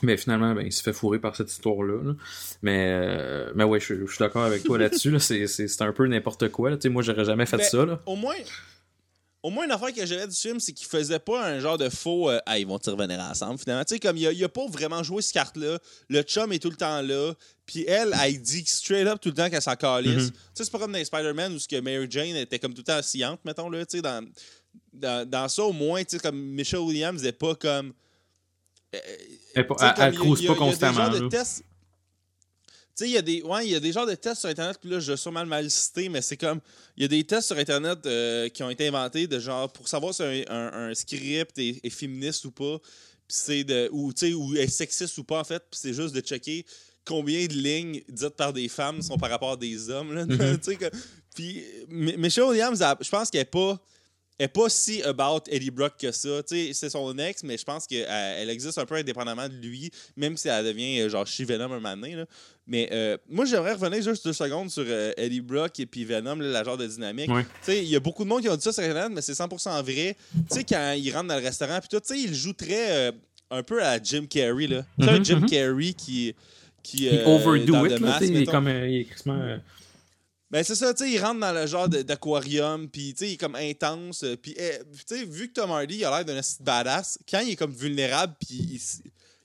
Mais 0.03 0.15
finalement, 0.15 0.53
ben, 0.53 0.61
il 0.61 0.71
se 0.71 0.83
fait 0.83 0.93
fourrer 0.93 1.19
par 1.19 1.35
cette 1.35 1.51
histoire-là. 1.51 2.13
Mais, 2.61 2.87
euh, 2.91 3.51
mais 3.55 3.63
ouais, 3.63 3.79
je, 3.79 4.05
suis 4.05 4.19
d'accord 4.19 4.43
avec 4.43 4.63
toi 4.63 4.77
là-dessus. 4.77 5.17
C'est 5.19 5.81
un 5.81 5.91
peu 5.91 6.05
n'importe 6.07 6.49
quoi. 6.49 6.69
Là. 6.69 6.77
Moi, 6.85 7.01
j'aurais 7.01 7.25
jamais 7.25 7.47
fait 7.47 7.63
ça. 7.63 7.83
Là. 7.85 7.99
Au 8.05 8.15
moins, 8.15 8.35
au 9.47 9.49
moins, 9.49 9.63
une 9.63 9.71
affaire 9.71 9.93
que 9.93 10.05
j'avais 10.05 10.27
du 10.27 10.35
film, 10.35 10.59
c'est 10.59 10.73
qu'il 10.73 10.85
faisait 10.85 11.19
pas 11.19 11.41
un 11.41 11.59
genre 11.61 11.77
de 11.77 11.87
faux 11.87 12.29
euh, 12.29 12.37
Ah, 12.45 12.59
ils 12.59 12.67
vont-ils 12.67 12.89
revenir 12.89 13.17
ensemble 13.21 13.57
finalement. 13.57 13.85
Tu 13.85 13.93
sais, 13.93 13.99
comme 13.99 14.17
il 14.17 14.43
a, 14.43 14.45
a, 14.45 14.49
pas 14.49 14.67
vraiment 14.67 15.01
joué 15.03 15.21
cette 15.21 15.35
carte-là. 15.35 15.79
Le 16.09 16.21
chum 16.23 16.51
est 16.51 16.59
tout 16.59 16.69
le 16.69 16.75
temps 16.75 17.01
là. 17.01 17.31
Puis 17.65 17.85
elle, 17.87 18.13
elle 18.21 18.41
dit 18.41 18.65
straight 18.65 19.07
up 19.07 19.21
tout 19.21 19.29
le 19.29 19.35
temps 19.35 19.49
qu'elle 19.49 19.61
s'en 19.61 19.77
calisse. 19.77 20.25
Mm-hmm. 20.25 20.31
Tu 20.31 20.37
sais, 20.53 20.63
c'est 20.65 20.71
pas 20.71 20.79
comme 20.79 20.91
dans 20.91 21.01
Spider-Man 21.01 21.55
où 21.55 21.59
que 21.59 21.79
Mary 21.79 22.07
Jane 22.09 22.35
était 22.35 22.59
comme 22.59 22.73
tout 22.73 22.83
le 22.85 22.93
temps 22.93 23.01
sciente, 23.01 23.39
mettons, 23.45 23.69
là. 23.69 23.85
Tu 23.85 23.97
sais, 23.97 24.01
dans, 24.01 24.27
dans, 24.91 25.29
dans, 25.29 25.47
ça, 25.47 25.63
au 25.63 25.71
moins, 25.71 26.03
tu 26.03 26.17
sais, 26.17 26.19
comme 26.19 26.37
Michelle 26.37 26.81
Williams 26.81 27.23
n'est 27.23 27.31
pas 27.31 27.55
comme. 27.55 27.93
Euh, 28.93 28.99
elle, 29.55 29.65
elle, 29.79 29.93
elle 29.97 30.15
crouse 30.15 30.45
pas 30.45 30.55
constamment. 30.55 31.09
Tu 32.97 33.03
sais, 33.03 33.09
il 33.11 33.13
y, 33.13 33.17
a 33.17 33.21
des, 33.21 33.43
ouais, 33.43 33.67
il 33.67 33.71
y 33.71 33.75
a 33.75 33.79
des 33.79 33.91
genres 33.91 34.07
de 34.07 34.15
tests 34.15 34.39
sur 34.39 34.49
Internet, 34.49 34.77
puis 34.81 34.89
là, 34.89 34.99
je 34.99 35.13
suis 35.13 35.29
mal 35.29 35.45
mal 35.45 35.69
cité, 35.69 36.09
mais 36.09 36.21
c'est 36.23 36.35
comme. 36.35 36.59
Il 36.95 37.03
y 37.03 37.05
a 37.05 37.07
des 37.07 37.23
tests 37.23 37.47
sur 37.47 37.57
Internet 37.57 37.99
euh, 38.07 38.49
qui 38.49 38.63
ont 38.63 38.71
été 38.71 38.87
inventés 38.87 39.27
de 39.27 39.39
genre 39.39 39.71
pour 39.71 39.87
savoir 39.87 40.15
si 40.15 40.23
un, 40.23 40.73
un, 40.73 40.93
script 40.95 41.59
est, 41.59 41.89
féministe 41.91 42.45
ou 42.45 42.51
pas, 42.51 42.79
c'est 43.27 43.63
de. 43.63 43.87
Ou, 43.91 44.11
ou 44.35 44.55
est 44.55 44.67
sexiste 44.67 45.15
ou 45.19 45.23
pas, 45.23 45.39
en 45.39 45.43
fait, 45.43 45.61
puis 45.69 45.79
c'est 45.79 45.93
juste 45.93 46.15
de 46.15 46.21
checker 46.21 46.65
combien 47.05 47.45
de 47.45 47.53
lignes 47.53 48.01
dites 48.09 48.35
par 48.35 48.51
des 48.51 48.67
femmes 48.67 49.01
sont 49.01 49.17
par 49.17 49.29
rapport 49.29 49.51
à 49.51 49.57
des 49.57 49.89
hommes. 49.89 50.27
Puis 51.35 51.63
Michelle 51.87 52.45
Williams, 52.45 52.83
je 52.99 53.09
pense 53.09 53.29
qu'elle 53.29 53.41
n'est 53.41 53.45
pas 53.45 53.79
est 54.39 54.47
pas 54.47 54.69
si 54.69 55.01
about 55.03 55.43
Eddie 55.49 55.71
Brock 55.71 55.93
que 55.99 56.11
ça. 56.11 56.41
C'est 56.45 56.89
son 56.89 57.17
ex, 57.17 57.43
mais 57.43 57.57
je 57.57 57.63
pense 57.63 57.87
qu'elle 57.87 58.07
elle 58.07 58.49
existe 58.49 58.77
un 58.77 58.85
peu 58.85 58.95
indépendamment 58.95 59.49
de 59.49 59.55
lui, 59.55 59.89
même 60.15 60.37
si 60.37 60.47
elle 60.47 60.65
devient 60.65 61.01
euh, 61.01 61.09
genre 61.09 61.25
chez 61.25 61.43
Venom 61.43 61.65
un 61.65 61.79
moment 61.79 61.95
donné. 61.95 62.23
Mais 62.67 62.89
euh, 62.91 63.17
moi, 63.29 63.45
j'aimerais 63.45 63.73
revenir 63.73 64.03
juste 64.03 64.25
deux 64.25 64.33
secondes 64.33 64.69
sur 64.69 64.83
euh, 64.85 65.11
Eddie 65.17 65.41
Brock 65.41 65.79
et 65.79 65.85
puis 65.85 66.05
Venom, 66.05 66.35
la 66.35 66.63
genre 66.63 66.77
de 66.77 66.85
dynamique. 66.85 67.29
Il 67.67 67.83
y 67.83 67.95
a 67.95 67.99
beaucoup 67.99 68.23
de 68.23 68.29
monde 68.29 68.41
qui 68.41 68.49
ont 68.49 68.55
dit 68.55 68.61
ça 68.61 68.73
sur 68.73 68.83
Internet, 68.83 69.09
mais 69.11 69.21
c'est 69.21 69.33
100% 69.33 69.81
vrai. 69.81 70.15
sais 70.49 70.63
quand 70.63 70.93
il 70.97 71.11
rentre 71.11 71.27
dans 71.27 71.37
le 71.37 71.43
restaurant, 71.43 71.79
puis 71.79 71.89
tout, 71.89 72.13
il 72.13 72.33
joue 72.33 72.53
très 72.53 73.13
un 73.49 73.63
peu 73.63 73.81
à 73.81 74.01
Jim 74.01 74.25
Carrey. 74.29 74.67
Là. 74.67 74.85
Mm 74.97 75.09
un 75.09 75.23
Jim 75.23 75.39
mm-hmm. 75.39 75.49
Carrey 75.49 75.93
qui. 75.93 76.35
qui 76.83 77.05
il 77.05 77.23
overdo 77.25 77.85
it, 77.85 77.93
il 78.21 78.37
est 78.37 78.45
comme. 78.45 78.67
il 78.67 79.01
est 79.01 79.61
ben, 80.49 80.63
c'est 80.63 80.75
ça, 80.75 80.93
tu 80.93 81.03
sais, 81.03 81.11
il 81.11 81.19
rentre 81.19 81.41
dans 81.41 81.51
le 81.51 81.67
genre 81.67 81.89
d'aquarium, 81.89 82.87
puis 82.89 83.13
tu 83.13 83.19
sais, 83.19 83.29
il 83.31 83.33
est 83.33 83.37
comme 83.37 83.55
intense. 83.55 84.23
Euh, 84.23 84.37
puis, 84.37 84.55
eh, 84.57 84.79
tu 85.07 85.17
sais, 85.17 85.25
vu 85.25 85.49
que 85.49 85.53
Tom 85.53 85.71
Hardy, 85.71 85.97
il 85.97 86.05
a 86.05 86.09
l'air 86.09 86.25
d'un 86.25 86.39
badass, 86.61 87.19
quand 87.29 87.39
il 87.41 87.51
est 87.51 87.55
comme 87.57 87.73
vulnérable, 87.73 88.33
puis 88.39 88.81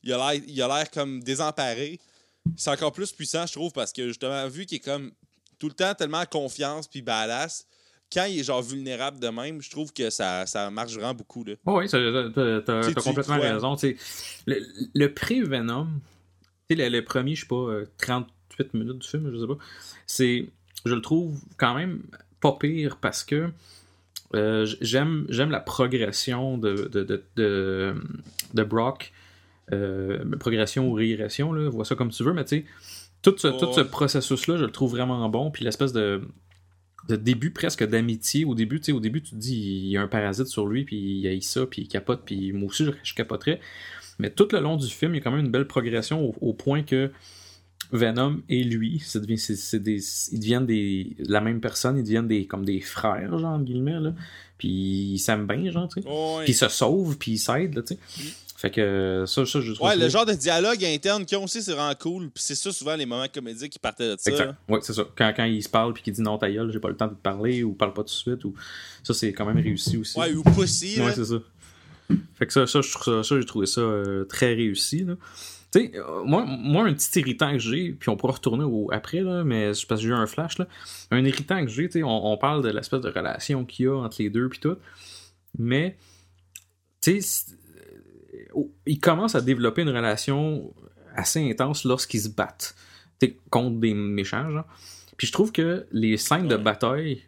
il, 0.04 0.12
a 0.12 0.34
l'air 0.34 0.90
comme 0.92 1.20
désemparé, 1.22 1.98
c'est 2.56 2.70
encore 2.70 2.92
plus 2.92 3.10
puissant, 3.10 3.46
je 3.46 3.52
trouve, 3.52 3.72
parce 3.72 3.92
que 3.92 4.06
justement, 4.06 4.46
vu 4.48 4.64
qu'il 4.64 4.76
est 4.76 4.80
comme 4.80 5.10
tout 5.58 5.66
le 5.68 5.74
temps 5.74 5.92
tellement 5.94 6.24
confiance, 6.24 6.86
puis 6.86 7.02
badass, 7.02 7.66
quand 8.12 8.26
il 8.26 8.38
est 8.38 8.44
genre 8.44 8.62
vulnérable 8.62 9.18
de 9.18 9.28
même, 9.28 9.60
je 9.60 9.70
trouve 9.70 9.92
que 9.92 10.08
ça, 10.10 10.46
ça 10.46 10.70
marche 10.70 10.92
vraiment 10.92 11.14
beaucoup. 11.14 11.42
Là. 11.42 11.54
Oh 11.66 11.78
oui, 11.78 11.88
t'as 11.88 12.92
complètement 12.94 13.40
raison. 13.40 13.76
le, 14.46 14.60
le 14.94 15.14
pré-Venom, 15.14 15.88
le, 16.70 16.88
le 16.88 17.04
premier, 17.04 17.34
je 17.34 17.40
sais 17.40 17.46
pas, 17.46 17.80
38 17.98 18.60
euh, 18.60 18.78
minutes 18.78 18.98
du 18.98 19.08
film, 19.08 19.30
je 19.32 19.40
sais 19.40 19.46
pas, 19.46 19.58
c'est 20.06 20.46
je 20.84 20.94
le 20.94 21.00
trouve 21.00 21.40
quand 21.56 21.74
même 21.74 22.02
pas 22.40 22.52
pire 22.52 22.96
parce 23.00 23.24
que 23.24 23.50
euh, 24.34 24.66
j'aime, 24.80 25.26
j'aime 25.28 25.50
la 25.50 25.60
progression 25.60 26.58
de, 26.58 26.88
de, 26.88 27.24
de, 28.54 28.62
Brock. 28.64 29.12
Euh, 29.72 30.24
progression 30.38 30.88
ou 30.88 30.94
régression, 30.94 31.52
là, 31.52 31.68
vois 31.70 31.84
ça 31.84 31.94
comme 31.94 32.10
tu 32.10 32.24
veux, 32.24 32.32
mais 32.32 32.44
tu 32.44 32.58
sais, 32.58 32.64
tout 33.22 33.34
ce, 33.38 33.48
tout 33.48 33.72
ce 33.72 33.80
processus-là, 33.80 34.56
je 34.56 34.64
le 34.64 34.70
trouve 34.70 34.90
vraiment 34.90 35.28
bon. 35.28 35.50
Puis 35.50 35.64
l'espèce 35.64 35.92
de, 35.92 36.22
de 37.08 37.16
début 37.16 37.52
presque 37.52 37.86
d'amitié. 37.86 38.44
Au 38.44 38.54
début, 38.54 38.80
tu 38.80 38.86
sais, 38.86 38.92
au 38.92 39.00
début, 39.00 39.22
tu 39.22 39.30
te 39.32 39.36
dis, 39.36 39.56
il 39.56 39.88
y 39.90 39.96
a 39.96 40.02
un 40.02 40.08
parasite 40.08 40.46
sur 40.46 40.66
lui, 40.66 40.84
puis 40.84 40.96
il 40.96 41.26
a 41.26 41.40
ça, 41.40 41.66
puis 41.66 41.82
il 41.82 41.88
capote, 41.88 42.22
puis 42.24 42.52
moi 42.52 42.68
aussi, 42.68 42.86
je, 43.02 43.14
capoterais. 43.14 43.60
Mais 44.18 44.30
tout 44.30 44.48
le 44.52 44.60
long 44.60 44.76
du 44.76 44.88
film, 44.88 45.14
il 45.14 45.18
y 45.18 45.20
a 45.20 45.22
quand 45.22 45.30
même 45.30 45.44
une 45.44 45.50
belle 45.50 45.66
progression 45.66 46.34
au 46.40 46.52
point 46.52 46.82
que 46.82 47.10
Venom 47.92 48.40
et 48.48 48.64
lui, 48.64 49.00
ça 49.04 49.20
devient, 49.20 49.36
des, 49.80 50.02
ils 50.32 50.40
deviennent 50.40 50.66
des, 50.66 51.16
la 51.18 51.40
même 51.40 51.60
personne, 51.60 51.98
ils 51.98 52.02
deviennent 52.02 52.28
des, 52.28 52.46
comme 52.46 52.64
des 52.64 52.80
frères, 52.80 53.38
genre, 53.38 53.52
entre 53.52 53.64
guillemets, 53.64 54.00
là. 54.00 54.14
Puis 54.58 54.68
ils 54.68 55.18
s'aiment 55.18 55.46
bien, 55.46 55.70
genre, 55.70 55.88
tu 55.88 56.00
sais. 56.00 56.08
Puis 56.08 56.52
ils 56.52 56.54
se 56.54 56.68
sauvent, 56.68 57.16
puis 57.18 57.32
ils 57.32 57.38
s'aident, 57.38 57.74
là, 57.74 57.82
tu 57.82 57.94
sais. 57.94 58.00
Mm. 58.18 58.28
Fait 58.62 58.70
que 58.70 59.24
ça, 59.26 59.44
ça 59.44 59.60
je 59.60 59.72
trouve. 59.72 59.88
Ouais, 59.88 59.96
le 59.96 60.08
genre 60.08 60.24
de 60.24 60.34
dialogue 60.34 60.84
interne 60.84 61.26
qu'ils 61.26 61.36
ont 61.36 61.44
aussi, 61.44 61.62
c'est 61.64 61.72
vraiment 61.72 61.96
cool. 61.96 62.30
Puis 62.30 62.44
c'est 62.44 62.54
ça, 62.54 62.70
souvent, 62.70 62.94
les 62.94 63.06
moments 63.06 63.26
comédiques 63.26 63.72
qui 63.72 63.78
partaient 63.80 64.14
de 64.14 64.16
ça. 64.16 64.30
Exact. 64.30 64.54
Ouais, 64.68 64.78
c'est 64.82 64.92
ça. 64.92 65.04
Quand, 65.16 65.32
quand 65.34 65.44
ils 65.46 65.64
se 65.64 65.68
parlent, 65.68 65.92
puis 65.92 66.04
qu'ils 66.04 66.12
disent 66.12 66.22
non, 66.22 66.38
ta 66.38 66.48
gueule, 66.48 66.70
j'ai 66.70 66.78
pas 66.78 66.88
le 66.88 66.96
temps 66.96 67.08
de 67.08 67.14
te 67.14 67.20
parler, 67.20 67.64
ou 67.64 67.72
parle 67.72 67.92
pas 67.92 68.02
tout 68.02 68.06
de 68.06 68.10
suite, 68.10 68.44
ou. 68.44 68.54
Ça, 69.02 69.14
c'est 69.14 69.32
quand 69.32 69.44
même 69.44 69.58
réussi 69.58 69.96
aussi. 69.96 70.16
Ouais, 70.16 70.32
ou 70.32 70.44
pussy, 70.44 71.00
Ouais, 71.00 71.12
c'est 71.12 71.24
ça. 71.24 71.38
Fait 72.36 72.46
que 72.46 72.52
ça, 72.52 72.68
ça, 72.68 72.80
je 72.80 72.92
trouve 72.92 73.02
ça, 73.02 73.22
ça 73.24 73.40
j'ai 73.40 73.46
trouvé 73.46 73.66
ça 73.66 73.80
euh, 73.80 74.24
très 74.26 74.54
réussi, 74.54 75.04
là. 75.04 75.14
Tu 75.72 75.80
sais, 75.80 75.92
euh, 75.94 76.22
moi, 76.24 76.44
moi, 76.46 76.84
un 76.84 76.92
petit 76.92 77.20
irritant 77.20 77.52
que 77.52 77.58
j'ai, 77.58 77.92
puis 77.92 78.10
on 78.10 78.16
pourra 78.16 78.34
retourner 78.34 78.64
au, 78.64 78.90
après, 78.92 79.20
là, 79.20 79.42
mais 79.42 79.72
c'est 79.72 79.86
parce 79.86 80.00
que 80.00 80.06
j'ai 80.06 80.12
eu 80.12 80.16
un 80.16 80.26
flash, 80.26 80.58
là. 80.58 80.68
Un 81.10 81.24
irritant 81.24 81.64
que 81.64 81.70
j'ai, 81.70 81.88
tu 81.88 82.00
sais, 82.00 82.02
on, 82.02 82.36
parle 82.36 82.62
de 82.62 82.68
l'espèce 82.68 83.00
de 83.00 83.08
relation 83.08 83.64
qu'il 83.64 83.86
y 83.86 83.88
a 83.88 83.96
entre 83.96 84.16
les 84.20 84.28
deux, 84.28 84.48
puis 84.48 84.60
tout. 84.60 84.76
Mais, 85.58 85.96
tu 87.00 87.22
sais, 87.22 87.54
euh, 88.54 88.62
ils 88.86 89.00
commencent 89.00 89.34
à 89.34 89.40
développer 89.40 89.82
une 89.82 89.90
relation 89.90 90.74
assez 91.14 91.50
intense 91.50 91.84
lorsqu'ils 91.84 92.22
se 92.22 92.28
battent 92.28 92.74
contre 93.50 93.78
des 93.78 93.94
méchants, 93.94 94.50
genre. 94.50 94.66
Puis 95.16 95.26
je 95.26 95.32
trouve 95.32 95.52
que 95.52 95.86
les 95.92 96.16
scènes 96.16 96.48
de 96.48 96.56
bataille 96.56 97.22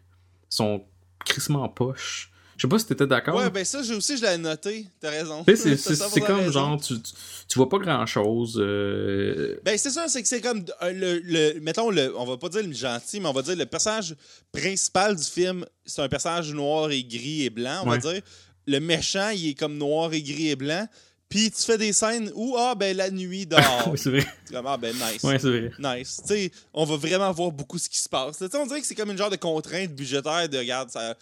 sont 0.49 0.83
crissement 1.23 1.67
poches. 1.69 2.31
Je 2.57 2.61
sais 2.61 2.67
pas 2.67 2.79
si 2.79 2.85
t'étais 2.85 3.07
d'accord. 3.07 3.35
Ouais, 3.35 3.49
ben 3.49 3.65
ça, 3.65 3.83
j'ai 3.83 3.95
aussi, 3.95 4.17
je 4.17 4.23
l'ai 4.23 4.37
noté. 4.37 4.87
T'as 5.01 5.09
raison. 5.09 5.43
C'est 5.55 6.21
comme 6.25 6.49
genre, 6.51 6.79
tu, 6.79 6.95
tu, 7.01 7.57
vois 7.59 7.67
pas 7.67 7.79
grand 7.79 8.05
chose. 8.05 8.57
Euh, 8.57 9.59
ben 9.63 9.77
c'est 9.77 9.89
ça, 9.89 10.07
c'est 10.07 10.21
que 10.21 10.27
c'est 10.27 10.39
comme 10.39 10.63
euh, 10.81 10.91
le, 10.91 11.19
le, 11.19 11.59
Mettons, 11.59 11.89
le, 11.89 12.17
on 12.17 12.25
va 12.25 12.37
pas 12.37 12.47
dire 12.47 12.63
le 12.63 12.73
gentil, 12.73 13.19
mais 13.19 13.27
on 13.27 13.33
va 13.33 13.41
dire 13.41 13.57
le 13.57 13.65
personnage 13.65 14.15
principal 14.53 15.15
du 15.15 15.23
film, 15.23 15.65
c'est 15.85 16.01
un 16.01 16.07
personnage 16.07 16.53
noir 16.53 16.91
et 16.91 17.03
gris 17.03 17.43
et 17.43 17.49
blanc, 17.49 17.81
on 17.83 17.89
va 17.89 17.97
dire. 17.97 18.21
Le 18.67 18.79
méchant, 18.79 19.29
il 19.29 19.49
est 19.49 19.53
comme 19.53 19.77
noir 19.77 20.13
et 20.13 20.21
gris 20.21 20.49
et 20.49 20.55
blanc. 20.55 20.87
Puis 21.27 21.51
tu 21.51 21.63
fais 21.63 21.77
des 21.77 21.91
scènes 21.91 22.31
où, 22.35 22.55
ah, 22.57 22.75
ben 22.75 22.95
la 22.95 23.09
nuit 23.09 23.47
oui, 23.87 23.97
c'est 23.97 24.09
vrai. 24.11 24.25
Comme, 24.49 24.67
ah, 24.67 24.77
ben 24.77 24.93
nice. 24.93 25.23
Ouais, 25.23 25.39
c'est 25.39 25.49
vrai. 25.49 25.71
Nice. 25.79 26.21
Tu 26.25 26.33
sais, 26.33 26.51
on 26.73 26.85
va 26.85 26.95
vraiment 26.95 27.31
voir 27.31 27.51
beaucoup 27.51 27.79
ce 27.79 27.89
qui 27.89 27.97
se 27.97 28.07
passe. 28.07 28.37
sais, 28.37 28.55
on 28.55 28.65
dirait 28.65 28.79
que 28.79 28.87
c'est 28.87 28.95
comme 28.95 29.11
une 29.11 29.17
genre 29.17 29.31
de 29.31 29.35
contrainte 29.35 29.91
budgétaire 29.91 30.47
de, 30.47 30.57
regarde, 30.57 30.89
ça 30.91 31.15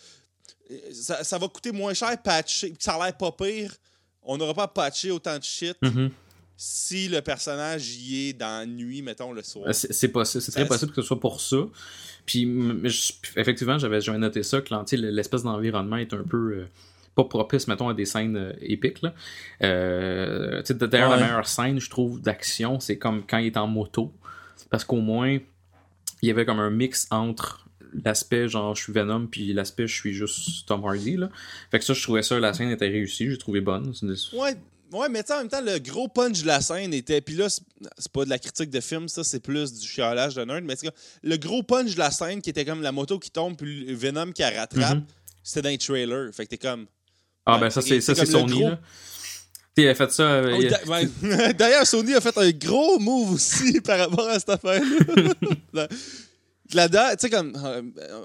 ça, 0.92 1.38
va 1.38 1.48
coûter 1.48 1.72
moins 1.72 1.94
cher 1.94 2.22
patcher. 2.22 2.74
Ça 2.80 2.96
a 2.96 3.06
l'air 3.06 3.18
pas 3.18 3.32
pire. 3.32 3.74
On 4.24 4.38
n'aura 4.38 4.54
pas 4.54 4.68
patché 4.68 5.12
autant 5.12 5.38
de 5.38 5.44
shit 5.44 5.76
mm-hmm. 5.82 6.10
si 6.56 7.10
le 7.10 7.22
personnage 7.22 7.96
y 7.96 8.30
est 8.30 8.34
dans 8.34 8.60
la 8.60 8.66
nuit, 8.66 9.02
mettons, 9.02 9.34
le 9.34 9.44
soir. 9.44 9.68
C'est 9.74 10.08
possible. 10.08 10.42
C'est 10.42 10.52
très 10.52 10.68
possible 10.68 10.92
que 10.92 11.02
ce 11.02 11.08
soit 11.08 11.20
pour 11.20 11.42
ça. 11.42 11.58
Puis, 12.26 12.50
effectivement, 13.36 13.78
j'avais 13.78 14.00
noté 14.18 14.44
ça, 14.44 14.62
que 14.62 14.96
l'espèce 14.96 15.44
d'environnement 15.44 15.98
est 15.98 16.14
un 16.14 16.24
peu. 16.24 16.54
Euh, 16.58 16.66
pas 17.16 17.26
propice, 17.26 17.68
mettons, 17.68 17.90
à 17.90 17.94
des 17.94 18.06
scènes 18.06 18.38
euh, 18.38 18.54
épiques. 18.62 19.04
Euh, 19.62 20.64
D'ailleurs, 20.64 21.12
la 21.12 21.18
meilleure 21.18 21.48
scène, 21.48 21.80
je 21.80 21.90
trouve, 21.90 22.22
d'action, 22.22 22.80
c'est 22.80 22.98
comme 22.98 23.24
quand 23.28 23.38
il 23.38 23.48
est 23.48 23.58
en 23.58 23.68
moto. 23.68 24.12
Parce 24.70 24.84
qu'au 24.84 24.98
moins, 24.98 25.38
il 26.22 26.28
y 26.28 26.32
avait 26.32 26.46
comme 26.46 26.60
un 26.60 26.72
mix 26.72 27.08
entre 27.12 27.68
l'aspect 28.04 28.48
genre 28.48 28.76
je 28.76 28.84
suis 28.84 28.94
Venom 28.94 29.28
puis 29.28 29.54
l'aspect 29.54 29.88
je 29.88 29.96
suis 29.96 30.14
juste 30.14 30.68
Tom 30.68 30.84
Hardy 30.84 31.18
là. 31.18 31.30
Fait 31.72 31.80
que 31.80 31.86
ça 31.86 31.94
je 31.94 32.02
trouvais 32.02 32.24
ça 32.24 32.40
la 32.40 32.54
scène 32.54 32.70
était 32.70 32.88
réussie, 32.88 33.30
j'ai 33.30 33.38
trouvé 33.38 33.62
bonne. 33.62 33.94
Ouais, 34.34 34.56
ouais, 34.92 35.10
mais 35.10 35.32
en 35.32 35.38
même 35.38 35.48
temps 35.50 35.62
le 35.62 35.80
gros 35.80 36.08
punch 36.08 36.42
de 36.42 36.48
la 36.48 36.62
scène 36.62 36.94
était 36.94 37.22
puis 37.22 37.36
là 37.36 37.50
c'est 37.50 38.12
pas 38.12 38.26
de 38.26 38.30
la 38.30 38.40
critique 38.40 38.70
de 38.70 38.80
film 38.80 39.08
ça, 39.08 39.24
c'est 39.24 39.40
plus 39.40 39.74
du 39.74 39.88
chialage 39.88 40.36
de 40.36 40.44
nerd 40.44 40.64
mais 40.64 40.76
le 41.24 41.38
gros 41.38 41.64
punch 41.64 41.94
de 41.94 42.00
la 42.00 42.12
scène 42.12 42.42
qui 42.42 42.50
était 42.50 42.66
comme 42.66 42.82
la 42.82 42.92
moto 42.92 43.20
qui 43.20 43.32
tombe 43.32 43.58
puis 43.58 43.94
Venom 43.94 44.32
qui 44.32 44.42
la 44.42 44.52
rattrape, 44.52 44.98
mm-hmm. 44.98 45.04
c'était 45.44 45.62
dans 45.64 45.70
les 45.70 45.78
trailers. 45.78 46.34
Fait 46.34 46.46
que 46.46 46.50
t'es 46.52 46.58
comme 46.58 46.88
Ah 47.46 47.58
ben 47.58 47.70
ça 47.70 47.82
c'est 47.82 48.02
ça 48.02 48.16
c'est 48.16 48.26
Sony 48.26 48.60
gros... 48.60 48.70
là. 48.70 48.80
Il 49.76 49.88
a 49.88 49.96
fait 49.96 50.12
ça. 50.12 50.42
Oh, 50.44 50.62
d'ailleurs, 51.58 51.88
Sony 51.88 52.14
a 52.14 52.22
fait 52.22 52.38
un 52.38 52.52
gros 52.52 53.00
move 53.00 53.34
aussi 53.34 53.82
par 53.82 53.98
rapport 53.98 54.30
à 54.30 54.40
cette 54.40 54.50
affaire-là. 54.50 55.88
la, 56.72 56.88
tu 56.88 56.96
sais, 57.20 57.30
comme, 57.30 57.54
euh, 57.64 57.82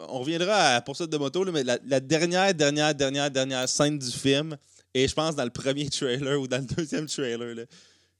on 0.08 0.20
reviendra 0.20 0.54
à 0.54 0.72
la 0.74 0.80
poursuite 0.80 1.10
de 1.10 1.16
moto, 1.16 1.44
mais 1.50 1.64
la, 1.64 2.00
dernière, 2.00 2.54
dernière, 2.54 2.94
dernière, 2.94 3.30
dernière 3.30 3.68
scène 3.68 3.98
du 3.98 4.10
film, 4.10 4.56
et 4.94 5.06
je 5.08 5.14
pense 5.14 5.34
dans 5.34 5.44
le 5.44 5.50
premier 5.50 5.88
trailer 5.88 6.40
ou 6.40 6.46
dans 6.46 6.58
le 6.58 6.74
deuxième 6.76 7.06
trailer. 7.06 7.54
Là. 7.54 7.62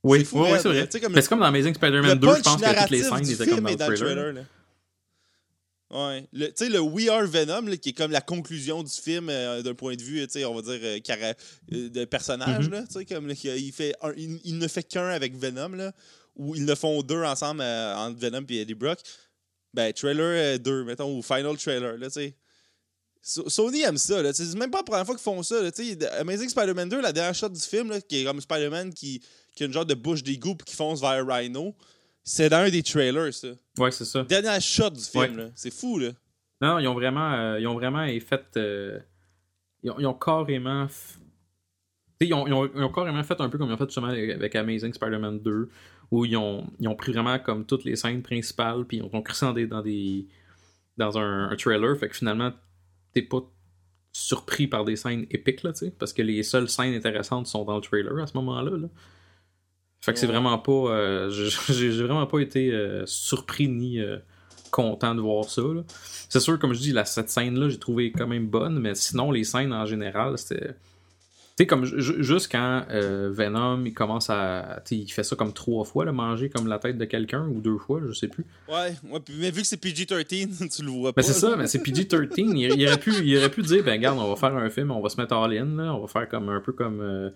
Oui, 0.02 0.26
c'est 0.28 0.36
ouais, 0.36 0.58
vrai. 0.58 0.88
C'est 0.90 1.00
comme, 1.00 1.14
comme 1.14 1.40
dans 1.40 1.46
Amazing 1.46 1.74
Spider-Man 1.74 2.18
2, 2.18 2.28
je 2.36 2.42
pense 2.42 2.60
que 2.60 2.80
toutes 2.80 2.90
les 2.90 3.02
scènes 3.02 3.30
étaient 3.30 3.46
comme 3.46 3.74
dans 3.74 3.88
le 3.88 3.96
trailer. 3.96 4.44
Ouais. 5.90 6.28
Tu 6.34 6.46
sais, 6.54 6.68
le 6.68 6.80
We 6.80 7.08
Are 7.08 7.26
Venom, 7.26 7.64
qui 7.76 7.90
est 7.90 7.92
comme 7.92 8.10
la 8.10 8.20
conclusion 8.20 8.82
du 8.82 8.92
film 8.92 9.30
euh, 9.30 9.62
d'un 9.62 9.74
point 9.74 9.94
de 9.96 10.02
vue, 10.02 10.26
on 10.44 10.54
va 10.54 10.62
dire, 10.76 10.80
euh, 10.82 11.88
de 11.88 12.04
personnage, 12.04 12.68
mm-hmm. 12.68 12.94
là, 12.94 13.04
comme 13.08 13.30
il, 13.30 13.72
fait 13.72 13.94
il, 14.16 14.58
ne 14.58 14.68
fait 14.68 14.82
qu'un 14.82 15.08
avec 15.08 15.34
Venom, 15.34 15.70
là, 15.70 15.92
ou 16.36 16.54
ils 16.54 16.66
le 16.66 16.74
font 16.74 17.00
deux 17.02 17.22
ensemble 17.22 17.62
entre 17.62 18.18
Venom 18.18 18.44
et 18.50 18.60
Eddie 18.60 18.74
Brock. 18.74 18.98
Ben, 19.74 19.92
trailer 19.92 20.58
2, 20.58 20.70
euh, 20.70 20.84
mettons, 20.84 21.16
ou 21.16 21.22
final 21.22 21.56
trailer, 21.56 21.98
là, 21.98 22.06
tu 22.06 22.14
sais. 22.14 22.34
Sony 23.20 23.82
aime 23.82 23.98
ça. 23.98 24.32
C'est 24.32 24.54
même 24.56 24.70
pas 24.70 24.78
la 24.78 24.84
première 24.84 25.04
fois 25.04 25.14
qu'ils 25.14 25.22
font 25.22 25.42
ça. 25.42 25.60
Là. 25.60 25.70
Amazing 26.20 26.48
Spider-Man 26.48 26.88
2, 26.88 27.00
la 27.00 27.12
dernière 27.12 27.34
shot 27.34 27.48
du 27.50 27.60
film, 27.60 27.90
là, 27.90 28.00
qui 28.00 28.20
est 28.20 28.24
comme 28.24 28.40
Spider-Man 28.40 28.94
qui, 28.94 29.22
qui 29.54 29.64
a 29.64 29.66
une 29.66 29.72
genre 29.72 29.84
de 29.84 29.94
bouche 29.94 30.22
d'égout 30.22 30.56
qui 30.64 30.74
fonce 30.74 31.00
vers 31.00 31.26
Rhino, 31.26 31.74
c'est 32.22 32.48
dans 32.48 32.58
un 32.58 32.70
des 32.70 32.82
trailers, 32.82 33.34
ça. 33.34 33.48
Ouais, 33.78 33.90
c'est 33.90 34.04
ça. 34.04 34.22
Dernière 34.22 34.60
shot 34.60 34.90
du 34.90 35.02
film. 35.02 35.50
C'est 35.54 35.72
fou. 35.72 35.98
là. 35.98 36.10
Non, 36.60 36.78
ils 36.78 36.88
ont 36.88 36.94
vraiment, 36.94 37.32
euh, 37.32 37.60
ils 37.60 37.66
ont 37.66 37.74
vraiment 37.74 38.06
fait. 38.20 38.44
Euh, 38.56 38.98
ils, 39.82 39.90
ont, 39.90 40.14
carrément. 40.14 40.86
Ils 42.20 42.34
ont, 42.34 42.46
ils, 42.46 42.52
ont, 42.52 42.70
ils 42.74 42.82
ont, 42.82 42.92
carrément 42.92 43.22
fait 43.22 43.40
un 43.40 43.48
peu 43.48 43.58
comme 43.58 43.68
ils 43.68 43.74
ont 43.74 43.76
fait 43.76 43.84
justement 43.84 44.08
avec 44.08 44.54
Amazing 44.54 44.92
Spider-Man 44.92 45.40
2, 45.40 45.68
où 46.10 46.24
ils 46.24 46.36
ont, 46.36 46.66
ils 46.80 46.88
ont 46.88 46.94
pris 46.94 47.12
vraiment 47.12 47.38
comme 47.38 47.66
toutes 47.66 47.84
les 47.84 47.96
scènes 47.96 48.22
principales, 48.22 48.84
puis 48.84 48.98
ils 48.98 49.02
ont 49.02 49.22
crissé 49.22 49.46
dans 49.46 49.52
des, 49.52 49.66
dans, 49.66 49.82
des, 49.82 50.26
dans 50.96 51.18
un, 51.18 51.54
trailer, 51.56 51.96
fait 51.98 52.08
que 52.08 52.16
finalement, 52.16 52.52
t'es 53.12 53.22
pas 53.22 53.40
surpris 54.12 54.66
par 54.66 54.84
des 54.84 54.96
scènes 54.96 55.26
épiques, 55.30 55.62
là, 55.62 55.72
tu 55.72 55.86
sais, 55.86 55.90
parce 55.90 56.12
que 56.12 56.22
les 56.22 56.42
seules 56.42 56.68
scènes 56.68 56.94
intéressantes 56.94 57.46
sont 57.46 57.64
dans 57.64 57.76
le 57.76 57.82
trailer 57.82 58.18
à 58.18 58.26
ce 58.26 58.36
moment-là. 58.36 58.76
Là. 58.76 58.88
Fait 60.00 60.12
que 60.12 60.18
c'est 60.18 60.26
vraiment 60.26 60.58
pas. 60.58 60.72
Euh, 60.72 61.30
j'ai 61.68 62.02
vraiment 62.02 62.26
pas 62.26 62.40
été 62.40 62.72
surpris 63.04 63.68
ni 63.68 64.00
content 64.70 65.14
de 65.14 65.20
voir 65.20 65.44
ça. 65.44 65.62
C'est 66.28 66.40
sûr, 66.40 66.58
comme 66.58 66.72
je 66.72 66.80
dis, 66.80 66.92
la, 66.92 67.04
cette 67.04 67.30
scène-là, 67.30 67.68
j'ai 67.68 67.78
trouvé 67.78 68.12
quand 68.12 68.26
même 68.26 68.46
bonne, 68.46 68.78
mais 68.78 68.94
sinon, 68.94 69.30
les 69.30 69.44
scènes 69.44 69.72
en 69.72 69.86
général, 69.86 70.38
c'était. 70.38 70.74
Tu 71.58 71.64
sais, 71.64 71.66
comme 71.66 71.84
juste 71.84 72.52
quand 72.52 72.84
euh, 72.92 73.32
Venom, 73.32 73.84
il 73.84 73.92
commence 73.92 74.30
à. 74.30 74.80
Il 74.92 75.10
fait 75.10 75.24
ça 75.24 75.34
comme 75.34 75.52
trois 75.52 75.84
fois, 75.84 76.04
le 76.04 76.12
manger 76.12 76.50
comme 76.50 76.68
la 76.68 76.78
tête 76.78 76.96
de 76.96 77.04
quelqu'un, 77.04 77.48
ou 77.48 77.60
deux 77.60 77.78
fois, 77.78 78.00
je 78.06 78.12
sais 78.12 78.28
plus. 78.28 78.46
Ouais, 78.68 78.94
mais 79.36 79.50
vu 79.50 79.62
que 79.62 79.66
c'est 79.66 79.82
PG-13, 79.82 80.68
tu 80.76 80.84
le 80.84 80.90
vois 80.92 81.12
pas. 81.12 81.20
Mais 81.20 81.24
c'est 81.24 81.32
ça, 81.32 81.56
mais 81.56 81.66
c'est 81.66 81.80
PG-13. 81.80 82.34
il, 82.36 82.86
aurait 82.86 83.00
pu, 83.00 83.12
il 83.24 83.36
aurait 83.36 83.50
pu 83.50 83.62
dire, 83.62 83.82
ben 83.82 83.94
regarde, 83.94 84.20
on 84.20 84.28
va 84.28 84.36
faire 84.36 84.54
un 84.54 84.70
film, 84.70 84.92
on 84.92 85.00
va 85.00 85.08
se 85.08 85.20
mettre 85.20 85.34
all 85.34 85.52
in, 85.52 85.82
là, 85.82 85.92
on 85.96 86.00
va 86.02 86.06
faire 86.06 86.28
comme 86.28 86.48
un 86.48 86.60
peu 86.60 86.70
comme. 86.70 87.00
Euh, 87.00 87.30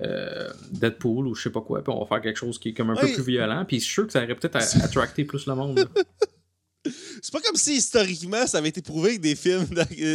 euh, 0.00 0.48
Deadpool 0.70 1.26
ou 1.26 1.34
je 1.34 1.42
sais 1.42 1.50
pas 1.50 1.60
quoi, 1.60 1.82
puis 1.82 1.92
on 1.92 1.98
va 1.98 2.06
faire 2.06 2.22
quelque 2.22 2.38
chose 2.38 2.58
qui 2.58 2.68
est 2.68 2.72
comme 2.72 2.88
un 2.88 2.94
peu 2.94 3.08
plus 3.12 3.24
violent, 3.24 3.64
puis 3.66 3.80
je 3.80 3.84
suis 3.84 3.94
sûr 3.94 4.06
que 4.06 4.12
ça 4.12 4.22
aurait 4.22 4.34
peut-être 4.34 4.56
attracté 4.56 5.24
plus 5.24 5.44
le 5.46 5.54
monde. 5.54 5.88
C'est 7.22 7.32
pas 7.32 7.40
comme 7.40 7.56
si 7.56 7.76
historiquement 7.76 8.46
ça 8.46 8.58
avait 8.58 8.68
été 8.68 8.82
prouvé 8.82 9.16
que 9.16 9.22
des 9.22 9.34
films 9.34 9.66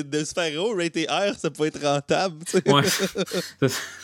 de, 0.04 0.24
super-héros 0.24 0.76
rated 0.76 1.08
R 1.10 1.38
ça 1.38 1.50
peut 1.50 1.66
être 1.66 1.82
rentable. 1.82 2.44
Ouais. 2.66 2.84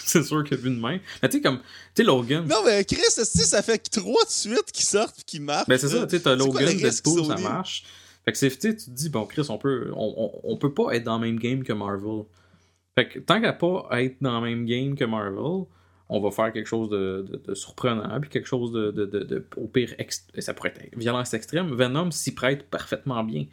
c'est 0.05 0.23
sûr 0.23 0.43
qu'il 0.43 0.57
y 0.57 0.59
a 0.59 0.63
vu 0.63 0.69
de 0.69 0.79
main. 0.79 0.99
Mais 1.21 1.29
tu 1.29 1.37
sais, 1.37 1.41
comme. 1.41 1.59
Tu 1.59 1.65
sais, 1.97 2.03
Logan. 2.03 2.45
Non, 2.47 2.63
mais 2.65 2.83
Chris, 2.85 3.01
ça 3.11 3.61
fait 3.61 3.77
trois 3.89 4.23
de 4.25 4.29
suite 4.29 4.71
qui 4.71 4.83
sortent 4.83 5.19
et 5.19 5.23
qui 5.23 5.39
marchent. 5.39 5.67
Ben, 5.67 5.77
c'est 5.77 5.89
ça, 5.89 6.05
tu 6.05 6.17
sais, 6.17 6.23
t'as 6.23 6.35
Logan, 6.35 6.75
Deadpool, 6.75 7.25
ça 7.25 7.37
marche. 7.37 7.83
Fait 8.25 8.31
que 8.31 8.37
c'est, 8.37 8.49
tu 8.49 8.75
te 8.75 8.89
dis, 8.89 9.09
bon, 9.09 9.25
Chris, 9.25 9.45
on 9.49 9.57
peut, 9.57 9.91
on, 9.95 10.31
on, 10.43 10.57
peut 10.57 10.73
pas 10.73 10.91
être 10.93 11.03
dans 11.03 11.17
le 11.17 11.27
même 11.27 11.39
game 11.39 11.63
que 11.63 11.73
Marvel. 11.73 12.25
Fait 12.95 13.07
que 13.07 13.19
tant 13.19 13.41
qu'à 13.41 13.53
pas 13.53 13.87
être 13.93 14.17
dans 14.21 14.41
le 14.41 14.49
même 14.49 14.65
game 14.65 14.95
que 14.95 15.05
Marvel, 15.05 15.65
on 16.09 16.19
va 16.19 16.31
faire 16.31 16.51
quelque 16.51 16.67
chose 16.67 16.89
de, 16.89 17.53
surprenant, 17.53 18.19
puis 18.19 18.29
quelque 18.29 18.47
chose 18.47 18.71
de, 18.71 19.45
au 19.57 19.67
pire, 19.67 19.93
ça 20.39 20.53
pourrait 20.53 20.73
être 20.75 20.97
violence 20.97 21.33
extrême. 21.33 21.73
Venom 21.73 22.11
s'y 22.11 22.33
prête 22.33 22.63
parfaitement 22.69 23.23
bien. 23.23 23.45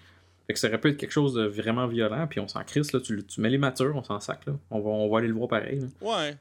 Fait 0.46 0.54
que 0.54 0.59
ça 0.59 0.68
aurait 0.68 0.80
pu 0.80 0.90
être 0.90 0.96
quelque 0.96 1.12
chose 1.12 1.34
de 1.34 1.44
vraiment 1.44 1.86
violent, 1.86 2.26
puis 2.28 2.40
on 2.40 2.48
s'en 2.48 2.62
crisse, 2.64 2.92
là, 2.92 3.00
tu, 3.00 3.24
mets 3.38 3.50
les 3.50 3.59
matures, 3.59 3.94
on 3.94 4.02
s'en 4.02 4.20
sac, 4.20 4.46
là. 4.46 4.54
On 4.70 4.80
va, 4.80 4.90
on 4.90 5.09
va 5.11 5.18
aller 5.18 5.28
le 5.28 5.34
voir 5.34 5.48
pareil. 5.48 5.80
Ouais. 6.00 6.36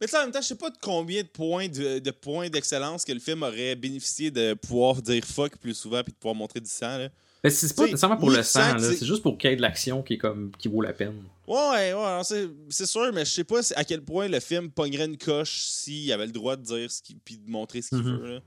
Mais 0.00 0.14
en 0.14 0.22
même 0.22 0.32
temps, 0.32 0.40
je 0.40 0.46
sais 0.46 0.56
pas 0.56 0.70
de 0.70 0.78
combien 0.80 1.22
de 1.22 1.28
points 1.28 1.68
de, 1.68 2.10
points 2.10 2.48
d'excellence 2.48 3.04
que 3.04 3.12
le 3.12 3.20
film 3.20 3.42
aurait 3.42 3.76
bénéficié 3.76 4.30
de 4.30 4.54
pouvoir 4.54 4.94
dire 5.02 5.22
fuck 5.24 5.58
plus 5.58 5.74
souvent 5.74 6.02
puis 6.02 6.12
de 6.12 6.18
pouvoir 6.18 6.34
montrer 6.34 6.60
du 6.60 6.70
sang. 6.70 6.96
Là. 6.96 7.08
Mais 7.42 7.50
c'est 7.50 7.74
pas 7.74 7.86
nécessairement 7.86 8.18
pour 8.18 8.30
le 8.30 8.42
sang, 8.42 8.78
c'est 8.78 9.06
juste 9.06 9.22
pour 9.22 9.38
qu'il 9.38 9.50
y 9.50 9.52
ait 9.52 9.56
de 9.56 9.62
l'action 9.62 10.02
qui, 10.02 10.14
est 10.14 10.18
comme, 10.18 10.50
qui 10.58 10.68
vaut 10.68 10.82
la 10.82 10.92
peine. 10.92 11.22
Ouais, 11.46 11.94
ouais, 11.94 12.20
c'est 12.68 12.86
sûr, 12.86 13.12
mais 13.12 13.24
je 13.24 13.30
sais 13.30 13.44
pas 13.44 13.60
à 13.76 13.84
quel 13.84 14.02
point 14.02 14.28
le 14.28 14.40
film 14.40 14.70
pognerait 14.70 15.06
une 15.06 15.16
coche 15.16 15.62
s'il 15.62 16.12
avait 16.12 16.26
le 16.26 16.32
droit 16.32 16.56
de 16.56 16.62
dire 16.62 16.90
ce 16.90 17.00
puis 17.24 17.38
de 17.38 17.50
montrer 17.50 17.82
ce 17.82 17.90
qu'il 17.90 17.98
mm-hmm. 17.98 18.20
veut. 18.20 18.40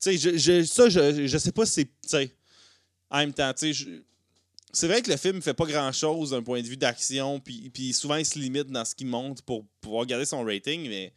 Tu 0.00 0.16
sais, 0.16 0.16
je, 0.16 0.36
je, 0.36 0.64
ça, 0.64 0.88
je, 0.88 1.26
je 1.26 1.38
sais 1.38 1.52
pas 1.52 1.66
si 1.66 1.86
c'est. 2.02 2.34
En 3.10 3.18
même 3.18 3.34
temps, 3.34 3.52
tu 3.52 3.72
sais, 3.72 3.86
c'est 4.74 4.88
vrai 4.88 5.02
que 5.02 5.10
le 5.10 5.16
film 5.16 5.40
fait 5.40 5.54
pas 5.54 5.66
grand 5.66 5.92
chose 5.92 6.30
d'un 6.30 6.42
point 6.42 6.60
de 6.60 6.66
vue 6.66 6.76
d'action, 6.76 7.38
puis, 7.38 7.70
puis 7.70 7.92
souvent 7.92 8.16
il 8.16 8.26
se 8.26 8.38
limite 8.38 8.66
dans 8.66 8.84
ce 8.84 8.94
qu'il 8.94 9.06
montre 9.06 9.42
pour 9.42 9.64
pouvoir 9.80 10.04
garder 10.04 10.24
son 10.24 10.44
rating, 10.44 10.88
mais. 10.88 11.12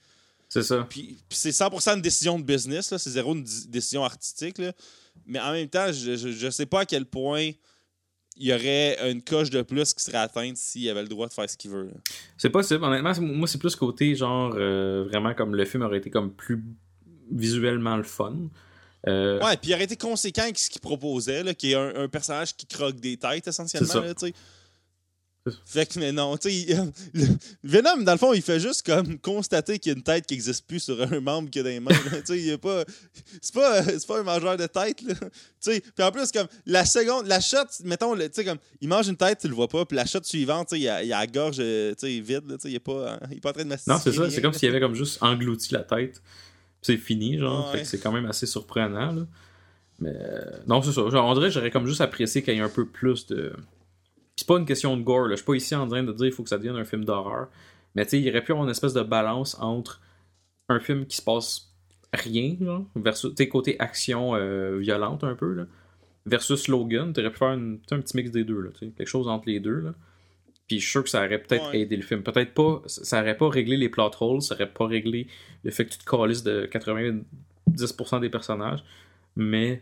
C'est 0.50 0.64
ça. 0.64 0.88
Puis, 0.90 1.18
c'est 1.30 1.50
100% 1.50 1.96
une 1.96 2.02
décision 2.02 2.40
de 2.40 2.44
business, 2.44 2.96
c'est 2.96 3.10
zéro 3.10 3.34
une 3.34 3.44
décision 3.68 4.04
artistique. 4.06 4.60
Là. 4.60 4.72
Mais 5.26 5.40
en 5.40 5.52
même 5.52 5.68
temps, 5.68 5.92
je, 5.92 6.16
je, 6.16 6.50
sais 6.50 6.66
pas 6.66 6.82
à 6.82 6.86
quel 6.86 7.06
point 7.06 7.52
il 8.40 8.48
y 8.48 8.54
aurait 8.54 9.12
une 9.12 9.22
coche 9.22 9.50
de 9.50 9.62
plus 9.62 9.94
qui 9.94 10.04
serait 10.04 10.18
atteinte 10.18 10.58
s'il 10.58 10.88
avait 10.90 11.02
le 11.02 11.08
droit 11.08 11.28
de 11.28 11.34
faire 11.34 11.50
ce 11.50 11.58
qu'il 11.58 11.72
veut. 11.72 11.92
C'est 12.38 12.50
possible. 12.50 12.84
Honnêtement, 12.84 13.14
moi, 13.22 13.48
c'est 13.48 13.58
plus 13.58 13.76
côté 13.76 14.16
genre 14.16 14.54
euh, 14.56 15.06
vraiment 15.10 15.34
comme 15.34 15.56
le 15.56 15.66
film 15.66 15.84
aurait 15.84 15.98
été 15.98 16.10
comme 16.10 16.32
plus 16.32 16.64
visuellement 17.32 17.98
le 17.98 18.04
fun. 18.04 18.36
Euh, 19.08 19.40
ouais, 19.40 19.58
puis 19.58 19.72
il 19.72 19.74
aurait 19.74 19.86
été 19.86 19.96
conséquent 19.96 20.44
avec 20.44 20.58
ce 20.58 20.70
qu'il 20.70 20.82
proposait, 20.82 21.44
là, 21.44 21.54
qui 21.54 21.72
est 21.72 21.76
un, 21.76 22.08
personnage 22.08 22.56
qui 22.56 22.66
croque 22.66 23.00
des 23.00 23.18
têtes 23.18 23.48
essentiellement. 23.48 24.02
Là, 24.02 24.14
fait 25.66 25.86
que, 25.86 26.00
mais 26.00 26.12
non, 26.12 26.38
tu 26.38 26.50
sais, 26.50 26.78
Venom, 27.64 28.04
dans 28.04 28.12
le 28.12 28.18
fond, 28.18 28.34
il 28.34 28.42
fait 28.42 28.60
juste 28.60 28.86
comme 28.86 29.18
constater 29.20 29.80
qu'il 29.80 29.92
y 29.92 29.96
a 29.96 29.98
une 29.98 30.04
tête 30.04 30.26
qui 30.26 30.34
n'existe 30.34 30.66
plus 30.68 30.80
sur 30.80 31.02
un 31.02 31.20
membre 31.20 31.50
qui 31.50 31.60
a 31.60 31.64
des 31.64 31.80
mains. 31.80 31.92
tu 32.12 32.22
sais, 32.26 32.40
il 32.40 32.50
est 32.50 32.58
pas. 32.58 32.84
C'est 33.42 33.54
pas, 33.54 33.82
pas 34.08 34.20
un 34.20 34.24
mangeur 34.24 34.58
de 34.58 34.68
tête, 34.68 35.02
là. 35.02 35.14
Tu 35.60 35.72
sais, 35.72 35.82
puis 35.82 36.06
en 36.06 36.12
plus, 36.12 36.32
comme, 36.32 36.48
la 36.68 36.86
seconde, 36.86 37.26
la 37.26 37.40
shot, 37.40 37.66
mettons, 37.84 38.16
tu 38.16 38.22
sais, 38.32 38.46
comme, 38.46 38.60
il 38.80 38.88
mange 38.88 39.08
une 39.08 39.18
tête, 39.18 39.40
tu 39.40 39.48
le 39.48 39.56
vois 39.56 39.68
pas, 39.68 39.86
puis 39.86 39.96
la 39.96 40.06
shot 40.06 40.20
suivante, 40.22 40.68
tu 40.70 40.76
sais, 40.76 40.82
il 40.82 40.88
a, 40.88 41.04
il 41.04 41.12
a 41.12 41.20
la 41.20 41.28
gorge, 41.28 41.56
tu 41.56 41.64
sais, 41.98 42.20
vide, 42.20 42.44
tu 42.48 42.56
sais, 42.60 42.70
il 42.70 42.76
est 42.76 42.80
pas, 42.80 43.20
il 43.32 43.38
est 43.38 43.40
pas 43.42 43.50
en 43.50 43.54
train 43.54 43.64
de 43.64 43.70
mastiquer. 43.70 43.92
Non, 43.92 44.00
c'est 44.00 44.12
ça, 44.12 44.30
c'est 44.30 44.42
comme 44.42 44.54
s'il 44.54 44.70
avait 44.70 44.80
comme 44.80 44.94
juste 44.94 45.18
englouti 45.22 45.74
la 45.74 45.82
tête, 45.82 46.22
c'est 46.84 46.98
fini, 46.98 47.40
genre. 47.40 47.72
Fait 47.72 47.82
que 47.82 47.88
c'est 47.88 47.98
quand 47.98 48.12
même 48.12 48.28
assez 48.28 48.46
surprenant, 48.46 49.12
là. 49.12 49.24
Mais, 50.00 50.14
euh, 50.16 50.42
non, 50.68 50.82
c'est 50.82 50.92
ça. 50.92 51.10
Genre, 51.10 51.26
on 51.26 51.34
dirait 51.34 51.50
j'aurais 51.50 51.72
comme 51.72 51.88
juste 51.88 52.02
apprécié 52.02 52.44
qu'il 52.44 52.54
y 52.54 52.58
ait 52.58 52.62
un 52.62 52.70
peu 52.70 52.86
plus 52.86 53.26
de 53.28 53.54
c'est 54.38 54.48
pas 54.48 54.58
une 54.58 54.66
question 54.66 54.96
de 54.96 55.02
gore, 55.02 55.28
là. 55.28 55.32
Je 55.32 55.38
suis 55.38 55.46
pas 55.46 55.56
ici 55.56 55.76
en 55.76 55.88
train 55.88 56.04
de 56.04 56.14
dire 56.14 56.28
qu'il 56.28 56.32
faut 56.32 56.44
que 56.44 56.50
ça 56.50 56.58
devienne 56.58 56.76
un 56.76 56.86
film 56.86 57.04
d'horreur. 57.04 57.48
Mais 57.96 58.06
tu 58.06 58.12
sais, 58.12 58.22
il 58.22 58.30
aurait 58.30 58.44
pu 58.44 58.52
avoir 58.52 58.66
une 58.66 58.72
espèce 58.72 58.94
de 58.94 59.02
balance 59.02 59.58
entre 59.60 60.00
un 60.70 60.80
film 60.80 61.06
qui 61.06 61.18
se 61.18 61.22
passe 61.22 61.74
rien, 62.14 62.56
là, 62.62 62.82
versus 62.96 63.34
côté 63.50 63.76
action 63.80 64.36
euh, 64.36 64.78
violente 64.78 65.24
un 65.24 65.36
peu, 65.36 65.54
là, 65.54 65.66
versus 66.26 66.68
Logan. 66.68 67.12
Tu 67.14 67.20
aurais 67.20 67.32
pu 67.32 67.40
faire 67.40 67.50
un 67.50 67.78
petit 67.78 68.16
mix 68.16 68.32
des 68.32 68.44
deux, 68.44 68.62
là, 68.62 68.70
quelque 68.80 69.06
chose 69.06 69.28
entre 69.28 69.50
les 69.50 69.60
deux. 69.60 69.80
Là. 69.80 69.94
Puis 70.68 70.80
je 70.80 70.84
suis 70.84 70.92
sûr 70.92 71.04
que 71.04 71.10
ça 71.10 71.26
aurait 71.26 71.40
peut-être 71.40 71.74
aidé 71.74 71.96
le 71.96 72.04
film. 72.04 72.24
Peut-être 72.24 72.54
pas, 72.54 72.82
ça 72.86 73.22
aurait 73.22 73.38
pas 73.38 73.50
réglé 73.50 73.78
les 73.78 73.90
plot 73.90 74.12
holes, 74.20 74.42
ça 74.42 74.54
aurait 74.54 74.72
pas 74.72 74.86
réglé 74.86 75.28
le 75.64 75.72
fait 75.72 75.86
que 75.86 75.92
tu 75.92 75.98
te 75.98 76.06
calisses 76.06 76.44
de 76.44 76.70
90% 76.72 78.20
des 78.20 78.30
personnages, 78.30 78.84
mais 79.36 79.82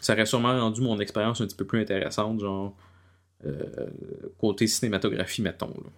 ça 0.00 0.14
aurait 0.14 0.26
sûrement 0.26 0.58
rendu 0.58 0.80
mon 0.80 0.98
expérience 0.98 1.40
un 1.40 1.46
petit 1.46 1.56
peu 1.56 1.64
plus 1.64 1.80
intéressante, 1.80 2.40
genre 2.40 2.76
côté 4.38 4.66
cinématographie, 4.66 5.42
mettons. 5.42 5.68
Là. 5.68 5.90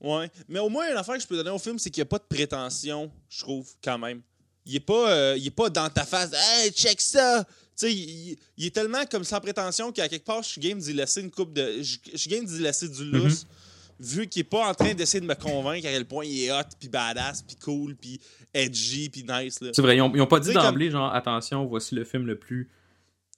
Ouais, 0.00 0.30
mais 0.48 0.60
au 0.60 0.68
moins, 0.68 0.88
l'affaire 0.94 1.16
que 1.16 1.22
je 1.22 1.26
peux 1.26 1.36
donner 1.36 1.50
au 1.50 1.58
film, 1.58 1.78
c'est 1.78 1.90
qu'il 1.90 2.00
n'y 2.00 2.06
a 2.06 2.10
pas 2.10 2.18
de 2.18 2.24
prétention, 2.28 3.10
je 3.28 3.40
trouve, 3.40 3.68
quand 3.82 3.98
même. 3.98 4.20
Il 4.64 4.76
est 4.76 4.80
pas, 4.80 5.10
euh, 5.12 5.36
il 5.36 5.46
est 5.46 5.50
pas 5.50 5.70
dans 5.70 5.88
ta 5.88 6.04
face, 6.04 6.30
hey, 6.32 6.70
check 6.70 7.00
ça! 7.00 7.44
Tu 7.44 7.86
sais, 7.86 7.92
il, 7.92 8.66
est 8.66 8.74
tellement 8.74 9.04
comme 9.10 9.24
sans 9.24 9.40
prétention 9.40 9.92
qu'à 9.92 10.08
quelque 10.08 10.24
part, 10.24 10.42
je 10.42 10.48
suis 10.48 10.60
game 10.60 10.78
d'y 10.78 10.92
laisser 10.92 11.20
une 11.20 11.30
coupe 11.30 11.52
de. 11.52 11.80
Je, 11.80 11.98
suis 12.16 12.30
game 12.30 12.44
d'y 12.44 12.58
laisser 12.60 12.88
du 12.88 13.04
lousse, 13.04 13.44
mhm. 13.44 14.06
vu 14.06 14.26
qu'il 14.28 14.40
est 14.40 14.44
pas 14.44 14.68
en 14.68 14.74
train 14.74 14.94
d'essayer 14.94 15.20
de 15.20 15.26
me 15.26 15.34
convaincre 15.34 15.86
à 15.86 15.90
quel 15.90 16.04
point 16.04 16.24
il 16.24 16.44
est 16.44 16.52
hot, 16.52 16.68
puis 16.78 16.88
badass, 16.88 17.42
puis 17.42 17.56
cool, 17.56 17.96
puis 17.96 18.20
edgy, 18.54 19.08
puis 19.08 19.24
nice. 19.28 19.58
C'est 19.72 19.82
vrai, 19.82 19.96
ils 19.96 20.02
ont, 20.02 20.26
pas 20.26 20.40
dit 20.40 20.52
d'emblée, 20.52 20.90
genre, 20.90 21.12
attention, 21.12 21.64
voici 21.66 21.94
le 21.94 22.04
film 22.04 22.26
le 22.26 22.36
plus, 22.36 22.68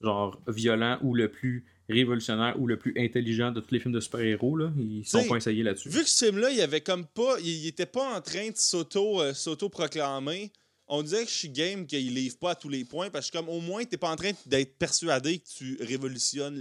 genre, 0.01 0.39
violent 0.47 0.99
ou 1.01 1.15
le 1.15 1.29
plus 1.29 1.65
révolutionnaire 1.91 2.59
ou 2.59 2.67
le 2.67 2.77
plus 2.77 2.93
intelligent 2.97 3.51
de 3.51 3.61
tous 3.61 3.73
les 3.73 3.79
films 3.79 3.93
de 3.93 3.99
super-héros. 3.99 4.57
Ils 4.77 5.05
sont 5.05 5.23
pas 5.27 5.37
essayés 5.37 5.63
là-dessus. 5.63 5.89
Vu 5.89 6.03
que 6.03 6.09
ce 6.09 6.25
film-là, 6.25 6.51
il 6.51 6.61
avait 6.61 6.81
comme 6.81 7.05
pas. 7.05 7.35
Il, 7.43 7.67
était 7.67 7.85
pas 7.85 8.15
en 8.15 8.21
train 8.21 8.49
de 8.49 8.57
s'auto, 8.57 9.21
euh, 9.21 9.33
s'auto-proclamer. 9.33 10.51
On 10.87 11.03
disait 11.03 11.23
que 11.23 11.29
je 11.29 11.35
suis 11.35 11.49
game 11.49 11.85
qu'il 11.85 12.13
livre 12.13 12.37
pas 12.37 12.51
à 12.51 12.55
tous 12.55 12.67
les 12.67 12.83
points 12.83 13.09
parce 13.09 13.31
que 13.31 13.37
comme 13.37 13.47
au 13.47 13.61
moins 13.61 13.85
t'es 13.85 13.97
pas 13.97 14.09
en 14.09 14.15
train 14.17 14.31
d'être 14.45 14.77
persuadé 14.77 15.39
que 15.39 15.47
tu 15.47 15.77
révolutionnes 15.79 16.57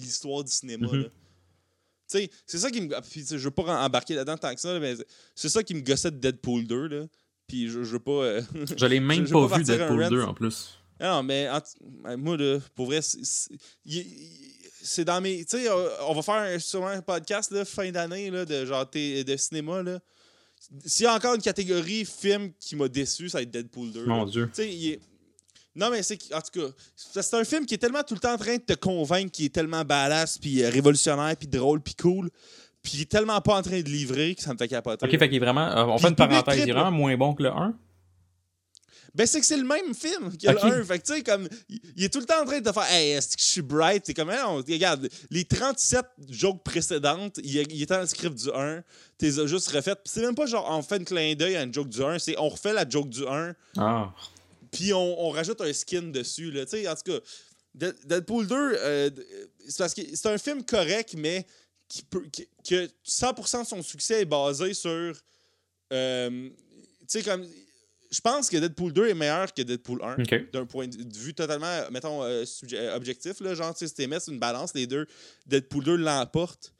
l'histoire 0.00 0.44
du 0.44 0.52
cinéma. 0.52 0.88
Mm-hmm. 0.88 2.30
c'est 2.46 2.58
ça 2.58 2.70
qui 2.70 2.82
me. 2.82 2.94
je 3.14 3.36
veux 3.36 3.50
pas 3.50 3.82
embarquer 3.82 4.14
là-dedans 4.14 4.36
tant 4.36 4.54
que 4.54 4.60
ça, 4.60 4.78
mais 4.78 4.94
c'est 5.34 5.48
ça 5.48 5.62
qui 5.62 5.74
me 5.74 5.80
gossait 5.80 6.10
de 6.10 6.18
Deadpool 6.18 6.66
2. 6.66 6.86
Là. 6.88 7.06
Puis 7.46 7.68
je, 7.68 7.82
je 7.82 7.92
veux 7.92 7.98
pas. 7.98 8.12
Euh, 8.12 8.42
je 8.76 8.84
l'ai 8.84 9.00
même 9.00 9.26
pas, 9.26 9.56
vu 9.56 9.64
Deadpool 9.64 10.08
2 10.10 10.22
en 10.22 10.34
plus. 10.34 10.78
Non, 11.02 11.22
mais 11.24 11.48
moi, 12.16 12.36
là, 12.36 12.60
pour 12.74 12.86
vrai, 12.86 13.02
c'est 13.02 13.50
dans 15.04 15.20
mes. 15.20 15.44
Tu 15.44 15.58
sais, 15.58 15.68
euh, 15.68 15.88
on 16.08 16.14
va 16.14 16.22
faire 16.22 16.60
sûrement 16.60 16.88
un 16.88 17.02
podcast 17.02 17.50
là, 17.50 17.64
fin 17.64 17.90
d'année 17.90 18.30
de 18.30 18.64
genre 18.64 18.86
de 18.92 19.36
cinéma. 19.36 19.82
Là. 19.82 19.98
S'il 20.84 21.04
y 21.04 21.06
a 21.06 21.14
encore 21.14 21.34
une 21.34 21.42
catégorie 21.42 22.04
film 22.04 22.52
qui 22.58 22.76
m'a 22.76 22.88
déçu, 22.88 23.28
ça 23.28 23.38
va 23.38 23.42
être 23.42 23.50
Deadpool 23.50 23.92
2. 23.92 24.06
Mon 24.06 24.24
Dieu. 24.24 24.48
Tu 24.54 24.62
sais, 24.62 24.72
il 24.72 24.98
Non, 25.74 25.90
mais 25.90 26.02
c'est 26.02 26.18
en 26.34 26.40
tout 26.40 26.60
cas, 26.60 26.66
c'est 26.96 27.34
un 27.34 27.44
film 27.44 27.66
qui 27.66 27.74
est 27.74 27.78
tellement 27.78 28.02
tout 28.02 28.14
le 28.14 28.20
temps 28.20 28.34
en 28.34 28.38
train 28.38 28.56
de 28.56 28.62
te 28.62 28.74
convaincre 28.74 29.30
qu'il 29.30 29.46
est 29.46 29.54
tellement 29.54 29.84
badass, 29.84 30.38
puis 30.38 30.62
euh, 30.62 30.70
révolutionnaire, 30.70 31.36
puis 31.36 31.48
drôle, 31.48 31.80
puis 31.80 31.94
cool, 31.94 32.30
puis 32.82 32.92
il 32.94 33.00
est 33.02 33.10
tellement 33.10 33.40
pas 33.40 33.56
en 33.56 33.62
train 33.62 33.80
de 33.80 33.88
livrer 33.88 34.34
que 34.34 34.42
ça 34.42 34.52
me 34.52 34.58
fait 34.58 34.68
capoter. 34.68 35.04
Ok, 35.04 35.18
fait 35.18 35.28
qu'il 35.28 35.36
est 35.36 35.40
vraiment. 35.40 35.66
Euh, 35.66 35.84
on 35.84 35.98
fait 35.98 36.08
une 36.08 36.16
parenthèse, 36.16 36.60
il 36.62 36.70
est 36.70 36.72
vraiment 36.72 36.92
moins 36.92 37.16
bon 37.16 37.34
que 37.34 37.42
le 37.42 37.50
1. 37.50 37.74
Ben, 39.14 39.26
c'est 39.26 39.40
que 39.40 39.46
c'est 39.46 39.58
le 39.58 39.64
même 39.64 39.94
film 39.94 40.36
que 40.36 40.48
le 40.48 40.80
1. 40.80 40.84
Fait 40.84 40.98
que, 40.98 41.06
tu 41.06 41.14
sais, 41.14 41.22
comme, 41.22 41.46
il 41.68 42.04
est 42.04 42.08
tout 42.08 42.20
le 42.20 42.24
temps 42.24 42.40
en 42.40 42.46
train 42.46 42.60
de 42.60 42.64
te 42.64 42.72
faire, 42.72 42.90
hey, 42.90 43.10
est-ce 43.10 43.36
que 43.36 43.42
je 43.42 43.46
suis 43.46 43.62
bright? 43.62 44.04
C'est 44.06 44.14
comme, 44.14 44.30
on, 44.30 44.56
regarde, 44.56 45.08
les 45.30 45.44
37 45.44 46.06
jokes 46.30 46.62
précédentes, 46.62 47.38
il, 47.44 47.56
il 47.56 47.82
était 47.82 47.94
dans 47.94 48.00
le 48.00 48.06
script 48.06 48.34
du 48.36 48.50
1, 48.50 48.82
t'es 49.18 49.30
juste 49.46 49.68
refaites. 49.68 50.00
c'est 50.04 50.22
même 50.22 50.34
pas 50.34 50.46
genre, 50.46 50.66
on 50.70 50.82
fait 50.82 50.94
un 50.94 51.04
clin 51.04 51.34
d'œil 51.34 51.56
à 51.56 51.62
une 51.62 51.74
joke 51.74 51.90
du 51.90 52.02
1, 52.02 52.18
c'est 52.18 52.38
on 52.38 52.48
refait 52.48 52.72
la 52.72 52.88
joke 52.88 53.10
du 53.10 53.26
1. 53.26 53.54
Ah. 53.76 54.14
Puis 54.70 54.94
on, 54.94 55.26
on, 55.26 55.30
rajoute 55.30 55.60
un 55.60 55.72
skin 55.74 56.04
dessus, 56.04 56.50
là. 56.50 56.64
Tu 56.64 56.70
sais, 56.70 56.88
en 56.88 56.94
tout 56.94 57.12
cas, 57.12 57.18
Deadpool 57.74 58.46
2, 58.46 58.56
euh, 58.56 59.10
c'est 59.68 59.78
parce 59.78 59.94
que 59.94 60.02
c'est 60.14 60.28
un 60.28 60.38
film 60.38 60.64
correct, 60.64 61.14
mais 61.16 61.46
qui 61.86 62.02
peut, 62.02 62.24
que 62.66 62.88
100% 63.06 63.62
de 63.62 63.66
son 63.66 63.82
succès 63.82 64.22
est 64.22 64.26
basé 64.26 64.72
sur. 64.72 65.14
Euh, 65.92 66.48
tu 67.00 67.06
sais, 67.08 67.22
comme 67.22 67.46
je 68.12 68.20
pense 68.20 68.50
que 68.50 68.58
Deadpool 68.58 68.92
2 68.92 69.08
est 69.08 69.14
meilleur 69.14 69.52
que 69.54 69.62
Deadpool 69.62 70.02
1. 70.02 70.16
D'un 70.52 70.66
point 70.66 70.86
de 70.86 71.18
vue 71.18 71.32
totalement, 71.32 71.90
mettons, 71.90 72.22
euh, 72.22 72.44
euh, 72.74 72.94
objectif. 72.94 73.40
Là, 73.40 73.54
genre, 73.54 73.76
si 73.76 73.92
tu 73.92 74.02
une 74.02 74.38
balance, 74.38 74.74
les 74.74 74.86
deux, 74.86 75.06
Deadpool 75.46 75.84
2 75.84 75.96
l'emporte. 75.96 76.74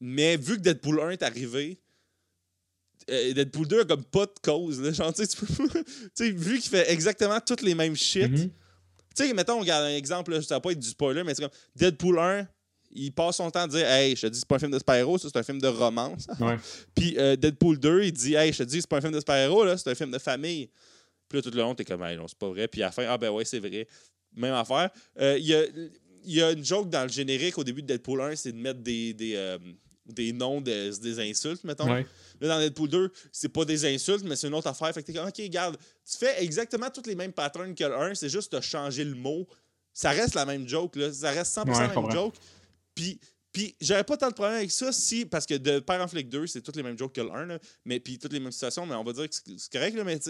Mais 0.00 0.36
vu 0.36 0.56
que 0.56 0.60
Deadpool 0.60 1.00
1 1.00 1.10
est 1.10 1.22
arrivé, 1.22 1.80
euh, 3.10 3.32
Deadpool 3.32 3.68
2 3.68 3.80
a 3.80 3.84
comme 3.86 4.04
pas 4.04 4.26
de 4.26 4.38
cause. 4.42 4.82
Là, 4.82 4.92
genre, 4.92 5.14
tu 5.14 5.24
sais, 5.24 6.30
vu 6.30 6.58
qu'il 6.58 6.70
fait 6.70 6.92
exactement 6.92 7.40
toutes 7.40 7.62
les 7.62 7.74
mêmes 7.74 7.96
shit. 7.96 8.30
Mm-hmm. 8.30 8.50
Tu 9.16 9.26
sais, 9.26 9.32
mettons, 9.32 9.54
on 9.54 9.60
regarde 9.60 9.84
un 9.84 9.96
exemple, 9.96 10.32
là, 10.32 10.42
ça 10.42 10.56
va 10.56 10.60
pas 10.60 10.72
être 10.72 10.78
du 10.78 10.88
spoiler, 10.88 11.24
mais 11.24 11.34
c'est 11.34 11.42
comme 11.42 11.50
Deadpool 11.74 12.18
1, 12.18 12.46
il 12.90 13.12
passe 13.12 13.36
son 13.36 13.50
temps 13.50 13.62
à 13.62 13.68
dire 13.68 13.86
Hey, 13.86 14.16
je 14.16 14.22
te 14.22 14.26
dis, 14.28 14.38
c'est 14.38 14.48
pas 14.48 14.56
un 14.56 14.58
film 14.58 14.72
de 14.72 14.78
super-héros, 14.78 15.18
c'est 15.18 15.36
un 15.36 15.42
film 15.42 15.60
de 15.60 15.68
romance. 15.68 16.26
Puis 16.94 17.16
euh, 17.18 17.36
Deadpool 17.36 17.78
2, 17.78 18.04
il 18.04 18.12
dit 18.12 18.34
Hey, 18.34 18.52
je 18.52 18.58
te 18.58 18.62
dis, 18.64 18.80
c'est 18.80 18.88
pas 18.88 18.98
un 18.98 19.00
film 19.00 19.12
de 19.12 19.18
super-héros, 19.18 19.76
c'est 19.76 19.90
un 19.90 19.94
film 19.94 20.10
de 20.10 20.18
famille. 20.18 20.68
Puis 21.28 21.38
là, 21.38 21.42
tout 21.42 21.50
le 21.50 21.58
long, 21.58 21.74
t'es 21.74 21.84
comme 21.84 22.02
Hey, 22.02 22.16
non, 22.16 22.26
c'est 22.28 22.38
pas 22.38 22.48
vrai. 22.48 22.68
Puis 22.68 22.82
à 22.82 22.86
la 22.86 22.92
fin, 22.92 23.04
ah 23.08 23.18
ben 23.18 23.30
ouais, 23.30 23.44
c'est 23.44 23.60
vrai. 23.60 23.86
Même 24.34 24.54
affaire. 24.54 24.90
Euh, 25.20 25.38
il 25.38 25.46
y, 25.46 25.54
a, 25.54 25.62
y, 26.24 26.42
a, 26.42 26.52
une 26.52 26.64
joke 26.64 26.88
dans 26.88 27.02
le 27.02 27.08
générique 27.08 27.58
au 27.58 27.64
début 27.64 27.82
de 27.82 27.88
Deadpool 27.88 28.20
1, 28.20 28.36
c'est 28.36 28.52
de 28.52 28.58
mettre 28.58 28.80
des, 28.80 29.12
des, 29.12 29.34
euh, 29.34 29.58
des 30.06 30.32
noms, 30.32 30.60
des, 30.60 30.90
des 30.98 31.30
insultes, 31.30 31.64
mettons. 31.64 31.86
Là, 31.86 32.04
dans 32.40 32.58
Deadpool 32.58 32.88
2, 32.88 33.12
c'est 33.32 33.48
pas 33.48 33.64
des 33.64 33.84
insultes, 33.92 34.24
mais 34.24 34.36
c'est 34.36 34.48
une 34.48 34.54
autre 34.54 34.68
affaire. 34.68 34.92
Fait 34.92 35.02
que 35.02 35.06
t'es 35.06 35.12
comme, 35.12 35.28
OK, 35.28 35.36
regarde, 35.38 35.76
tu 36.08 36.16
fais 36.16 36.42
exactement 36.42 36.88
tous 36.90 37.06
les 37.06 37.14
mêmes 37.14 37.32
patterns 37.32 37.74
que 37.74 37.84
le 37.84 37.94
1, 37.94 38.14
c'est 38.14 38.28
juste 38.28 38.54
de 38.54 38.60
changer 38.60 39.04
le 39.04 39.14
mot. 39.14 39.46
Ça 39.92 40.10
reste 40.10 40.34
la 40.34 40.46
même 40.46 40.68
joke, 40.68 40.96
là. 40.96 41.12
Ça 41.12 41.30
reste 41.30 41.56
100% 41.56 41.66
la 41.66 41.88
même 41.88 42.10
joke. 42.10 42.34
Puis, 42.94 43.20
puis 43.52 43.76
j'aurais 43.80 44.04
pas 44.04 44.16
tant 44.16 44.28
de 44.28 44.34
problème 44.34 44.56
avec 44.56 44.70
ça 44.70 44.92
si, 44.92 45.26
parce 45.26 45.44
que 45.44 45.54
de 45.54 45.80
Père 45.80 46.00
en 46.00 46.06
Flick 46.06 46.28
2, 46.28 46.46
c'est 46.46 46.62
toutes 46.62 46.76
les 46.76 46.84
mêmes 46.84 46.96
jokes 46.96 47.12
que 47.12 47.20
le 47.20 47.30
1, 47.30 47.58
mais 47.84 47.98
puis 47.98 48.18
toutes 48.18 48.32
les 48.32 48.38
mêmes 48.38 48.52
situations, 48.52 48.86
mais 48.86 48.94
on 48.94 49.02
va 49.02 49.12
dire 49.12 49.28
que 49.28 49.34
c'est 49.34 49.72
correct, 49.72 49.96
là, 49.96 50.04
mais 50.04 50.20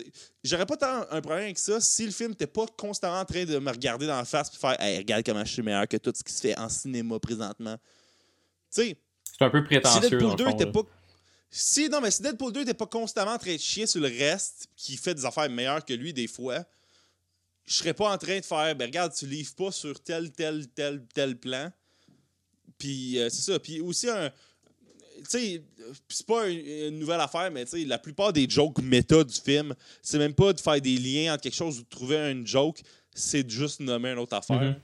j'aurais 0.42 0.64
pas 0.64 0.76
tant 0.76 1.06
un 1.10 1.20
problème 1.20 1.44
avec 1.44 1.58
ça 1.58 1.80
si 1.80 2.06
le 2.06 2.12
film 2.12 2.30
n'était 2.30 2.46
pas 2.46 2.66
constamment 2.78 3.20
en 3.20 3.24
train 3.26 3.44
de 3.44 3.58
me 3.58 3.70
regarder 3.70 4.06
dans 4.06 4.16
la 4.16 4.24
face 4.24 4.50
et 4.54 4.56
faire 4.56 4.80
Hey, 4.80 4.98
regarde 4.98 5.22
comment 5.24 5.44
je 5.44 5.52
suis 5.52 5.62
meilleur 5.62 5.86
que 5.86 5.98
tout 5.98 6.12
ce 6.14 6.24
qui 6.24 6.32
se 6.32 6.40
fait 6.40 6.58
en 6.58 6.68
cinéma 6.68 7.18
présentement. 7.18 7.76
Tu 8.72 8.82
sais. 8.82 8.96
C'est 9.38 9.44
un 9.44 9.50
peu 9.50 9.64
prétentieux. 9.64 10.02
Si 10.02 10.10
Deadpool 10.10 10.36
2 10.36 10.48
était 10.50 10.72
pas. 10.72 10.82
Si, 11.50 11.88
non, 11.88 12.00
mais 12.00 12.10
si 12.10 12.22
Deadpool 12.22 12.52
2 12.52 12.60
n'était 12.60 12.74
pas 12.74 12.86
constamment 12.86 13.32
en 13.32 13.38
train 13.38 13.54
de 13.54 13.60
chier 13.60 13.86
sur 13.86 14.00
le 14.00 14.08
reste, 14.08 14.68
qui 14.76 14.96
fait 14.96 15.14
des 15.14 15.26
affaires 15.26 15.50
meilleures 15.50 15.84
que 15.84 15.92
lui 15.92 16.14
des 16.14 16.28
fois, 16.28 16.64
je 17.66 17.74
serais 17.74 17.94
pas 17.94 18.12
en 18.12 18.18
train 18.18 18.38
de 18.38 18.44
faire 18.44 18.74
ben 18.76 18.86
regarde, 18.86 19.12
tu 19.12 19.26
livres 19.26 19.54
pas 19.54 19.72
sur 19.72 20.02
tel, 20.02 20.32
tel, 20.32 20.68
tel, 20.68 21.04
tel 21.12 21.38
plan 21.38 21.70
puis 22.80 23.18
euh, 23.18 23.28
c'est 23.28 23.52
ça. 23.52 23.58
Puis 23.60 23.80
aussi, 23.80 24.08
un. 24.08 24.30
Tu 25.18 25.24
sais, 25.28 25.62
c'est 26.08 26.26
pas 26.26 26.48
une, 26.48 26.98
nouvelle 26.98 27.20
affaire, 27.20 27.50
mais 27.50 27.66
tu 27.66 27.72
sais, 27.72 27.84
la 27.84 27.98
plupart 27.98 28.32
des 28.32 28.48
jokes 28.48 28.80
méta 28.80 29.22
du 29.22 29.38
film, 29.38 29.74
c'est 30.02 30.16
même 30.16 30.32
pas 30.32 30.54
de 30.54 30.60
faire 30.60 30.80
des 30.80 30.96
liens 30.96 31.34
entre 31.34 31.42
quelque 31.42 31.54
chose 31.54 31.78
ou 31.78 31.82
de 31.82 31.88
trouver 31.88 32.16
une 32.30 32.46
joke, 32.46 32.80
c'est 33.14 33.42
de 33.42 33.50
juste 33.50 33.80
nommer 33.80 34.12
une 34.12 34.18
autre 34.18 34.34
affaire. 34.34 34.76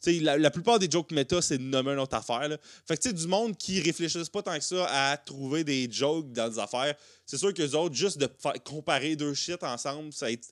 Tu 0.00 0.18
sais, 0.18 0.20
la, 0.20 0.50
plupart 0.52 0.78
des 0.78 0.88
jokes 0.88 1.10
méta, 1.10 1.42
c'est 1.42 1.58
de 1.58 1.64
nommer 1.64 1.90
une 1.90 1.98
autre 1.98 2.14
affaire. 2.14 2.48
Là. 2.48 2.56
Fait 2.86 2.96
que 2.96 3.02
tu 3.02 3.08
sais, 3.08 3.14
du 3.14 3.26
monde 3.26 3.56
qui 3.56 3.80
réfléchissent 3.80 4.28
pas 4.28 4.42
tant 4.42 4.56
que 4.56 4.64
ça 4.64 4.86
à 4.88 5.16
trouver 5.16 5.64
des 5.64 5.88
jokes 5.90 6.30
dans 6.30 6.48
des 6.48 6.60
affaires, 6.60 6.94
c'est 7.26 7.38
sûr 7.38 7.52
que 7.52 7.60
les 7.60 7.74
autres, 7.74 7.96
juste 7.96 8.18
de 8.18 8.28
comparer 8.62 9.16
deux 9.16 9.34
shit 9.34 9.60
ensemble, 9.64 10.12
ça 10.12 10.26
va 10.26 10.32
être 10.32 10.46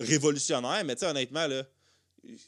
révolutionnaire, 0.00 0.82
mais 0.84 0.96
tu 0.96 1.00
sais, 1.00 1.06
honnêtement, 1.06 1.46
là 1.46 1.62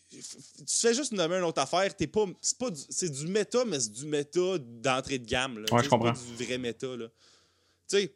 tu 0.08 0.20
fais 0.66 0.94
juste 0.94 1.12
nommer 1.12 1.36
une 1.36 1.44
autre 1.44 1.60
affaire, 1.60 1.94
t'es 1.94 2.06
pas. 2.06 2.26
C'est 2.40 2.58
pas 2.58 2.70
c'est 2.88 3.10
du 3.10 3.26
méta, 3.26 3.64
mais 3.64 3.80
c'est 3.80 3.92
du 3.92 4.06
méta 4.06 4.58
d'entrée 4.58 5.18
de 5.18 5.26
gamme. 5.26 5.58
Là. 5.58 5.66
Ouais, 5.72 5.82
je 5.82 5.88
comprends. 5.88 6.12
du 6.12 6.44
vrai 6.44 6.58
méta. 6.58 6.86
Là. 6.96 7.06
Tu 7.88 7.96
sais, 7.96 8.14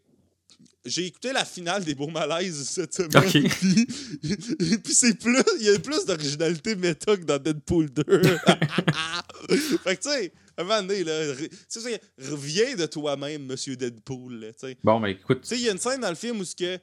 j'ai 0.85 1.07
écouté 1.07 1.33
la 1.33 1.45
finale 1.45 1.85
des 1.85 1.95
Beaux 1.95 2.09
Malaises 2.09 2.69
cette 2.69 2.95
semaine. 2.95 3.31
Puis, 4.83 4.95
c'est 4.95 5.19
plus. 5.19 5.43
Il 5.61 5.67
y 5.67 5.71
a 5.71 5.79
plus 5.79 6.05
d'originalité 6.05 6.75
méta 6.75 7.17
que 7.17 7.25
dans 7.25 7.39
Deadpool 7.39 7.91
2. 7.91 8.03
fait 9.85 9.97
que 9.97 10.03
tu 10.03 10.09
sais. 10.09 10.33
Un 10.59 10.65
moment 10.65 10.83
donné, 10.83 11.03
là, 11.03 11.33
reviens 12.19 12.75
de 12.77 12.85
toi-même, 12.85 13.47
monsieur 13.47 13.75
Deadpool. 13.75 14.35
Là, 14.35 14.75
bon, 14.85 15.01
mais 15.01 15.13
écoute. 15.13 15.41
Tu 15.43 15.49
sais, 15.49 15.57
il 15.57 15.63
y 15.63 15.69
a 15.69 15.73
une 15.73 15.79
scène 15.79 16.03
dans 16.03 16.11
le 16.11 16.15
film 16.15 16.41
où 16.41 16.45
ce 16.45 16.55
que, 16.55 16.79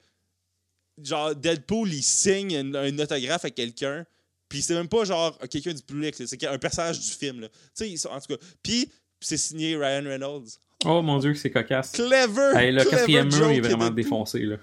genre, 1.04 1.36
Deadpool, 1.36 1.94
il 1.94 2.02
signe 2.02 2.56
un 2.76 3.00
autographe 3.00 3.46
à 3.46 3.52
quelqu'un, 3.52 4.06
puis 4.50 4.62
c'est 4.62 4.74
même 4.74 4.88
pas 4.90 5.06
genre 5.06 5.38
quelqu'un 5.50 5.74
du 5.74 5.84
public, 5.84 6.16
c'est 6.18 6.44
un 6.46 6.58
personnage 6.58 7.00
du 7.00 7.12
film. 7.12 7.48
Tu 7.78 7.98
sais, 7.98 8.10
en 8.10 8.20
tout 8.20 8.36
cas. 8.36 8.46
Puis 8.64 8.92
c'est 9.20 9.38
signé 9.38 9.76
Ryan 9.76 10.04
Reynolds. 10.04 10.50
Oh 10.86 11.02
mon 11.02 11.20
dieu, 11.20 11.34
c'est 11.36 11.52
cocasse. 11.52 11.92
Clever! 11.92 12.72
le 12.72 12.84
quatrième 12.84 13.30
mur 13.30 13.50
est 13.50 13.60
vraiment 13.60 13.90
défoncé. 13.90 14.40
Là. 14.40 14.58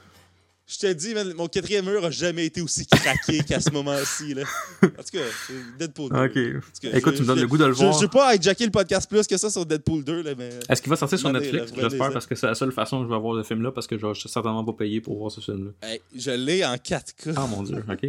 Je 0.68 0.78
te 0.78 0.93
dis, 0.93 1.14
mon 1.37 1.47
quatrième 1.47 1.84
mur 1.84 2.05
a 2.05 2.11
jamais 2.11 2.47
été 2.47 2.61
aussi 2.61 2.87
craqué 2.87 3.39
qu'à 3.47 3.61
ce 3.61 3.70
moment-ci. 3.70 4.34
Là. 4.34 4.43
En 4.82 4.89
tout 4.89 5.12
cas, 5.12 5.55
Deadpool 5.78 6.11
2. 6.11 6.24
Ok. 6.24 6.93
Écoute, 6.93 7.14
tu 7.14 7.22
me 7.22 7.26
donnes 7.26 7.41
le 7.41 7.47
goût 7.47 7.59
de 7.59 7.66
le 7.66 7.72
voir. 7.72 7.93
Je 7.93 7.99
ne 7.99 8.03
vais 8.03 8.09
pas 8.09 8.34
hijacker 8.34 8.64
le 8.64 8.72
podcast 8.72 9.09
plus 9.09 9.28
que 9.28 9.37
ça 9.37 9.49
sur 9.49 9.64
Deadpool 9.64 10.03
2. 10.03 10.22
Là, 10.22 10.34
mais... 10.37 10.51
Est-ce 10.68 10.82
qu'il 10.82 10.91
va 10.91 10.97
sortir 10.97 11.20
sur 11.20 11.32
Netflix? 11.32 11.72
J'espère, 11.76 12.12
parce 12.12 12.26
que 12.26 12.34
c'est 12.34 12.49
la 12.49 12.57
seule 12.57 12.72
façon 12.72 12.99
que 12.99 13.09
je 13.09 13.14
vais 13.14 13.20
voir 13.20 13.34
le 13.34 13.45
film-là, 13.45 13.70
parce 13.70 13.87
que 13.87 13.97
je 13.97 14.05
vais 14.05 14.14
certainement 14.14 14.64
pas 14.64 14.72
payer 14.72 15.01
pour 15.01 15.16
voir 15.18 15.30
ce 15.30 15.41
film-là. 15.41 15.89
je 16.14 16.30
l'ai 16.32 16.64
en 16.64 16.74
4K. 16.74 17.34
Ah 17.37 17.47
mon 17.47 17.62
dieu, 17.62 17.84
ok. 17.89 18.09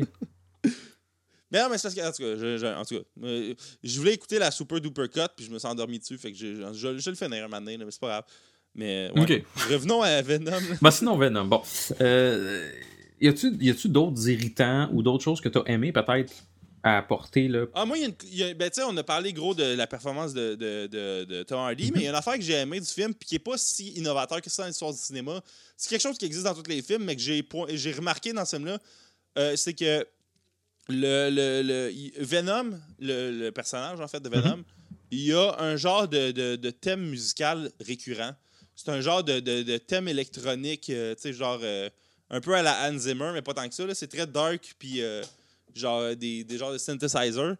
Mais 1.51 1.61
non, 1.61 1.69
mais 1.69 1.77
c'est 1.77 1.87
parce 1.87 1.95
que, 1.95 2.01
en 2.01 2.11
tout 2.11 2.23
cas, 2.23 2.57
je, 2.57 2.75
en 2.75 2.85
tout 2.85 2.95
cas 2.95 3.55
je 3.83 3.99
voulais 3.99 4.13
écouter 4.13 4.37
la 4.37 4.51
Super 4.51 4.81
Duper 4.81 5.07
Cut, 5.07 5.29
puis 5.35 5.45
je 5.45 5.51
me 5.51 5.59
suis 5.59 5.67
endormi 5.67 5.99
dessus, 5.99 6.17
fait 6.17 6.31
que 6.31 6.37
je, 6.37 6.73
je, 6.73 7.09
le 7.09 7.15
fais 7.15 7.29
moment 7.29 7.59
donné, 7.59 7.77
mais 7.77 7.85
c'est 7.89 8.01
pas 8.01 8.07
grave. 8.07 8.23
Mais, 8.75 9.09
ouais. 9.15 9.43
Revenons 9.71 10.01
à 10.01 10.21
Venom. 10.21 10.51
bah, 10.81 10.91
sinon, 10.91 11.17
Venom. 11.17 11.45
Bon. 11.45 11.61
Euh, 11.99 12.69
y 13.19 13.27
a-tu 13.27 13.89
d'autres 13.89 14.29
irritants 14.29 14.89
ou 14.93 15.01
d'autres 15.01 15.23
choses 15.23 15.41
que 15.41 15.49
tu 15.49 15.57
as 15.57 15.63
aimé, 15.65 15.91
peut-être, 15.91 16.31
à 16.83 16.97
apporter, 16.99 17.47
là? 17.47 17.65
Ah, 17.73 17.85
moi, 17.85 17.97
y 17.97 18.43
a, 18.43 18.53
ben, 18.53 18.69
tu 18.69 18.81
sais, 18.81 18.87
on 18.87 18.95
a 18.95 19.03
parlé 19.03 19.33
gros 19.33 19.55
de 19.55 19.63
la 19.63 19.87
performance 19.87 20.33
de, 20.33 20.53
de, 20.53 20.87
de, 20.87 21.23
de 21.23 21.43
Tom 21.43 21.59
Hardy, 21.59 21.91
mais 21.91 22.01
il 22.01 22.03
y 22.03 22.07
a 22.07 22.11
une 22.11 22.15
affaire 22.15 22.35
que 22.35 22.41
j'ai 22.41 22.53
aimé 22.53 22.79
du 22.79 22.85
film, 22.85 23.13
puis 23.15 23.27
qui 23.27 23.35
est 23.35 23.39
pas 23.39 23.57
si 23.57 23.89
innovateur 23.93 24.41
que 24.41 24.49
ça 24.49 24.63
dans 24.63 24.67
l'histoire 24.67 24.93
du 24.93 24.99
cinéma. 24.99 25.41
C'est 25.75 25.89
quelque 25.89 26.03
chose 26.03 26.17
qui 26.17 26.25
existe 26.25 26.45
dans 26.45 26.53
tous 26.53 26.69
les 26.69 26.81
films, 26.81 27.03
mais 27.03 27.15
que 27.15 27.21
j'ai 27.21 27.91
remarqué 27.93 28.31
dans 28.31 28.45
ce 28.45 28.57
film-là. 28.57 28.77
Euh, 29.39 29.55
c'est 29.55 29.73
que 29.73 30.05
le, 30.89 31.29
le, 31.29 31.61
le, 31.61 32.23
Venom, 32.23 32.79
le, 32.99 33.49
personnage 33.51 33.99
en 33.99 34.07
fait 34.07 34.19
de 34.19 34.29
Venom, 34.29 34.57
mhm. 34.57 34.63
il 35.11 35.23
y 35.25 35.33
a 35.33 35.55
un 35.59 35.75
genre 35.75 36.07
de, 36.07 36.31
de, 36.31 36.69
thème 36.69 37.01
musical 37.09 37.71
récurrent. 37.79 38.33
C'est 38.75 38.89
un 38.89 39.01
genre 39.01 39.23
de, 39.23 39.77
thème 39.77 40.07
électronique, 40.07 40.89
euh, 40.89 41.15
tu 41.15 41.21
sais, 41.21 41.33
genre 41.33 41.59
euh, 41.63 41.89
un 42.29 42.41
peu 42.41 42.53
à 42.53 42.61
la 42.61 42.89
Hans 42.89 42.97
Zimmer, 42.97 43.31
mais 43.33 43.41
pas 43.41 43.53
tant 43.53 43.67
que 43.67 43.73
ça. 43.73 43.83
C'est 43.95 44.07
très 44.07 44.27
dark, 44.27 44.75
puis 44.77 45.01
euh, 45.01 45.23
genre 45.73 46.15
des, 46.15 46.43
des 46.43 46.57
genres 46.57 46.71
de 46.71 46.77
synthesizer. 46.77 47.55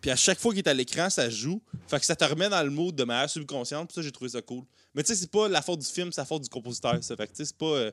Puis 0.00 0.10
à 0.10 0.16
chaque 0.16 0.38
fois 0.38 0.52
qu'il 0.52 0.60
est 0.60 0.68
à 0.68 0.74
l'écran, 0.74 1.10
ça 1.10 1.28
joue. 1.28 1.60
Fait 1.88 1.98
que 1.98 2.06
ça 2.06 2.14
te 2.14 2.24
remet 2.24 2.48
dans 2.48 2.62
le 2.62 2.70
mood 2.70 2.94
de 2.94 3.04
manière 3.04 3.28
subconsciente, 3.28 3.88
puis 3.88 3.94
ça, 3.94 4.02
j'ai 4.02 4.12
trouvé 4.12 4.30
ça 4.30 4.40
cool. 4.40 4.62
Mais 4.94 5.02
tu 5.02 5.08
sais, 5.08 5.20
c'est 5.20 5.30
pas 5.30 5.48
la 5.48 5.62
faute 5.62 5.80
du 5.80 5.86
film, 5.86 6.12
c'est 6.12 6.20
la 6.20 6.26
faute 6.26 6.42
du 6.42 6.48
compositeur, 6.48 7.02
ça. 7.02 7.16
Fait 7.16 7.26
que 7.26 7.32
tu 7.32 7.38
sais, 7.38 7.46
c'est 7.46 7.56
pas 7.56 7.90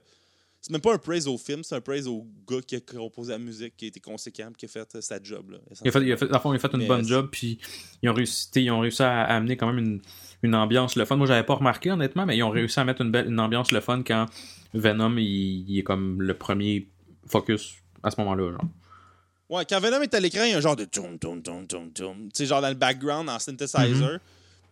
c'est 0.61 0.71
même 0.71 0.81
pas 0.81 0.93
un 0.93 0.97
praise 0.97 1.27
au 1.27 1.37
film, 1.37 1.63
c'est 1.63 1.75
un 1.75 1.81
praise 1.81 2.07
au 2.07 2.27
gars 2.47 2.61
qui 2.61 2.75
a 2.75 2.79
composé 2.81 3.31
la 3.31 3.39
musique, 3.39 3.77
qui 3.77 3.85
a 3.85 3.87
été 3.87 3.99
conséquent, 3.99 4.51
qui 4.57 4.65
a 4.65 4.67
fait 4.67 4.95
euh, 4.95 5.01
sa 5.01 5.21
job. 5.21 5.51
Là, 5.51 5.57
il, 5.83 5.87
a 5.87 5.91
fait, 5.91 6.01
il, 6.01 6.11
a 6.11 6.17
fait, 6.17 6.25
il 6.27 6.35
a 6.35 6.59
fait 6.59 6.73
une 6.73 6.87
bonne 6.87 7.05
job, 7.05 7.29
puis 7.31 7.59
ils 8.01 8.09
ont 8.09 8.13
réussi, 8.13 8.49
ils 8.55 8.71
ont 8.71 8.81
réussi 8.81 9.01
à 9.01 9.23
amener 9.23 9.55
quand 9.55 9.67
même 9.67 9.77
une, 9.77 10.01
une 10.43 10.55
ambiance 10.55 10.95
le 10.95 11.05
fun. 11.05 11.15
Moi, 11.15 11.27
j'avais 11.27 11.45
pas 11.45 11.55
remarqué 11.55 11.91
honnêtement, 11.91 12.25
mais 12.25 12.35
ils 12.35 12.43
ont 12.43 12.49
réussi 12.49 12.79
à 12.79 12.83
mettre 12.83 13.01
une, 13.01 13.11
belle, 13.11 13.27
une 13.27 13.39
ambiance 13.39 13.71
le 13.71 13.79
fun 13.79 14.03
quand 14.05 14.25
Venom 14.73 15.17
il, 15.17 15.79
est 15.79 15.83
comme 15.83 16.21
le 16.21 16.33
premier 16.33 16.89
focus 17.25 17.75
à 18.03 18.11
ce 18.11 18.19
moment-là. 18.19 18.51
Genre. 18.51 18.65
Ouais, 19.49 19.65
quand 19.65 19.79
Venom 19.79 20.01
est 20.01 20.13
à 20.13 20.19
l'écran, 20.19 20.43
il 20.43 20.51
y 20.51 20.53
a 20.53 20.57
un 20.57 20.61
genre 20.61 20.75
de 20.75 20.85
tum 20.85 21.17
tum 21.19 21.41
tum 21.41 21.67
tum 21.67 21.91
tum. 21.93 22.17
Tu 22.25 22.29
sais, 22.33 22.45
genre 22.45 22.61
dans 22.61 22.69
le 22.69 22.75
background 22.75 23.29
en 23.29 23.39
synthesizer. 23.39 23.87
Mm-hmm. 23.87 24.19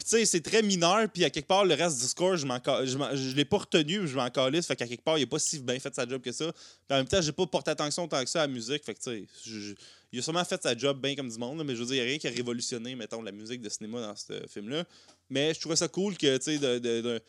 Tu 0.04 0.10
sais, 0.10 0.26
c'est 0.26 0.42
très 0.42 0.62
mineur, 0.62 1.10
puis 1.10 1.24
à 1.26 1.30
quelque 1.30 1.48
part, 1.48 1.66
le 1.66 1.74
reste 1.74 2.00
du 2.00 2.08
score, 2.08 2.38
je, 2.38 2.46
je, 2.46 3.36
l'ai 3.36 3.46
pas 3.46 3.58
retenu, 3.58 4.08
je 4.08 4.16
m'en 4.16 4.30
calisse, 4.30 4.68
fait 4.68 4.76
qu'à 4.76 4.88
quelque 4.88 5.04
part, 5.04 5.18
il 5.18 5.24
a 5.24 5.28
pas 5.28 5.40
si 5.40 5.60
bien 5.60 5.80
fait 5.80 5.94
sa 5.94 6.08
job 6.08 6.22
que 6.22 6.32
ça. 6.32 6.52
Puis 6.52 6.96
en 6.96 6.98
même 6.98 7.08
temps, 7.08 7.22
j'ai 7.22 7.32
pas 7.32 7.46
porté 7.48 7.72
attention 7.72 8.08
tant 8.08 8.24
que 8.24 8.30
ça 8.30 8.44
à 8.44 8.48
la 8.48 8.54
musique, 8.54 8.84
fait 8.84 8.94
que 8.94 9.00
tu 9.00 9.28
sais, 9.46 9.76
il 10.12 10.20
a 10.20 10.22
sûrement 10.22 10.46
fait 10.46 10.62
sa 10.62 10.78
job 10.78 11.02
bien 11.02 11.16
comme 11.16 11.30
du 11.30 11.38
monde, 11.38 11.64
mais 11.66 11.76
je 11.76 11.80
veux 11.82 11.88
dire, 11.88 11.96
il 11.96 12.00
n'y 12.00 12.04
a 12.04 12.10
rien 12.10 12.18
qui 12.18 12.28
a 12.28 12.32
révolutionné, 12.32 12.96
mettons, 12.96 13.22
la 13.22 13.32
musique 13.32 13.62
de 13.62 13.70
cinéma 13.70 14.02
dans 14.02 14.16
ce 14.16 14.34
film-là. 14.48 14.86
Mais 15.30 15.54
je 15.54 15.60
trouvais 15.60 15.76
ça 15.76 15.88
cool 15.88 16.18
que, 16.18 16.38
tu 16.38 16.44
sais, 16.44 16.58
de, 16.58 16.80
de, 16.80 17.02
de, 17.02 17.22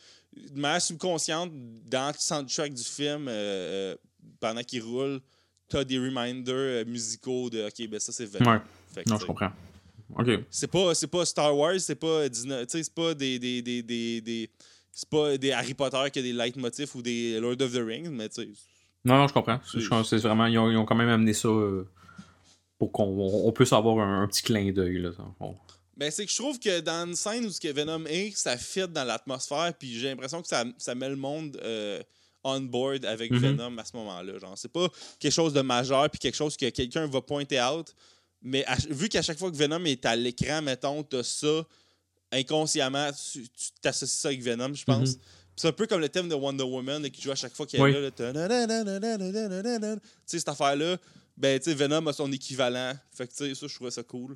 manière 0.54 0.80
subconsciente, 0.80 1.50
dans 1.86 2.08
le 2.08 2.14
soundtrack 2.18 2.72
du 2.72 2.84
film, 2.84 3.26
euh, 3.28 3.32
euh, 3.32 3.96
pendant 4.38 4.62
qu'il 4.62 4.82
roule, 4.82 5.20
tu 5.68 5.76
as 5.76 5.84
des 5.84 5.98
reminders 5.98 6.54
euh, 6.54 6.84
musicaux 6.84 7.50
de 7.50 7.66
OK, 7.66 7.88
ben 7.88 7.98
ça, 7.98 8.12
c'est 8.12 8.26
Venom. 8.26 8.52
Ouais. 8.52 9.02
non, 9.06 9.18
je 9.18 9.26
comprends. 9.26 9.50
OK. 10.18 10.28
C'est 10.50 10.66
pas, 10.66 10.92
pas 11.10 11.24
Star 11.24 11.56
Wars, 11.56 11.78
c'est 11.78 11.94
pas, 11.94 12.24
c'est 12.66 12.94
pas 12.94 13.14
des, 13.14 13.38
des, 13.38 13.62
des, 13.62 13.82
des, 13.82 14.50
c'est 14.92 15.08
pas 15.08 15.38
des 15.38 15.52
Harry 15.52 15.74
Potter 15.74 16.10
qui 16.12 16.18
a 16.18 16.22
des 16.22 16.32
leitmotifs 16.32 16.94
ou 16.94 17.02
des 17.02 17.38
Lord 17.38 17.60
of 17.60 17.72
the 17.72 17.82
Rings, 17.84 18.10
mais 18.10 18.28
tu 18.28 18.42
sais. 18.42 18.48
Non, 19.04 19.16
non, 19.16 19.28
je 19.28 19.32
comprends. 19.32 19.60
C'est 19.64 20.16
vraiment, 20.18 20.46
ils 20.46 20.58
ont, 20.58 20.70
ils 20.70 20.76
ont, 20.76 20.84
quand 20.84 20.96
même 20.96 21.08
amené 21.08 21.32
ça 21.32 21.48
pour 22.78 22.92
qu'on 22.92 23.52
puisse 23.54 23.72
avoir 23.72 23.98
un, 24.06 24.26
petit 24.26 24.42
clin 24.42 24.72
d'œil. 24.72 25.08
Ben, 25.96 26.10
c'est 26.10 26.26
que 26.26 26.30
je 26.30 26.36
trouve 26.36 26.58
que 26.58 26.80
dans 26.80 27.08
une 27.08 27.16
scène 27.16 27.46
où 27.46 27.50
ce 27.50 27.72
Venom 27.72 28.04
est, 28.06 28.36
ça 28.36 28.56
fit 28.56 28.86
dans 28.88 29.04
l'atmosphère, 29.04 29.72
puis 29.78 29.98
j'ai 29.98 30.08
l'impression 30.08 30.42
que 30.42 30.48
ça, 30.48 30.64
ça, 30.76 30.94
met 30.94 31.08
le 31.08 31.16
monde 31.16 31.58
euh, 31.62 32.00
on 32.44 32.60
board 32.60 33.04
avec 33.04 33.32
mhm. 33.32 33.38
Venom 33.38 33.78
à 33.78 33.84
ce 33.84 33.96
moment-là. 33.96 34.38
Genre, 34.38 34.56
c'est 34.56 34.72
pas 34.72 34.88
quelque 35.18 35.32
chose 35.32 35.52
de 35.52 35.60
majeur, 35.60 36.08
puis 36.10 36.18
quelque 36.18 36.36
chose 36.36 36.56
que 36.56 36.70
quelqu'un 36.70 37.06
va 37.06 37.20
pointer 37.20 37.60
out, 37.60 37.94
mais 38.43 38.64
vu 38.91 39.09
qu'à 39.09 39.22
chaque 39.22 39.39
fois 39.39 39.51
que 39.51 39.57
Venom 39.57 39.84
est 39.84 40.05
à 40.07 40.14
l'écran, 40.16 40.62
mettons, 40.62 41.03
t'as 41.03 41.22
ça, 41.22 41.64
inconsciemment, 42.32 43.11
tu 43.12 43.45
t'associes 43.80 44.20
ça 44.20 44.28
avec 44.28 44.43
Venom, 44.43 44.74
je 44.74 44.84
pense. 44.84 45.16
Mhm. 45.16 45.20
C'est 45.57 45.68
un 45.68 45.72
peu 45.72 45.86
comme 45.86 46.01
le 46.01 46.09
thème 46.09 46.28
de 46.28 46.34
Wonder 46.34 46.62
Woman 46.62 47.11
qui 47.11 47.20
joue 47.20 47.32
à 47.32 47.34
chaque 47.34 47.55
fois 47.55 47.66
qu'il 47.66 47.80
y 47.80 47.82
a 47.82 47.89
là. 47.89 48.11
Tu 48.12 48.22
sais, 50.26 50.39
cette 50.39 50.49
affaire-là 50.49 50.99
ben, 51.39 51.59
tu 51.61 51.70
sais, 51.70 51.74
Venom 51.76 52.05
a 52.09 52.12
son 52.12 52.30
équivalent. 52.32 52.93
Fait 53.12 53.26
que, 53.26 53.30
tu 53.30 53.36
sais, 53.36 53.55
ça, 53.55 53.66
je 53.68 53.74
trouvais 53.74 53.93
ça 53.93 54.03
cool. 54.03 54.34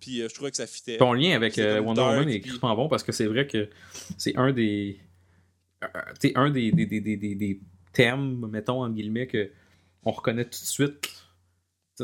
Puis, 0.00 0.22
euh, 0.22 0.28
je 0.28 0.34
trouvais 0.34 0.50
que 0.50 0.56
ça 0.56 0.66
fitait. 0.66 0.96
Ton 0.96 1.12
lien 1.12 1.36
avec 1.36 1.58
euh, 1.58 1.80
Wonder 1.80 2.00
Woman 2.00 2.28
est 2.28 2.36
extrêmement 2.36 2.74
bon 2.74 2.88
parce 2.88 3.02
que 3.02 3.12
c'est 3.12 3.26
vrai 3.26 3.46
que 3.46 3.68
c'est 4.16 4.36
un 4.36 4.52
des. 4.52 4.98
Euh, 5.84 5.88
tu 6.20 6.28
sais, 6.28 6.32
un 6.36 6.50
des, 6.50 6.72
des, 6.72 6.86
des, 6.86 7.00
des, 7.16 7.60
thèmes, 7.92 8.46
mettons, 8.50 8.82
en 8.82 8.88
guillemets, 8.88 9.26
que 9.26 9.50
on 10.04 10.10
reconnaît 10.10 10.44
tout 10.44 10.60
de 10.60 10.66
suite. 10.66 11.08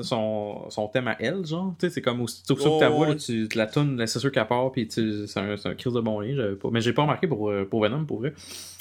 Son, 0.02 0.68
son, 0.70 0.88
thème 0.88 1.08
à 1.08 1.16
elle, 1.20 1.46
genre, 1.46 1.74
tu 1.78 1.86
sais, 1.86 1.94
c'est 1.94 2.02
comme 2.02 2.20
aussi 2.20 2.42
que 2.42 2.80
ta 2.80 2.88
voix, 2.88 3.14
tu, 3.14 3.48
la 3.54 3.66
tournes, 3.66 4.04
c'est 4.06 4.18
sûr 4.18 4.32
qu'elle 4.32 4.46
part, 4.46 4.72
puis 4.72 4.88
c'est 4.90 5.38
un, 5.38 5.54
un 5.64 5.74
crise 5.74 5.92
de 5.92 6.00
bon 6.00 6.20
lien. 6.20 6.54
Pas, 6.60 6.68
mais 6.72 6.80
j'ai 6.80 6.92
pas 6.92 7.02
remarqué 7.02 7.28
pour, 7.28 7.52
pour 7.70 7.82
Venom, 7.82 8.04
pour 8.04 8.18
vrai. 8.18 8.34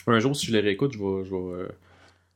Un 0.07 0.19
jour, 0.19 0.35
si 0.35 0.47
je 0.47 0.53
le 0.53 0.59
réécoute, 0.59 0.93
je 0.93 0.97
vais, 0.97 1.25
je 1.25 1.35
vais, 1.35 1.67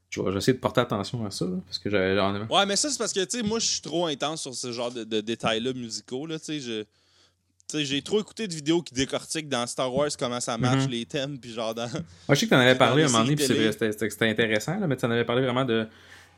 je 0.10 0.22
vais 0.22 0.38
essayer 0.38 0.54
de 0.54 0.60
porter 0.60 0.82
attention 0.82 1.26
à 1.26 1.32
ça, 1.32 1.46
parce 1.66 1.80
que 1.80 1.90
j'avais 1.90 2.20
Ouais, 2.50 2.66
mais 2.66 2.76
ça, 2.76 2.90
c'est 2.90 2.98
parce 2.98 3.14
que, 3.14 3.24
tu 3.26 3.38
sais, 3.38 3.44
moi, 3.44 3.60
je 3.60 3.66
suis 3.66 3.82
trop 3.82 4.06
intense 4.06 4.42
sur 4.42 4.54
ce 4.54 4.72
genre 4.72 4.92
de, 4.92 5.22
détails-là 5.22 5.74
musicaux, 5.74 6.26
là, 6.26 6.40
tu 6.40 6.62
sais, 6.62 6.86
j'ai 7.86 8.02
trop 8.02 8.22
écouté 8.22 8.48
de 8.48 8.54
vidéos 8.54 8.82
qui 8.82 8.94
décortiquent 8.94 9.50
dans 9.50 9.68
Star 9.68 9.94
Wars 9.94 10.10
comment 10.18 10.40
ça 10.40 10.58
marche, 10.58 10.86
mhm. 10.86 10.92
les 10.92 11.06
thèmes, 11.06 11.38
puis 11.40 11.52
genre 11.52 11.76
dans... 11.76 11.90
Moi, 11.90 12.02
je 12.30 12.36
sais 12.36 12.46
que 12.46 12.52
t'en 12.52 12.60
avais 12.60 12.76
parlé 12.78 13.04
à 13.04 13.06
un 13.08 13.10
moment 13.10 13.24
donné, 13.24 13.36
puis 13.36 13.46
c'était 13.46 14.30
intéressant, 14.30 14.80
là, 14.80 14.88
mais 14.88 14.96
tu 14.96 15.06
en 15.06 15.12
avais 15.12 15.26
parlé 15.26 15.42
vraiment 15.42 15.66
de 15.66 15.88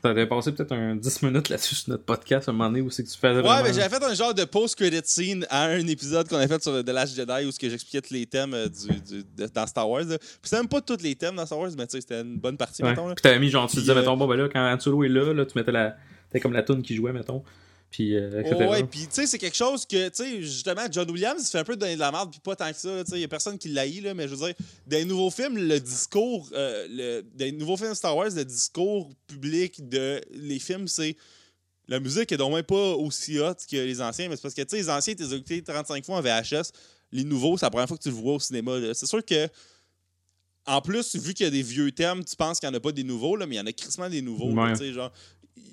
T'avais 0.02 0.26
passé 0.26 0.52
peut-être 0.52 0.72
un 0.72 0.96
10 0.96 1.22
minutes 1.22 1.50
là-dessus 1.50 1.74
sur 1.74 1.90
notre 1.90 2.04
podcast 2.04 2.48
à 2.48 2.52
un 2.52 2.54
moment 2.54 2.70
donné 2.70 2.80
où 2.80 2.90
c'est 2.90 3.04
que 3.04 3.08
tu 3.10 3.18
faisais 3.18 3.40
Ouais, 3.40 3.62
mais 3.62 3.74
j'avais 3.74 3.88
fait 3.88 4.02
un 4.02 4.14
genre 4.14 4.32
de 4.32 4.44
post-credit 4.44 5.02
scene 5.04 5.46
à 5.50 5.64
un 5.64 5.86
épisode 5.86 6.26
qu'on 6.26 6.38
a 6.38 6.48
fait 6.48 6.62
sur 6.62 6.82
The 6.82 6.88
Last 6.88 7.14
Jedi 7.14 7.46
où 7.46 7.50
j'expliquais 7.60 8.00
tous 8.00 8.14
les 8.14 8.24
thèmes 8.24 8.54
euh, 8.54 8.68
du, 8.68 9.24
dans 9.52 9.66
Star 9.66 9.88
Wars. 9.88 10.06
Puis 10.06 10.18
c'était 10.42 10.56
même 10.56 10.68
pas 10.68 10.80
tous 10.80 11.02
les 11.02 11.14
thèmes 11.14 11.36
dans 11.36 11.44
Star 11.44 11.58
Wars, 11.58 11.70
mais 11.76 11.86
tu 11.86 11.92
sais, 11.92 12.00
c'était 12.00 12.22
une 12.22 12.38
bonne 12.38 12.56
partie, 12.56 12.82
mettons. 12.82 13.08
Là. 13.08 13.14
Puis 13.14 13.22
t'avais 13.22 13.38
mis 13.38 13.50
genre, 13.50 13.68
tu 13.68 13.76
disais, 13.76 13.92
euh, 13.92 13.94
mettons, 13.94 14.16
bon, 14.16 14.26
ben 14.26 14.36
là, 14.36 14.48
quand 14.50 14.60
Han 14.60 14.80
Solo 14.80 15.04
est 15.04 15.08
là, 15.08 15.34
là 15.34 15.44
tu 15.44 15.58
mettais 15.58 15.72
la. 15.72 15.96
T'avais 16.30 16.40
comme 16.40 16.52
la 16.52 16.62
tune 16.62 16.80
qui 16.80 16.94
jouait, 16.94 17.12
mettons. 17.12 17.42
Puis, 17.90 18.14
euh, 18.14 18.68
ouais, 18.68 18.84
puis 18.84 19.00
tu 19.00 19.08
sais, 19.10 19.26
c'est 19.26 19.38
quelque 19.38 19.56
chose 19.56 19.84
que, 19.84 20.08
tu 20.10 20.22
sais, 20.22 20.42
justement, 20.42 20.82
John 20.90 21.10
Williams 21.10 21.42
il 21.42 21.50
fait 21.50 21.58
un 21.58 21.64
peu 21.64 21.76
donner 21.76 21.96
de 21.96 22.00
la 22.00 22.12
merde, 22.12 22.30
puis 22.30 22.38
pas 22.38 22.54
tant 22.54 22.70
que 22.70 22.78
ça. 22.78 23.02
Tu 23.04 23.10
sais, 23.10 23.18
il 23.18 23.22
y 23.22 23.24
a 23.24 23.28
personne 23.28 23.58
qui 23.58 23.68
là, 23.68 23.84
mais 24.14 24.28
je 24.28 24.34
veux 24.34 24.46
dire, 24.46 24.54
des 24.86 25.04
nouveaux 25.04 25.30
films, 25.30 25.56
le 25.58 25.80
discours, 25.80 26.48
euh, 26.52 26.86
le, 26.88 27.22
des 27.34 27.50
nouveaux 27.50 27.76
films 27.76 27.94
Star 27.94 28.16
Wars, 28.16 28.30
le 28.30 28.44
discours 28.44 29.10
public 29.26 29.88
de 29.88 30.20
les 30.30 30.60
films, 30.60 30.86
c'est 30.86 31.16
la 31.88 31.98
musique 31.98 32.30
est 32.30 32.36
donc 32.36 32.54
même 32.54 32.62
pas 32.62 32.94
aussi 32.94 33.40
hot 33.40 33.54
que 33.68 33.76
les 33.76 34.00
anciens, 34.00 34.28
mais 34.28 34.36
c'est 34.36 34.42
parce 34.42 34.54
que, 34.54 34.62
tu 34.62 34.68
sais, 34.70 34.76
les 34.76 34.90
anciens, 34.90 35.14
tu 35.14 35.24
les 35.24 35.32
as 35.32 35.36
écoutés 35.36 35.60
35 35.60 36.04
fois 36.04 36.18
en 36.18 36.22
VHS. 36.22 36.70
Les 37.10 37.24
nouveaux, 37.24 37.58
c'est 37.58 37.66
la 37.66 37.70
première 37.70 37.88
fois 37.88 37.96
que 37.96 38.02
tu 38.04 38.10
le 38.10 38.14
vois 38.14 38.34
au 38.34 38.38
cinéma. 38.38 38.78
C'est 38.94 39.06
sûr 39.06 39.24
que, 39.24 39.48
en 40.64 40.80
plus, 40.80 41.16
vu 41.16 41.34
qu'il 41.34 41.42
y 41.42 41.48
a 41.48 41.50
des 41.50 41.62
vieux 41.62 41.90
thèmes, 41.90 42.24
tu 42.24 42.36
penses 42.36 42.60
qu'il 42.60 42.68
n'y 42.68 42.76
en 42.76 42.78
a 42.78 42.80
pas 42.80 42.92
des 42.92 43.02
nouveaux, 43.02 43.34
là, 43.34 43.46
mais 43.46 43.56
il 43.56 43.58
y 43.58 43.60
en 43.60 43.66
a 43.66 43.72
crissement 43.72 44.08
des 44.08 44.22
nouveaux. 44.22 44.52
tu 44.70 44.76
sais, 44.76 44.92
genre, 44.92 45.10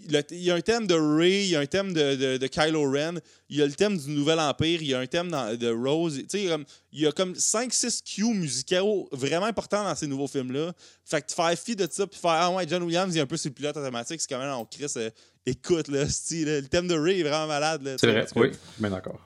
il 0.09 0.43
y 0.43 0.51
a 0.51 0.55
un 0.55 0.61
thème 0.61 0.87
de 0.87 0.95
Rey, 0.95 1.43
il 1.43 1.49
y 1.49 1.55
a 1.55 1.59
un 1.59 1.65
thème 1.65 1.93
de, 1.93 2.37
de, 2.37 2.47
Kylo 2.47 2.89
Ren, 2.89 3.19
il 3.49 3.57
y 3.57 3.61
a 3.61 3.65
le 3.65 3.73
thème 3.73 3.97
du 3.97 4.09
Nouvel 4.09 4.39
Empire, 4.39 4.81
il 4.81 4.87
y 4.87 4.93
a 4.93 4.99
un 4.99 5.07
thème 5.07 5.29
de 5.29 5.69
Rose. 5.71 6.21
il 6.33 6.65
y 6.93 7.05
a 7.05 7.11
comme 7.11 7.33
5-6 7.33 8.03
cues 8.03 8.33
musicaux 8.33 9.09
vraiment 9.11 9.45
importants 9.45 9.83
dans 9.83 9.95
ces 9.95 10.07
nouveaux 10.07 10.27
films-là. 10.27 10.73
Fait 11.05 11.21
que 11.21 11.33
faire 11.33 11.57
fi 11.57 11.75
de 11.75 11.87
ça, 11.89 12.07
puis 12.07 12.19
faire 12.19 12.31
Ah 12.31 12.51
ouais, 12.51 12.65
John 12.67 12.83
Williams, 12.83 13.13
il 13.15 13.19
est 13.19 13.21
un 13.21 13.27
peu 13.27 13.37
sur 13.37 13.49
le 13.49 13.55
pilote 13.55 13.75
automatique, 13.75 14.21
c'est 14.21 14.29
quand 14.29 14.39
même, 14.39 14.53
on 14.53 14.65
Chris, 14.65 14.91
euh, 14.97 15.09
écoute, 15.45 15.87
là, 15.89 16.03
le 16.03 16.61
thème 16.67 16.87
de 16.87 16.97
Rey 16.97 17.19
est 17.19 17.23
vraiment 17.23 17.47
malade. 17.47 17.97
C'est 17.99 18.11
vrai, 18.11 18.25
oui, 18.35 18.51
bien 18.77 18.89
d'accord. 18.89 19.19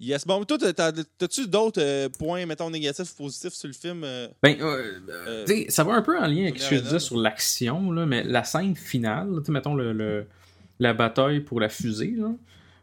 Yes. 0.00 0.24
Bon, 0.24 0.44
toi, 0.44 0.58
t'as-tu 0.58 1.48
d'autres 1.48 1.82
euh, 1.82 2.08
points, 2.08 2.46
mettons, 2.46 2.70
négatifs 2.70 3.12
ou 3.14 3.24
positifs 3.24 3.54
sur 3.54 3.66
le 3.66 3.74
film? 3.74 4.02
Euh? 4.04 4.28
ben, 4.42 4.56
euh, 4.60 5.64
ça 5.68 5.82
va 5.82 5.94
un 5.94 6.02
peu 6.02 6.16
en 6.16 6.26
lien 6.26 6.42
avec 6.42 6.60
ce 6.60 6.70
que 6.70 6.76
je 6.76 6.82
disais 6.82 7.00
sur 7.00 7.16
l'action, 7.16 7.80
mais 7.80 8.22
la 8.22 8.44
scène 8.44 8.76
finale, 8.76 9.42
mettons, 9.48 9.74
le, 9.74 10.24
la 10.78 10.94
bataille 10.94 11.40
pour 11.40 11.58
la 11.58 11.68
fusée, 11.68 12.14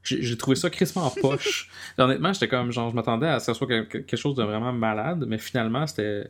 j'ai 0.03 0.37
trouvé 0.37 0.57
ça 0.57 0.69
crispement 0.69 1.05
en 1.05 1.09
poche. 1.21 1.69
Honnêtement, 1.97 2.33
j'étais 2.33 2.49
comme, 2.49 2.71
genre, 2.73 2.89
je 2.89 2.95
m'attendais 2.95 3.27
à 3.27 3.39
ce 3.39 3.47
que 3.47 3.53
ce 3.53 3.57
soit 3.57 3.67
quelque 3.85 4.17
chose 4.17 4.35
de 4.35 4.43
vraiment 4.43 4.73
malade, 4.73 5.23
mais 5.25 5.37
finalement, 5.37 5.87
c'était 5.87 6.29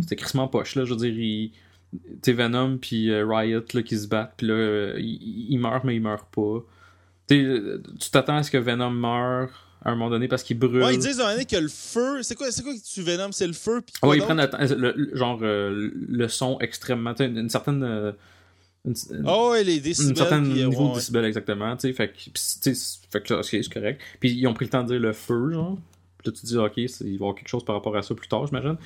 c'était 0.00 0.16
crissement 0.16 0.44
en 0.44 0.48
poche, 0.48 0.74
là. 0.74 0.84
Je 0.84 0.90
veux 0.90 1.00
dire, 1.00 1.14
il... 1.14 1.52
Venom 2.26 2.76
puis 2.76 3.10
Riot 3.10 3.64
là, 3.72 3.82
qui 3.82 3.98
se 3.98 4.06
battent, 4.06 4.34
puis 4.36 4.46
là, 4.46 4.92
il, 4.98 5.46
il 5.48 5.58
meurt, 5.58 5.84
mais 5.84 5.96
il 5.96 6.02
meurt 6.02 6.28
pas. 6.30 6.62
tu 7.28 8.10
t'attends 8.12 8.36
à 8.36 8.42
ce 8.42 8.50
que 8.50 8.58
Venom 8.58 8.90
meure 8.90 9.67
à 9.84 9.90
un 9.90 9.94
moment 9.94 10.10
donné 10.10 10.28
parce 10.28 10.42
qu'il 10.42 10.58
brûle. 10.58 10.82
Ouais, 10.82 10.94
ils 10.94 11.00
disent 11.00 11.20
à 11.20 11.24
un 11.24 11.26
moment 11.26 11.32
donné 11.34 11.44
que 11.44 11.56
le 11.56 11.68
feu. 11.68 12.22
C'est 12.22 12.34
quoi, 12.34 12.50
c'est 12.50 12.62
quoi 12.62 12.74
que 12.74 12.82
tu 12.82 13.02
Venom 13.02 13.32
C'est 13.32 13.46
le 13.46 13.52
feu. 13.52 13.80
Puis 13.80 14.08
ouais, 14.08 14.18
ils 14.18 14.22
prennent 14.22 14.48
le, 14.60 15.10
genre 15.14 15.38
euh, 15.42 15.90
le 16.08 16.28
son 16.28 16.58
extrêmement. 16.60 17.14
Une, 17.18 17.48
certaine. 17.48 17.82
Euh, 17.82 18.12
une, 18.84 18.94
oh, 19.26 19.50
ouais, 19.52 19.64
les 19.64 19.80
décibels. 19.80 20.12
Un 20.12 20.16
certain 20.16 20.40
niveau 20.40 20.90
de 20.90 20.94
décibels, 20.94 21.24
exactement. 21.24 21.76
Fait 21.78 21.92
que, 21.92 22.12
fait 22.34 23.22
que 23.22 23.42
c'est 23.42 23.72
correct. 23.72 24.00
Puis 24.20 24.32
ils 24.32 24.46
ont 24.46 24.54
pris 24.54 24.64
le 24.64 24.70
temps 24.70 24.82
de 24.82 24.88
dire 24.88 25.00
le 25.00 25.12
feu, 25.12 25.52
genre. 25.52 25.78
Puis 26.18 26.30
là, 26.30 26.32
tu 26.32 26.40
te 26.40 26.46
dis, 26.46 26.56
ok, 26.56 26.76
il 26.76 26.88
va 26.88 27.06
y 27.06 27.14
avoir 27.14 27.34
quelque 27.36 27.48
chose 27.48 27.64
par 27.64 27.76
rapport 27.76 27.96
à 27.96 28.02
ça 28.02 28.14
plus 28.14 28.26
tard, 28.26 28.46
j'imagine. 28.46 28.76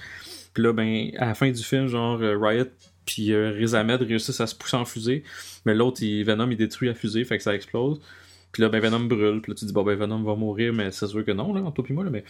Puis 0.52 0.62
là, 0.62 0.74
ben, 0.74 1.10
à 1.16 1.28
la 1.28 1.34
fin 1.34 1.50
du 1.50 1.62
film, 1.62 1.86
genre, 1.86 2.20
euh, 2.20 2.36
Riot 2.38 2.66
puis 3.06 3.34
Riz 3.34 3.74
Ahmed 3.74 4.02
réussissent 4.02 4.40
à 4.40 4.46
se 4.46 4.54
pousser 4.54 4.76
en 4.76 4.84
fusée. 4.84 5.24
Mais 5.64 5.74
l'autre, 5.74 6.00
Venom, 6.04 6.48
il 6.50 6.56
détruit 6.56 6.88
la 6.88 6.94
fusée, 6.94 7.24
fait 7.24 7.38
que 7.38 7.42
ça 7.42 7.54
explose. 7.54 8.00
Puis 8.52 8.62
là, 8.62 8.68
ben 8.68 8.80
Venom 8.80 9.00
brûle. 9.00 9.40
Puis 9.40 9.52
là, 9.52 9.56
tu 9.58 9.64
dis, 9.64 9.72
bon, 9.72 9.82
ben 9.82 9.96
Venom 9.96 10.22
va 10.22 10.34
mourir, 10.34 10.74
mais 10.74 10.92
c'est 10.92 11.06
sûr 11.06 11.24
que 11.24 11.32
non, 11.32 11.54
là, 11.54 11.62
toi 11.74 11.84
et 11.88 11.92
moi, 11.92 12.04
là, 12.04 12.10
mais 12.10 12.22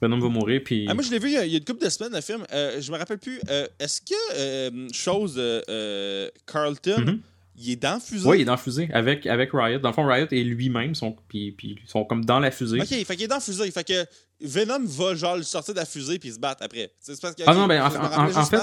Venom 0.00 0.18
va 0.18 0.28
mourir. 0.28 0.60
Puis. 0.62 0.86
Ah, 0.88 0.94
moi, 0.94 1.02
je 1.02 1.10
l'ai 1.10 1.18
vu 1.18 1.28
il 1.28 1.32
y, 1.32 1.36
a, 1.38 1.44
une 1.44 1.64
couple 1.64 1.84
de 1.84 1.88
semaines, 1.88 2.12
le 2.12 2.20
film. 2.20 2.44
Euh, 2.52 2.80
je 2.80 2.92
me 2.92 2.98
rappelle 2.98 3.18
plus. 3.18 3.40
Euh, 3.48 3.66
est-ce 3.78 4.02
que, 4.02 4.14
euh, 4.34 4.88
chose, 4.92 5.34
euh, 5.38 6.28
Carlton. 6.46 6.98
Mm-hmm. 6.98 7.18
Il 7.62 7.72
est 7.72 7.76
dans 7.76 7.94
la 7.94 8.00
fusée? 8.00 8.26
Oui, 8.26 8.38
il 8.38 8.42
est 8.42 8.44
dans 8.46 8.52
la 8.52 8.58
fusée 8.58 8.88
avec, 8.92 9.26
avec 9.26 9.50
Riot. 9.52 9.80
Dans 9.80 9.90
le 9.90 9.94
fond, 9.94 10.06
Riot 10.06 10.28
et 10.30 10.42
lui-même 10.44 10.94
sont, 10.94 11.14
puis, 11.28 11.52
puis, 11.52 11.78
sont 11.86 12.04
comme 12.04 12.24
dans 12.24 12.38
la 12.38 12.50
fusée. 12.50 12.80
Ok, 12.80 12.86
fait 12.86 13.04
qu'il 13.04 13.22
est 13.24 13.28
dans 13.28 13.34
la 13.34 13.40
fusée. 13.40 13.70
Fait 13.70 13.84
que 13.84 14.06
Venom 14.40 14.86
va 14.86 15.14
genre 15.14 15.36
le 15.36 15.42
sortir 15.42 15.74
de 15.74 15.80
la 15.80 15.84
fusée 15.84 16.18
puis 16.18 16.32
se 16.32 16.38
battre 16.38 16.62
après. 16.62 16.90
Parce 17.06 17.34
que, 17.34 17.42
ah 17.46 17.52
non, 17.52 17.66
ben 17.66 17.82
en, 17.82 17.86
en, 17.86 17.90
fait, 18.46 18.56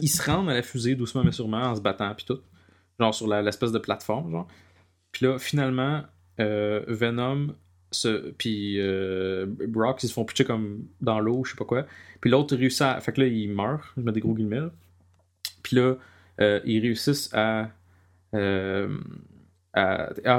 il, 0.00 0.08
se 0.08 0.22
rend 0.22 0.48
à 0.48 0.54
la 0.54 0.62
fusée 0.62 0.96
doucement 0.96 1.22
mais 1.22 1.30
sûrement 1.30 1.62
en 1.62 1.76
se 1.76 1.80
battant 1.80 2.12
puis 2.16 2.24
tout. 2.26 2.40
Genre 2.98 3.14
sur 3.14 3.28
l'espèce 3.28 3.70
de 3.70 3.78
plateforme, 3.78 4.32
genre. 4.32 4.48
Puis 5.12 5.26
là, 5.26 5.38
finalement, 5.38 6.02
euh, 6.38 6.84
Venom 6.86 7.54
puis 8.38 8.76
euh, 8.78 9.46
Brock 9.66 10.02
ils 10.04 10.08
se 10.08 10.12
font 10.12 10.24
pitcher 10.24 10.44
comme 10.44 10.84
dans 11.00 11.18
l'eau 11.18 11.44
je 11.44 11.50
sais 11.50 11.56
pas 11.56 11.64
quoi. 11.64 11.86
Puis 12.20 12.30
l'autre 12.30 12.56
réussit 12.56 12.82
à 12.82 13.00
fait 13.00 13.12
que 13.12 13.20
là 13.20 13.26
il 13.26 13.50
meurt 13.50 13.82
je 13.96 14.02
mets 14.02 14.12
des 14.12 14.20
gros 14.20 14.34
guillemets 14.34 14.68
puis 15.62 15.76
là 15.76 15.96
euh, 16.40 16.60
ils 16.64 16.80
réussissent 16.80 17.30
à, 17.34 17.70
ah 18.32 18.86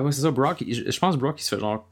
ouais 0.03 0.11
c'est 0.11 0.21
ça 0.21 0.31
Brock 0.31 0.63
je, 0.65 0.99
pense 0.99 1.17
Brock 1.17 1.41
il 1.41 1.43
se 1.43 1.55
fait 1.55 1.59
genre 1.59 1.89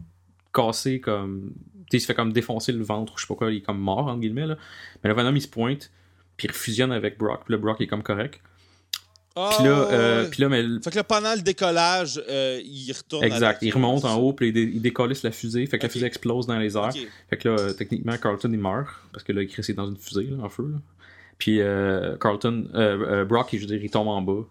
casser 0.54 1.02
comme 1.02 1.52
il 1.92 2.00
se 2.00 2.06
fait 2.06 2.16
comme 2.16 2.32
défoncer 2.32 2.72
le 2.72 2.84
ventre 2.84 3.18
je 3.18 3.24
sais 3.24 3.28
pas 3.28 3.36
quoi 3.36 3.52
il 3.52 3.58
est 3.58 3.62
comme 3.62 3.80
mort 3.80 4.08
entre 4.08 4.22
guillemets 4.22 4.48
là. 4.48 4.58
mais 5.04 5.10
le 5.10 5.16
Venom 5.16 5.36
il 5.36 5.42
se 5.42 5.48
pointe 5.48 5.92
puis 6.38 6.48
il 6.48 6.54
fusionne 6.54 6.94
avec 6.94 7.18
Brock 7.18 7.42
puis 7.46 7.52
le 7.52 7.58
Brock 7.58 7.82
est 7.82 7.88
comme 7.88 8.04
correct 8.04 8.42
puis 9.56 9.66
là, 9.66 9.88
euh, 9.92 10.30
puis 10.30 10.42
là, 10.42 10.50
mais... 10.50 10.64
Fait 10.84 10.92
que 10.92 10.96
là, 10.96 11.04
pendant 11.04 11.34
le 11.34 11.42
décollage, 11.42 12.22
euh, 12.30 12.62
il 12.64 12.92
retourne. 12.92 13.24
Exact. 13.24 13.62
Il 13.62 13.74
remonte 13.74 14.06
en 14.06 14.16
haut, 14.18 14.34
puis 14.34 14.50
il, 14.50 14.82
décollisse 14.82 15.24
la 15.24 15.32
fusée. 15.32 15.66
Fait 15.66 15.78
que 15.78 15.84
la 15.84 15.90
fusée 15.90 16.06
explose 16.06 16.48
dans 16.48 16.58
les 16.58 16.76
airs. 16.78 16.94
Fait 17.30 17.38
que 17.38 17.50
là, 17.50 17.56
euh, 17.60 17.74
techniquement, 17.74 18.18
Carlton, 18.18 18.50
il 18.52 18.60
meurt. 18.60 18.88
Parce 19.12 19.24
que 19.24 19.32
là, 19.32 19.42
il 19.44 19.50
est 19.50 19.74
dans 19.74 19.90
une 19.90 19.98
fusée, 19.98 20.30
là, 20.30 20.44
en 20.44 20.50
feu. 20.50 20.70
Là. 20.72 20.78
Puis 21.38 21.60
Carlton, 22.20 22.68
Brock, 23.28 23.50
je 23.54 23.60
veux 23.60 23.66
dire, 23.66 23.84
il 23.84 23.90
tombe 23.90 24.08
en 24.08 24.22
bas. 24.22 24.46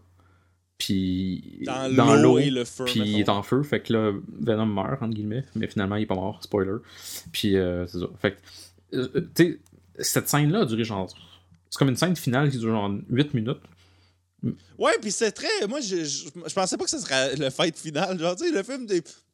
puis 0.78 1.64
dans, 1.66 2.14
l'eau, 2.14 2.38
puis 2.86 3.00
il 3.00 3.20
est 3.20 3.28
en 3.28 3.42
feu, 3.42 3.62
fait 3.62 3.80
que 3.80 3.92
là, 3.92 4.12
Venom 4.40 4.66
meurt, 4.66 5.02
entre 5.02 5.14
guillemets, 5.14 5.44
mais 5.54 5.66
finalement, 5.66 5.96
il 5.96 6.02
est 6.02 6.06
pas 6.06 6.14
mort, 6.14 6.42
spoiler. 6.42 6.76
Puis 7.32 7.56
euh, 7.56 7.86
c'est 7.86 7.98
ça. 7.98 8.06
Fait 8.20 8.32
que, 8.32 8.96
euh, 8.96 9.28
tu 9.34 9.44
sais, 9.44 9.58
cette 9.98 10.28
scène-là 10.28 10.60
a 10.60 10.64
duré 10.64 10.84
genre. 10.84 11.08
C'est 11.70 11.78
comme 11.78 11.88
une 11.88 11.96
scène 11.96 12.16
finale 12.16 12.50
qui 12.50 12.58
dure 12.58 12.72
genre 12.72 12.90
8 13.10 13.34
minutes. 13.34 13.60
Ouais, 14.78 14.92
puis 15.00 15.10
c'est 15.10 15.32
très. 15.32 15.66
Moi, 15.68 15.80
je, 15.80 16.04
je, 16.04 16.54
pensais 16.54 16.76
pas 16.76 16.84
que 16.84 16.90
ce 16.90 16.98
serait 16.98 17.34
le 17.36 17.50
fight 17.50 17.76
final. 17.76 18.18
Genre, 18.18 18.36
tu 18.36 18.44
sais, 18.44 18.52
le 18.52 18.62
film, 18.62 18.86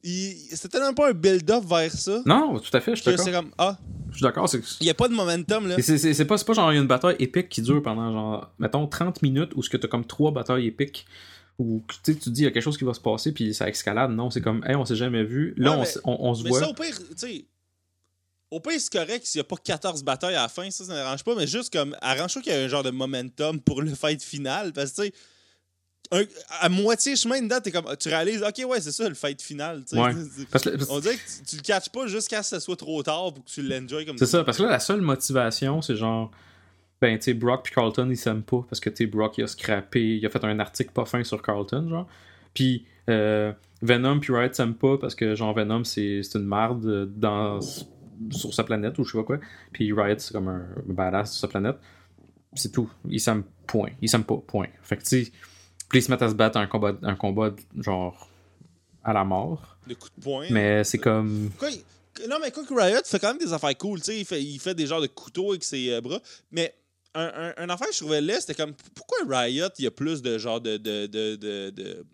c'était 0.03 0.69
tellement 0.69 0.95
pas 0.95 1.11
un 1.11 1.13
build-up 1.13 1.65
vers 1.65 1.93
ça. 1.93 2.23
Non, 2.25 2.59
tout 2.59 2.75
à 2.75 2.81
fait, 2.81 2.97
je 2.97 3.03
suis 3.03 3.11
d'accord. 3.11 3.33
comme, 3.33 3.51
ah. 3.59 3.77
Je 4.11 4.17
suis 4.17 4.23
d'accord. 4.23 4.49
Il 4.81 4.85
n'y 4.85 4.91
a 4.91 4.95
pas 4.95 5.09
de 5.09 5.15
momentum, 5.15 5.69
là. 5.69 5.77
C'est 5.81 6.25
pas, 6.25 6.39
pas 6.39 6.53
genre 6.53 6.71
une 6.71 6.87
bataille 6.87 7.17
épique 7.19 7.49
qui 7.49 7.61
dure 7.61 7.83
pendant, 7.83 8.13
genre, 8.13 8.51
mettons, 8.59 8.87
30 8.87 9.23
minutes 9.23 9.51
où 9.57 9.63
ce 9.63 9.69
que 9.69 9.77
t'as 9.77 9.89
comme 9.89 10.07
trois 10.07 10.31
batailles 10.31 10.67
épiques 10.67 11.07
où 11.59 11.85
tu 12.03 12.17
te 12.17 12.31
dis 12.31 12.43
il 12.43 12.45
y 12.45 12.47
a 12.49 12.51
quelque 12.51 12.65
chose 12.65 12.77
qui 12.77 12.83
va 12.83 12.95
se 12.95 13.01
passer 13.01 13.33
puis 13.33 13.55
ça 13.55 13.69
escalade 13.69 14.11
non 14.11 14.29
c'est 14.29 14.41
comme 14.41 14.65
hey 14.67 14.75
on 14.75 14.85
s'est 14.85 14.97
jamais 14.97 15.23
vu 15.23 15.55
là 15.57 15.81
on, 16.03 16.17
on, 16.31 16.35
se 16.35 16.43
voit 16.43 16.59
mais 16.59 16.67
ça 16.67 16.69
au 16.69 16.75
pire 16.75 16.99
tu 16.99 17.15
sais 17.15 17.45
au 18.51 18.61
pire 18.61 18.79
c'est 18.79 18.93
correct 18.93 19.27
s'il 19.27 19.41
n'y 19.41 19.41
a 19.41 19.45
pas 19.45 19.57
14 19.57 20.05
batailles 20.05 20.35
à 20.35 20.43
la 20.43 20.49
fin 20.49 20.71
ça 20.71 20.85
ça 20.85 20.95
n'arrange 20.95 21.25
pas 21.25 21.35
mais 21.35 21.47
juste 21.47 21.73
comme 21.73 21.97
arrange-toi 22.01 22.43
qu'il 22.43 22.53
y 22.53 22.57
a 22.57 22.61
un 22.61 22.69
genre 22.69 22.83
de 22.83 22.91
momentum 22.91 23.61
pour 23.61 23.83
le 23.83 23.95
fight 23.95 24.23
final 24.23 24.73
parce 24.73 24.93
que 24.93 25.03
tu 25.03 25.09
sais 25.09 25.15
à 26.61 26.69
moitié 26.69 27.17
chemin 27.17 27.41
dedans, 27.43 27.61
t'es 27.63 27.71
comme, 27.71 27.87
tu 27.99 28.09
réalises, 28.09 28.43
ok, 28.43 28.69
ouais, 28.69 28.81
c'est 28.81 28.93
ça 28.93 29.09
le 29.09 29.15
fight 29.15 29.41
final. 29.41 29.83
Ouais. 29.93 30.13
On 30.91 31.01
dirait 31.01 31.17
que 31.17 31.49
tu, 31.49 31.57
le 31.57 31.63
catches 31.63 31.89
pas 31.89 32.07
jusqu'à 32.07 32.43
ce 32.43 32.51
que 32.55 32.61
ce 32.61 32.65
soit 32.65 32.77
trop 32.77 33.03
tard 33.03 33.33
pour 33.33 33.45
que 33.45 33.51
tu 33.51 33.63
l'enjoy 33.63 34.07
comme 34.07 34.19
C'est 34.19 34.27
ça, 34.27 34.45
parce 34.45 34.59
que 34.59 34.63
là, 34.65 34.71
la 34.71 34.81
seule 34.81 35.01
motivation, 35.01 35.83
c'est 35.83 35.97
genre, 35.97 36.31
ben, 37.01 37.19
tu 37.19 37.25
sais, 37.25 37.35
Brock 37.35 37.65
puis 37.65 37.75
Carlton, 37.75 38.09
ils 38.11 38.17
s'aiment 38.17 38.43
pas 38.43 38.65
parce 38.69 38.81
que, 38.81 38.91
tu 38.91 38.97
sais, 38.97 39.07
Brock, 39.07 39.39
il 39.39 39.45
a 39.45 39.47
scrappé, 39.47 40.17
il 40.17 40.27
a 40.27 40.31
fait 40.31 40.45
un 40.45 40.59
article 40.61 40.91
pas 40.93 41.05
fin 41.05 41.25
sur 41.25 41.43
Carlton, 41.43 41.89
genre. 41.89 42.07
Puis 42.53 42.87
euh, 43.11 43.53
Venom 43.83 44.21
puis 44.21 44.33
Riot 44.33 44.53
s'aiment 44.53 44.75
pas 44.75 44.97
parce 44.99 45.15
que, 45.15 45.35
genre, 45.35 45.55
Venom, 45.55 45.85
c'est 45.85 46.23
une 46.35 46.45
marde 46.45 47.13
dans, 47.17 47.61
sur 48.31 48.53
sa 48.53 48.65
planète 48.65 48.99
ou 48.99 49.05
je 49.05 49.13
sais 49.13 49.19
pas 49.19 49.25
quoi. 49.25 49.39
Puis 49.73 49.93
Riot, 49.93 50.19
c'est 50.19 50.33
comme 50.33 50.49
un 50.49 50.67
badass 50.87 51.33
sur 51.33 51.41
sa 51.41 51.49
planète. 51.49 51.77
C'est 52.55 52.73
tout. 52.73 52.91
Ils 53.09 53.21
s'aiment, 53.21 53.45
point. 53.67 53.91
Ils 54.01 54.09
s'aiment 54.09 54.25
pas, 54.25 54.37
point. 54.37 54.69
Fait 54.83 54.97
que, 54.97 55.03
tu 55.03 55.25
sais, 55.25 55.33
puis 55.89 55.99
ils 55.99 56.03
se 56.03 56.11
mettent 56.11 56.23
à 56.23 56.29
se 56.29 56.35
battre 56.35 56.59
un 56.59 56.67
combat, 56.67 56.93
un 57.03 57.15
combat 57.15 57.55
genre, 57.79 58.29
à 59.03 59.13
la 59.13 59.25
mort. 59.25 59.77
De 59.87 59.95
coups 59.95 60.13
de 60.17 60.23
poing. 60.23 60.47
Mais 60.51 60.85
c'est 60.85 60.99
comme. 60.99 61.51
Non, 62.29 62.37
mais 62.41 62.51
quoi 62.51 62.65
que 62.65 62.75
Riot 62.75 63.01
fait 63.05 63.19
quand 63.19 63.29
même 63.29 63.39
des 63.39 63.53
affaires 63.53 63.77
cool, 63.77 63.99
tu 63.99 64.07
sais, 64.07 64.19
il 64.21 64.25
fait, 64.25 64.43
il 64.43 64.59
fait 64.59 64.75
des 64.75 64.87
genres 64.87 65.01
de 65.01 65.09
couteaux 65.09 65.51
avec 65.51 65.65
ses 65.65 65.91
euh, 65.91 66.01
bras. 66.01 66.21
Mais 66.53 66.75
un, 67.15 67.53
un, 67.57 67.69
affaire 67.69 67.89
que 67.89 67.95
je 67.95 68.01
trouvais 68.01 68.21
là, 68.21 68.41
c'était 68.41 68.55
comme 68.55 68.75
pourquoi 68.95 69.19
Riot, 69.29 69.69
il 69.79 69.85
y 69.85 69.87
a 69.87 69.91
plus 69.91 70.23
de 70.23 70.39
genre 70.39 70.61
de. 70.61 70.77
de, 70.77 71.07
de, 71.07 71.37
de, 71.37 72.07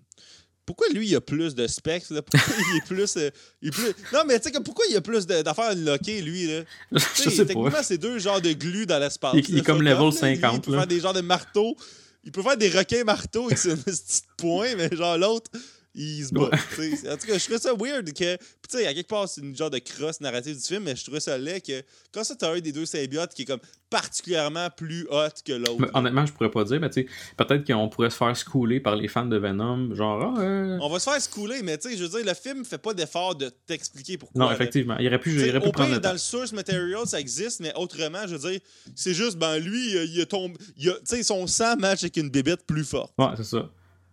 Pourquoi 0.71 0.87
lui, 0.95 1.09
il 1.09 1.17
a 1.17 1.21
plus 1.21 1.57
de 1.57 1.67
specs? 1.67 2.11
Là? 2.11 2.23
Pourquoi 2.23 2.55
il 2.71 2.77
est 2.77 2.87
plus, 2.87 3.17
euh, 3.17 3.31
il 3.61 3.73
plus... 3.73 3.93
Non, 4.13 4.21
mais 4.25 4.39
tu 4.39 4.53
sais, 4.53 4.61
pourquoi 4.61 4.85
il 4.89 4.97
a 4.97 5.01
plus 5.01 5.27
d'affaires 5.27 5.71
unlockées, 5.73 6.23
lui? 6.23 6.47
Là? 6.47 6.63
je 6.93 7.29
sais 7.29 7.45
techniquement, 7.45 7.83
c'est 7.83 7.99
deux 7.99 8.21
genres 8.21 8.41
de 8.41 8.53
glu 8.53 8.87
dans 8.87 9.01
l'espace. 9.01 9.35
Il, 9.49 9.59
est 9.59 9.63
comme 9.63 9.83
level 9.83 10.13
50. 10.13 10.55
il 10.55 10.61
peut 10.61 10.73
faire 10.73 10.87
des 10.87 11.01
genres 11.01 11.13
de 11.13 11.23
marteaux. 11.23 11.77
Il 12.23 12.31
peut 12.31 12.43
faire 12.43 12.57
des 12.57 12.69
requins 12.69 13.03
marteaux 13.03 13.47
avec 13.47 13.59
ses 13.59 13.75
petits 13.85 14.23
points, 14.37 14.77
mais 14.77 14.95
genre 14.95 15.19
l'autre, 15.19 15.51
il 15.95 16.25
se 16.25 16.33
bat. 16.33 16.43
En 16.43 17.17
tout 17.17 17.27
cas, 17.27 17.39
je 17.39 17.45
trouvais 17.45 17.59
ça 17.59 17.75
weird 17.75 18.13
que. 18.13 18.37
tu 18.37 18.41
sais, 18.69 18.87
à 18.87 18.95
quelque 18.95 19.09
part, 19.09 19.29
c'est 19.29 19.41
une 19.41 19.57
genre 19.57 19.71
de 19.71 19.79
crosse 19.79 20.21
narrative 20.21 20.57
du 20.57 20.63
film, 20.63 20.85
mais 20.85 20.95
je 20.95 21.03
trouvais 21.03 21.21
ça 21.21 21.37
laid 21.37 21.61
que 21.61 21.83
quand 22.13 22.25
ça, 22.25 22.37
t'as 22.37 22.55
un 22.55 22.61
des 22.61 22.73
deux 22.73 22.87
symbiotes 22.87 23.35
qui 23.35 23.43
est 23.43 23.47
comme 23.47 23.61
particulièrement 23.91 24.69
plus 24.71 25.07
hot 25.11 25.29
que 25.45 25.53
l'autre. 25.53 25.91
Honnêtement, 25.95 26.25
je 26.25 26.33
pourrais 26.33 26.51
pas 26.51 26.63
dire, 26.63 26.81
mais 26.81 26.91
tu 26.91 27.03
sais, 27.03 27.09
peut-être 27.37 27.67
qu'on 27.67 27.89
pourrait 27.89 28.11
se 28.11 28.17
faire 28.17 28.35
schooler 28.37 28.79
par 28.79 28.95
les 28.95 29.09
fans 29.09 29.27
de 29.27 29.37
Venom. 29.37 29.93
Genre, 29.95 30.35
ah, 30.37 30.41
euh. 30.41 30.79
On 30.81 30.89
va 30.89 31.01
se 31.01 31.11
faire 31.11 31.21
schooler, 31.21 31.63
mais 31.63 31.77
tu 31.77 31.91
sais, 31.91 31.97
je 31.97 32.05
veux 32.05 32.09
dire, 32.09 32.25
le 32.25 32.35
film 32.35 32.65
fait 32.65 32.79
pas 32.79 32.95
d'effort 32.95 33.35
de 33.35 33.51
t'expliquer 33.67 34.17
pourquoi. 34.17 34.45
Non, 34.45 34.53
effectivement. 34.53 34.97
Il 35.01 35.09
aurait 35.09 35.19
pu, 35.19 35.33
il 35.33 35.51
aurait 35.51 35.61
pu 35.61 35.73
prendre. 35.73 35.99
dans 35.99 36.13
le 36.13 36.19
source 36.19 36.53
material, 36.53 37.05
ça 37.07 37.19
existe, 37.19 37.61
mais 37.61 37.73
autrement, 37.75 38.27
je 38.29 38.37
veux 38.37 38.51
dire, 38.51 38.61
c'est 38.95 39.15
juste, 39.15 39.37
ben 39.37 39.59
lui, 39.59 39.93
il 39.93 40.21
a 40.21 40.27
tombé. 40.27 40.55
Tu 40.79 40.91
sais, 41.05 41.23
son 41.25 41.49
sang 41.49 41.77
match 41.77 42.05
avec 42.05 42.17
une 42.17 42.31
bébête 42.31 42.65
plus 42.65 42.85
forte. 42.85 43.13
Ouais, 43.19 43.27
c'est 43.37 43.45
ça. 43.45 43.69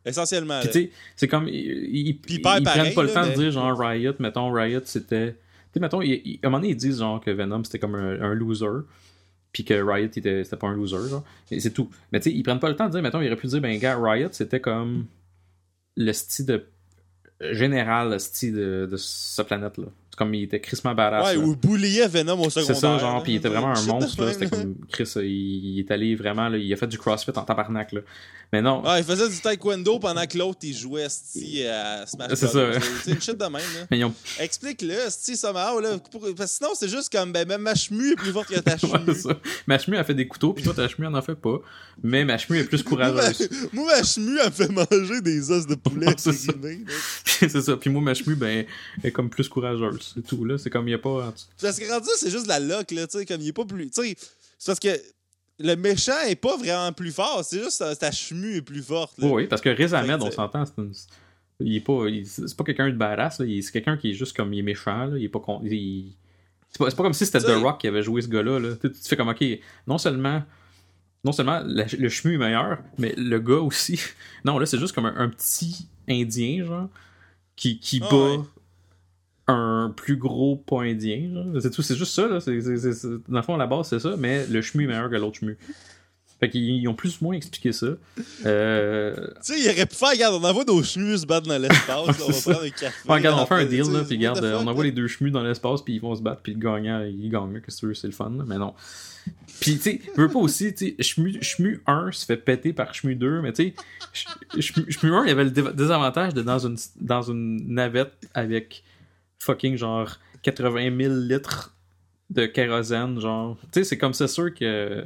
Essentiellement. 0.07 0.61
tu 0.61 0.71
sais, 0.71 0.91
c'est 1.15 1.27
comme. 1.27 1.47
Ils, 1.47 2.19
ils, 2.27 2.41
prennent 2.41 2.63
pas 2.63 3.03
le 3.03 3.13
temps 3.13 3.27
de 3.27 3.33
dire, 3.33 3.51
genre, 3.51 3.77
Riot, 3.77 4.13
mettons, 4.19 4.51
Riot, 4.51 4.81
c'était. 4.85 5.33
Tu 5.33 5.37
sais, 5.73 5.79
mettons, 5.79 5.99
à 5.99 6.03
un 6.03 6.37
moment 6.45 6.57
donné, 6.59 6.69
ils 6.69 6.77
disent, 6.77 6.99
genre, 6.99 7.19
que 7.19 7.31
Venom, 7.31 7.63
c'était 7.63 7.79
comme 7.79 7.95
un, 7.95 8.33
loser. 8.33 8.85
Puis 9.51 9.63
que 9.65 9.73
Riot, 9.73 10.09
c'était 10.13 10.43
pas 10.43 10.67
un 10.67 10.75
loser, 10.75 11.09
genre. 11.09 11.23
Et 11.51 11.59
c'est 11.59 11.71
tout. 11.71 11.89
Mais 12.11 12.19
tu 12.19 12.29
sais, 12.29 12.35
ils 12.35 12.43
prennent 12.43 12.59
pas 12.59 12.69
le 12.69 12.75
temps 12.75 12.87
de 12.87 12.91
dire, 12.91 13.01
mettons, 13.01 13.21
ils 13.21 13.27
auraient 13.27 13.35
pu 13.35 13.47
dire, 13.47 13.61
ben, 13.61 13.77
gars, 13.77 13.97
Riot, 13.99 14.29
c'était 14.31 14.61
comme. 14.61 15.05
Le 15.95 16.11
style 16.13 16.45
de. 16.45 16.65
Général, 17.51 18.11
le 18.11 18.19
style 18.19 18.55
de, 18.55 18.87
de 18.89 18.97
cette 18.97 19.45
planète-là 19.45 19.87
comme 20.17 20.33
il 20.33 20.43
était 20.43 20.59
crissement 20.59 20.95
badass. 20.95 21.27
Ouais, 21.27 21.37
ou 21.37 21.55
bouliait 21.55 22.07
Venom 22.07 22.41
au 22.41 22.49
secondaire. 22.49 22.75
C'est 22.75 22.81
ça, 22.81 22.97
genre, 22.97 23.21
puis 23.21 23.33
il 23.33 23.35
était 23.35 23.49
vraiment 23.49 23.71
un 23.71 23.83
monstre, 23.83 24.25
là. 24.25 24.33
C'était 24.33 24.47
comme 24.47 24.75
Chris, 24.91 25.07
il, 25.17 25.79
est 25.79 25.91
allé 25.91 26.15
vraiment, 26.15 26.49
là, 26.49 26.57
il 26.57 26.73
a 26.73 26.75
fait 26.75 26.87
du 26.87 26.97
crossfit 26.97 27.29
en 27.35 27.43
tabarnak, 27.43 27.91
là. 27.91 28.01
Mais 28.51 28.61
non. 28.61 28.81
Ah, 28.83 28.97
il 28.97 29.03
faisait 29.03 29.29
du 29.29 29.37
taekwondo 29.39 29.99
pendant 29.99 30.25
que 30.25 30.37
l'autre, 30.37 30.59
il 30.63 30.75
jouait 30.75 31.07
sti 31.07 31.67
à 31.67 32.07
Smash 32.07 32.29
C'est 32.33 32.47
ça. 32.47 32.71
C'est 33.03 33.11
une 33.11 33.21
shit 33.21 33.37
de 33.37 33.43
même, 33.43 33.61
là. 33.91 34.09
Explique-le, 34.39 34.95
sti, 35.09 35.37
somehow, 35.37 35.79
là. 35.79 35.97
Parce 36.11 36.51
que 36.51 36.57
sinon, 36.57 36.69
c'est 36.73 36.89
juste 36.89 37.11
comme, 37.11 37.31
ben, 37.31 37.47
même 37.47 37.61
Machemu 37.61 38.13
est 38.13 38.15
plus 38.15 38.31
forte 38.31 38.47
que 38.47 38.59
ta 38.59 38.75
chemu. 38.75 39.11
ouais, 39.11 39.37
Machemu 39.67 39.97
a 39.97 40.03
fait 40.03 40.15
des 40.15 40.27
couteaux, 40.27 40.53
puis 40.53 40.63
toi, 40.63 40.73
ta 40.73 40.87
chemu 40.87 41.05
en 41.05 41.21
fait 41.21 41.35
pas. 41.35 41.59
Mais 42.01 42.25
Machemu 42.25 42.57
est 42.57 42.63
plus 42.63 42.81
courageuse. 42.81 43.49
moi, 43.71 43.97
Machemu, 43.97 44.39
elle 44.39 44.47
me 44.47 44.51
fait 44.51 44.69
manger 44.69 45.21
des 45.21 45.51
os 45.51 45.67
de 45.67 45.75
poulet. 45.75 46.15
c'est 46.17 46.31
ça. 46.31 46.53
c'est 47.23 47.61
ça. 47.61 47.77
Puis 47.77 47.91
moi, 47.91 48.01
Machemu, 48.01 48.35
ben, 48.35 48.65
est 49.03 49.11
comme 49.11 49.29
plus 49.29 49.47
courageuse 49.47 50.06
c'est 50.13 50.25
tout, 50.25 50.45
là. 50.45 50.57
C'est 50.57 50.69
comme 50.69 50.87
il 50.87 50.91
n'y 50.91 50.95
a 50.95 50.99
pas. 50.99 51.33
Parce 51.61 51.79
que 51.79 51.89
rendu, 51.91 52.09
c'est 52.15 52.29
juste 52.29 52.47
la 52.47 52.59
luck, 52.59 52.91
là, 52.91 53.07
tu 53.07 53.17
sais, 53.17 53.25
comme 53.25 53.41
il 53.41 53.49
est 53.49 53.53
pas 53.53 53.65
plus. 53.65 53.89
Tu 53.89 54.01
sais, 54.01 54.17
c'est 54.57 54.71
parce 54.71 54.79
que 54.79 54.99
le 55.59 55.75
méchant 55.75 56.19
est 56.27 56.35
pas 56.35 56.55
vraiment 56.57 56.91
plus 56.93 57.11
fort, 57.11 57.43
c'est 57.43 57.63
juste 57.63 57.83
ta 57.99 58.11
chemu 58.11 58.57
est 58.57 58.61
plus 58.61 58.83
forte. 58.83 59.13
Oui, 59.19 59.47
parce 59.47 59.61
que 59.61 59.69
Riz 59.69 59.93
Ahmed, 59.93 60.21
on 60.21 60.31
s'entend, 60.31 60.65
c'est 60.65 60.81
Il 61.59 61.75
est 61.75 61.81
pas, 61.81 62.05
c'est 62.23 62.55
pas 62.55 62.63
quelqu'un 62.63 62.89
de 62.89 62.95
badass, 62.95 63.37
c'est 63.37 63.71
quelqu'un 63.71 63.97
qui 63.97 64.11
est 64.11 64.13
juste 64.13 64.35
comme 64.35 64.53
il 64.53 64.59
est 64.59 64.63
méchant, 64.63 65.05
là. 65.05 65.17
il 65.17 65.23
est 65.23 65.29
pas 65.29 65.41
il... 65.63 66.15
C'est 66.69 66.79
pas, 66.79 66.91
pas, 66.91 67.03
comme 67.03 67.13
si 67.13 67.25
c'était 67.25 67.39
The 67.39 67.61
Rock 67.61 67.79
qui 67.79 67.87
avait 67.87 68.03
joué 68.03 68.21
ce 68.21 68.27
gars-là. 68.27 68.59
Là. 68.59 68.75
Tu, 68.81 68.91
fais 69.01 69.15
comme, 69.15 69.29
ok, 69.29 69.43
non 69.87 69.97
seulement, 69.97 70.43
non 71.23 71.31
seulement 71.31 71.61
le 71.63 72.09
chemu 72.09 72.35
est 72.35 72.37
meilleur, 72.37 72.79
mais 72.97 73.13
le 73.17 73.39
gars 73.39 73.61
aussi. 73.61 73.99
non, 74.45 74.59
là, 74.59 74.65
c'est 74.65 74.77
juste 74.77 74.93
comme 74.93 75.05
un, 75.05 75.29
petit 75.29 75.87
Indien, 76.09 76.65
genre, 76.65 76.89
qui, 77.55 77.79
qui 77.79 78.01
ah 78.03 78.09
bat 78.11 78.43
un 79.47 79.93
plus 79.95 80.17
gros 80.17 80.57
point 80.57 80.89
indien. 80.89 81.29
C'est 81.61 81.71
tout, 81.71 81.81
c'est 81.81 81.95
juste 81.95 82.13
ça. 82.13 82.27
Là. 82.27 82.39
C'est, 82.39 82.59
dans 83.27 83.37
le 83.37 83.41
fond, 83.41 83.55
à 83.55 83.57
la 83.57 83.67
base, 83.67 83.87
c'est 83.87 83.99
ça, 83.99 84.15
mais 84.17 84.45
le 84.47 84.61
chemu 84.61 84.83
est 84.85 84.87
meilleur 84.87 85.09
que 85.09 85.15
l'autre 85.15 85.39
chemu. 85.39 85.57
Fait 86.39 86.49
qu'ils 86.49 86.87
ont 86.87 86.93
plus 86.93 87.19
ou 87.19 87.25
moins 87.25 87.35
expliqué 87.35 87.71
ça. 87.71 87.87
Euh... 88.45 89.15
Tu 89.43 89.53
sais, 89.53 89.59
ils 89.59 89.69
auraient 89.69 89.87
pu 89.87 89.95
faire, 89.95 90.11
regarde, 90.11 90.35
on 90.35 90.43
envoie 90.43 90.65
nos 90.65 90.83
chemus 90.83 91.19
se 91.19 91.25
battre 91.25 91.47
dans 91.47 91.57
l'espace, 91.57 91.87
on 92.27 92.31
va 92.31 92.41
prendre 92.53 92.63
un 92.63 92.69
café. 92.69 92.93
Regarde, 93.07 93.39
on 93.39 93.45
fait 93.47 93.55
un 93.55 93.65
deal, 93.65 93.91
là, 93.91 94.03
puis 94.03 94.17
regarde, 94.17 94.43
on 94.43 94.67
envoie 94.67 94.83
les 94.83 94.91
deux 94.91 95.07
chemus 95.07 95.31
dans 95.31 95.41
l'espace, 95.41 95.81
puis 95.81 95.95
ils 95.95 96.01
vont 96.01 96.15
se 96.15 96.21
battre, 96.21 96.41
puis 96.43 96.53
le 96.53 96.59
gagnant, 96.59 97.01
il 97.01 97.29
gagne, 97.31 97.59
que 97.59 97.71
c'est 97.71 98.03
le 98.03 98.11
fun, 98.11 98.31
là, 98.37 98.43
mais 98.45 98.57
non. 98.57 98.75
Puis, 99.59 99.77
tu 99.77 99.81
sais, 99.81 100.01
je 100.15 100.21
veux 100.21 100.29
pas 100.29 100.39
aussi, 100.39 100.73
tu 100.75 100.95
sais, 100.99 101.41
Chemu 101.41 101.81
1 101.87 102.11
se 102.11 102.25
fait 102.25 102.37
péter 102.37 102.71
par 102.71 102.93
Chemu 102.93 103.15
2, 103.15 103.41
mais 103.41 103.51
tu 103.51 103.73
sais, 104.13 104.61
Chemu 104.61 105.15
1, 105.15 105.23
il 105.23 105.29
y 105.29 105.31
avait 105.31 105.45
le 105.45 105.51
désavantage 105.73 106.35
de 106.35 106.43
dans 106.43 106.59
une, 106.59 106.77
dans 107.01 107.23
une 107.23 107.73
navette 107.73 108.13
avec 108.35 108.83
fucking 109.39 109.77
genre 109.77 110.17
80 110.43 110.95
000 110.97 111.13
litres 111.15 111.75
de 112.29 112.45
kérosène, 112.45 113.19
genre. 113.19 113.57
Tu 113.71 113.79
sais, 113.79 113.83
c'est 113.83 113.97
comme 113.97 114.13
c'est 114.13 114.27
sûr 114.27 114.53
que 114.53 115.05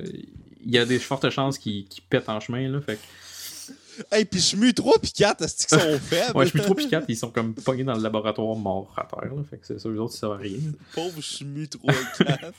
il 0.64 0.72
y 0.72 0.78
a 0.78 0.86
des 0.86 1.00
fortes 1.00 1.30
chances 1.30 1.58
qu'ils 1.58 1.86
pètent 2.10 2.30
en 2.30 2.40
chemin, 2.40 2.68
là. 2.70 2.82
Fait 2.82 3.00
Hey, 4.12 4.26
pis 4.26 4.40
Chemu 4.42 4.74
3 4.74 5.00
pis 5.00 5.12
4, 5.12 5.42
est-ce 5.44 5.68
qu'ils 5.68 5.80
sont 5.80 6.00
faibles? 6.04 6.36
ouais, 6.38 6.48
Chemu 6.48 6.64
3 6.64 6.76
pis 6.76 6.88
4, 6.90 7.06
ils 7.10 7.18
sont 7.18 7.30
comme 7.30 7.54
pognés 7.54 7.84
dans 7.84 7.94
le 7.96 8.02
laboratoire 8.02 8.56
mort 8.56 8.94
à 8.98 9.04
terre, 9.06 9.34
là. 9.36 9.44
Fait 9.50 9.58
que 9.58 9.66
c'est 9.68 9.80
ça, 9.80 9.90
eux 9.90 10.00
autres, 10.00 10.14
ils 10.16 10.20
savent 10.20 10.40
rien. 10.40 10.60
Pauvre 10.94 11.22
Chemu 11.22 11.68
3 11.68 11.94
et 11.94 12.24
4. 12.24 12.54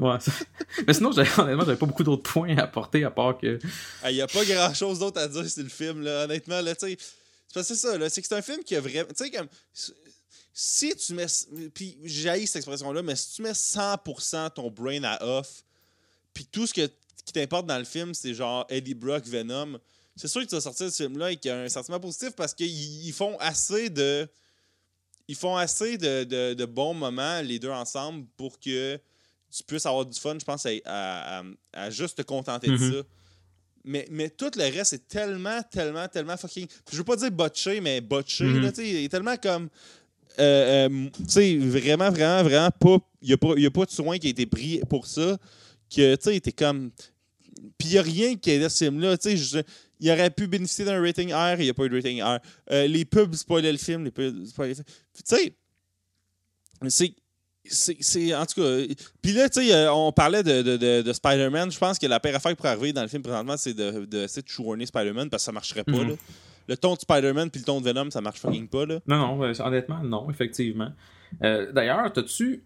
ouais, 0.00 0.16
Mais 0.86 0.94
sinon, 0.94 1.10
honnêtement, 1.10 1.64
j'avais 1.64 1.76
pas 1.76 1.86
beaucoup 1.86 2.02
d'autres 2.02 2.28
points 2.30 2.56
à 2.56 2.62
apporter 2.62 3.04
à 3.04 3.10
part 3.10 3.38
que. 3.38 3.58
Il 4.08 4.16
y 4.16 4.22
a 4.22 4.26
pas 4.26 4.44
grand 4.44 4.74
chose 4.74 4.98
d'autre 4.98 5.20
à 5.20 5.28
dire 5.28 5.48
sur 5.48 5.62
le 5.62 5.68
film, 5.68 6.02
là. 6.02 6.24
Honnêtement, 6.24 6.60
là, 6.60 6.74
tu 6.74 6.88
sais. 6.88 6.98
C'est 7.52 7.74
ça, 7.74 7.96
là. 7.98 8.08
C'est 8.08 8.20
que 8.22 8.26
c'est 8.28 8.36
un 8.36 8.42
film 8.42 8.62
qui 8.64 8.74
a 8.74 8.80
vraiment. 8.80 9.08
Tu 9.16 9.24
sais, 9.24 9.30
comme 9.30 9.46
si 10.52 10.94
tu 10.96 11.14
mets. 11.14 11.26
Puis 11.74 11.98
j'ai 12.04 12.46
cette 12.46 12.56
expression-là, 12.56 13.02
mais 13.02 13.16
si 13.16 13.34
tu 13.34 13.42
mets 13.42 13.52
100% 13.52 14.52
ton 14.52 14.70
brain 14.70 15.02
à 15.04 15.24
off, 15.24 15.64
puis 16.34 16.46
tout 16.46 16.66
ce 16.66 16.74
que, 16.74 16.86
qui 17.24 17.32
t'importe 17.32 17.66
dans 17.66 17.78
le 17.78 17.84
film, 17.84 18.14
c'est 18.14 18.34
genre 18.34 18.66
Eddie 18.68 18.94
Brock, 18.94 19.24
Venom, 19.26 19.78
c'est 20.16 20.28
sûr 20.28 20.40
que 20.42 20.46
tu 20.46 20.54
vas 20.54 20.60
sortir 20.60 20.86
de 20.86 20.90
ce 20.90 21.04
film-là 21.04 21.32
et 21.32 21.36
qu'il 21.36 21.50
y 21.50 21.54
a 21.54 21.60
un 21.60 21.68
sentiment 21.68 22.00
positif 22.00 22.30
parce 22.36 22.54
qu'ils 22.54 23.12
font 23.12 23.36
assez 23.38 23.88
de. 23.90 24.28
Ils 25.30 25.36
font 25.36 25.56
assez 25.56 25.98
de, 25.98 26.24
de, 26.54 26.64
bons 26.64 26.94
moments, 26.94 27.42
les 27.42 27.58
deux 27.58 27.70
ensemble, 27.70 28.26
pour 28.38 28.58
que 28.58 28.98
tu 29.50 29.62
puisses 29.62 29.84
avoir 29.84 30.06
du 30.06 30.18
fun, 30.18 30.38
je 30.40 30.44
pense, 30.44 30.66
à, 30.86 31.42
à, 31.74 31.90
juste 31.90 32.16
te 32.16 32.22
contenter 32.22 32.68
de 32.68 32.78
mm-hmm. 32.78 32.98
ça. 33.00 33.08
Mais, 33.84 34.06
mais 34.10 34.28
tout 34.28 34.50
le 34.56 34.64
reste 34.64 34.92
est 34.92 35.08
tellement, 35.08 35.62
tellement, 35.62 36.06
tellement 36.08 36.36
fucking. 36.36 36.66
Je 36.90 36.96
veux 36.96 37.04
pas 37.04 37.16
dire 37.16 37.30
botché, 37.30 37.80
mais 37.80 38.00
botché. 38.00 38.44
Mhm. 38.44 38.62
là, 38.62 38.70
tu 38.70 38.82
sais, 38.82 38.88
il 38.88 39.04
est 39.04 39.08
tellement 39.08 39.36
comme. 39.36 39.68
Euh, 40.40 40.88
euh, 40.88 41.08
tu 41.16 41.24
sais, 41.28 41.56
vraiment, 41.58 42.10
vraiment, 42.10 42.42
vraiment 42.42 42.70
pas. 42.70 42.98
Il 43.22 43.28
n'y 43.28 43.34
a, 43.34 43.36
pas- 43.36 43.54
y 43.56 43.66
a 43.66 43.70
pas 43.70 43.84
de 43.84 43.90
soin 43.90 44.18
qui 44.18 44.26
a 44.28 44.30
été 44.30 44.46
pris 44.46 44.80
pour 44.88 45.06
ça. 45.06 45.36
Que, 45.94 46.14
tu 46.16 46.22
sais, 46.32 46.40
t'es 46.40 46.52
comme. 46.52 46.90
Puis 47.76 47.88
il 47.88 47.92
n'y 47.92 47.98
a 47.98 48.02
rien 48.02 48.36
qui 48.36 48.50
est 48.50 48.60
dans 48.60 48.68
ce 48.68 48.84
film-là. 48.84 49.16
Tu 49.18 49.36
sais, 49.36 49.64
il 50.00 50.10
aurait 50.10 50.30
pu 50.30 50.46
bénéficier 50.46 50.84
d'un 50.84 51.00
rating 51.00 51.32
R, 51.32 51.56
il 51.58 51.64
n'y 51.64 51.70
a 51.70 51.74
pas 51.74 51.84
eu 51.84 51.88
de 51.88 51.96
rating 51.96 52.22
R. 52.22 52.38
Euh, 52.70 52.86
les 52.86 53.04
pubs 53.04 53.34
spoilaient 53.34 53.72
le 53.72 53.78
film, 53.78 54.04
les 54.04 54.10
pubs 54.12 54.44
spoilaient 54.46 54.70
le 54.70 54.74
film. 54.76 54.84
Puis, 55.14 55.22
Tu 55.24 56.90
sais, 56.90 57.96
c'est. 58.00 58.34
En 58.34 58.46
tout 58.46 58.62
cas. 58.62 58.94
Puis 59.20 59.32
là, 59.32 59.48
tu 59.48 59.60
sais, 59.60 59.74
euh, 59.74 59.92
on 59.92 60.12
parlait 60.12 60.42
de, 60.42 60.62
de, 60.62 60.76
de, 60.76 61.02
de 61.02 61.12
Spider-Man. 61.12 61.70
Je 61.72 61.78
pense 61.78 61.98
que 61.98 62.06
la 62.06 62.20
pire 62.20 62.36
affaire 62.36 62.54
pourrait 62.56 62.68
arriver 62.70 62.92
dans 62.92 63.02
le 63.02 63.08
film 63.08 63.22
présentement, 63.22 63.56
c'est 63.56 63.74
de, 63.74 64.04
de, 64.06 64.22
de 64.22 64.26
Spider-Man 64.86 65.28
parce 65.30 65.42
que 65.42 65.44
ça 65.46 65.52
marcherait 65.52 65.84
pas. 65.84 65.92
Mhm. 65.92 66.10
là. 66.10 66.14
Le 66.68 66.76
ton 66.76 66.94
de 66.94 67.00
Spider-Man 67.00 67.50
puis 67.50 67.60
le 67.60 67.64
ton 67.64 67.80
de 67.80 67.84
Venom, 67.86 68.10
ça 68.10 68.20
marche 68.20 68.40
fucking 68.40 68.68
pas. 68.68 68.84
Là. 68.86 69.00
Non, 69.06 69.16
non, 69.36 69.42
euh, 69.44 69.52
honnêtement, 69.60 70.00
non, 70.04 70.30
effectivement. 70.30 70.90
Euh, 71.42 71.72
D'ailleurs, 71.72 72.12
t'as-tu. 72.12 72.62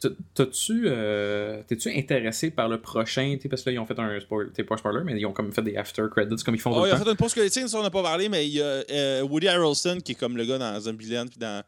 t'as- 0.00 0.08
T'as-tu. 0.34 0.82
euh, 0.86 1.62
T'es-tu 1.66 1.88
intéressé 1.96 2.50
par 2.50 2.68
le 2.68 2.80
prochain? 2.80 3.36
Parce 3.48 3.62
que 3.62 3.70
là, 3.70 3.74
ils 3.74 3.78
ont 3.78 3.86
fait 3.86 3.98
un 3.98 4.20
spoiler. 4.20 4.50
Pas 4.64 4.76
spoiler, 4.76 5.00
mais 5.04 5.18
ils 5.18 5.24
ont 5.26 5.32
comme 5.32 5.52
fait 5.52 5.62
des 5.62 5.76
after 5.76 6.02
credits 6.10 6.42
comme 6.44 6.54
ils 6.54 6.60
font 6.60 6.72
Oh, 6.72 6.80
tout 6.80 6.86
il 6.86 6.88
le 6.88 6.94
a 6.94 6.98
temps. 6.98 7.04
fait 7.04 7.10
une 7.12 7.16
pause 7.16 7.32
que 7.34 7.48
ça 7.48 7.78
on 7.78 7.82
n'a 7.82 7.90
pas 7.90 8.02
parlé, 8.02 8.28
mais 8.28 8.46
il 8.46 8.54
y 8.54 8.60
a 8.60 8.82
euh, 8.90 9.22
Woody 9.22 9.48
Harrelson 9.48 9.98
qui 10.04 10.12
est 10.12 10.16
comme 10.16 10.36
le 10.36 10.44
gars 10.44 10.58
dans 10.58 10.78
Zombieland 10.80 11.26
puis 11.26 11.38
dans, 11.38 11.62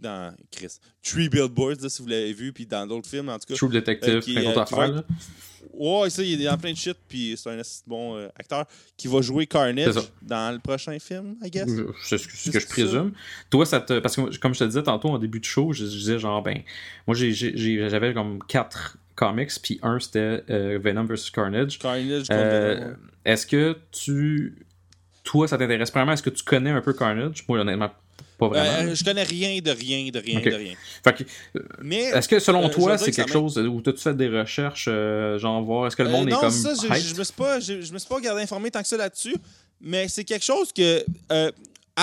dans 0.00 0.34
Chris. 0.50 0.78
Three 1.02 1.28
Billboards, 1.28 1.80
là, 1.82 1.88
si 1.88 2.02
vous 2.02 2.08
l'avez 2.08 2.32
vu, 2.32 2.52
puis 2.52 2.66
dans 2.66 2.86
d'autres 2.86 3.08
films 3.08 3.28
en 3.28 3.38
tout 3.38 3.46
cas. 3.48 3.54
True 3.54 3.68
Detective, 3.68 4.14
Euh, 4.16 4.20
qui, 4.20 4.34
plein 4.34 4.50
euh, 4.50 4.54
d'autres 4.54 4.74
va. 4.76 5.02
Ouais, 5.74 6.10
ça, 6.10 6.22
il 6.22 6.40
est 6.40 6.44
dans 6.46 6.56
plein 6.58 6.72
de 6.72 6.76
shit, 6.76 6.96
puis 7.08 7.34
c'est 7.36 7.50
un 7.50 7.60
bon 7.86 8.16
euh, 8.16 8.28
acteur 8.38 8.66
qui 8.96 9.08
va 9.08 9.20
jouer 9.20 9.46
Carnage 9.46 9.94
dans 10.22 10.52
le 10.52 10.58
prochain 10.58 10.98
film, 10.98 11.36
I 11.44 11.50
guess. 11.50 11.68
Je- 11.68 11.84
C'est 12.02 12.18
ce 12.18 12.26
que, 12.28 12.36
ce 12.36 12.50
que 12.50 12.60
je 12.60 12.66
ça. 12.66 12.72
présume. 12.72 13.12
Toi, 13.50 13.66
ça 13.66 13.80
te. 13.80 13.98
Parce 14.00 14.16
que, 14.16 14.36
comme 14.38 14.54
je 14.54 14.58
te 14.60 14.64
disais 14.64 14.82
tantôt 14.82 15.08
en 15.10 15.18
début 15.18 15.38
de 15.40 15.44
show, 15.44 15.72
je, 15.72 15.84
je 15.84 15.90
disais 15.90 16.18
genre, 16.18 16.42
ben. 16.42 16.60
Moi, 17.06 17.14
j'avais 17.16 18.14
comme 18.14 18.38
quatre 18.48 18.96
comics, 19.14 19.50
puis 19.62 19.78
un 19.82 19.98
c'était 20.00 20.42
euh, 20.50 20.78
Venom 20.82 21.04
vs 21.04 21.30
Carnage. 21.32 21.78
Carnage 21.78 22.24
Euh. 22.30 22.94
Est-ce 23.24 23.46
que 23.46 23.76
tu. 23.92 24.56
Toi, 25.24 25.46
ça 25.46 25.58
t'intéresse 25.58 25.92
vraiment? 25.92 26.12
Est-ce 26.12 26.22
que 26.22 26.30
tu 26.30 26.42
connais 26.42 26.70
un 26.70 26.80
peu 26.80 26.94
Carnage? 26.94 27.44
Moi, 27.48 27.60
honnêtement, 27.60 27.90
pas 28.40 28.48
vraiment. 28.48 28.90
Euh, 28.90 28.94
je 28.94 29.04
connais 29.04 29.22
rien 29.22 29.60
de 29.60 29.70
rien, 29.70 30.10
de 30.10 30.18
rien, 30.18 30.40
de 30.40 30.50
rien. 30.50 30.74
Fait 31.04 31.12
que, 31.12 31.24
Mais. 31.80 32.02
est-ce 32.04 32.28
que 32.28 32.38
selon 32.40 32.64
Euh, 32.66 32.68
toi, 32.68 32.98
c'est 32.98 33.10
que 33.10 33.16
quelque 33.16 33.32
chose 33.32 33.56
où 33.58 33.80
t'as-tu 33.80 34.00
fait 34.00 34.16
des 34.16 34.28
recherches, 34.28 34.86
euh, 34.88 35.38
genre 35.38 35.62
voir, 35.62 35.86
est-ce 35.86 35.96
que 35.96 36.02
le 36.02 36.10
monde 36.10 36.28
non, 36.28 36.38
est 36.38 36.40
comme. 36.40 36.50
ça, 36.50 36.72
je, 36.74 37.08
je 37.08 37.14
me 37.14 37.24
suis 37.24 37.34
pas, 37.34 37.60
je, 37.60 37.80
je 37.80 37.92
me 37.92 37.98
suis 37.98 38.08
pas 38.08 38.20
gardé 38.20 38.42
informé 38.42 38.70
tant 38.70 38.82
que 38.82 38.88
ça 38.88 38.96
là-dessus, 38.96 39.36
mais 39.80 40.08
c'est 40.08 40.24
quelque 40.24 40.44
chose 40.44 40.72
que 40.72 41.04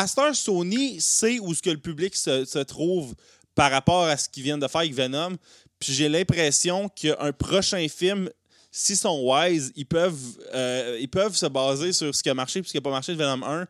Star 0.06 0.36
Sony 0.36 1.02
sait 1.02 1.40
où 1.40 1.54
ce 1.54 1.62
que 1.62 1.70
le 1.70 1.78
public 1.78 2.16
se, 2.16 2.46
se 2.46 2.60
trouve 2.60 3.16
par 3.56 3.72
rapport 3.72 4.04
à 4.04 4.16
ce 4.16 4.30
qu'ils 4.30 4.44
viennent 4.44 4.60
de 4.60 4.68
faire 4.68 4.82
avec 4.82 4.94
Venom. 4.94 5.36
Puis 5.80 5.94
j'ai 5.94 6.10
l'impression 6.10 6.90
qu'un 6.90 7.32
prochain 7.34 7.86
film, 7.88 8.30
s'ils 8.72 8.98
sont 8.98 9.20
wise, 9.24 9.72
ils 9.76 9.86
peuvent, 9.86 10.16
euh, 10.54 10.98
ils 11.00 11.10
peuvent 11.10 11.36
se 11.36 11.46
baser 11.48 11.94
sur 11.94 12.14
ce 12.14 12.22
qui 12.24 12.30
a 12.30 12.34
marché 12.34 12.60
et 12.60 12.64
ce 12.64 12.70
qui 12.72 12.78
n'a 12.78 12.82
pas 12.82 12.92
marché 12.92 13.14
de 13.14 13.18
Venom 13.18 13.46
1 13.46 13.68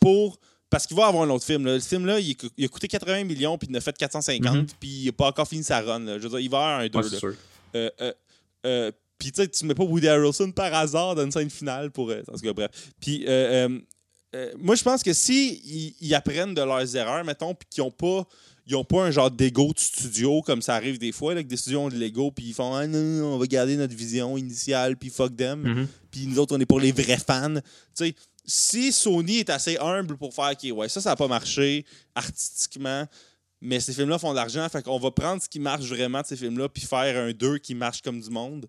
pour. 0.00 0.38
Parce 0.70 0.86
qu'il 0.86 0.96
va 0.96 1.06
avoir 1.06 1.22
un 1.24 1.30
autre 1.30 1.44
film. 1.44 1.64
là. 1.64 1.74
Le 1.74 1.80
film, 1.80 2.04
là, 2.06 2.20
il, 2.20 2.36
il 2.56 2.64
a 2.64 2.68
coûté 2.68 2.88
80 2.88 3.24
millions 3.24 3.56
puis 3.56 3.68
il 3.70 3.74
en 3.74 3.78
a 3.78 3.80
fait 3.80 3.96
450 3.96 4.54
Mhm. 4.54 4.66
puis 4.78 4.88
il 4.88 5.06
n'a 5.06 5.12
pas 5.12 5.28
encore 5.28 5.48
fini 5.48 5.64
sa 5.64 5.80
run. 5.80 6.00
là. 6.00 6.18
Je 6.18 6.24
veux 6.24 6.28
dire, 6.30 6.40
il 6.40 6.50
va 6.50 6.58
avoir 6.58 6.80
un 6.80 6.88
2. 6.88 6.98
Ouais. 6.98 7.34
Euh, 7.76 7.90
euh, 8.00 8.12
euh, 8.66 8.92
puis 9.18 9.32
tu 9.32 9.40
sais, 9.42 9.48
tu 9.48 9.64
mets 9.64 9.74
pas 9.74 9.84
Woody 9.84 10.08
Harrelson 10.08 10.50
par 10.52 10.72
hasard 10.74 11.14
dans 11.14 11.24
une 11.24 11.32
scène 11.32 11.50
finale 11.50 11.90
pour. 11.90 12.10
euh, 12.10 12.22
en 12.30 12.34
tout 12.34 12.40
cas, 12.40 12.52
bref. 12.52 12.70
Puis 13.00 13.24
moi, 14.58 14.74
je 14.74 14.82
pense 14.82 15.02
que 15.02 15.12
si 15.14 15.60
ils, 15.64 15.94
ils 16.00 16.14
apprennent 16.14 16.54
de 16.54 16.60
leurs 16.62 16.94
erreurs, 16.96 17.24
mettons, 17.24 17.54
puis 17.54 17.66
qu'ils 17.70 17.82
ont 17.82 17.90
pas. 17.90 18.26
Ils 18.70 18.76
pas 18.84 19.02
un 19.04 19.10
genre 19.10 19.30
d'ego 19.30 19.72
de 19.72 19.78
studio 19.80 20.42
comme 20.42 20.60
ça 20.60 20.74
arrive 20.74 20.98
des 20.98 21.10
fois, 21.10 21.32
là, 21.34 21.42
que 21.42 21.48
des 21.48 21.56
studios 21.56 21.80
ont 21.80 21.88
de 21.88 21.94
l'ego, 21.96 22.30
puis 22.30 22.48
ils 22.48 22.52
font 22.52 22.74
Ah 22.74 22.86
non, 22.86 22.98
non, 23.02 23.26
on 23.34 23.38
va 23.38 23.46
garder 23.46 23.76
notre 23.78 23.94
vision 23.96 24.36
initiale, 24.36 24.98
puis 24.98 25.08
fuck 25.08 25.34
them. 25.34 25.62
Mhm. 25.62 25.88
Puis 26.10 26.26
nous 26.26 26.38
autres, 26.38 26.54
on 26.54 26.60
est 26.60 26.66
pour 26.66 26.78
les 26.78 26.92
vrais 26.92 27.16
fans. 27.16 27.54
Tu 27.54 27.60
sais, 27.94 28.14
si 28.48 28.92
Sony 28.92 29.38
est 29.40 29.50
assez 29.50 29.76
humble 29.78 30.16
pour 30.16 30.34
faire, 30.34 30.52
OK, 30.52 30.88
ça, 30.90 31.00
ça 31.02 31.10
n'a 31.10 31.16
pas 31.16 31.28
marché 31.28 31.84
artistiquement, 32.14 33.06
mais 33.60 33.78
ces 33.78 33.92
films-là 33.92 34.18
font 34.18 34.30
de 34.30 34.36
l'argent, 34.36 34.66
fait 34.68 34.82
qu'on 34.82 34.98
va 34.98 35.10
prendre 35.10 35.42
ce 35.42 35.48
qui 35.48 35.60
marche 35.60 35.84
vraiment 35.84 36.22
de 36.22 36.26
ces 36.26 36.36
films-là, 36.36 36.68
puis 36.68 36.82
faire 36.82 37.16
un 37.22 37.32
2 37.32 37.58
qui 37.58 37.74
marche 37.74 38.00
comme 38.00 38.20
du 38.20 38.30
monde. 38.30 38.66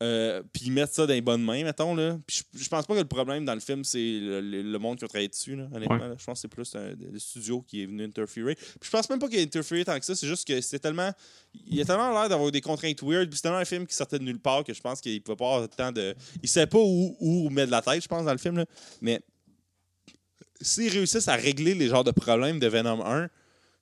Euh, 0.00 0.44
puis 0.52 0.70
mettre 0.70 0.94
ça 0.94 1.06
dans 1.08 1.12
les 1.12 1.20
bonnes 1.20 1.42
mains, 1.42 1.64
mettons. 1.64 1.92
Là. 1.92 2.20
Puis 2.24 2.44
je, 2.54 2.62
je 2.62 2.68
pense 2.68 2.86
pas 2.86 2.94
que 2.94 3.00
le 3.00 3.08
problème 3.08 3.44
dans 3.44 3.54
le 3.54 3.58
film, 3.60 3.82
c'est 3.82 3.98
le, 3.98 4.40
le- 4.40 4.62
le 4.62 4.78
monde 4.78 4.96
qui 4.96 5.04
a 5.04 5.08
travaillé 5.08 5.26
dessus, 5.26 5.56
là, 5.56 5.66
honnêtement. 5.74 5.96
Ouais. 5.96 6.08
là. 6.10 6.14
Je 6.16 6.24
pense 6.24 6.38
que 6.38 6.42
c'est 6.42 6.48
plus 6.48 6.72
un- 6.76 6.94
le 7.12 7.18
studio 7.18 7.62
qui 7.62 7.82
est 7.82 7.86
venu 7.86 8.04
interférer. 8.04 8.54
Puis 8.54 8.64
je 8.84 8.90
pense 8.90 9.10
même 9.10 9.18
pas 9.18 9.28
qu'il 9.28 9.40
a 9.40 9.42
interféré 9.42 9.84
tant 9.84 9.98
que 9.98 10.04
ça, 10.04 10.14
c'est 10.14 10.28
juste 10.28 10.46
que 10.46 10.60
c'était 10.60 10.78
tellement. 10.78 11.10
Il 11.66 11.80
a 11.80 11.84
tellement 11.84 12.12
l'air 12.12 12.28
d'avoir 12.28 12.52
des 12.52 12.60
contraintes 12.60 13.02
weird, 13.02 13.28
puis 13.28 13.36
c'est 13.38 13.42
tellement 13.42 13.58
un 13.58 13.64
film 13.64 13.88
qui 13.88 13.94
sortait 13.96 14.20
de 14.20 14.24
nulle 14.24 14.38
part 14.38 14.62
que 14.62 14.72
je 14.72 14.80
pense 14.80 15.00
qu'il 15.00 15.20
pouvait 15.20 15.34
pas 15.36 15.44
avoir 15.46 15.60
le 15.62 15.68
temps 15.68 15.90
de. 15.90 16.14
Il 16.44 16.48
savait 16.48 16.68
pas 16.68 16.78
où, 16.78 17.16
où 17.18 17.50
mettre 17.50 17.72
la 17.72 17.82
tête, 17.82 18.00
je 18.00 18.08
pense, 18.08 18.24
dans 18.24 18.30
le 18.32 18.38
film. 18.38 18.56
Là. 18.58 18.66
Mais 19.00 19.20
s'ils 20.60 20.90
réussissent 20.92 21.28
à 21.28 21.34
régler 21.34 21.74
les 21.74 21.88
genres 21.88 22.04
de 22.04 22.10
problèmes 22.10 22.58
de 22.60 22.66
Venom 22.66 23.04
1, 23.04 23.28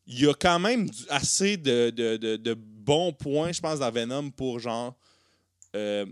il 0.07 0.21
y 0.21 0.27
a 0.27 0.35
quand 0.35 0.59
même 0.61 0.89
assez 1.09 1.57
de, 1.57 1.91
de, 1.91 2.17
de- 2.17 2.37
de 2.37 2.55
bons 2.55 3.13
points, 3.13 3.53
je 3.53 3.61
pense, 3.61 3.81
dans 3.81 3.91
Venom 3.91 4.31
pour 4.31 4.61
genre 4.61 4.97
euh, 5.77 6.07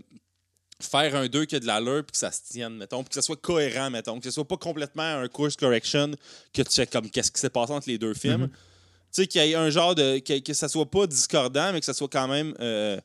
faire 0.81 1.15
un 1.15 1.27
2 1.27 1.45
qui 1.45 1.55
a 1.55 1.59
de 1.59 1.65
l'allure 1.65 2.03
puis 2.03 2.11
que 2.11 2.17
ça 2.17 2.31
se 2.31 2.41
tienne, 2.43 2.75
mettons, 2.77 3.01
puis 3.03 3.09
que 3.09 3.15
ça 3.15 3.21
soit 3.21 3.39
cohérent, 3.41 3.89
mettons, 3.89 4.17
que 4.19 4.25
ce 4.25 4.31
soit 4.31 4.47
pas 4.47 4.57
complètement 4.57 5.03
un 5.03 5.27
course 5.27 5.55
correction 5.55 6.11
que 6.53 6.61
tu 6.61 6.71
fais 6.75 6.87
comme 6.87 7.09
qu'est-ce 7.09 7.31
qui 7.31 7.39
s'est 7.39 7.49
passé 7.49 7.71
entre 7.73 7.89
les 7.89 7.97
deux 7.97 8.13
films. 8.13 8.43
Mhm. 8.43 8.49
Tu 8.49 9.21
sais, 9.21 9.27
qu'il 9.27 9.45
y 9.45 9.51
ait 9.51 9.55
un 9.55 9.69
genre 9.69 9.95
de. 9.95 10.19
Que, 10.19 10.39
que 10.39 10.53
ça 10.53 10.67
soit 10.67 10.89
pas 10.89 11.07
discordant, 11.07 11.71
mais 11.71 11.79
que 11.79 11.85
ça 11.85 11.93
soit 11.93 12.09
quand 12.09 12.27
même 12.27 12.53
euh, 12.59 12.99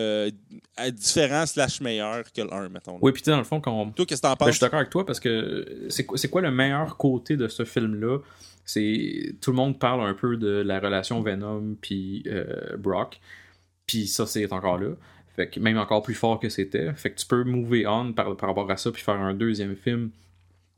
euh, 0.00 0.28
à 0.76 0.90
différent 0.90 1.46
slash 1.46 1.80
meilleur 1.80 2.24
que 2.32 2.42
le 2.42 2.52
1, 2.52 2.68
mettons. 2.70 2.94
là. 2.94 2.98
Oui, 3.00 3.12
puis 3.12 3.22
tu 3.22 3.26
sais, 3.26 3.30
dans 3.30 3.38
le 3.38 3.44
fond, 3.44 3.60
quand 3.60 3.72
on, 3.72 3.90
Toi, 3.92 4.04
qu'est-ce 4.06 4.20
que 4.20 4.26
t'en 4.26 4.32
Ben, 4.32 4.36
penses? 4.38 4.48
je 4.48 4.52
suis 4.54 4.60
d'accord 4.60 4.80
avec 4.80 4.90
toi 4.90 5.06
parce 5.06 5.20
que 5.20 5.86
c'est 5.90 6.04
quoi, 6.04 6.18
c'est 6.18 6.28
quoi 6.28 6.40
le 6.42 6.50
meilleur 6.50 6.96
côté 6.96 7.36
de 7.36 7.46
ce 7.46 7.64
film-là? 7.64 8.18
C'est 8.64 9.36
tout 9.40 9.50
le 9.50 9.56
monde 9.56 9.78
parle 9.78 10.00
un 10.04 10.14
peu 10.14 10.36
de 10.36 10.48
la 10.48 10.80
relation 10.80 11.20
Venom 11.22 11.76
puis 11.80 12.24
euh, 12.26 12.76
Brock, 12.76 13.20
puis 13.86 14.08
ça 14.08 14.26
c'est 14.26 14.50
encore 14.52 14.78
là. 14.78 14.96
Fait 15.36 15.48
que 15.48 15.58
même 15.60 15.78
encore 15.78 16.02
plus 16.02 16.14
fort 16.14 16.38
que 16.38 16.48
c'était. 16.48 16.92
Fait 16.94 17.10
que 17.10 17.16
tu 17.18 17.26
peux 17.26 17.42
move 17.44 17.74
on 17.86 18.12
par, 18.12 18.36
par 18.36 18.48
rapport 18.50 18.70
à 18.70 18.76
ça 18.76 18.90
puis 18.92 19.02
faire 19.02 19.14
un 19.14 19.34
deuxième 19.34 19.74
film 19.76 20.10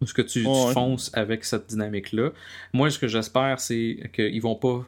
où 0.01 0.07
ce 0.07 0.15
que 0.15 0.23
tu, 0.23 0.43
tu 0.43 0.47
Ouais, 0.47 0.66
ouais. 0.66 0.73
fonces 0.73 1.11
avec 1.15 1.45
cette 1.45 1.66
dynamique-là. 1.69 2.31
Moi, 2.73 2.91
ce 2.91 2.99
que 2.99 3.09
j'espère, 3.09 3.61
c'est 3.61 4.11
qu'ils 4.12 4.41
vont 4.43 4.55
pas. 4.57 4.85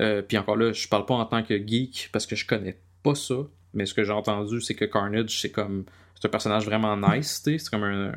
euh, 0.00 0.22
puis 0.22 0.36
encore 0.38 0.56
là, 0.56 0.72
je 0.72 0.86
parle 0.88 1.06
pas 1.06 1.14
en 1.14 1.24
tant 1.24 1.42
que 1.42 1.54
geek 1.66 2.10
parce 2.12 2.26
que 2.26 2.36
je 2.36 2.46
connais 2.46 2.76
pas 3.02 3.14
ça, 3.14 3.36
mais 3.74 3.86
ce 3.86 3.94
que 3.94 4.04
j'ai 4.04 4.12
entendu, 4.12 4.60
c'est 4.60 4.74
que 4.74 4.84
Carnage, 4.84 5.40
c'est 5.40 5.50
comme. 5.50 5.84
C'est 6.14 6.26
un 6.26 6.30
personnage 6.30 6.64
vraiment 6.64 6.96
nice, 6.96 7.42
tu 7.44 7.52
sais, 7.52 7.58
c'est 7.58 7.70
comme 7.70 7.84
un, 7.84 8.12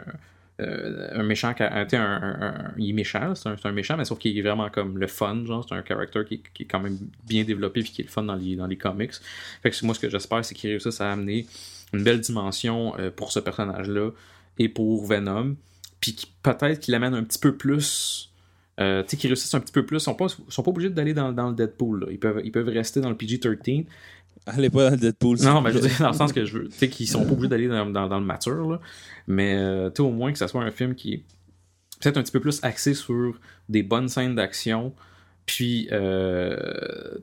euh, 0.61 1.09
un 1.13 1.23
méchant, 1.23 1.53
qui 1.53 1.63
a- 1.63 1.73
un, 1.73 1.87
un- 1.93 2.41
un- 2.41 2.73
il 2.77 2.89
est 2.89 2.93
méchant, 2.93 3.33
c'est 3.35 3.49
un, 3.65 3.71
méchant, 3.71 3.97
mais 3.97 4.05
sauf 4.05 4.19
qu'il 4.19 4.37
est 4.37 4.41
vraiment 4.41 4.69
comme 4.69 4.97
le 4.97 5.07
fun, 5.07 5.43
genre, 5.45 5.65
c'est 5.67 5.75
un 5.75 5.83
character 5.83 6.23
qui, 6.27 6.41
qui 6.53 6.63
est 6.63 6.65
quand 6.65 6.79
même 6.79 6.97
bien 7.27 7.43
développé 7.43 7.81
puis 7.81 7.91
qui 7.91 8.01
est 8.01 8.05
le 8.05 8.09
fun 8.09 8.23
dans 8.23 8.35
les, 8.35 8.77
comics. 8.77 9.13
Fait 9.63 9.71
que 9.71 9.85
moi, 9.85 9.95
ce 9.95 9.99
que 9.99 10.09
j'espère, 10.09 10.43
c'est 10.45 10.55
qu'ils 10.55 10.69
réussissent 10.71 11.01
à 11.01 11.11
amener 11.11 11.45
une 11.93 12.03
belle 12.03 12.21
dimension 12.21 12.97
euh, 12.99 13.11
pour 13.11 13.31
ce 13.31 13.39
personnage-là 13.39 14.11
et 14.59 14.69
pour 14.69 15.05
Venom, 15.05 15.55
puis 15.99 16.15
qui- 16.15 16.31
peut-être 16.43 16.79
qu'il 16.79 16.95
amène 16.95 17.13
un 17.13 17.23
petit 17.23 17.39
peu 17.39 17.55
plus. 17.55 18.27
euh, 18.79 19.03
tu 19.03 19.09
sais, 19.09 19.17
qu'ils 19.17 19.27
réussissent 19.29 19.53
un 19.53 19.59
petit 19.59 19.73
peu 19.73 19.85
plus. 19.85 19.97
Ils 19.97 20.01
sont 20.01 20.15
pas, 20.15 20.27
sont 20.29 20.63
pas 20.63 20.71
obligés 20.71 20.89
d'aller 20.89 21.13
dans, 21.13 21.29
le 21.49 21.55
Deadpool. 21.55 22.07
Ils, 22.09 22.19
peuvent, 22.19 22.41
ils 22.43 22.51
peuvent 22.51 22.69
rester 22.69 22.99
dans 23.01 23.09
le 23.09 23.15
PG-13. 23.15 23.85
Allez 24.47 24.69
pas 24.69 24.85
dans 24.85 24.91
le 24.95 24.97
Deadpool. 24.97 25.37
Non, 25.41 25.61
mais 25.61 25.71
je 25.71 25.77
veux 25.77 25.87
dire, 25.87 25.97
dans 25.99 26.07
le 26.09 26.15
sens 26.15 26.33
que 26.33 26.45
je 26.45 26.57
veux. 26.57 26.67
Tu 26.69 26.77
sais, 26.77 26.89
qu'ils 26.89 27.07
sont 27.07 27.23
pas 27.25 27.31
obligés 27.31 27.47
d'aller 27.47 27.67
dans, 27.67 27.85
dans, 27.85 28.07
dans 28.07 28.19
le 28.19 28.25
mature, 28.25 28.69
là. 28.71 28.79
Mais, 29.27 29.55
euh, 29.55 29.89
tu 29.89 29.97
sais, 29.97 30.01
au 30.01 30.11
moins 30.11 30.31
que 30.31 30.37
ça 30.39 30.47
soit 30.47 30.63
un 30.63 30.71
film 30.71 30.95
qui 30.95 31.13
est 31.13 31.23
peut-être 32.01 32.17
un 32.17 32.23
petit 32.23 32.31
peu 32.31 32.39
plus 32.39 32.59
axé 32.63 32.93
sur 32.95 33.39
des 33.69 33.83
bonnes 33.83 34.09
scènes 34.09 34.33
d'action. 34.35 34.93
Puis, 35.45 35.87
euh, 35.91 36.55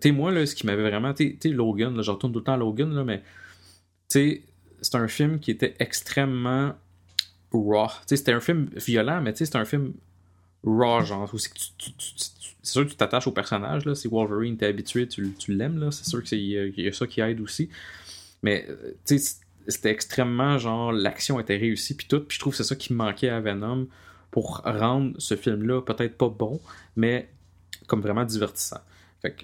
tu 0.01 0.09
sais, 0.09 0.12
moi, 0.12 0.31
là, 0.31 0.47
ce 0.47 0.55
qui 0.55 0.65
m'avait 0.66 0.82
vraiment. 0.89 1.12
Tu 1.12 1.24
sais- 1.31 1.36
tu 1.40 1.49
sais, 1.49 1.55
Logan, 1.55 1.95
là, 1.97 2.03
je 2.03 2.11
retourne 2.11 2.32
tout 2.32 2.39
le 2.39 2.45
temps 2.45 2.55
à 2.55 2.59
Logan, 2.59 2.93
là, 2.95 3.03
mais. 3.05 3.19
Tu 3.19 3.24
sais, 4.09 4.43
c'est 4.81 4.95
un 4.95 5.09
film 5.09 5.40
qui 5.40 5.51
était 5.51 5.74
extrêmement 5.81 6.73
raw. 7.53 7.86
Tu 7.89 7.95
sais, 8.07 8.16
c'était 8.16 8.32
un 8.32 8.40
film 8.40 8.69
violent, 8.77 9.20
mais 9.23 9.32
tu 9.32 9.39
sais, 9.39 9.45
c'était 9.47 9.59
un 9.59 9.65
film 9.65 9.93
raw, 10.64 11.05
genre. 11.05 11.30
C'est 11.30 12.72
sûr 12.72 12.85
que 12.85 12.90
tu 12.90 12.97
t'attaches 12.97 13.26
au 13.26 13.32
personnage, 13.32 13.85
là. 13.85 13.94
Si 13.94 14.09
Wolverine, 14.09 14.56
t'es 14.56 14.66
habitué, 14.66 15.06
tu, 15.09 15.32
l'aimes, 15.48 15.78
là. 15.78 15.90
C'est 15.90 16.09
sûr 16.09 16.22
qu'il 16.22 16.72
qu'il 16.72 16.85
y 16.85 16.89
a 16.89 16.93
ça 16.93 17.06
qui 17.06 17.20
aide 17.20 17.40
aussi. 17.40 17.70
Mais, 18.43 18.66
euh, 18.68 19.18
c'était 19.68 19.90
extrêmement, 19.90 20.59
genre, 20.59 20.93
l'action 20.93 21.39
était 21.40 21.56
réussie, 21.56 21.94
puis 21.94 22.06
tout. 22.06 22.20
Puis 22.20 22.36
je 22.36 22.40
trouve 22.40 22.52
que 22.52 22.56
c'est 22.56 22.64
ça 22.64 22.76
qui 22.76 22.93
manquait 22.93 23.28
à 23.28 23.40
Venom 23.40 23.86
pour 24.30 24.59
rendre 24.64 25.14
ce 25.18 25.36
film-là 25.36 25.82
peut-être 25.82 26.16
pas 26.16 26.28
bon, 26.28 26.60
mais 26.97 27.28
comme 27.86 28.01
vraiment 28.01 28.24
divertissant. 28.24 28.80
Fait 29.22 29.32
que, 29.32 29.40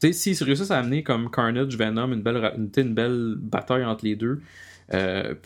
tu 0.00 0.12
sais, 0.12 0.12
s'ils 0.12 0.44
réussissent 0.44 0.70
à 0.70 0.78
amener 0.78 1.02
comme 1.02 1.30
Carnage, 1.30 1.76
Venom, 1.76 2.12
une 2.12 2.22
belle, 2.22 2.70
une 2.76 2.94
belle 2.94 3.34
bataille 3.38 3.84
entre 3.84 4.04
les 4.04 4.16
deux, 4.16 4.40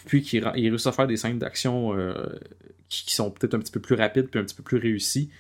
puis 0.05 0.23
qu'il 0.23 0.47
réussit 0.47 0.87
à 0.87 0.93
faire 0.93 1.07
des 1.07 1.17
scènes 1.17 1.39
d'action 1.39 1.95
qui, 2.89 3.15
sont 3.15 3.31
peut-être 3.31 3.55
un 3.55 3.59
petit 3.59 3.73
peu 3.73 3.81
plus 3.81 3.95
rapides 3.95 4.29
puis 4.29 4.41
un 4.41 4.45
petit 4.45 4.55
peu 4.55 4.63
plus 4.63 4.79
réussies, 4.79 5.31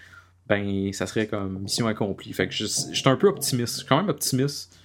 ben 0.46 0.92
ça 0.92 1.06
serait 1.06 1.26
comme 1.26 1.60
mission 1.60 1.86
accomplie. 1.86 2.32
Fait 2.32 2.46
que 2.46 2.54
je, 2.54 2.66
je 2.66 2.94
suis 2.94 3.08
un 3.08 3.16
peu 3.16 3.28
optimiste. 3.28 3.74
Je 3.74 3.78
suis 3.78 3.86
quand 3.86 3.96
même 3.96 4.08
optimiste 4.08 4.76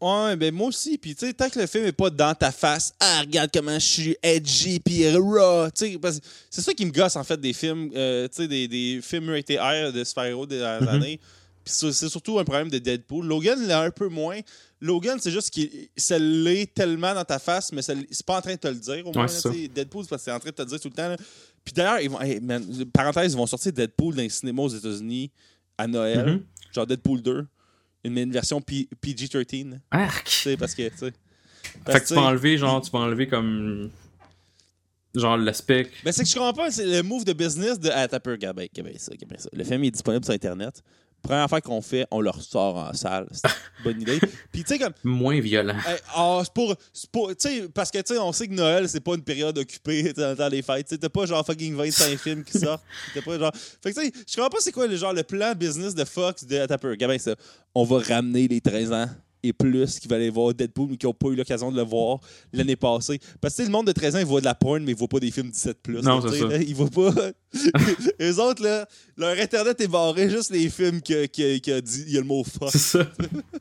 Ouais, 0.00 0.34
ben 0.34 0.54
moi 0.54 0.68
aussi. 0.68 0.96
Puis, 0.96 1.14
tu 1.14 1.26
sais, 1.26 1.32
tant 1.34 1.50
que 1.50 1.58
le 1.58 1.66
film 1.66 1.84
est 1.84 1.92
pas 1.92 2.08
dans 2.08 2.34
ta 2.34 2.50
face, 2.50 2.94
ah, 3.00 3.20
regarde 3.20 3.50
comment 3.52 3.78
je 3.78 3.86
suis 3.86 4.16
edgy, 4.22 4.80
puis 4.80 5.06
raw. 5.14 5.68
Tu 5.70 5.92
sais, 5.92 6.20
c'est 6.48 6.62
ça 6.62 6.72
qui 6.72 6.86
me 6.86 6.90
gosse, 6.90 7.16
en 7.16 7.24
fait, 7.24 7.38
des 7.38 7.52
films, 7.52 7.90
euh, 7.94 8.26
tu 8.28 8.42
sais, 8.42 8.48
des, 8.48 8.66
des 8.66 9.00
films 9.02 9.28
rated 9.28 9.58
R 9.58 9.92
de 9.92 10.02
super-héros 10.02 10.46
des 10.46 10.58
dernières 10.58 10.82
mm-hmm. 10.82 10.94
années. 10.94 11.20
Puis, 11.78 11.92
c'est 11.92 12.08
surtout 12.08 12.38
un 12.38 12.44
problème 12.44 12.70
de 12.70 12.78
Deadpool. 12.78 13.26
Logan 13.26 13.66
l'a 13.66 13.82
un 13.82 13.90
peu 13.90 14.08
moins. 14.08 14.40
Logan, 14.80 15.18
c'est 15.20 15.30
juste 15.30 15.50
qu'il 15.50 15.70
ça 15.96 16.18
l'est 16.18 16.74
tellement 16.74 17.14
dans 17.14 17.24
ta 17.24 17.38
face, 17.38 17.72
mais 17.72 17.82
c'est 17.82 18.26
pas 18.26 18.38
en 18.38 18.40
train 18.40 18.54
de 18.54 18.60
te 18.60 18.68
le 18.68 18.74
dire. 18.74 19.06
Au 19.06 19.12
moins, 19.12 19.26
ouais, 19.26 19.68
Deadpool, 19.68 20.04
c'est 20.04 20.10
parce 20.10 20.22
que 20.22 20.24
c'est 20.30 20.32
en 20.32 20.40
train 20.40 20.50
de 20.50 20.54
te 20.54 20.62
le 20.62 20.68
dire 20.68 20.80
tout 20.80 20.88
le 20.88 20.94
temps. 20.94 21.16
Puis 21.64 21.74
d'ailleurs, 21.74 22.00
ils 22.00 22.10
vont, 22.10 22.18
parenthèse, 22.92 23.32
ils 23.32 23.36
vont 23.36 23.46
sortir 23.46 23.72
Deadpool 23.72 24.14
dans 24.14 24.22
les 24.22 24.28
cinémas 24.28 24.62
aux 24.62 24.68
États-Unis 24.68 25.30
à 25.76 25.86
Noël. 25.86 26.26
Mm-hmm. 26.26 26.74
Genre 26.74 26.86
Deadpool 26.86 27.22
2 27.22 27.46
une, 28.04 28.32
version 28.32 28.60
PG-13. 28.60 29.78
Arc! 29.90 30.24
Tu 30.42 30.56
parce 30.56 30.74
que, 30.74 30.88
tu 30.88 30.96
sais. 30.96 31.12
Fait 31.86 32.00
que 32.00 32.06
tu 32.06 32.14
peux 32.14 32.20
enlever, 32.20 32.58
genre, 32.58 32.80
tu 32.80 32.90
peux 32.90 32.98
enlever 32.98 33.26
comme. 33.26 33.90
Genre 35.14 35.36
l'aspect. 35.36 35.90
Ben, 36.04 36.12
c'est 36.12 36.22
que 36.22 36.28
je 36.28 36.34
comprends 36.34 36.52
pas, 36.52 36.70
c'est 36.70 36.86
le 36.86 37.02
move 37.02 37.24
de 37.24 37.32
business 37.32 37.78
de. 37.78 37.90
Ah, 37.92 38.06
t'as 38.06 38.20
peur, 38.20 38.36
ça, 38.40 39.12
ça. 39.38 39.48
Le 39.52 39.64
film 39.64 39.84
est 39.84 39.90
disponible 39.90 40.24
sur 40.24 40.34
Internet. 40.34 40.82
Première 41.22 41.44
affaire 41.44 41.62
qu'on 41.62 41.82
fait, 41.82 42.06
on 42.10 42.20
le 42.20 42.30
ressort 42.30 42.76
en 42.76 42.92
salle. 42.92 43.26
C'est 43.32 43.46
une 43.48 43.54
bonne 43.84 44.00
idée. 44.02 44.18
Puis, 44.52 44.64
tu 44.64 44.68
sais, 44.74 44.78
comme. 44.78 44.92
Moins 45.04 45.40
violent. 45.40 45.76
Ah, 46.14 46.40
c'est 46.42 46.52
pour. 46.52 46.74
pour 47.12 47.28
tu 47.36 47.48
sais, 47.48 47.68
parce 47.74 47.90
que, 47.90 47.98
tu 47.98 48.14
sais, 48.14 48.18
on 48.18 48.32
sait 48.32 48.48
que 48.48 48.54
Noël, 48.54 48.88
c'est 48.88 49.00
pas 49.00 49.14
une 49.14 49.22
période 49.22 49.56
occupée 49.58 50.12
dans 50.16 50.30
le 50.30 50.36
temps 50.36 50.48
des 50.48 50.62
fêtes. 50.62 50.88
Tu 50.88 50.98
t'as 50.98 51.08
pas 51.08 51.26
genre 51.26 51.44
fucking 51.44 51.74
25 51.74 52.18
films 52.18 52.44
qui 52.44 52.58
sortent. 52.58 52.84
T'as 53.14 53.22
pas 53.22 53.38
genre. 53.38 53.52
Fait 53.82 53.92
que, 53.92 54.00
tu 54.00 54.06
sais, 54.06 54.12
je 54.26 54.34
comprends 54.36 54.50
pas 54.50 54.58
c'est 54.60 54.72
quoi 54.72 54.86
le 54.86 54.96
genre 54.96 55.12
le 55.12 55.22
plan 55.22 55.52
business 55.54 55.94
de 55.94 56.04
Fox 56.04 56.44
de 56.44 56.66
Tapper. 56.66 56.96
Gabin, 56.96 57.18
ça. 57.18 57.34
On 57.74 57.84
va 57.84 57.98
ramener 57.98 58.48
les 58.48 58.60
13 58.60 58.92
ans 58.92 59.08
et 59.42 59.52
plus 59.52 59.98
qui 59.98 60.08
va 60.08 60.16
aller 60.16 60.30
voir 60.30 60.54
Deadpool 60.54 60.88
mais 60.90 60.96
qui 60.96 61.06
n'ont 61.06 61.14
pas 61.14 61.28
eu 61.28 61.36
l'occasion 61.36 61.70
de 61.70 61.76
le 61.76 61.82
voir 61.82 62.18
l'année 62.52 62.76
passée. 62.76 63.18
Parce 63.40 63.56
que 63.56 63.62
le 63.62 63.68
monde 63.68 63.86
de 63.86 63.92
13 63.92 64.16
ans, 64.16 64.18
il 64.18 64.24
voit 64.24 64.40
de 64.40 64.46
la 64.46 64.54
porn, 64.54 64.82
mais 64.82 64.92
il 64.92 64.96
voit 64.96 65.08
pas 65.08 65.20
des 65.20 65.30
films 65.30 65.50
17 65.50 65.78
plus. 65.82 66.02
Non, 66.02 66.20
c'est 66.20 66.38
ça. 66.38 66.46
Là, 66.46 66.56
ils 66.56 66.74
voient 66.74 66.90
pas. 66.90 67.12
les 68.18 68.38
autres, 68.38 68.62
là, 68.62 68.86
leur 69.16 69.38
internet 69.38 69.80
est 69.80 69.88
barré 69.88 70.30
juste 70.30 70.50
les 70.50 70.68
films 70.68 71.00
qui 71.00 71.28
qui 71.28 71.72
a 71.72 71.80
dit 71.80 72.04
il 72.06 72.12
y 72.12 72.16
a 72.16 72.20
le 72.20 72.26
mot 72.26 72.44
fuck. 72.44 72.70
C'est 72.70 72.78
ça. 72.78 73.06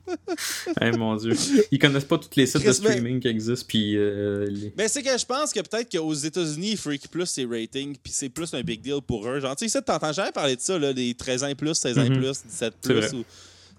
hey, 0.82 0.92
mon 0.98 1.16
dieu. 1.16 1.34
Ils 1.72 1.80
connaissent 1.80 2.06
pas 2.06 2.18
toutes 2.18 2.36
les 2.36 2.46
sites 2.46 2.66
de 2.66 2.72
streaming 2.72 3.20
qui 3.20 3.28
existent. 3.28 3.66
Puis. 3.68 3.98
Euh, 3.98 4.48
ben, 4.76 4.88
c'est 4.88 5.02
que 5.02 5.18
je 5.18 5.26
pense 5.26 5.54
que 5.54 5.60
peut-être 5.60 5.92
qu'aux 5.92 6.14
États-Unis, 6.14 6.76
Freak 6.78 7.08
Plus, 7.10 7.26
c'est 7.26 7.46
rating, 7.46 7.96
puis 8.02 8.14
c'est 8.14 8.30
plus 8.30 8.54
un 8.54 8.62
big 8.62 8.82
deal 8.82 9.02
pour 9.06 9.28
eux. 9.28 9.40
Genre, 9.40 9.56
tu 9.56 9.68
sais, 9.68 9.82
t'entends 9.82 10.14
jamais 10.14 10.32
parler 10.32 10.56
de 10.56 10.62
ça, 10.62 10.78
là, 10.78 10.94
des 10.94 11.14
13 11.14 11.44
ans 11.44 11.56
plus, 11.56 11.76
16 11.76 11.98
ans 11.98 12.02
mm-hmm. 12.04 12.18
plus, 12.18 12.44
17 12.46 12.74
plus. 12.82 13.26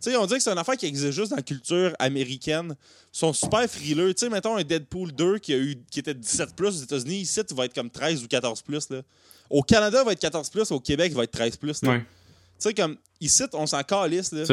Sais, 0.01 0.16
on 0.16 0.24
dirait 0.27 0.39
que 0.39 0.43
c'est 0.43 0.51
une 0.51 0.59
affaire 0.59 0.77
qui 0.77 0.86
existe 0.86 1.12
juste 1.12 1.31
dans 1.31 1.36
la 1.36 1.43
culture 1.43 1.94
américaine. 1.98 2.74
Ils 3.12 3.18
sont 3.18 3.32
super 3.35 3.68
frileux. 3.68 4.14
Tu 4.14 4.24
sais, 4.24 4.31
mettons 4.31 4.56
un 4.56 4.64
Deadpool 4.64 5.12
2 5.12 5.39
qui, 5.39 5.52
a 5.52 5.59
eu, 5.59 5.77
qui 5.90 6.01
était 6.01 6.14
17 6.14 6.56
plus 6.56 6.68
aux 6.68 6.82
États-Unis. 6.85 7.20
Ici, 7.20 7.40
il 7.48 7.56
va 7.56 7.66
être 7.66 7.74
comme 7.74 7.90
13 7.90 8.24
ou 8.24 8.28
14 8.28 8.62
plus. 8.62 8.89
Au 9.51 9.62
Canada, 9.62 10.01
il 10.02 10.06
va 10.06 10.12
être 10.12 10.20
14 10.20 10.48
plus. 10.48 10.70
Au 10.70 10.81
Québec, 10.81 11.09
il 11.12 11.16
va 11.16 11.24
être 11.24 11.32
13 11.32 11.56
plus. 11.56 11.81
Tu 11.81 11.89
sais, 12.59 12.74
comme 12.74 12.97
ici, 13.20 13.43
on 13.52 13.66
s'en 13.66 13.82
calisse. 13.82 14.32
Là. 14.32 14.44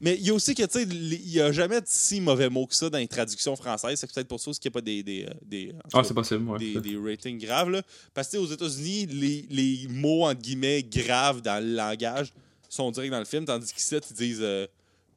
Mais 0.00 0.14
il 0.16 0.26
y 0.26 0.30
a 0.30 0.34
aussi 0.34 0.54
que, 0.54 0.62
tu 0.62 0.78
sais, 0.78 0.82
il 0.82 1.30
n'y 1.30 1.40
a 1.40 1.52
jamais 1.52 1.80
de 1.80 1.86
si 1.88 2.20
mauvais 2.20 2.50
mots 2.50 2.66
que 2.66 2.74
ça 2.74 2.90
dans 2.90 2.98
les 2.98 3.08
traductions 3.08 3.56
françaises. 3.56 3.98
C'est 3.98 4.12
peut-être 4.12 4.28
pour 4.28 4.40
ça 4.40 4.50
qu'il 4.50 4.70
n'y 4.70 4.72
a 4.72 4.74
pas 4.74 4.80
des, 4.82 5.02
des, 5.02 5.24
euh, 5.24 5.34
des, 5.42 5.74
ah, 5.92 6.02
c'est 6.04 6.12
possible, 6.12 6.58
des, 6.58 6.80
des, 6.80 6.98
ratings 6.98 7.38
graves. 7.38 7.70
Là. 7.70 7.82
Parce 8.12 8.28
que, 8.28 8.36
aux 8.36 8.46
États-Unis, 8.46 9.06
les, 9.06 9.46
les, 9.48 9.88
mots, 9.88 10.26
entre 10.26 10.42
guillemets, 10.42 10.82
graves 10.82 11.40
dans 11.40 11.64
le 11.64 11.74
langage 11.74 12.32
sont 12.68 12.90
directs 12.90 13.10
dans 13.10 13.18
le 13.18 13.24
film, 13.24 13.46
tandis 13.46 13.72
qu'ici, 13.72 13.94
ils 13.94 14.16
disent 14.16 14.38
euh, 14.42 14.66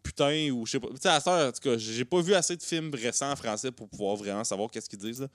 putain 0.02 0.50
ou 0.52 0.66
je 0.66 0.72
sais 0.72 0.80
pas. 0.80 0.88
Tu 0.90 0.96
sais, 1.02 1.10
à 1.10 1.48
en 1.48 1.52
tout 1.52 1.62
cas, 1.62 1.78
j'ai 1.78 2.06
pas 2.06 2.22
vu 2.22 2.34
assez 2.34 2.56
de 2.56 2.64
films 2.64 2.92
récents 2.94 3.32
en 3.32 3.36
français 3.36 3.72
pour 3.72 3.88
pouvoir 3.90 4.16
vraiment 4.16 4.44
savoir 4.44 4.70
qu'est-ce 4.70 4.90
qu'ils 4.90 5.00
disent. 5.00 5.28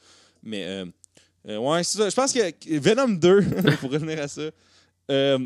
Mais 0.42 0.64
euh, 0.64 0.86
euh, 1.48 1.58
ouais, 1.58 1.82
c'est 1.84 1.98
ça. 1.98 2.08
Je 2.08 2.14
pense 2.14 2.32
que 2.32 2.78
Venom 2.78 3.08
2, 3.08 3.42
pour 3.80 3.90
revenir 3.90 4.20
à 4.20 4.28
ça, 4.28 4.50
euh, 5.10 5.38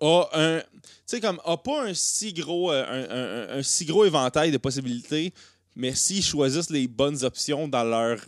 a 0.00 0.28
un. 0.34 0.60
Tu 0.60 1.16
sais, 1.16 1.20
comme, 1.20 1.40
a 1.44 1.56
pas 1.56 1.84
un 1.84 1.94
si 1.94 2.32
gros, 2.32 2.70
un, 2.70 3.62
si 3.62 3.84
gros 3.84 4.04
éventail 4.04 4.50
de 4.50 4.58
possibilités, 4.58 5.32
mais 5.74 5.94
s'ils 5.94 6.22
choisissent 6.22 6.70
les 6.70 6.86
bonnes 6.86 7.24
options 7.24 7.66
dans 7.66 7.84
leur 7.84 8.20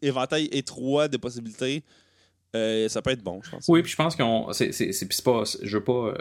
éventail 0.00 0.48
étroit 0.52 1.08
de 1.08 1.16
possibilités, 1.16 1.82
ça 2.54 3.02
peut 3.02 3.10
être 3.10 3.22
bon, 3.22 3.40
je 3.42 3.50
pense. 3.50 3.64
Oui, 3.68 3.82
puis 3.82 3.90
je 3.90 3.96
pense 3.96 4.14
qu'on. 4.14 4.52
C'est 4.52 5.22
pas. 5.24 5.42
Je 5.62 5.76
veux 5.76 5.84
pas 5.84 6.14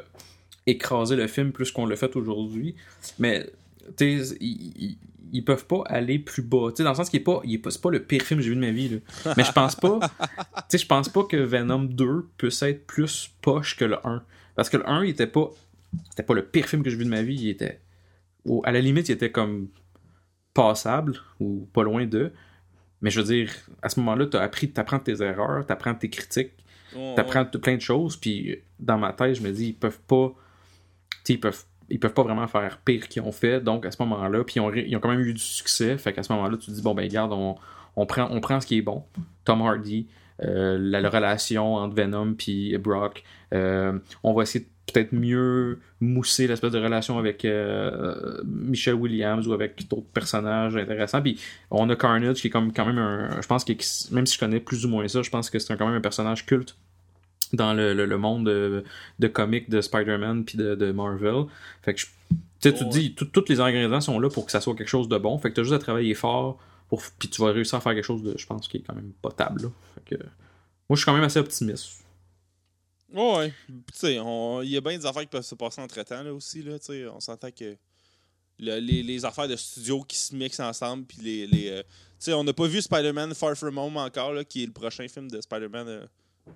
écraser 0.68 1.16
le 1.16 1.28
film 1.28 1.52
plus 1.52 1.72
qu'on 1.72 1.86
le 1.86 1.96
fait 1.96 2.16
aujourd'hui. 2.16 2.76
Mais, 3.18 3.50
tu 3.98 4.22
ils, 4.40 4.98
ils, 5.32 5.44
peuvent 5.44 5.66
pas 5.66 5.84
aller 5.88 6.20
plus 6.20 6.44
bas. 6.44 6.72
Dans 6.78 6.90
le 6.90 6.96
sens 6.96 7.10
qu'il 7.10 7.22
est 7.22 7.24
pas, 7.24 7.42
il 7.46 7.56
est 7.56 7.58
pas, 7.58 7.70
pas 7.82 7.90
le 7.90 8.04
pire 8.04 8.22
film 8.22 8.40
que 8.40 8.44
j'ai 8.44 8.50
vu 8.50 8.56
de 8.56 8.62
ma 8.62 8.72
vie. 8.72 9.02
Mais 9.38 9.44
je 9.44 9.52
pense 9.52 9.76
pas, 9.76 10.00
je 10.72 10.86
pense 10.86 11.10
pas 11.10 11.24
que 11.24 11.38
Venom 11.38 11.86
2 11.86 12.30
puisse 12.38 12.62
être 12.62 12.86
plus 12.86 13.32
poche 13.42 13.78
que 13.78 13.86
le 13.86 13.98
1. 14.06 14.24
Parce 14.56 14.70
que 14.70 14.78
le 14.78 14.88
1, 14.88 15.06
il 15.06 15.10
était 15.12 15.28
pas, 15.28 15.50
c'était 16.10 16.24
pas 16.24 16.34
le 16.34 16.46
pire 16.46 16.66
film 16.66 16.84
que 16.84 16.90
j'ai 16.90 16.98
vu 16.98 17.06
de 17.06 17.10
ma 17.10 17.22
vie. 17.22 17.36
Il 17.36 17.50
était, 17.50 17.80
à 18.64 18.72
la 18.72 18.82
limite, 18.82 19.10
il 19.10 19.14
était 19.14 19.32
comme 19.32 19.70
passable 20.54 21.18
ou 21.40 21.68
pas 21.74 21.84
loin 21.84 22.06
de. 22.06 22.34
Mais 23.02 23.12
je 23.12 23.22
veux 23.22 23.28
dire, 23.28 23.52
à 23.82 23.90
ce 23.90 24.00
moment-là, 24.00 24.26
tu 24.26 24.38
appris, 24.38 24.74
apprends 24.76 25.00
tes 25.00 25.22
erreurs, 25.22 25.66
tu 25.66 25.72
apprends 25.72 25.94
tes 25.94 26.10
critiques, 26.10 26.54
tu 26.92 27.20
apprends 27.20 27.46
plein 27.46 27.76
de 27.76 27.82
choses. 27.82 28.18
Puis 28.18 28.58
dans 28.80 28.98
ma 28.98 29.14
tête, 29.14 29.36
je 29.36 29.44
me 29.44 29.52
dis, 29.52 29.68
ils 29.68 29.76
peuvent 29.76 30.00
pas 30.08 30.34
ils 31.30 31.40
peuvent 31.40 31.64
ils 31.90 32.00
peuvent 32.00 32.14
pas 32.14 32.24
vraiment 32.24 32.48
faire 32.48 32.80
pire 32.80 33.08
qu'ils 33.08 33.22
ont 33.22 33.32
fait. 33.32 33.62
Donc, 33.62 33.86
à 33.86 33.92
ce 33.92 34.02
moment-là, 34.04 34.44
puis 34.44 34.56
ils 34.58 34.60
ont, 34.60 34.74
ils 34.74 34.96
ont, 34.96 35.00
quand 35.00 35.10
même 35.10 35.22
eu 35.22 35.34
du 35.34 35.42
succès. 35.42 35.98
Fait 35.98 36.14
qu'à 36.14 36.24
ce 36.24 36.34
moment-là, 36.34 36.58
tu 36.58 36.68
te 36.68 36.72
dis, 36.72 36.82
bon, 36.82 36.94
ben, 36.94 37.04
regarde, 37.04 37.32
on, 37.32 37.56
on, 37.96 38.06
prend, 38.06 38.28
on 38.30 38.42
prend 38.42 38.60
ce 38.60 38.68
qui 38.68 38.78
est 38.78 38.82
bon. 38.82 39.04
Tom 39.46 39.62
Hardy, 39.62 40.08
euh, 40.44 40.78
la, 40.80 41.10
relation 41.10 41.76
entre 41.76 41.96
Venom 41.96 42.34
puis 42.34 42.78
Brock. 42.78 43.24
Euh, 43.54 43.98
on 44.24 44.34
va 44.34 44.44
essayer 44.44 44.68
peut-être 44.86 45.12
mieux 45.12 45.80
mousser 46.00 46.48
l'espèce 46.48 46.72
de 46.72 46.80
relation 46.80 47.18
avec 47.18 47.44
euh, 47.44 48.42
Michelle 48.46 48.94
Williams 48.96 49.48
ou 49.48 49.54
avec 49.54 49.88
d'autres 49.88 50.08
personnages 50.14 50.76
intéressants. 50.76 51.22
Puis 51.22 51.40
on 51.72 51.90
a 51.90 51.96
Carnage 51.96 52.42
qui 52.42 52.48
est 52.48 52.52
comme, 52.52 52.72
quand 52.72 52.86
même 52.86 52.98
un. 52.98 53.42
Je 53.42 53.48
pense 53.48 53.64
que 53.64 53.74
même 54.14 54.26
si 54.26 54.36
je 54.36 54.40
connais 54.40 54.60
plus 54.60 54.86
ou 54.86 54.90
moins 54.90 55.08
ça, 55.08 55.22
je 55.22 55.30
pense 55.30 55.50
que 55.50 55.60
c'est 55.60 55.76
quand 55.78 55.88
même 55.88 55.96
un 55.96 56.02
personnage 56.02 56.46
culte 56.46 56.78
dans 57.54 57.74
le, 57.74 57.94
le, 57.94 58.18
monde 58.18 58.46
de, 58.46 58.84
de 59.20 59.28
comics 59.28 59.70
de 59.70 59.82
Spider-Man 59.82 60.46
puis 60.46 60.58
de, 60.58 60.76
de, 60.76 60.92
Marvel. 60.92 61.46
Fait 61.82 61.94
que 61.94 62.02
tu 62.60 62.74
te 62.74 62.84
dis, 62.84 63.16
tous 63.16 63.46
les 63.48 63.60
ingrédients 63.60 64.02
sont 64.02 64.20
là 64.20 64.30
pour 64.30 64.46
que 64.46 64.52
ça 64.52 64.62
soit 64.62 64.76
quelque 64.76 64.90
chose 64.90 65.08
de 65.08 65.18
bon. 65.18 65.38
Fait 65.38 65.50
que 65.50 65.56
tu 65.56 65.62
as 65.62 65.64
juste 65.64 65.76
à 65.76 65.80
travailler 65.80 66.14
fort 66.14 66.60
pour, 66.90 67.02
puis 67.20 67.30
tu 67.30 67.42
vas 67.42 67.52
réussir 67.52 67.76
à 67.76 67.82
faire 67.82 67.94
quelque 67.94 68.04
chose 68.04 68.24
de, 68.24 68.38
je 68.38 68.46
pense, 68.46 68.68
qui 68.68 68.78
est 68.78 68.82
quand 68.82 68.96
même 68.96 69.12
potable. 69.22 69.64
Là. 69.64 69.70
Fait 69.96 70.16
que, 70.16 70.24
moi, 70.90 70.96
je 70.96 70.98
suis 70.98 71.06
quand 71.06 71.14
même 71.14 71.24
assez 71.24 71.40
optimiste. 71.40 72.04
Ouais, 73.14 73.54
tu 73.68 73.74
sais, 73.94 74.16
il 74.16 74.70
y 74.70 74.78
a 74.78 74.82
bien 74.82 74.98
des 74.98 75.06
affaires 75.06 75.22
qui 75.22 75.30
peuvent 75.30 75.42
se 75.42 75.56
passer 75.56 75.82
entre 75.82 76.04
temps 76.04 76.24
là 76.24 76.34
aussi. 76.34 76.62
Là, 76.62 76.78
on 77.14 77.22
s'entend 77.22 77.52
que 77.52 77.78
les, 78.60 78.82
les, 78.82 79.26
affaires 79.26 79.48
de 79.48 79.56
studio 79.56 80.04
qui 80.04 80.18
se 80.18 80.36
mixent 80.36 80.60
ensemble, 80.60 81.06
puis 81.06 81.20
les. 81.22 81.48
les 81.48 81.70
euh, 81.70 81.84
sais 82.20 82.34
on 82.34 82.44
n'a 82.44 82.54
pas 82.54 82.68
vu 82.68 82.82
Spider-Man 82.82 83.34
Far 83.34 83.56
From 83.56 83.78
Home 83.78 83.98
encore, 83.98 84.34
là, 84.34 84.44
qui 84.44 84.64
est 84.64 84.66
le 84.66 84.74
prochain 84.74 85.08
film 85.08 85.30
de 85.30 85.40
Spider-Man. 85.40 85.88
Euh, 85.88 86.06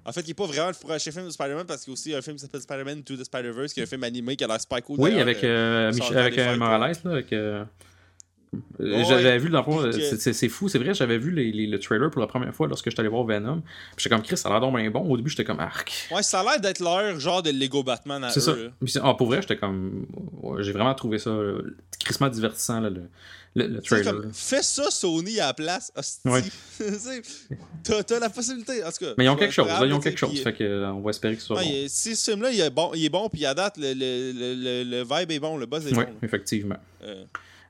en 0.03 0.11
fait, 0.11 0.21
il 0.21 0.27
n'est 0.29 0.33
pas 0.33 0.45
vraiment 0.45 0.69
le 0.69 0.73
prochain 0.73 1.11
film 1.11 1.25
de 1.25 1.29
Spider-Man 1.29 1.65
parce 1.65 1.83
qu'il 1.83 1.91
y 1.91 1.93
a 1.93 1.93
aussi 1.93 2.15
un 2.15 2.21
film 2.21 2.35
qui 2.35 2.41
s'appelle 2.41 2.61
Spider-Man 2.61 3.03
to 3.03 3.15
the 3.15 3.23
Spider-Verse, 3.23 3.73
qui 3.73 3.79
est 3.79 3.83
un 3.83 3.87
film 3.87 4.03
animé 4.03 4.35
qui 4.35 4.43
a 4.43 4.47
l'air 4.47 4.59
super 4.59 4.81
cool. 4.83 4.99
Oui, 4.99 5.19
avec, 5.19 5.43
euh, 5.43 5.91
euh 5.91 6.17
avec 6.17 6.37
euh, 6.37 6.57
Morales, 6.57 6.95
là, 7.03 7.11
avec. 7.11 7.33
Euh, 7.33 7.63
j'avais 8.79 9.37
vu, 9.37 9.49
dans 9.49 9.63
c'est 9.91 10.49
fou, 10.49 10.67
c'est 10.67 10.79
vrai, 10.79 10.93
j'avais 10.93 11.17
vu 11.17 11.31
les, 11.31 11.51
les, 11.51 11.67
le 11.67 11.79
trailer 11.79 12.09
pour 12.09 12.21
la 12.21 12.27
première 12.27 12.53
fois 12.53 12.67
lorsque 12.67 12.89
j'étais 12.89 12.99
allé 12.99 13.09
voir 13.09 13.23
Venom. 13.23 13.61
J'étais 13.97 14.09
comme 14.09 14.23
Chris, 14.23 14.37
ça 14.37 14.49
a 14.49 14.51
l'air 14.51 14.61
donc 14.61 14.75
bien 14.75 14.89
bon. 14.91 15.01
Au 15.01 15.17
début, 15.17 15.29
j'étais 15.29 15.45
comme 15.45 15.59
arc. 15.59 16.07
Ouais, 16.11 16.23
ça 16.23 16.41
a 16.41 16.43
l'air 16.43 16.59
d'être 16.59 16.79
leur 16.79 17.19
genre 17.19 17.41
de 17.41 17.51
Lego 17.51 17.83
Batman 17.83 18.23
à 18.23 18.29
C'est 18.29 18.41
ça. 18.41 18.55
Ah, 19.03 19.13
pour 19.13 19.27
vrai, 19.27 19.41
j'étais 19.41 19.57
comme. 19.57 20.05
J'ai 20.59 20.71
vraiment 20.71 20.93
trouvé 20.95 21.17
ça 21.17 21.31
crissement 21.99 22.29
divertissant. 22.29 22.81
Là, 22.81 22.89
le 22.89 23.03
le, 23.53 23.81
trailer. 23.81 24.13
fais 24.31 24.63
ça, 24.63 24.89
Sony, 24.89 25.39
à 25.39 25.47
la 25.47 25.53
place. 25.53 25.91
Ouais. 26.23 26.41
t'as, 27.83 28.19
la 28.19 28.29
possibilité. 28.29 28.81
En 28.83 28.91
tout 28.91 29.05
cas, 29.05 29.13
Mais 29.17 29.25
ils 29.25 29.29
ont 29.29 29.35
quelque 29.35 29.53
chose. 29.53 29.67
Là, 29.67 29.85
ils 29.85 29.93
ont 29.93 29.99
quelque 29.99 30.17
chose. 30.17 30.39
Fait 30.41 30.53
que, 30.53 30.63
euh, 30.63 30.93
on 30.93 31.01
va 31.01 31.09
espérer 31.09 31.35
que 31.35 31.41
ce 31.41 31.47
soit 31.47 31.61
bon. 31.61 31.69
Si 31.87 32.15
ce 32.15 32.31
film-là, 32.31 32.51
il 32.51 32.61
est 32.61 32.69
bon, 32.69 32.91
il 32.93 33.03
est 33.03 33.09
bon 33.09 33.27
puis 33.27 33.45
à 33.45 33.53
date, 33.53 33.75
le, 33.77 33.93
le, 33.93 34.83
le, 34.83 35.03
vibe 35.03 35.31
est 35.31 35.39
bon, 35.39 35.57
le 35.57 35.65
buzz 35.65 35.85
est 35.85 35.91
bon. 35.91 35.99
Oui, 35.99 36.05
effectivement. 36.23 36.77
Euh, 37.03 37.25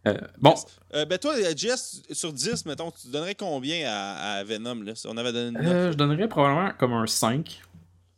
euh, 0.08 0.18
bon. 0.40 0.56
Euh, 0.94 1.06
ben 1.06 1.18
toi, 1.18 1.36
Jess, 1.56 2.02
sur 2.12 2.34
10, 2.34 2.66
mettons, 2.66 2.92
tu 2.92 3.10
donnerais 3.10 3.36
combien 3.36 3.88
à, 3.88 4.38
à 4.38 4.44
Venom 4.44 4.82
là, 4.82 4.96
si 4.96 5.08
on 5.08 5.16
avait 5.18 5.32
donné 5.32 5.60
une 5.60 5.64
note? 5.66 5.92
je 5.92 5.98
donnerais 5.98 6.28
probablement 6.28 6.72
comme 6.78 6.94
un 6.94 7.08
5. 7.08 7.62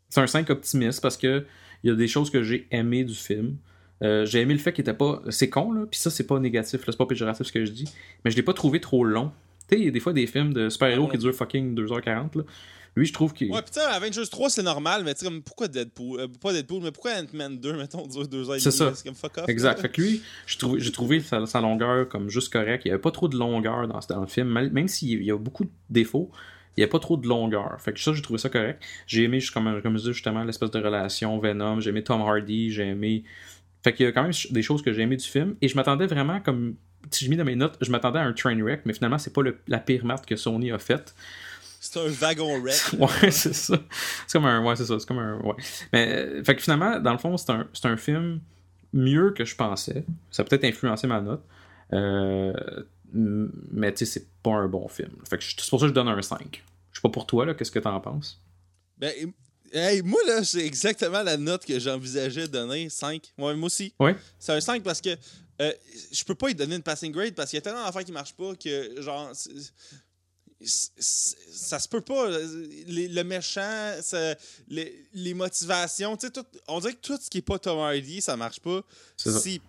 C'est 0.09 0.21
un 0.21 0.27
5 0.27 0.49
optimiste 0.49 1.01
parce 1.01 1.17
que 1.17 1.45
il 1.83 1.89
y 1.89 1.93
a 1.93 1.95
des 1.95 2.07
choses 2.07 2.29
que 2.29 2.43
j'ai 2.43 2.67
aimées 2.71 3.03
du 3.03 3.15
film. 3.15 3.57
Euh, 4.01 4.25
j'ai 4.25 4.41
aimé 4.41 4.53
le 4.53 4.59
fait 4.59 4.73
qu'il 4.73 4.81
était 4.81 4.93
pas. 4.93 5.21
C'est 5.29 5.49
con, 5.49 5.71
là, 5.71 5.85
puis 5.89 5.99
ça, 5.99 6.09
c'est 6.09 6.25
pas 6.27 6.39
négatif, 6.39 6.81
c'est 6.85 6.97
pas 6.97 7.05
péjoratif 7.05 7.47
ce 7.47 7.51
que 7.51 7.65
je 7.65 7.71
dis, 7.71 7.89
mais 8.23 8.31
je 8.31 8.35
l'ai 8.35 8.43
pas 8.43 8.53
trouvé 8.53 8.79
trop 8.79 9.03
long. 9.03 9.31
Tu 9.67 9.75
sais, 9.75 9.81
il 9.81 9.85
y 9.85 9.87
a 9.87 9.91
des 9.91 9.99
fois 9.99 10.13
des 10.13 10.27
films 10.27 10.53
de 10.53 10.69
super-héros 10.69 11.07
qui 11.07 11.17
durent 11.17 11.35
fucking 11.35 11.75
2h40. 11.75 12.37
Là. 12.37 12.43
Lui, 12.95 13.05
je 13.05 13.13
trouve 13.13 13.33
qu'il. 13.33 13.51
Ouais, 13.51 13.61
putain, 13.61 13.87
Avengers 13.87 14.27
3, 14.29 14.49
c'est 14.49 14.63
normal, 14.63 15.03
mais 15.03 15.13
tu 15.15 15.25
sais, 15.25 15.31
pourquoi 15.41 15.67
Deadpool 15.67 16.19
euh, 16.19 16.27
Pas 16.27 16.53
Deadpool, 16.53 16.83
mais 16.83 16.91
pourquoi 16.91 17.13
Ant-Man 17.13 17.57
2, 17.59 17.73
mettons, 17.73 18.05
dure 18.05 18.23
2h30 18.23 18.59
C'est 18.59 18.71
ça. 18.71 18.93
C'est 18.93 19.05
comme 19.05 19.15
fuck 19.15 19.37
off. 19.39 19.49
Exact. 19.49 19.81
Fait 19.81 19.89
que 19.89 20.01
lui, 20.01 20.21
j'ai 20.45 20.57
trouvé, 20.57 20.79
j'ai 20.79 20.91
trouvé 20.91 21.19
sa, 21.19 21.45
sa, 21.45 21.61
longueur 21.61 22.07
comme 22.07 22.29
juste 22.29 22.53
correct. 22.53 22.83
Il 22.85 22.89
n'y 22.89 22.93
avait 22.93 23.01
pas 23.01 23.11
trop 23.11 23.27
de 23.27 23.37
longueur 23.37 23.87
dans, 23.87 23.99
dans 24.07 24.21
le 24.21 24.27
film, 24.27 24.47
même 24.47 24.87
s'il 24.87 25.23
y 25.23 25.31
a 25.31 25.37
beaucoup 25.37 25.63
de 25.63 25.71
défauts 25.89 26.31
il 26.75 26.79
n'y 26.79 26.83
a 26.83 26.87
pas 26.87 26.99
trop 26.99 27.17
de 27.17 27.27
longueur. 27.27 27.79
Fait 27.79 27.93
que 27.93 27.99
ça, 27.99 28.13
j'ai 28.13 28.21
trouvé 28.21 28.39
ça 28.39 28.49
correct. 28.49 28.83
J'ai 29.05 29.23
aimé, 29.23 29.39
comme, 29.53 29.81
comme 29.81 29.93
je 29.93 29.99
disais 29.99 30.13
justement, 30.13 30.43
l'espèce 30.43 30.71
de 30.71 30.79
relation 30.79 31.37
Venom. 31.39 31.79
J'ai 31.79 31.91
aimé 31.91 32.03
Tom 32.03 32.21
Hardy. 32.21 32.71
J'ai 32.71 32.87
aimé. 32.87 33.23
Fait 33.83 33.93
qu'il 33.93 34.05
y 34.05 34.09
a 34.09 34.11
quand 34.11 34.23
même 34.23 34.31
des 34.49 34.61
choses 34.61 34.81
que 34.81 34.91
j'ai 34.91 35.01
aimé 35.01 35.17
du 35.17 35.27
film. 35.27 35.55
Et 35.61 35.67
je 35.67 35.75
m'attendais 35.75 36.07
vraiment, 36.07 36.39
comme 36.39 36.75
si 37.11 37.25
je 37.25 37.29
mis 37.29 37.37
dans 37.37 37.45
mes 37.45 37.55
notes, 37.55 37.77
je 37.81 37.91
m'attendais 37.91 38.19
à 38.19 38.23
un 38.23 38.33
train 38.33 38.59
wreck, 38.59 38.81
mais 38.85 38.93
finalement, 38.93 39.17
c'est 39.17 39.33
pas 39.33 39.41
le, 39.41 39.59
la 39.67 39.79
pire 39.79 40.05
marque 40.05 40.25
que 40.25 40.35
Sony 40.35 40.71
a 40.71 40.79
faite. 40.79 41.13
C'est 41.83 41.99
un 41.99 42.07
wagon 42.07 42.61
wreck. 42.61 42.81
ouais, 42.97 43.29
c'est 43.29 43.53
ça. 43.53 43.77
C'est 44.25 44.37
comme 44.37 44.45
un. 44.45 44.63
Ouais, 44.63 44.73
c'est 44.77 44.85
ça. 44.85 44.97
C'est 44.97 45.05
comme 45.05 45.19
un. 45.19 45.37
Ouais. 45.41 45.55
Mais, 45.91 46.41
fait 46.41 46.55
que 46.55 46.61
finalement, 46.61 46.97
dans 46.97 47.11
le 47.11 47.17
fond, 47.17 47.35
c'est 47.35 47.51
un, 47.51 47.67
un 47.83 47.97
film 47.97 48.39
mieux 48.93 49.31
que 49.31 49.43
je 49.43 49.53
pensais. 49.53 50.05
Ça 50.31 50.43
a 50.43 50.45
peut-être 50.45 50.63
influencé 50.63 51.07
ma 51.07 51.19
note. 51.19 51.43
Euh, 51.91 52.53
mais 53.11 53.91
tu 53.91 54.05
sais, 54.05 54.13
c'est 54.13 54.27
pas 54.41 54.51
un 54.51 54.69
bon 54.69 54.87
film. 54.87 55.11
Fait 55.29 55.37
que 55.37 55.43
c'est 55.43 55.69
pour 55.69 55.81
ça 55.81 55.85
que 55.85 55.89
je 55.89 55.93
donne 55.93 56.07
un 56.07 56.21
5. 56.21 56.63
Je 56.91 56.97
sais 56.97 57.01
pas 57.01 57.09
pour 57.09 57.27
toi, 57.27 57.45
là, 57.45 57.53
qu'est-ce 57.53 57.71
que 57.71 57.79
t'en 57.79 57.99
penses? 57.99 58.41
Ben, 58.97 59.11
hey, 59.73 60.01
moi, 60.03 60.21
là, 60.25 60.41
c'est 60.45 60.65
exactement 60.65 61.21
la 61.21 61.35
note 61.35 61.65
que 61.65 61.77
j'envisageais 61.79 62.47
de 62.47 62.53
donner, 62.53 62.87
5. 62.89 63.33
moi 63.37 63.53
aussi. 63.61 63.93
Ouais. 63.99 64.15
C'est 64.39 64.53
un 64.53 64.61
5 64.61 64.83
parce 64.83 65.01
que 65.01 65.17
euh, 65.61 65.73
je 66.13 66.23
peux 66.23 66.35
pas 66.35 66.47
lui 66.47 66.55
donner 66.55 66.77
une 66.77 66.81
passing 66.81 67.11
grade 67.11 67.35
parce 67.35 67.49
qu'il 67.49 67.57
y 67.57 67.59
a 67.59 67.61
tellement 67.61 67.83
d'affaires 67.83 68.05
qui 68.05 68.13
marchent 68.13 68.35
pas 68.35 68.55
que, 68.55 69.01
genre, 69.01 69.33
ça 70.65 71.79
se 71.79 71.87
peut 71.87 72.01
pas. 72.01 72.29
le 72.29 73.23
méchant, 73.23 73.95
les, 74.67 75.07
les, 75.13 75.33
motivations, 75.33 76.15
tu 76.17 76.27
sais, 76.27 76.41
on 76.67 76.79
dirait 76.79 76.93
que 76.93 77.01
tout 77.01 77.19
ce 77.21 77.29
qui 77.29 77.39
est 77.39 77.41
pas 77.41 77.59
Tom 77.59 77.79
Hardy, 77.79 78.21
ça 78.21 78.37
marche 78.37 78.59
pas. 78.59 78.81
Si 79.17 79.61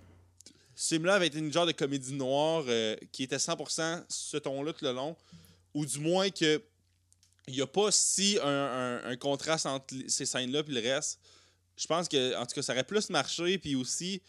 ce 0.74 0.94
film-là 0.94 1.14
avait 1.14 1.28
été 1.28 1.38
une 1.38 1.52
genre 1.52 1.66
de 1.66 1.72
comédie 1.72 2.14
noire 2.14 2.64
euh, 2.66 2.96
qui 3.12 3.22
était 3.22 3.36
100% 3.36 4.04
ce 4.08 4.36
ton-là 4.36 4.72
tout 4.72 4.84
le 4.84 4.92
long, 4.92 5.16
ou 5.72 5.86
du 5.86 6.00
moins 6.00 6.30
que 6.30 6.62
il 7.46 7.54
n'y 7.54 7.60
a 7.60 7.66
pas 7.66 7.90
si 7.90 8.38
un, 8.42 9.02
un, 9.04 9.16
contraste 9.16 9.66
entre 9.66 9.94
ces 10.08 10.24
scènes-là 10.24 10.62
et 10.66 10.70
le 10.70 10.80
reste. 10.80 11.20
Je 11.76 11.86
pense 11.86 12.08
que, 12.08 12.34
en 12.36 12.46
tout 12.46 12.54
cas, 12.54 12.62
ça 12.62 12.72
aurait 12.72 12.84
plus 12.84 13.10
marché, 13.10 13.58
puis 13.58 13.74
aussi, 13.74 14.22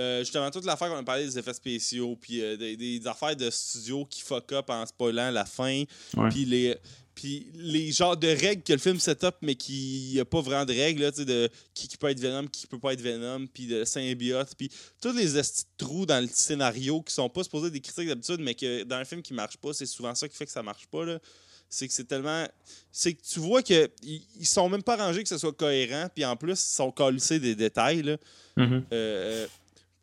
euh, 0.00 0.20
justement, 0.20 0.50
toute 0.50 0.64
l'affaire 0.64 0.88
qu'on 0.88 0.96
a 0.96 1.02
parlé 1.02 1.24
des 1.24 1.38
effets 1.38 1.54
spéciaux, 1.54 2.16
puis 2.20 2.42
euh, 2.42 2.56
des, 2.56 3.00
affaires 3.06 3.36
de 3.36 3.48
studio 3.50 4.04
qui 4.04 4.22
fuck 4.22 4.52
up 4.52 4.68
en 4.68 4.84
spoilant 4.86 5.30
la 5.30 5.44
fin, 5.44 5.84
puis 6.30 6.44
les, 6.44 6.76
puis 7.14 7.46
les 7.54 7.92
genres 7.92 8.16
de 8.16 8.26
règles 8.26 8.62
que 8.62 8.72
le 8.72 8.78
film 8.78 8.98
set-up, 8.98 9.36
mais 9.40 9.54
qui 9.54 10.10
n'y 10.14 10.20
a 10.20 10.24
pas 10.24 10.40
vraiment 10.40 10.64
de 10.64 10.72
règles, 10.72 11.02
là, 11.02 11.10
de 11.12 11.48
qui, 11.74 11.86
qui, 11.86 11.96
peut 11.96 12.08
être 12.08 12.18
Venom, 12.18 12.48
qui 12.48 12.66
peut 12.66 12.78
pas 12.78 12.92
être 12.92 13.00
Venom, 13.00 13.46
puis 13.46 13.66
de 13.66 13.84
symbiote, 13.84 14.54
puis 14.56 14.70
tous 15.00 15.12
les 15.12 15.40
trous 15.78 16.06
dans 16.06 16.20
le 16.20 16.28
scénario 16.32 17.00
qui 17.02 17.14
sont 17.14 17.28
pas 17.28 17.44
supposés 17.44 17.70
des 17.70 17.80
critiques 17.80 18.08
d'habitude, 18.08 18.40
mais 18.40 18.54
que 18.54 18.82
dans 18.82 18.96
un 18.96 19.04
film 19.04 19.22
qui 19.22 19.32
marche 19.32 19.56
pas, 19.58 19.72
c'est 19.72 19.86
souvent 19.86 20.14
ça 20.14 20.28
qui 20.28 20.36
fait 20.36 20.46
que 20.46 20.52
ça 20.52 20.62
marche 20.62 20.86
pas. 20.88 21.04
Là. 21.04 21.20
C'est 21.68 21.88
que 21.88 21.94
c'est 21.94 22.04
tellement. 22.04 22.46
C'est 22.92 23.14
que 23.14 23.22
tu 23.22 23.40
vois 23.40 23.62
qu'ils 23.62 23.88
ils 24.06 24.46
sont 24.46 24.68
même 24.68 24.82
pas 24.82 24.96
rangés 24.96 25.22
que 25.22 25.28
ce 25.28 25.38
soit 25.38 25.52
cohérent, 25.52 26.08
puis 26.14 26.24
en 26.24 26.36
plus, 26.36 26.52
ils 26.52 26.74
sont 26.74 26.92
calissés 26.92 27.40
des 27.40 27.54
détails. 27.54 28.02
Là. 28.02 28.16
Mm-hmm. 28.56 28.82
Euh, 28.92 29.46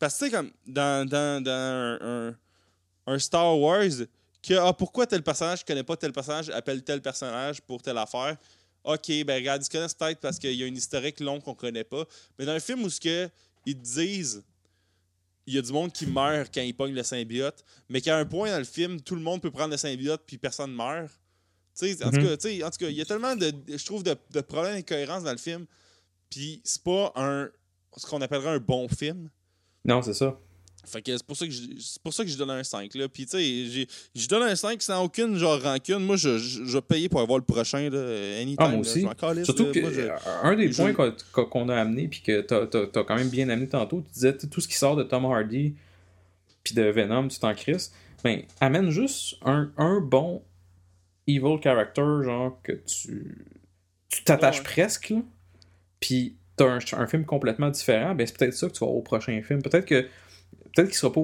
parce 0.01 0.15
que, 0.15 0.25
tu 0.25 0.31
sais, 0.31 0.35
comme 0.35 0.51
dans, 0.65 1.07
dans, 1.07 1.43
dans 1.43 2.33
un, 3.05 3.19
Star 3.19 3.55
Wars, 3.57 3.83
que 4.41 4.53
ah, 4.55 4.73
pourquoi 4.73 5.05
tel 5.05 5.21
personnage 5.21 5.61
ne 5.61 5.65
connaît 5.65 5.83
pas 5.83 5.95
tel 5.95 6.11
personnage 6.11 6.49
appelle 6.49 6.83
tel 6.83 7.03
personnage 7.03 7.61
pour 7.61 7.83
telle 7.83 7.99
affaire? 7.99 8.35
Ok, 8.83 9.07
ben 9.25 9.35
regarde, 9.35 9.61
ils 9.61 9.65
se 9.65 9.69
connaissent 9.69 9.93
peut-être 9.93 10.19
parce 10.19 10.39
qu'il 10.39 10.53
y 10.53 10.63
a 10.63 10.65
une 10.65 10.75
historique 10.75 11.19
longue 11.19 11.43
qu'on 11.43 11.53
connaît 11.53 11.83
pas. 11.83 12.03
Mais 12.39 12.45
dans 12.45 12.53
un 12.53 12.59
film 12.59 12.81
où 12.81 12.89
ce 12.89 12.99
que 12.99 13.29
ils 13.67 13.75
te 13.75 13.83
disent 13.83 14.43
il 15.45 15.53
y 15.53 15.59
a 15.59 15.61
du 15.61 15.71
monde 15.71 15.91
qui 15.91 16.07
meurt 16.07 16.51
quand 16.51 16.61
ils 16.61 16.73
pognent 16.73 16.95
le 16.95 17.03
symbiote, 17.03 17.63
mais 17.87 18.01
qu'à 18.01 18.17
un 18.17 18.25
point 18.25 18.49
dans 18.49 18.57
le 18.57 18.63
film, 18.63 19.01
tout 19.01 19.13
le 19.13 19.21
monde 19.21 19.39
peut 19.39 19.51
prendre 19.51 19.69
le 19.69 19.77
symbiote 19.77 20.23
puis 20.25 20.39
personne 20.39 20.73
meurt. 20.73 21.11
en, 21.79 22.09
tout 22.09 22.11
cas, 22.11 22.33
en 22.33 22.69
tout 22.71 22.77
cas, 22.79 22.89
il 22.89 22.95
y 22.95 23.01
a 23.01 23.05
tellement 23.05 23.35
de, 23.35 23.53
je 23.67 23.85
trouve, 23.85 24.01
de, 24.01 24.15
de 24.31 24.41
problèmes 24.41 24.75
d'incohérence 24.75 25.23
dans 25.23 25.31
le 25.31 25.37
film. 25.37 25.67
Puis 26.31 26.59
c'est 26.63 26.81
pas 26.81 27.11
un 27.15 27.51
ce 27.97 28.05
qu'on 28.07 28.21
appellerait 28.21 28.55
un 28.55 28.59
bon 28.59 28.87
film. 28.87 29.29
Non, 29.85 30.01
c'est 30.01 30.13
ça. 30.13 30.37
Fait 30.83 31.01
que 31.01 31.15
c'est 31.15 31.25
pour 31.25 31.37
ça 31.37 31.45
que 31.45 31.51
je, 31.51 31.61
c'est 31.79 32.01
pour 32.01 32.13
ça 32.13 32.23
que 32.23 32.29
je 32.29 32.37
donne 32.37 32.49
un 32.49 32.63
5 32.63 32.95
là. 32.95 33.07
Puis 33.07 33.25
tu 33.25 33.37
sais, 33.37 33.87
je 34.15 34.27
donne 34.27 34.43
un 34.43 34.55
5 34.55 34.81
sans 34.81 35.03
aucune 35.03 35.37
genre 35.37 35.61
rancune. 35.61 35.99
Moi 35.99 36.15
je, 36.15 36.37
je, 36.37 36.65
je 36.65 36.73
vais 36.73 36.81
payer 36.81 37.07
pour 37.07 37.21
avoir 37.21 37.37
le 37.37 37.45
prochain 37.45 37.89
là, 37.89 38.39
anytime. 38.41 38.57
Ah, 38.59 38.69
moi 38.69 38.79
aussi. 38.79 39.05
Surtout 39.43 39.71
que 39.71 40.43
un 40.43 40.55
des 40.55 40.69
points 40.69 40.93
qu'on, 40.93 41.69
a 41.69 41.75
amené 41.75 42.07
puis 42.07 42.21
que 42.21 42.41
t'as, 42.41 42.63
as, 42.63 43.03
quand 43.03 43.15
même 43.15 43.29
bien 43.29 43.47
amené 43.49 43.67
tantôt, 43.67 44.01
tu 44.01 44.11
disais 44.11 44.35
tout 44.35 44.59
ce 44.59 44.67
qui 44.67 44.75
sort 44.75 44.95
de 44.95 45.03
Tom 45.03 45.25
Hardy 45.25 45.75
puis 46.63 46.75
de 46.75 46.83
Venom, 46.83 47.27
tu 47.27 47.39
t'en 47.39 47.53
crises. 47.53 47.91
Ben, 48.23 48.43
amène 48.59 48.89
juste 48.89 49.37
un, 49.45 49.71
un 49.77 49.99
bon 49.99 50.41
evil 51.27 51.57
character 51.63 52.23
genre 52.23 52.59
que 52.63 52.73
tu 52.73 53.45
tu 54.09 54.23
t'attaches 54.23 54.63
presque 54.63 55.13
puis 55.99 56.35
un, 56.63 56.79
un 56.97 57.07
film 57.07 57.25
complètement 57.25 57.69
différent, 57.69 58.15
ben 58.15 58.25
c'est 58.25 58.37
peut-être 58.37 58.53
ça 58.53 58.67
que 58.67 58.73
tu 58.73 58.79
vas 58.79 58.87
avoir 58.87 58.97
au 58.97 59.01
prochain 59.01 59.41
film. 59.41 59.61
Peut-être 59.61 59.85
que 59.85 60.01
peut-être 60.73 60.87
qu'il 60.87 60.95
sera 60.95 61.11
pas 61.11 61.21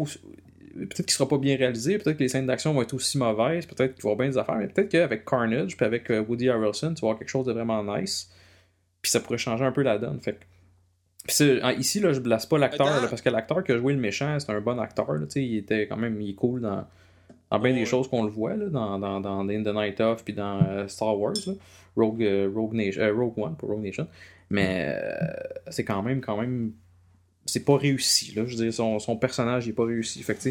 peut-être 0.77 1.05
qu'il 1.05 1.11
sera 1.11 1.27
pas 1.27 1.37
bien 1.37 1.57
réalisé, 1.57 1.97
peut-être 1.97 2.17
que 2.17 2.23
les 2.23 2.29
scènes 2.29 2.45
d'action 2.45 2.73
vont 2.73 2.81
être 2.81 2.93
aussi 2.93 3.17
mauvaises, 3.17 3.65
peut-être 3.65 3.95
qu'il 3.95 4.03
va 4.03 4.09
y 4.09 4.11
avoir 4.11 4.17
bien 4.17 4.29
des 4.29 4.37
affaires, 4.37 4.57
mais 4.57 4.67
peut-être 4.67 4.89
qu'avec 4.89 5.25
Carnage 5.25 5.75
puis 5.75 5.85
avec 5.85 6.11
euh, 6.11 6.23
Woody 6.23 6.49
Harrelson, 6.49 6.93
tu 6.93 7.01
vas 7.01 7.07
avoir 7.07 7.19
quelque 7.19 7.29
chose 7.29 7.45
de 7.45 7.53
vraiment 7.53 7.83
nice. 7.83 8.29
Puis 9.01 9.11
ça 9.11 9.19
pourrait 9.19 9.37
changer 9.37 9.65
un 9.65 9.71
peu 9.71 9.81
la 9.81 9.97
donne. 9.97 10.19
Fait 10.21 10.37
ici, 11.77 11.99
là, 11.99 12.13
je 12.13 12.19
blesse 12.19 12.45
pas 12.45 12.57
l'acteur, 12.57 13.09
parce 13.09 13.21
que 13.21 13.29
l'acteur 13.29 13.63
qui 13.63 13.71
a 13.71 13.77
joué 13.77 13.93
le 13.93 13.99
méchant, 13.99 14.39
c'est 14.39 14.51
un 14.51 14.61
bon 14.61 14.79
acteur. 14.79 15.11
Là, 15.11 15.25
il 15.35 15.57
était 15.57 15.87
quand 15.87 15.97
même 15.97 16.21
il 16.21 16.31
est 16.31 16.35
cool 16.35 16.61
dans, 16.61 16.85
dans 17.51 17.59
bien 17.59 17.73
des 17.73 17.85
choses 17.85 18.07
qu'on 18.07 18.23
le 18.23 18.29
voit, 18.29 18.55
là, 18.55 18.67
dans, 18.67 18.99
dans, 18.99 19.19
dans 19.19 19.45
The 19.45 19.73
Night 19.73 19.99
Of 19.99 20.23
puis 20.23 20.33
dans 20.33 20.61
euh, 20.61 20.87
Star 20.87 21.17
Wars, 21.19 21.33
Rogue, 21.95 22.23
euh, 22.23 22.49
Rogue, 22.53 22.73
Nation, 22.73 23.15
Rogue 23.15 23.37
One, 23.37 23.55
pour 23.55 23.69
Rogue 23.69 23.83
Nation. 23.83 24.07
Mais 24.49 24.95
c'est 25.69 25.83
quand 25.83 26.01
même, 26.03 26.21
quand 26.21 26.39
même 26.39 26.73
c'est 27.45 27.63
pas 27.63 27.77
réussi. 27.77 28.33
Là. 28.35 28.43
Je 28.45 28.55
veux 28.55 28.63
dire, 28.63 28.73
son, 28.73 28.99
son 28.99 29.17
personnage 29.17 29.67
n'est 29.67 29.73
pas 29.73 29.85
réussi. 29.85 30.21
Fait 30.23 30.35
que, 30.35 30.49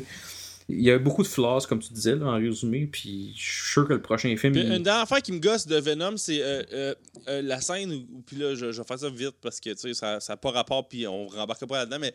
il 0.68 0.82
y 0.82 0.90
a 0.90 0.98
beaucoup 0.98 1.22
de 1.22 1.28
flaws, 1.28 1.60
comme 1.68 1.78
tu 1.78 1.92
disais, 1.92 2.16
là, 2.16 2.26
en 2.26 2.34
résumé, 2.34 2.86
puis 2.86 3.32
je 3.36 3.50
suis 3.50 3.72
sûr 3.72 3.86
que 3.86 3.92
le 3.92 4.02
prochain 4.02 4.36
film. 4.36 4.56
Une 4.56 4.82
dernière 4.82 5.02
affaire 5.02 5.22
qui 5.22 5.30
me 5.30 5.38
gosse 5.38 5.66
de 5.66 5.76
Venom, 5.76 6.16
c'est 6.16 6.42
euh, 6.42 6.62
euh, 6.72 6.94
euh, 7.28 7.42
la 7.42 7.60
scène 7.60 7.92
où, 7.92 8.22
puis 8.26 8.36
là, 8.36 8.54
je, 8.56 8.72
je, 8.72 8.80
vais 8.80 8.86
faire 8.86 8.98
ça 8.98 9.08
vite 9.08 9.36
parce 9.40 9.60
que 9.60 9.76
ça 9.76 10.18
n'a 10.28 10.36
pas 10.36 10.50
rapport, 10.50 10.88
puis 10.88 11.06
on 11.06 11.28
rembarque 11.28 11.64
pas 11.66 11.78
là-dedans, 11.78 11.98
mais 12.00 12.12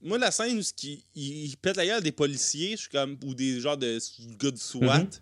moi, 0.00 0.16
la 0.16 0.30
scène 0.30 0.58
où 0.58 0.62
il, 0.82 1.02
il, 1.14 1.56
pète 1.58 1.76
la 1.76 1.84
gueule 1.84 2.02
des 2.02 2.12
policiers, 2.12 2.70
je 2.72 2.82
suis 2.82 2.88
comme, 2.88 3.18
ou 3.22 3.34
des 3.34 3.60
genres 3.60 3.76
de 3.76 3.98
gars 4.38 4.56
SWAT, 4.56 4.86
mm-hmm. 4.86 5.20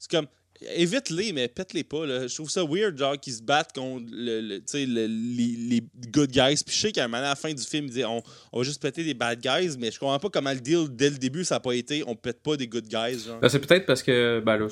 c'est 0.00 0.10
comme, 0.10 0.26
évite-les, 0.74 1.32
mais 1.32 1.48
pète-les 1.48 1.84
pas. 1.84 2.06
Là. 2.06 2.26
Je 2.26 2.34
trouve 2.34 2.50
ça 2.50 2.64
weird, 2.64 2.96
genre, 2.96 3.18
qu'ils 3.18 3.34
se 3.34 3.42
battent 3.42 3.74
contre 3.74 4.06
le, 4.10 4.40
le, 4.40 4.60
les, 5.06 5.06
les, 5.06 5.82
good 6.12 6.30
guys. 6.30 6.62
Puis 6.64 6.74
je 6.74 6.80
sais 6.80 6.92
qu'à 6.92 7.04
un 7.04 7.08
moment, 7.08 7.18
à 7.18 7.30
la 7.30 7.34
fin 7.34 7.52
du 7.52 7.62
film, 7.62 7.86
il 7.86 7.92
dit 7.92 8.04
on, 8.04 8.22
on, 8.52 8.58
va 8.58 8.64
juste 8.64 8.80
péter 8.80 9.04
des 9.04 9.14
bad 9.14 9.40
guys, 9.40 9.76
mais 9.78 9.90
je 9.90 9.98
comprends 9.98 10.18
pas 10.18 10.30
comment 10.30 10.52
le 10.52 10.60
deal, 10.60 10.86
dès 10.90 11.10
le 11.10 11.18
début, 11.18 11.44
ça 11.44 11.56
n'a 11.56 11.60
pas 11.60 11.74
été 11.74 12.02
on 12.06 12.14
pète 12.14 12.42
pas 12.42 12.56
des 12.56 12.66
good 12.66 12.86
guys. 12.86 13.24
Genre. 13.26 13.40
Ben, 13.40 13.48
c'est 13.48 13.60
peut-être 13.60 13.86
parce 13.86 14.02
que, 14.02 14.40
ben 14.44 14.56
là, 14.56 14.68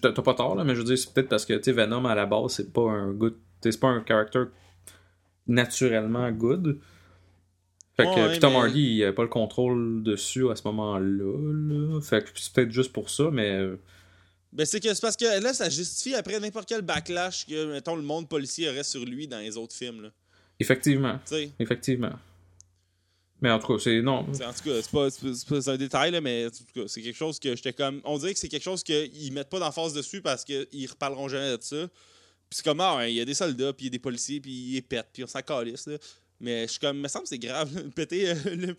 t'as 0.00 0.22
pas 0.22 0.34
tort, 0.34 0.54
là, 0.54 0.64
mais 0.64 0.74
je 0.74 0.80
veux 0.80 0.86
dire, 0.86 0.98
c'est 0.98 1.12
peut-être 1.12 1.28
parce 1.28 1.46
que, 1.46 1.54
tu 1.54 1.72
Venom, 1.72 2.04
à 2.04 2.14
la 2.14 2.26
base, 2.26 2.52
c'est 2.52 2.72
pas 2.72 2.90
un 2.90 3.12
good, 3.12 3.36
c'est 3.62 3.78
pas 3.80 3.88
un 3.88 4.04
character 4.06 4.44
naturellement 5.46 6.30
good. 6.30 6.78
Fait 7.96 8.04
que 8.04 8.28
ouais, 8.28 8.38
Tom 8.38 8.54
Hardy, 8.56 8.80
il 8.80 9.04
a 9.04 9.12
pas 9.12 9.22
le 9.22 9.28
contrôle 9.28 10.02
dessus 10.02 10.50
à 10.50 10.56
ce 10.56 10.66
moment-là. 10.68 11.00
Là. 11.52 12.00
Fait 12.00 12.24
que 12.24 12.30
c'est 12.34 12.52
peut-être 12.52 12.70
juste 12.70 12.92
pour 12.92 13.10
ça, 13.10 13.28
mais 13.30 13.68
ben, 14.52 14.66
c'est 14.66 14.80
que 14.80 14.92
c'est 14.92 15.00
parce 15.00 15.16
que 15.16 15.42
là, 15.42 15.54
ça 15.54 15.70
justifie 15.70 16.14
après 16.14 16.38
n'importe 16.38 16.68
quel 16.68 16.82
backlash 16.82 17.46
que, 17.46 17.72
mettons, 17.72 17.96
le 17.96 18.02
monde 18.02 18.28
policier 18.28 18.68
aurait 18.68 18.84
sur 18.84 19.04
lui 19.04 19.26
dans 19.26 19.38
les 19.38 19.56
autres 19.56 19.74
films. 19.74 20.02
Là. 20.02 20.10
Effectivement. 20.60 21.18
Effectivement. 21.58 22.12
Mais 23.40 23.50
en 23.50 23.58
tout 23.58 23.66
cas, 23.66 23.82
c'est. 23.82 24.00
Non. 24.02 24.20
en 24.20 24.24
tout 24.24 24.40
cas, 24.40 24.52
c'est 24.54 24.90
pas, 24.90 25.08
pas, 25.48 25.70
un 25.70 25.76
détail, 25.76 26.12
là, 26.12 26.20
mais 26.20 26.46
en 26.46 26.50
tout 26.50 26.64
cas, 26.74 26.86
c'est 26.86 27.02
quelque 27.02 27.16
chose 27.16 27.40
que 27.40 27.56
j'étais 27.56 27.72
comme. 27.72 28.00
On 28.04 28.16
dirait 28.18 28.34
que 28.34 28.38
c'est 28.38 28.48
quelque 28.48 28.62
chose 28.62 28.84
qu'ils 28.84 29.32
mettent 29.32 29.50
pas 29.50 29.58
d'emphase 29.58 29.94
dessus 29.94 30.22
parce 30.22 30.44
qu'ils 30.44 30.86
reparleront 30.88 31.28
jamais 31.28 31.56
de 31.56 31.62
ça. 31.62 31.88
Puis 32.48 32.58
c'est 32.58 32.64
comme, 32.64 32.80
ah, 32.80 33.08
il 33.08 33.14
y 33.14 33.20
a 33.20 33.24
des 33.24 33.34
soldats, 33.34 33.72
puis 33.72 33.86
il 33.86 33.88
y 33.88 33.88
a 33.88 33.92
des 33.92 33.98
policiers, 33.98 34.40
puis 34.40 34.52
ils 34.52 34.82
pètent, 34.82 35.08
puis 35.12 35.24
on 35.24 35.26
s'en 35.26 35.40
calisse. 35.40 35.86
Là. 35.86 35.96
Mais 36.42 36.62
je 36.62 36.72
suis 36.72 36.80
comme, 36.80 36.98
me 36.98 37.06
semble 37.06 37.22
que 37.22 37.28
c'est 37.28 37.38
grave, 37.38 37.70
péter 37.94 38.30
euh, 38.30 38.74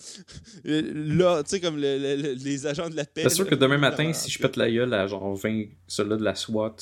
là, 0.66 1.42
tu 1.44 1.50
sais, 1.50 1.62
comme 1.62 1.78
les 1.78 2.68
agents 2.68 2.90
de 2.90 2.96
la 2.98 3.06
paix. 3.06 3.24
C'est 3.24 3.30
sûr 3.30 3.48
que 3.48 3.56
demain 3.56 3.78
matin, 3.78 4.12
si 4.12 4.30
je 4.30 4.38
pète 4.38 4.58
la 4.58 4.70
gueule 4.70 4.94
à 4.94 5.08
genre 5.08 5.34
20 5.34 5.68
soldats 5.88 6.18
de 6.18 6.24
la 6.26 6.36
SWAT, 6.36 6.76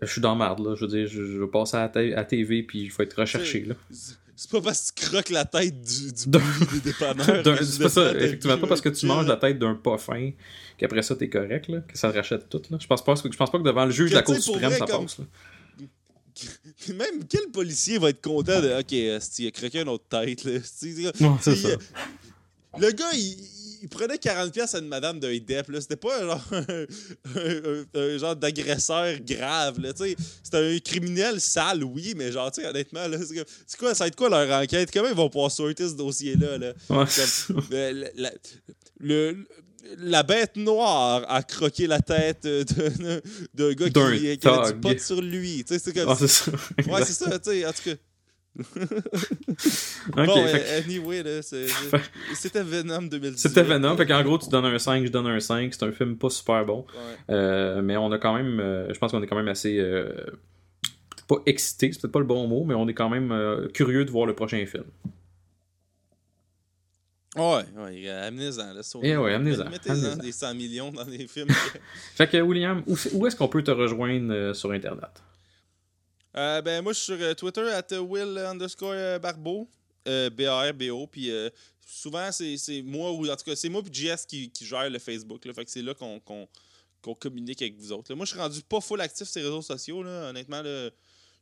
je 0.00 0.10
suis 0.10 0.22
dans 0.22 0.34
marde, 0.34 0.60
là. 0.60 0.74
Je 0.74 0.86
veux 0.86 0.90
dire, 0.90 1.06
je, 1.06 1.20
vais 1.20 1.46
passer 1.46 1.76
à, 1.76 1.92
la 1.94 2.24
TV 2.24 2.62
puis 2.62 2.80
il 2.80 2.90
faut 2.90 3.02
être 3.02 3.20
recherché, 3.20 3.60
là. 3.66 3.74
C'est 3.90 4.50
pas 4.50 4.62
parce 4.62 4.90
que 4.90 5.02
tu 5.02 5.06
croques 5.06 5.28
la 5.28 5.44
tête 5.44 5.82
du, 5.82 6.12
du 6.14 6.80
dépanneurs. 6.82 7.58
c'est 7.62 7.82
pas 7.82 7.90
ça, 7.90 8.14
effectivement, 8.14 8.56
pas 8.56 8.68
parce 8.68 8.80
que 8.80 8.88
tu 8.88 9.04
manges 9.04 9.26
la 9.26 9.36
tête 9.36 9.58
d'un 9.58 9.74
pas 9.74 9.98
fin 9.98 10.30
qu'après 10.78 11.02
ça, 11.02 11.14
t'es 11.14 11.28
correct, 11.28 11.68
là, 11.68 11.80
que 11.80 11.98
ça 11.98 12.10
rachète 12.10 12.48
tout. 12.48 12.62
Là. 12.70 12.78
Je, 12.80 12.86
pense 12.86 13.04
pas, 13.04 13.16
je 13.16 13.36
pense 13.36 13.50
pas 13.50 13.58
que 13.58 13.64
devant 13.64 13.84
le 13.84 13.90
juge 13.90 14.08
de 14.08 14.14
la 14.14 14.22
Cour 14.22 14.36
suprême, 14.36 14.72
ça 14.72 14.86
passe. 14.86 15.18
Là. 15.18 15.26
Même 16.88 17.24
quel 17.28 17.48
policier 17.52 17.98
va 17.98 18.10
être 18.10 18.22
content 18.22 18.60
de. 18.60 18.78
Ok, 18.78 18.92
il 18.92 19.46
a 19.46 19.50
croqué 19.50 19.80
une 19.80 19.88
autre 19.88 20.04
tête. 20.08 20.44
Là? 20.44 20.60
Non, 21.20 21.38
c'est 21.40 21.56
ça. 21.56 21.76
Le 22.78 22.90
gars, 22.92 23.12
il, 23.14 23.36
il 23.82 23.88
prenait 23.88 24.16
40$ 24.16 24.76
à 24.76 24.78
une 24.78 24.88
madame 24.88 25.18
d'un 25.18 25.32
DEP. 25.32 25.66
C'était 25.80 25.96
pas 25.96 26.20
genre 26.20 26.44
un, 27.94 28.18
genre 28.18 28.36
d'agresseur 28.36 29.18
grave. 29.20 29.78
C'était 30.42 30.76
un 30.76 30.78
criminel 30.78 31.40
sale, 31.40 31.84
oui, 31.84 32.14
mais 32.16 32.30
genre, 32.30 32.50
honnêtement, 32.58 33.06
c'est 33.66 33.78
quoi, 33.78 33.94
ça 33.94 34.04
va 34.04 34.08
être 34.08 34.16
quoi 34.16 34.28
leur 34.28 34.62
enquête? 34.62 34.90
Comment 34.92 35.08
ils 35.08 35.14
vont 35.14 35.30
pouvoir 35.30 35.50
sortir 35.50 35.88
ce 35.88 35.94
dossier-là? 35.94 36.58
Là? 36.58 36.72
Euh, 37.72 38.08
la, 38.16 38.30
le, 38.98 39.46
la 39.98 40.22
bête 40.22 40.56
noire 40.56 41.24
a 41.28 41.42
croqué 41.42 41.86
la 41.86 42.00
tête 42.00 42.46
d'un 43.54 43.72
gars 43.72 43.86
qui, 43.86 44.38
qui 44.38 44.48
a 44.48 44.72
du 44.72 44.80
pot 44.80 44.98
sur 44.98 45.20
lui. 45.20 45.64
C'est 45.66 45.94
comme... 45.94 46.14
c'est 46.16 46.28
ça. 46.28 46.52
Ouais, 46.88 47.04
c'est 47.04 47.12
ça, 47.12 47.38
tu 47.38 47.50
sais, 47.50 47.66
en 47.66 47.72
tout 47.72 47.82
cas. 47.84 47.96
bon, 50.16 50.46
anyway, 50.76 51.22
c'était 52.34 52.62
Venom 52.62 53.02
2018. 53.02 53.38
C'était 53.38 53.62
Venom, 53.62 53.96
fait 53.96 54.06
qu'en 54.06 54.22
gros, 54.24 54.38
tu 54.38 54.48
donnes 54.48 54.64
un 54.64 54.78
5, 54.78 55.04
je 55.04 55.10
donne 55.10 55.28
un 55.28 55.38
5. 55.38 55.72
C'est 55.72 55.84
un 55.84 55.92
film 55.92 56.16
pas 56.16 56.30
super 56.30 56.64
bon. 56.64 56.84
Euh, 57.30 57.80
mais 57.80 57.96
on 57.96 58.10
a 58.10 58.18
quand 58.18 58.34
même, 58.34 58.58
euh, 58.60 58.92
je 58.92 58.98
pense 58.98 59.12
qu'on 59.12 59.22
est 59.22 59.26
quand 59.26 59.36
même 59.36 59.48
assez. 59.48 59.78
Euh, 59.78 60.12
pas 61.28 61.36
excité, 61.46 61.92
c'est 61.92 62.00
peut-être 62.00 62.12
pas 62.12 62.18
le 62.18 62.26
bon 62.26 62.48
mot, 62.48 62.64
mais 62.64 62.74
on 62.74 62.88
est 62.88 62.94
quand 62.94 63.08
même 63.08 63.68
curieux 63.72 64.04
de 64.04 64.10
voir 64.10 64.26
le 64.26 64.34
prochain 64.34 64.64
film. 64.66 64.84
Ouais, 67.36 67.64
ouais, 67.76 68.08
amenez-en. 68.08 68.74
Eh 69.02 69.16
ouais, 69.16 69.34
amenez-en. 69.34 69.70
Mettez-en 69.70 70.16
des 70.16 70.32
100 70.32 70.54
millions 70.54 70.90
dans 70.90 71.04
les 71.04 71.28
films. 71.28 71.48
fait 72.14 72.28
que, 72.28 72.38
William, 72.38 72.82
où 72.86 73.26
est-ce 73.26 73.36
qu'on 73.36 73.48
peut 73.48 73.62
te 73.62 73.70
rejoindre 73.70 74.52
sur 74.52 74.72
Internet? 74.72 75.22
Euh, 76.36 76.60
ben, 76.60 76.82
moi, 76.82 76.92
je 76.92 76.98
suis 76.98 77.14
sur 77.14 77.22
euh, 77.24 77.34
Twitter, 77.34 77.68
at 77.70 78.00
Will 78.00 78.36
underscore 78.38 79.20
Barbeau, 79.20 79.68
B-A-R-B-O. 80.06 81.06
Puis 81.06 81.30
souvent, 81.86 82.30
c'est 82.32 82.82
moi, 82.82 83.12
ou 83.12 83.28
en 83.28 83.36
tout 83.36 83.44
cas, 83.44 83.54
c'est 83.54 83.68
moi 83.68 83.82
et 83.86 83.94
JS 83.94 84.26
qui, 84.26 84.50
qui 84.50 84.64
gère 84.66 84.90
le 84.90 84.98
Facebook. 84.98 85.44
Là, 85.44 85.52
fait 85.52 85.64
que 85.64 85.70
c'est 85.70 85.82
là 85.82 85.94
qu'on 85.94 87.14
communique 87.14 87.62
avec 87.62 87.76
vous 87.76 87.92
autres. 87.92 88.12
Moi, 88.14 88.26
je 88.26 88.32
suis 88.32 88.40
rendu 88.40 88.60
pas 88.62 88.80
full 88.80 89.00
actif 89.00 89.28
sur 89.28 89.40
les 89.40 89.46
réseaux 89.46 89.62
sociaux. 89.62 90.02
Là. 90.02 90.30
Honnêtement, 90.30 90.62
là, 90.62 90.90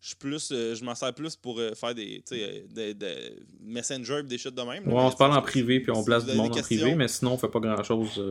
je 0.00 0.14
plus 0.14 0.48
je 0.50 0.84
m'en 0.84 0.94
sers 0.94 1.12
plus 1.12 1.34
pour 1.36 1.60
faire 1.74 1.94
des, 1.94 2.22
des, 2.70 2.94
des, 2.94 3.36
messenger 3.60 4.22
des 4.22 4.38
shit 4.38 4.54
de 4.54 4.62
même. 4.62 4.86
ouais, 4.86 4.94
on 4.94 5.10
se 5.10 5.16
parle 5.16 5.36
en 5.36 5.42
privé 5.42 5.80
puis 5.80 5.90
on 5.90 6.04
place 6.04 6.24
du 6.24 6.34
monde 6.34 6.56
en 6.56 6.62
privé, 6.62 6.94
mais 6.94 7.08
sinon 7.08 7.32
on 7.32 7.38
fait 7.38 7.48
pas 7.48 7.60
grand 7.60 7.82
chose. 7.82 8.22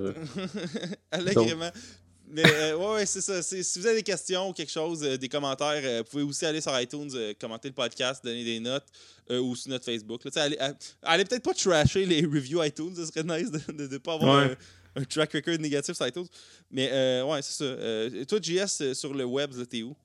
Allègrement. 1.12 1.72
Mais 2.30 2.44
euh, 2.46 2.76
ouais, 2.76 3.06
c'est 3.06 3.22
ça. 3.22 3.42
Si 3.42 3.80
vous 3.80 3.88
avez 3.88 3.98
des 3.98 4.04
questions 4.04 4.50
ou 4.50 4.54
quelque 4.54 4.72
chose, 4.72 5.02
euh, 5.04 5.18
des 5.18 5.30
commentaires, 5.30 5.82
euh, 5.84 6.00
vous 6.00 6.10
pouvez 6.10 6.24
aussi 6.24 6.46
aller 6.46 6.60
sur 6.60 6.78
iTunes, 6.80 7.10
commenter 7.40 7.70
le 7.70 7.74
podcast, 7.74 8.24
donner 8.24 8.44
des 8.44 8.60
notes 8.60 8.86
ou 9.30 9.56
sur 9.56 9.70
notre 9.70 9.86
Facebook. 9.86 10.22
allez, 10.36 10.58
allez 11.04 11.26
peut-être 11.26 11.44
pas 11.44 11.54
trasher 11.54 12.06
les 12.06 12.22
reviews 12.22 12.64
iTunes, 12.64 12.94
ce 12.96 13.06
serait 13.06 13.24
nice 13.24 13.52
de 13.52 13.88
ne 13.88 13.98
pas 13.98 14.14
avoir 14.14 14.50
un, 14.96 15.04
track 15.04 15.34
record 15.34 15.58
négatif 15.60 15.96
sur 15.96 16.08
iTunes. 16.08 16.28
Mais 16.72 17.22
ouais, 17.22 17.42
c'est 17.42 17.64
ça. 17.64 18.26
toi, 18.26 18.40
JS, 18.42 18.94
sur 18.94 19.14
le 19.14 19.24
web, 19.24 19.52
t'es 19.70 19.84
où? 19.84 19.96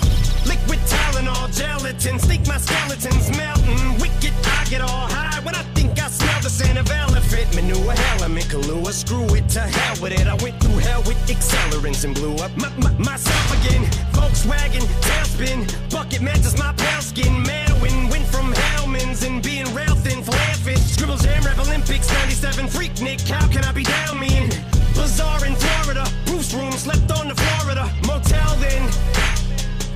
Tylenol, 1.45 1.51
gelatin. 1.51 2.19
Sneak 2.19 2.47
my 2.47 2.57
skeletons 2.57 3.38
melting. 3.38 3.99
Wicked, 3.99 4.34
I 4.45 4.65
get 4.69 4.81
all 4.81 5.07
high 5.07 5.39
when 5.43 5.55
I 5.55 5.63
think 5.73 5.99
I 6.01 6.07
smell 6.07 6.41
the 6.41 6.49
scent 6.49 6.77
of 6.77 6.89
elephant 6.89 7.55
manure. 7.55 7.93
Element 8.17 8.45
Kahlua. 8.45 8.91
Screw 8.91 9.26
it 9.35 9.49
to 9.49 9.61
hell 9.61 10.01
with 10.01 10.13
it. 10.13 10.27
I 10.27 10.35
went 10.43 10.59
through 10.61 10.80
hell 10.80 11.01
with 11.03 11.17
accelerants 11.27 12.03
and 12.05 12.15
blew 12.15 12.35
up 12.38 12.55
my, 12.57 12.69
my, 12.77 12.91
myself 12.97 13.47
again. 13.59 13.84
Volkswagen, 14.13 14.85
tailspin. 15.01 15.91
Bucket 15.91 16.22
matches 16.22 16.57
my 16.57 16.73
pale 16.73 17.01
skin. 17.01 17.43
Manowin 17.43 18.09
went 18.09 18.26
from 18.26 18.53
Hellman's 18.53 19.23
and 19.23 19.43
being 19.43 19.72
rail 19.73 19.95
thin. 19.95 20.23
Flaffit. 20.23 20.77
Scribble 20.77 21.17
Jam, 21.17 21.43
Rap 21.43 21.59
Olympics, 21.59 22.11
97. 22.11 22.67
Freak 22.67 23.01
Nick, 23.01 23.22
how 23.22 23.47
can 23.49 23.63
I 23.63 23.72
be 23.72 23.84
down 23.84 24.19
mean? 24.19 24.49
Bazaar 24.95 25.45
in 25.45 25.55
Florida. 25.55 26.05
Bruce 26.26 26.53
room, 26.53 26.72
slept 26.72 27.11
on 27.11 27.27
the 27.27 27.35
Florida. 27.35 27.91
Motel 28.07 28.55
then. 28.57 29.35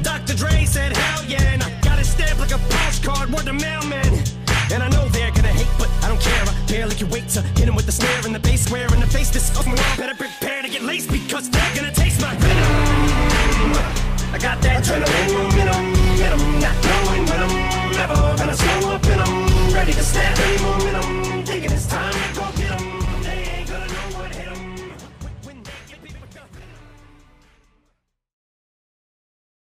Dr. 0.03 0.35
Dre 0.35 0.65
said, 0.65 0.95
hell 0.95 1.23
yeah, 1.25 1.53
and 1.53 1.63
I 1.63 1.69
got 1.81 1.99
it 1.99 2.05
stamp 2.05 2.39
like 2.39 2.51
a 2.51 2.57
postcard, 2.57 3.29
word 3.31 3.45
to 3.45 3.53
mailman. 3.53 4.11
And 4.71 4.83
I 4.83 4.89
know 4.89 5.07
they're 5.09 5.31
gonna 5.31 5.49
hate, 5.49 5.71
but 5.77 5.89
I 6.03 6.07
don't 6.07 6.21
care. 6.21 6.43
I 6.43 6.53
barely 6.67 6.95
can 6.95 7.09
wait 7.09 7.27
to 7.29 7.41
hit 7.57 7.67
him 7.67 7.75
with 7.75 7.85
the 7.85 7.91
snare 7.91 8.21
and 8.25 8.35
the 8.35 8.39
bass 8.39 8.65
square 8.65 8.87
and 8.93 9.01
the 9.01 9.07
face. 9.07 9.29
This 9.31 9.49
fucking 9.49 9.73
world 9.73 9.97
better 9.97 10.15
prepare 10.15 10.61
to 10.61 10.69
get 10.69 10.83
laced 10.83 11.11
because 11.11 11.49
they're 11.49 11.75
gonna 11.75 11.91
taste 11.91 12.21
my 12.21 12.35
venom. 12.35 13.09
I 14.31 14.37
got 14.37 14.61
that 14.61 14.83
adrenaline 14.83 15.33
momentum, 15.33 15.93
momentum, 15.93 16.59
not 16.61 16.75
knowing 16.85 17.25
when 17.25 17.39
I'm 17.45 17.91
never 17.97 18.37
gonna 18.37 18.55
slow 18.55 18.93
up 18.93 19.03
and 19.05 19.21
I'm 19.21 19.73
ready 19.73 19.93
to 19.93 20.03
snap 20.03 20.37
any 20.37 20.61
momentum. 20.61 21.45
Thinking 21.45 21.71
it's 21.71 21.87
time 21.87 22.13
to 22.13 22.39
go 22.39 22.45
get. 22.57 22.68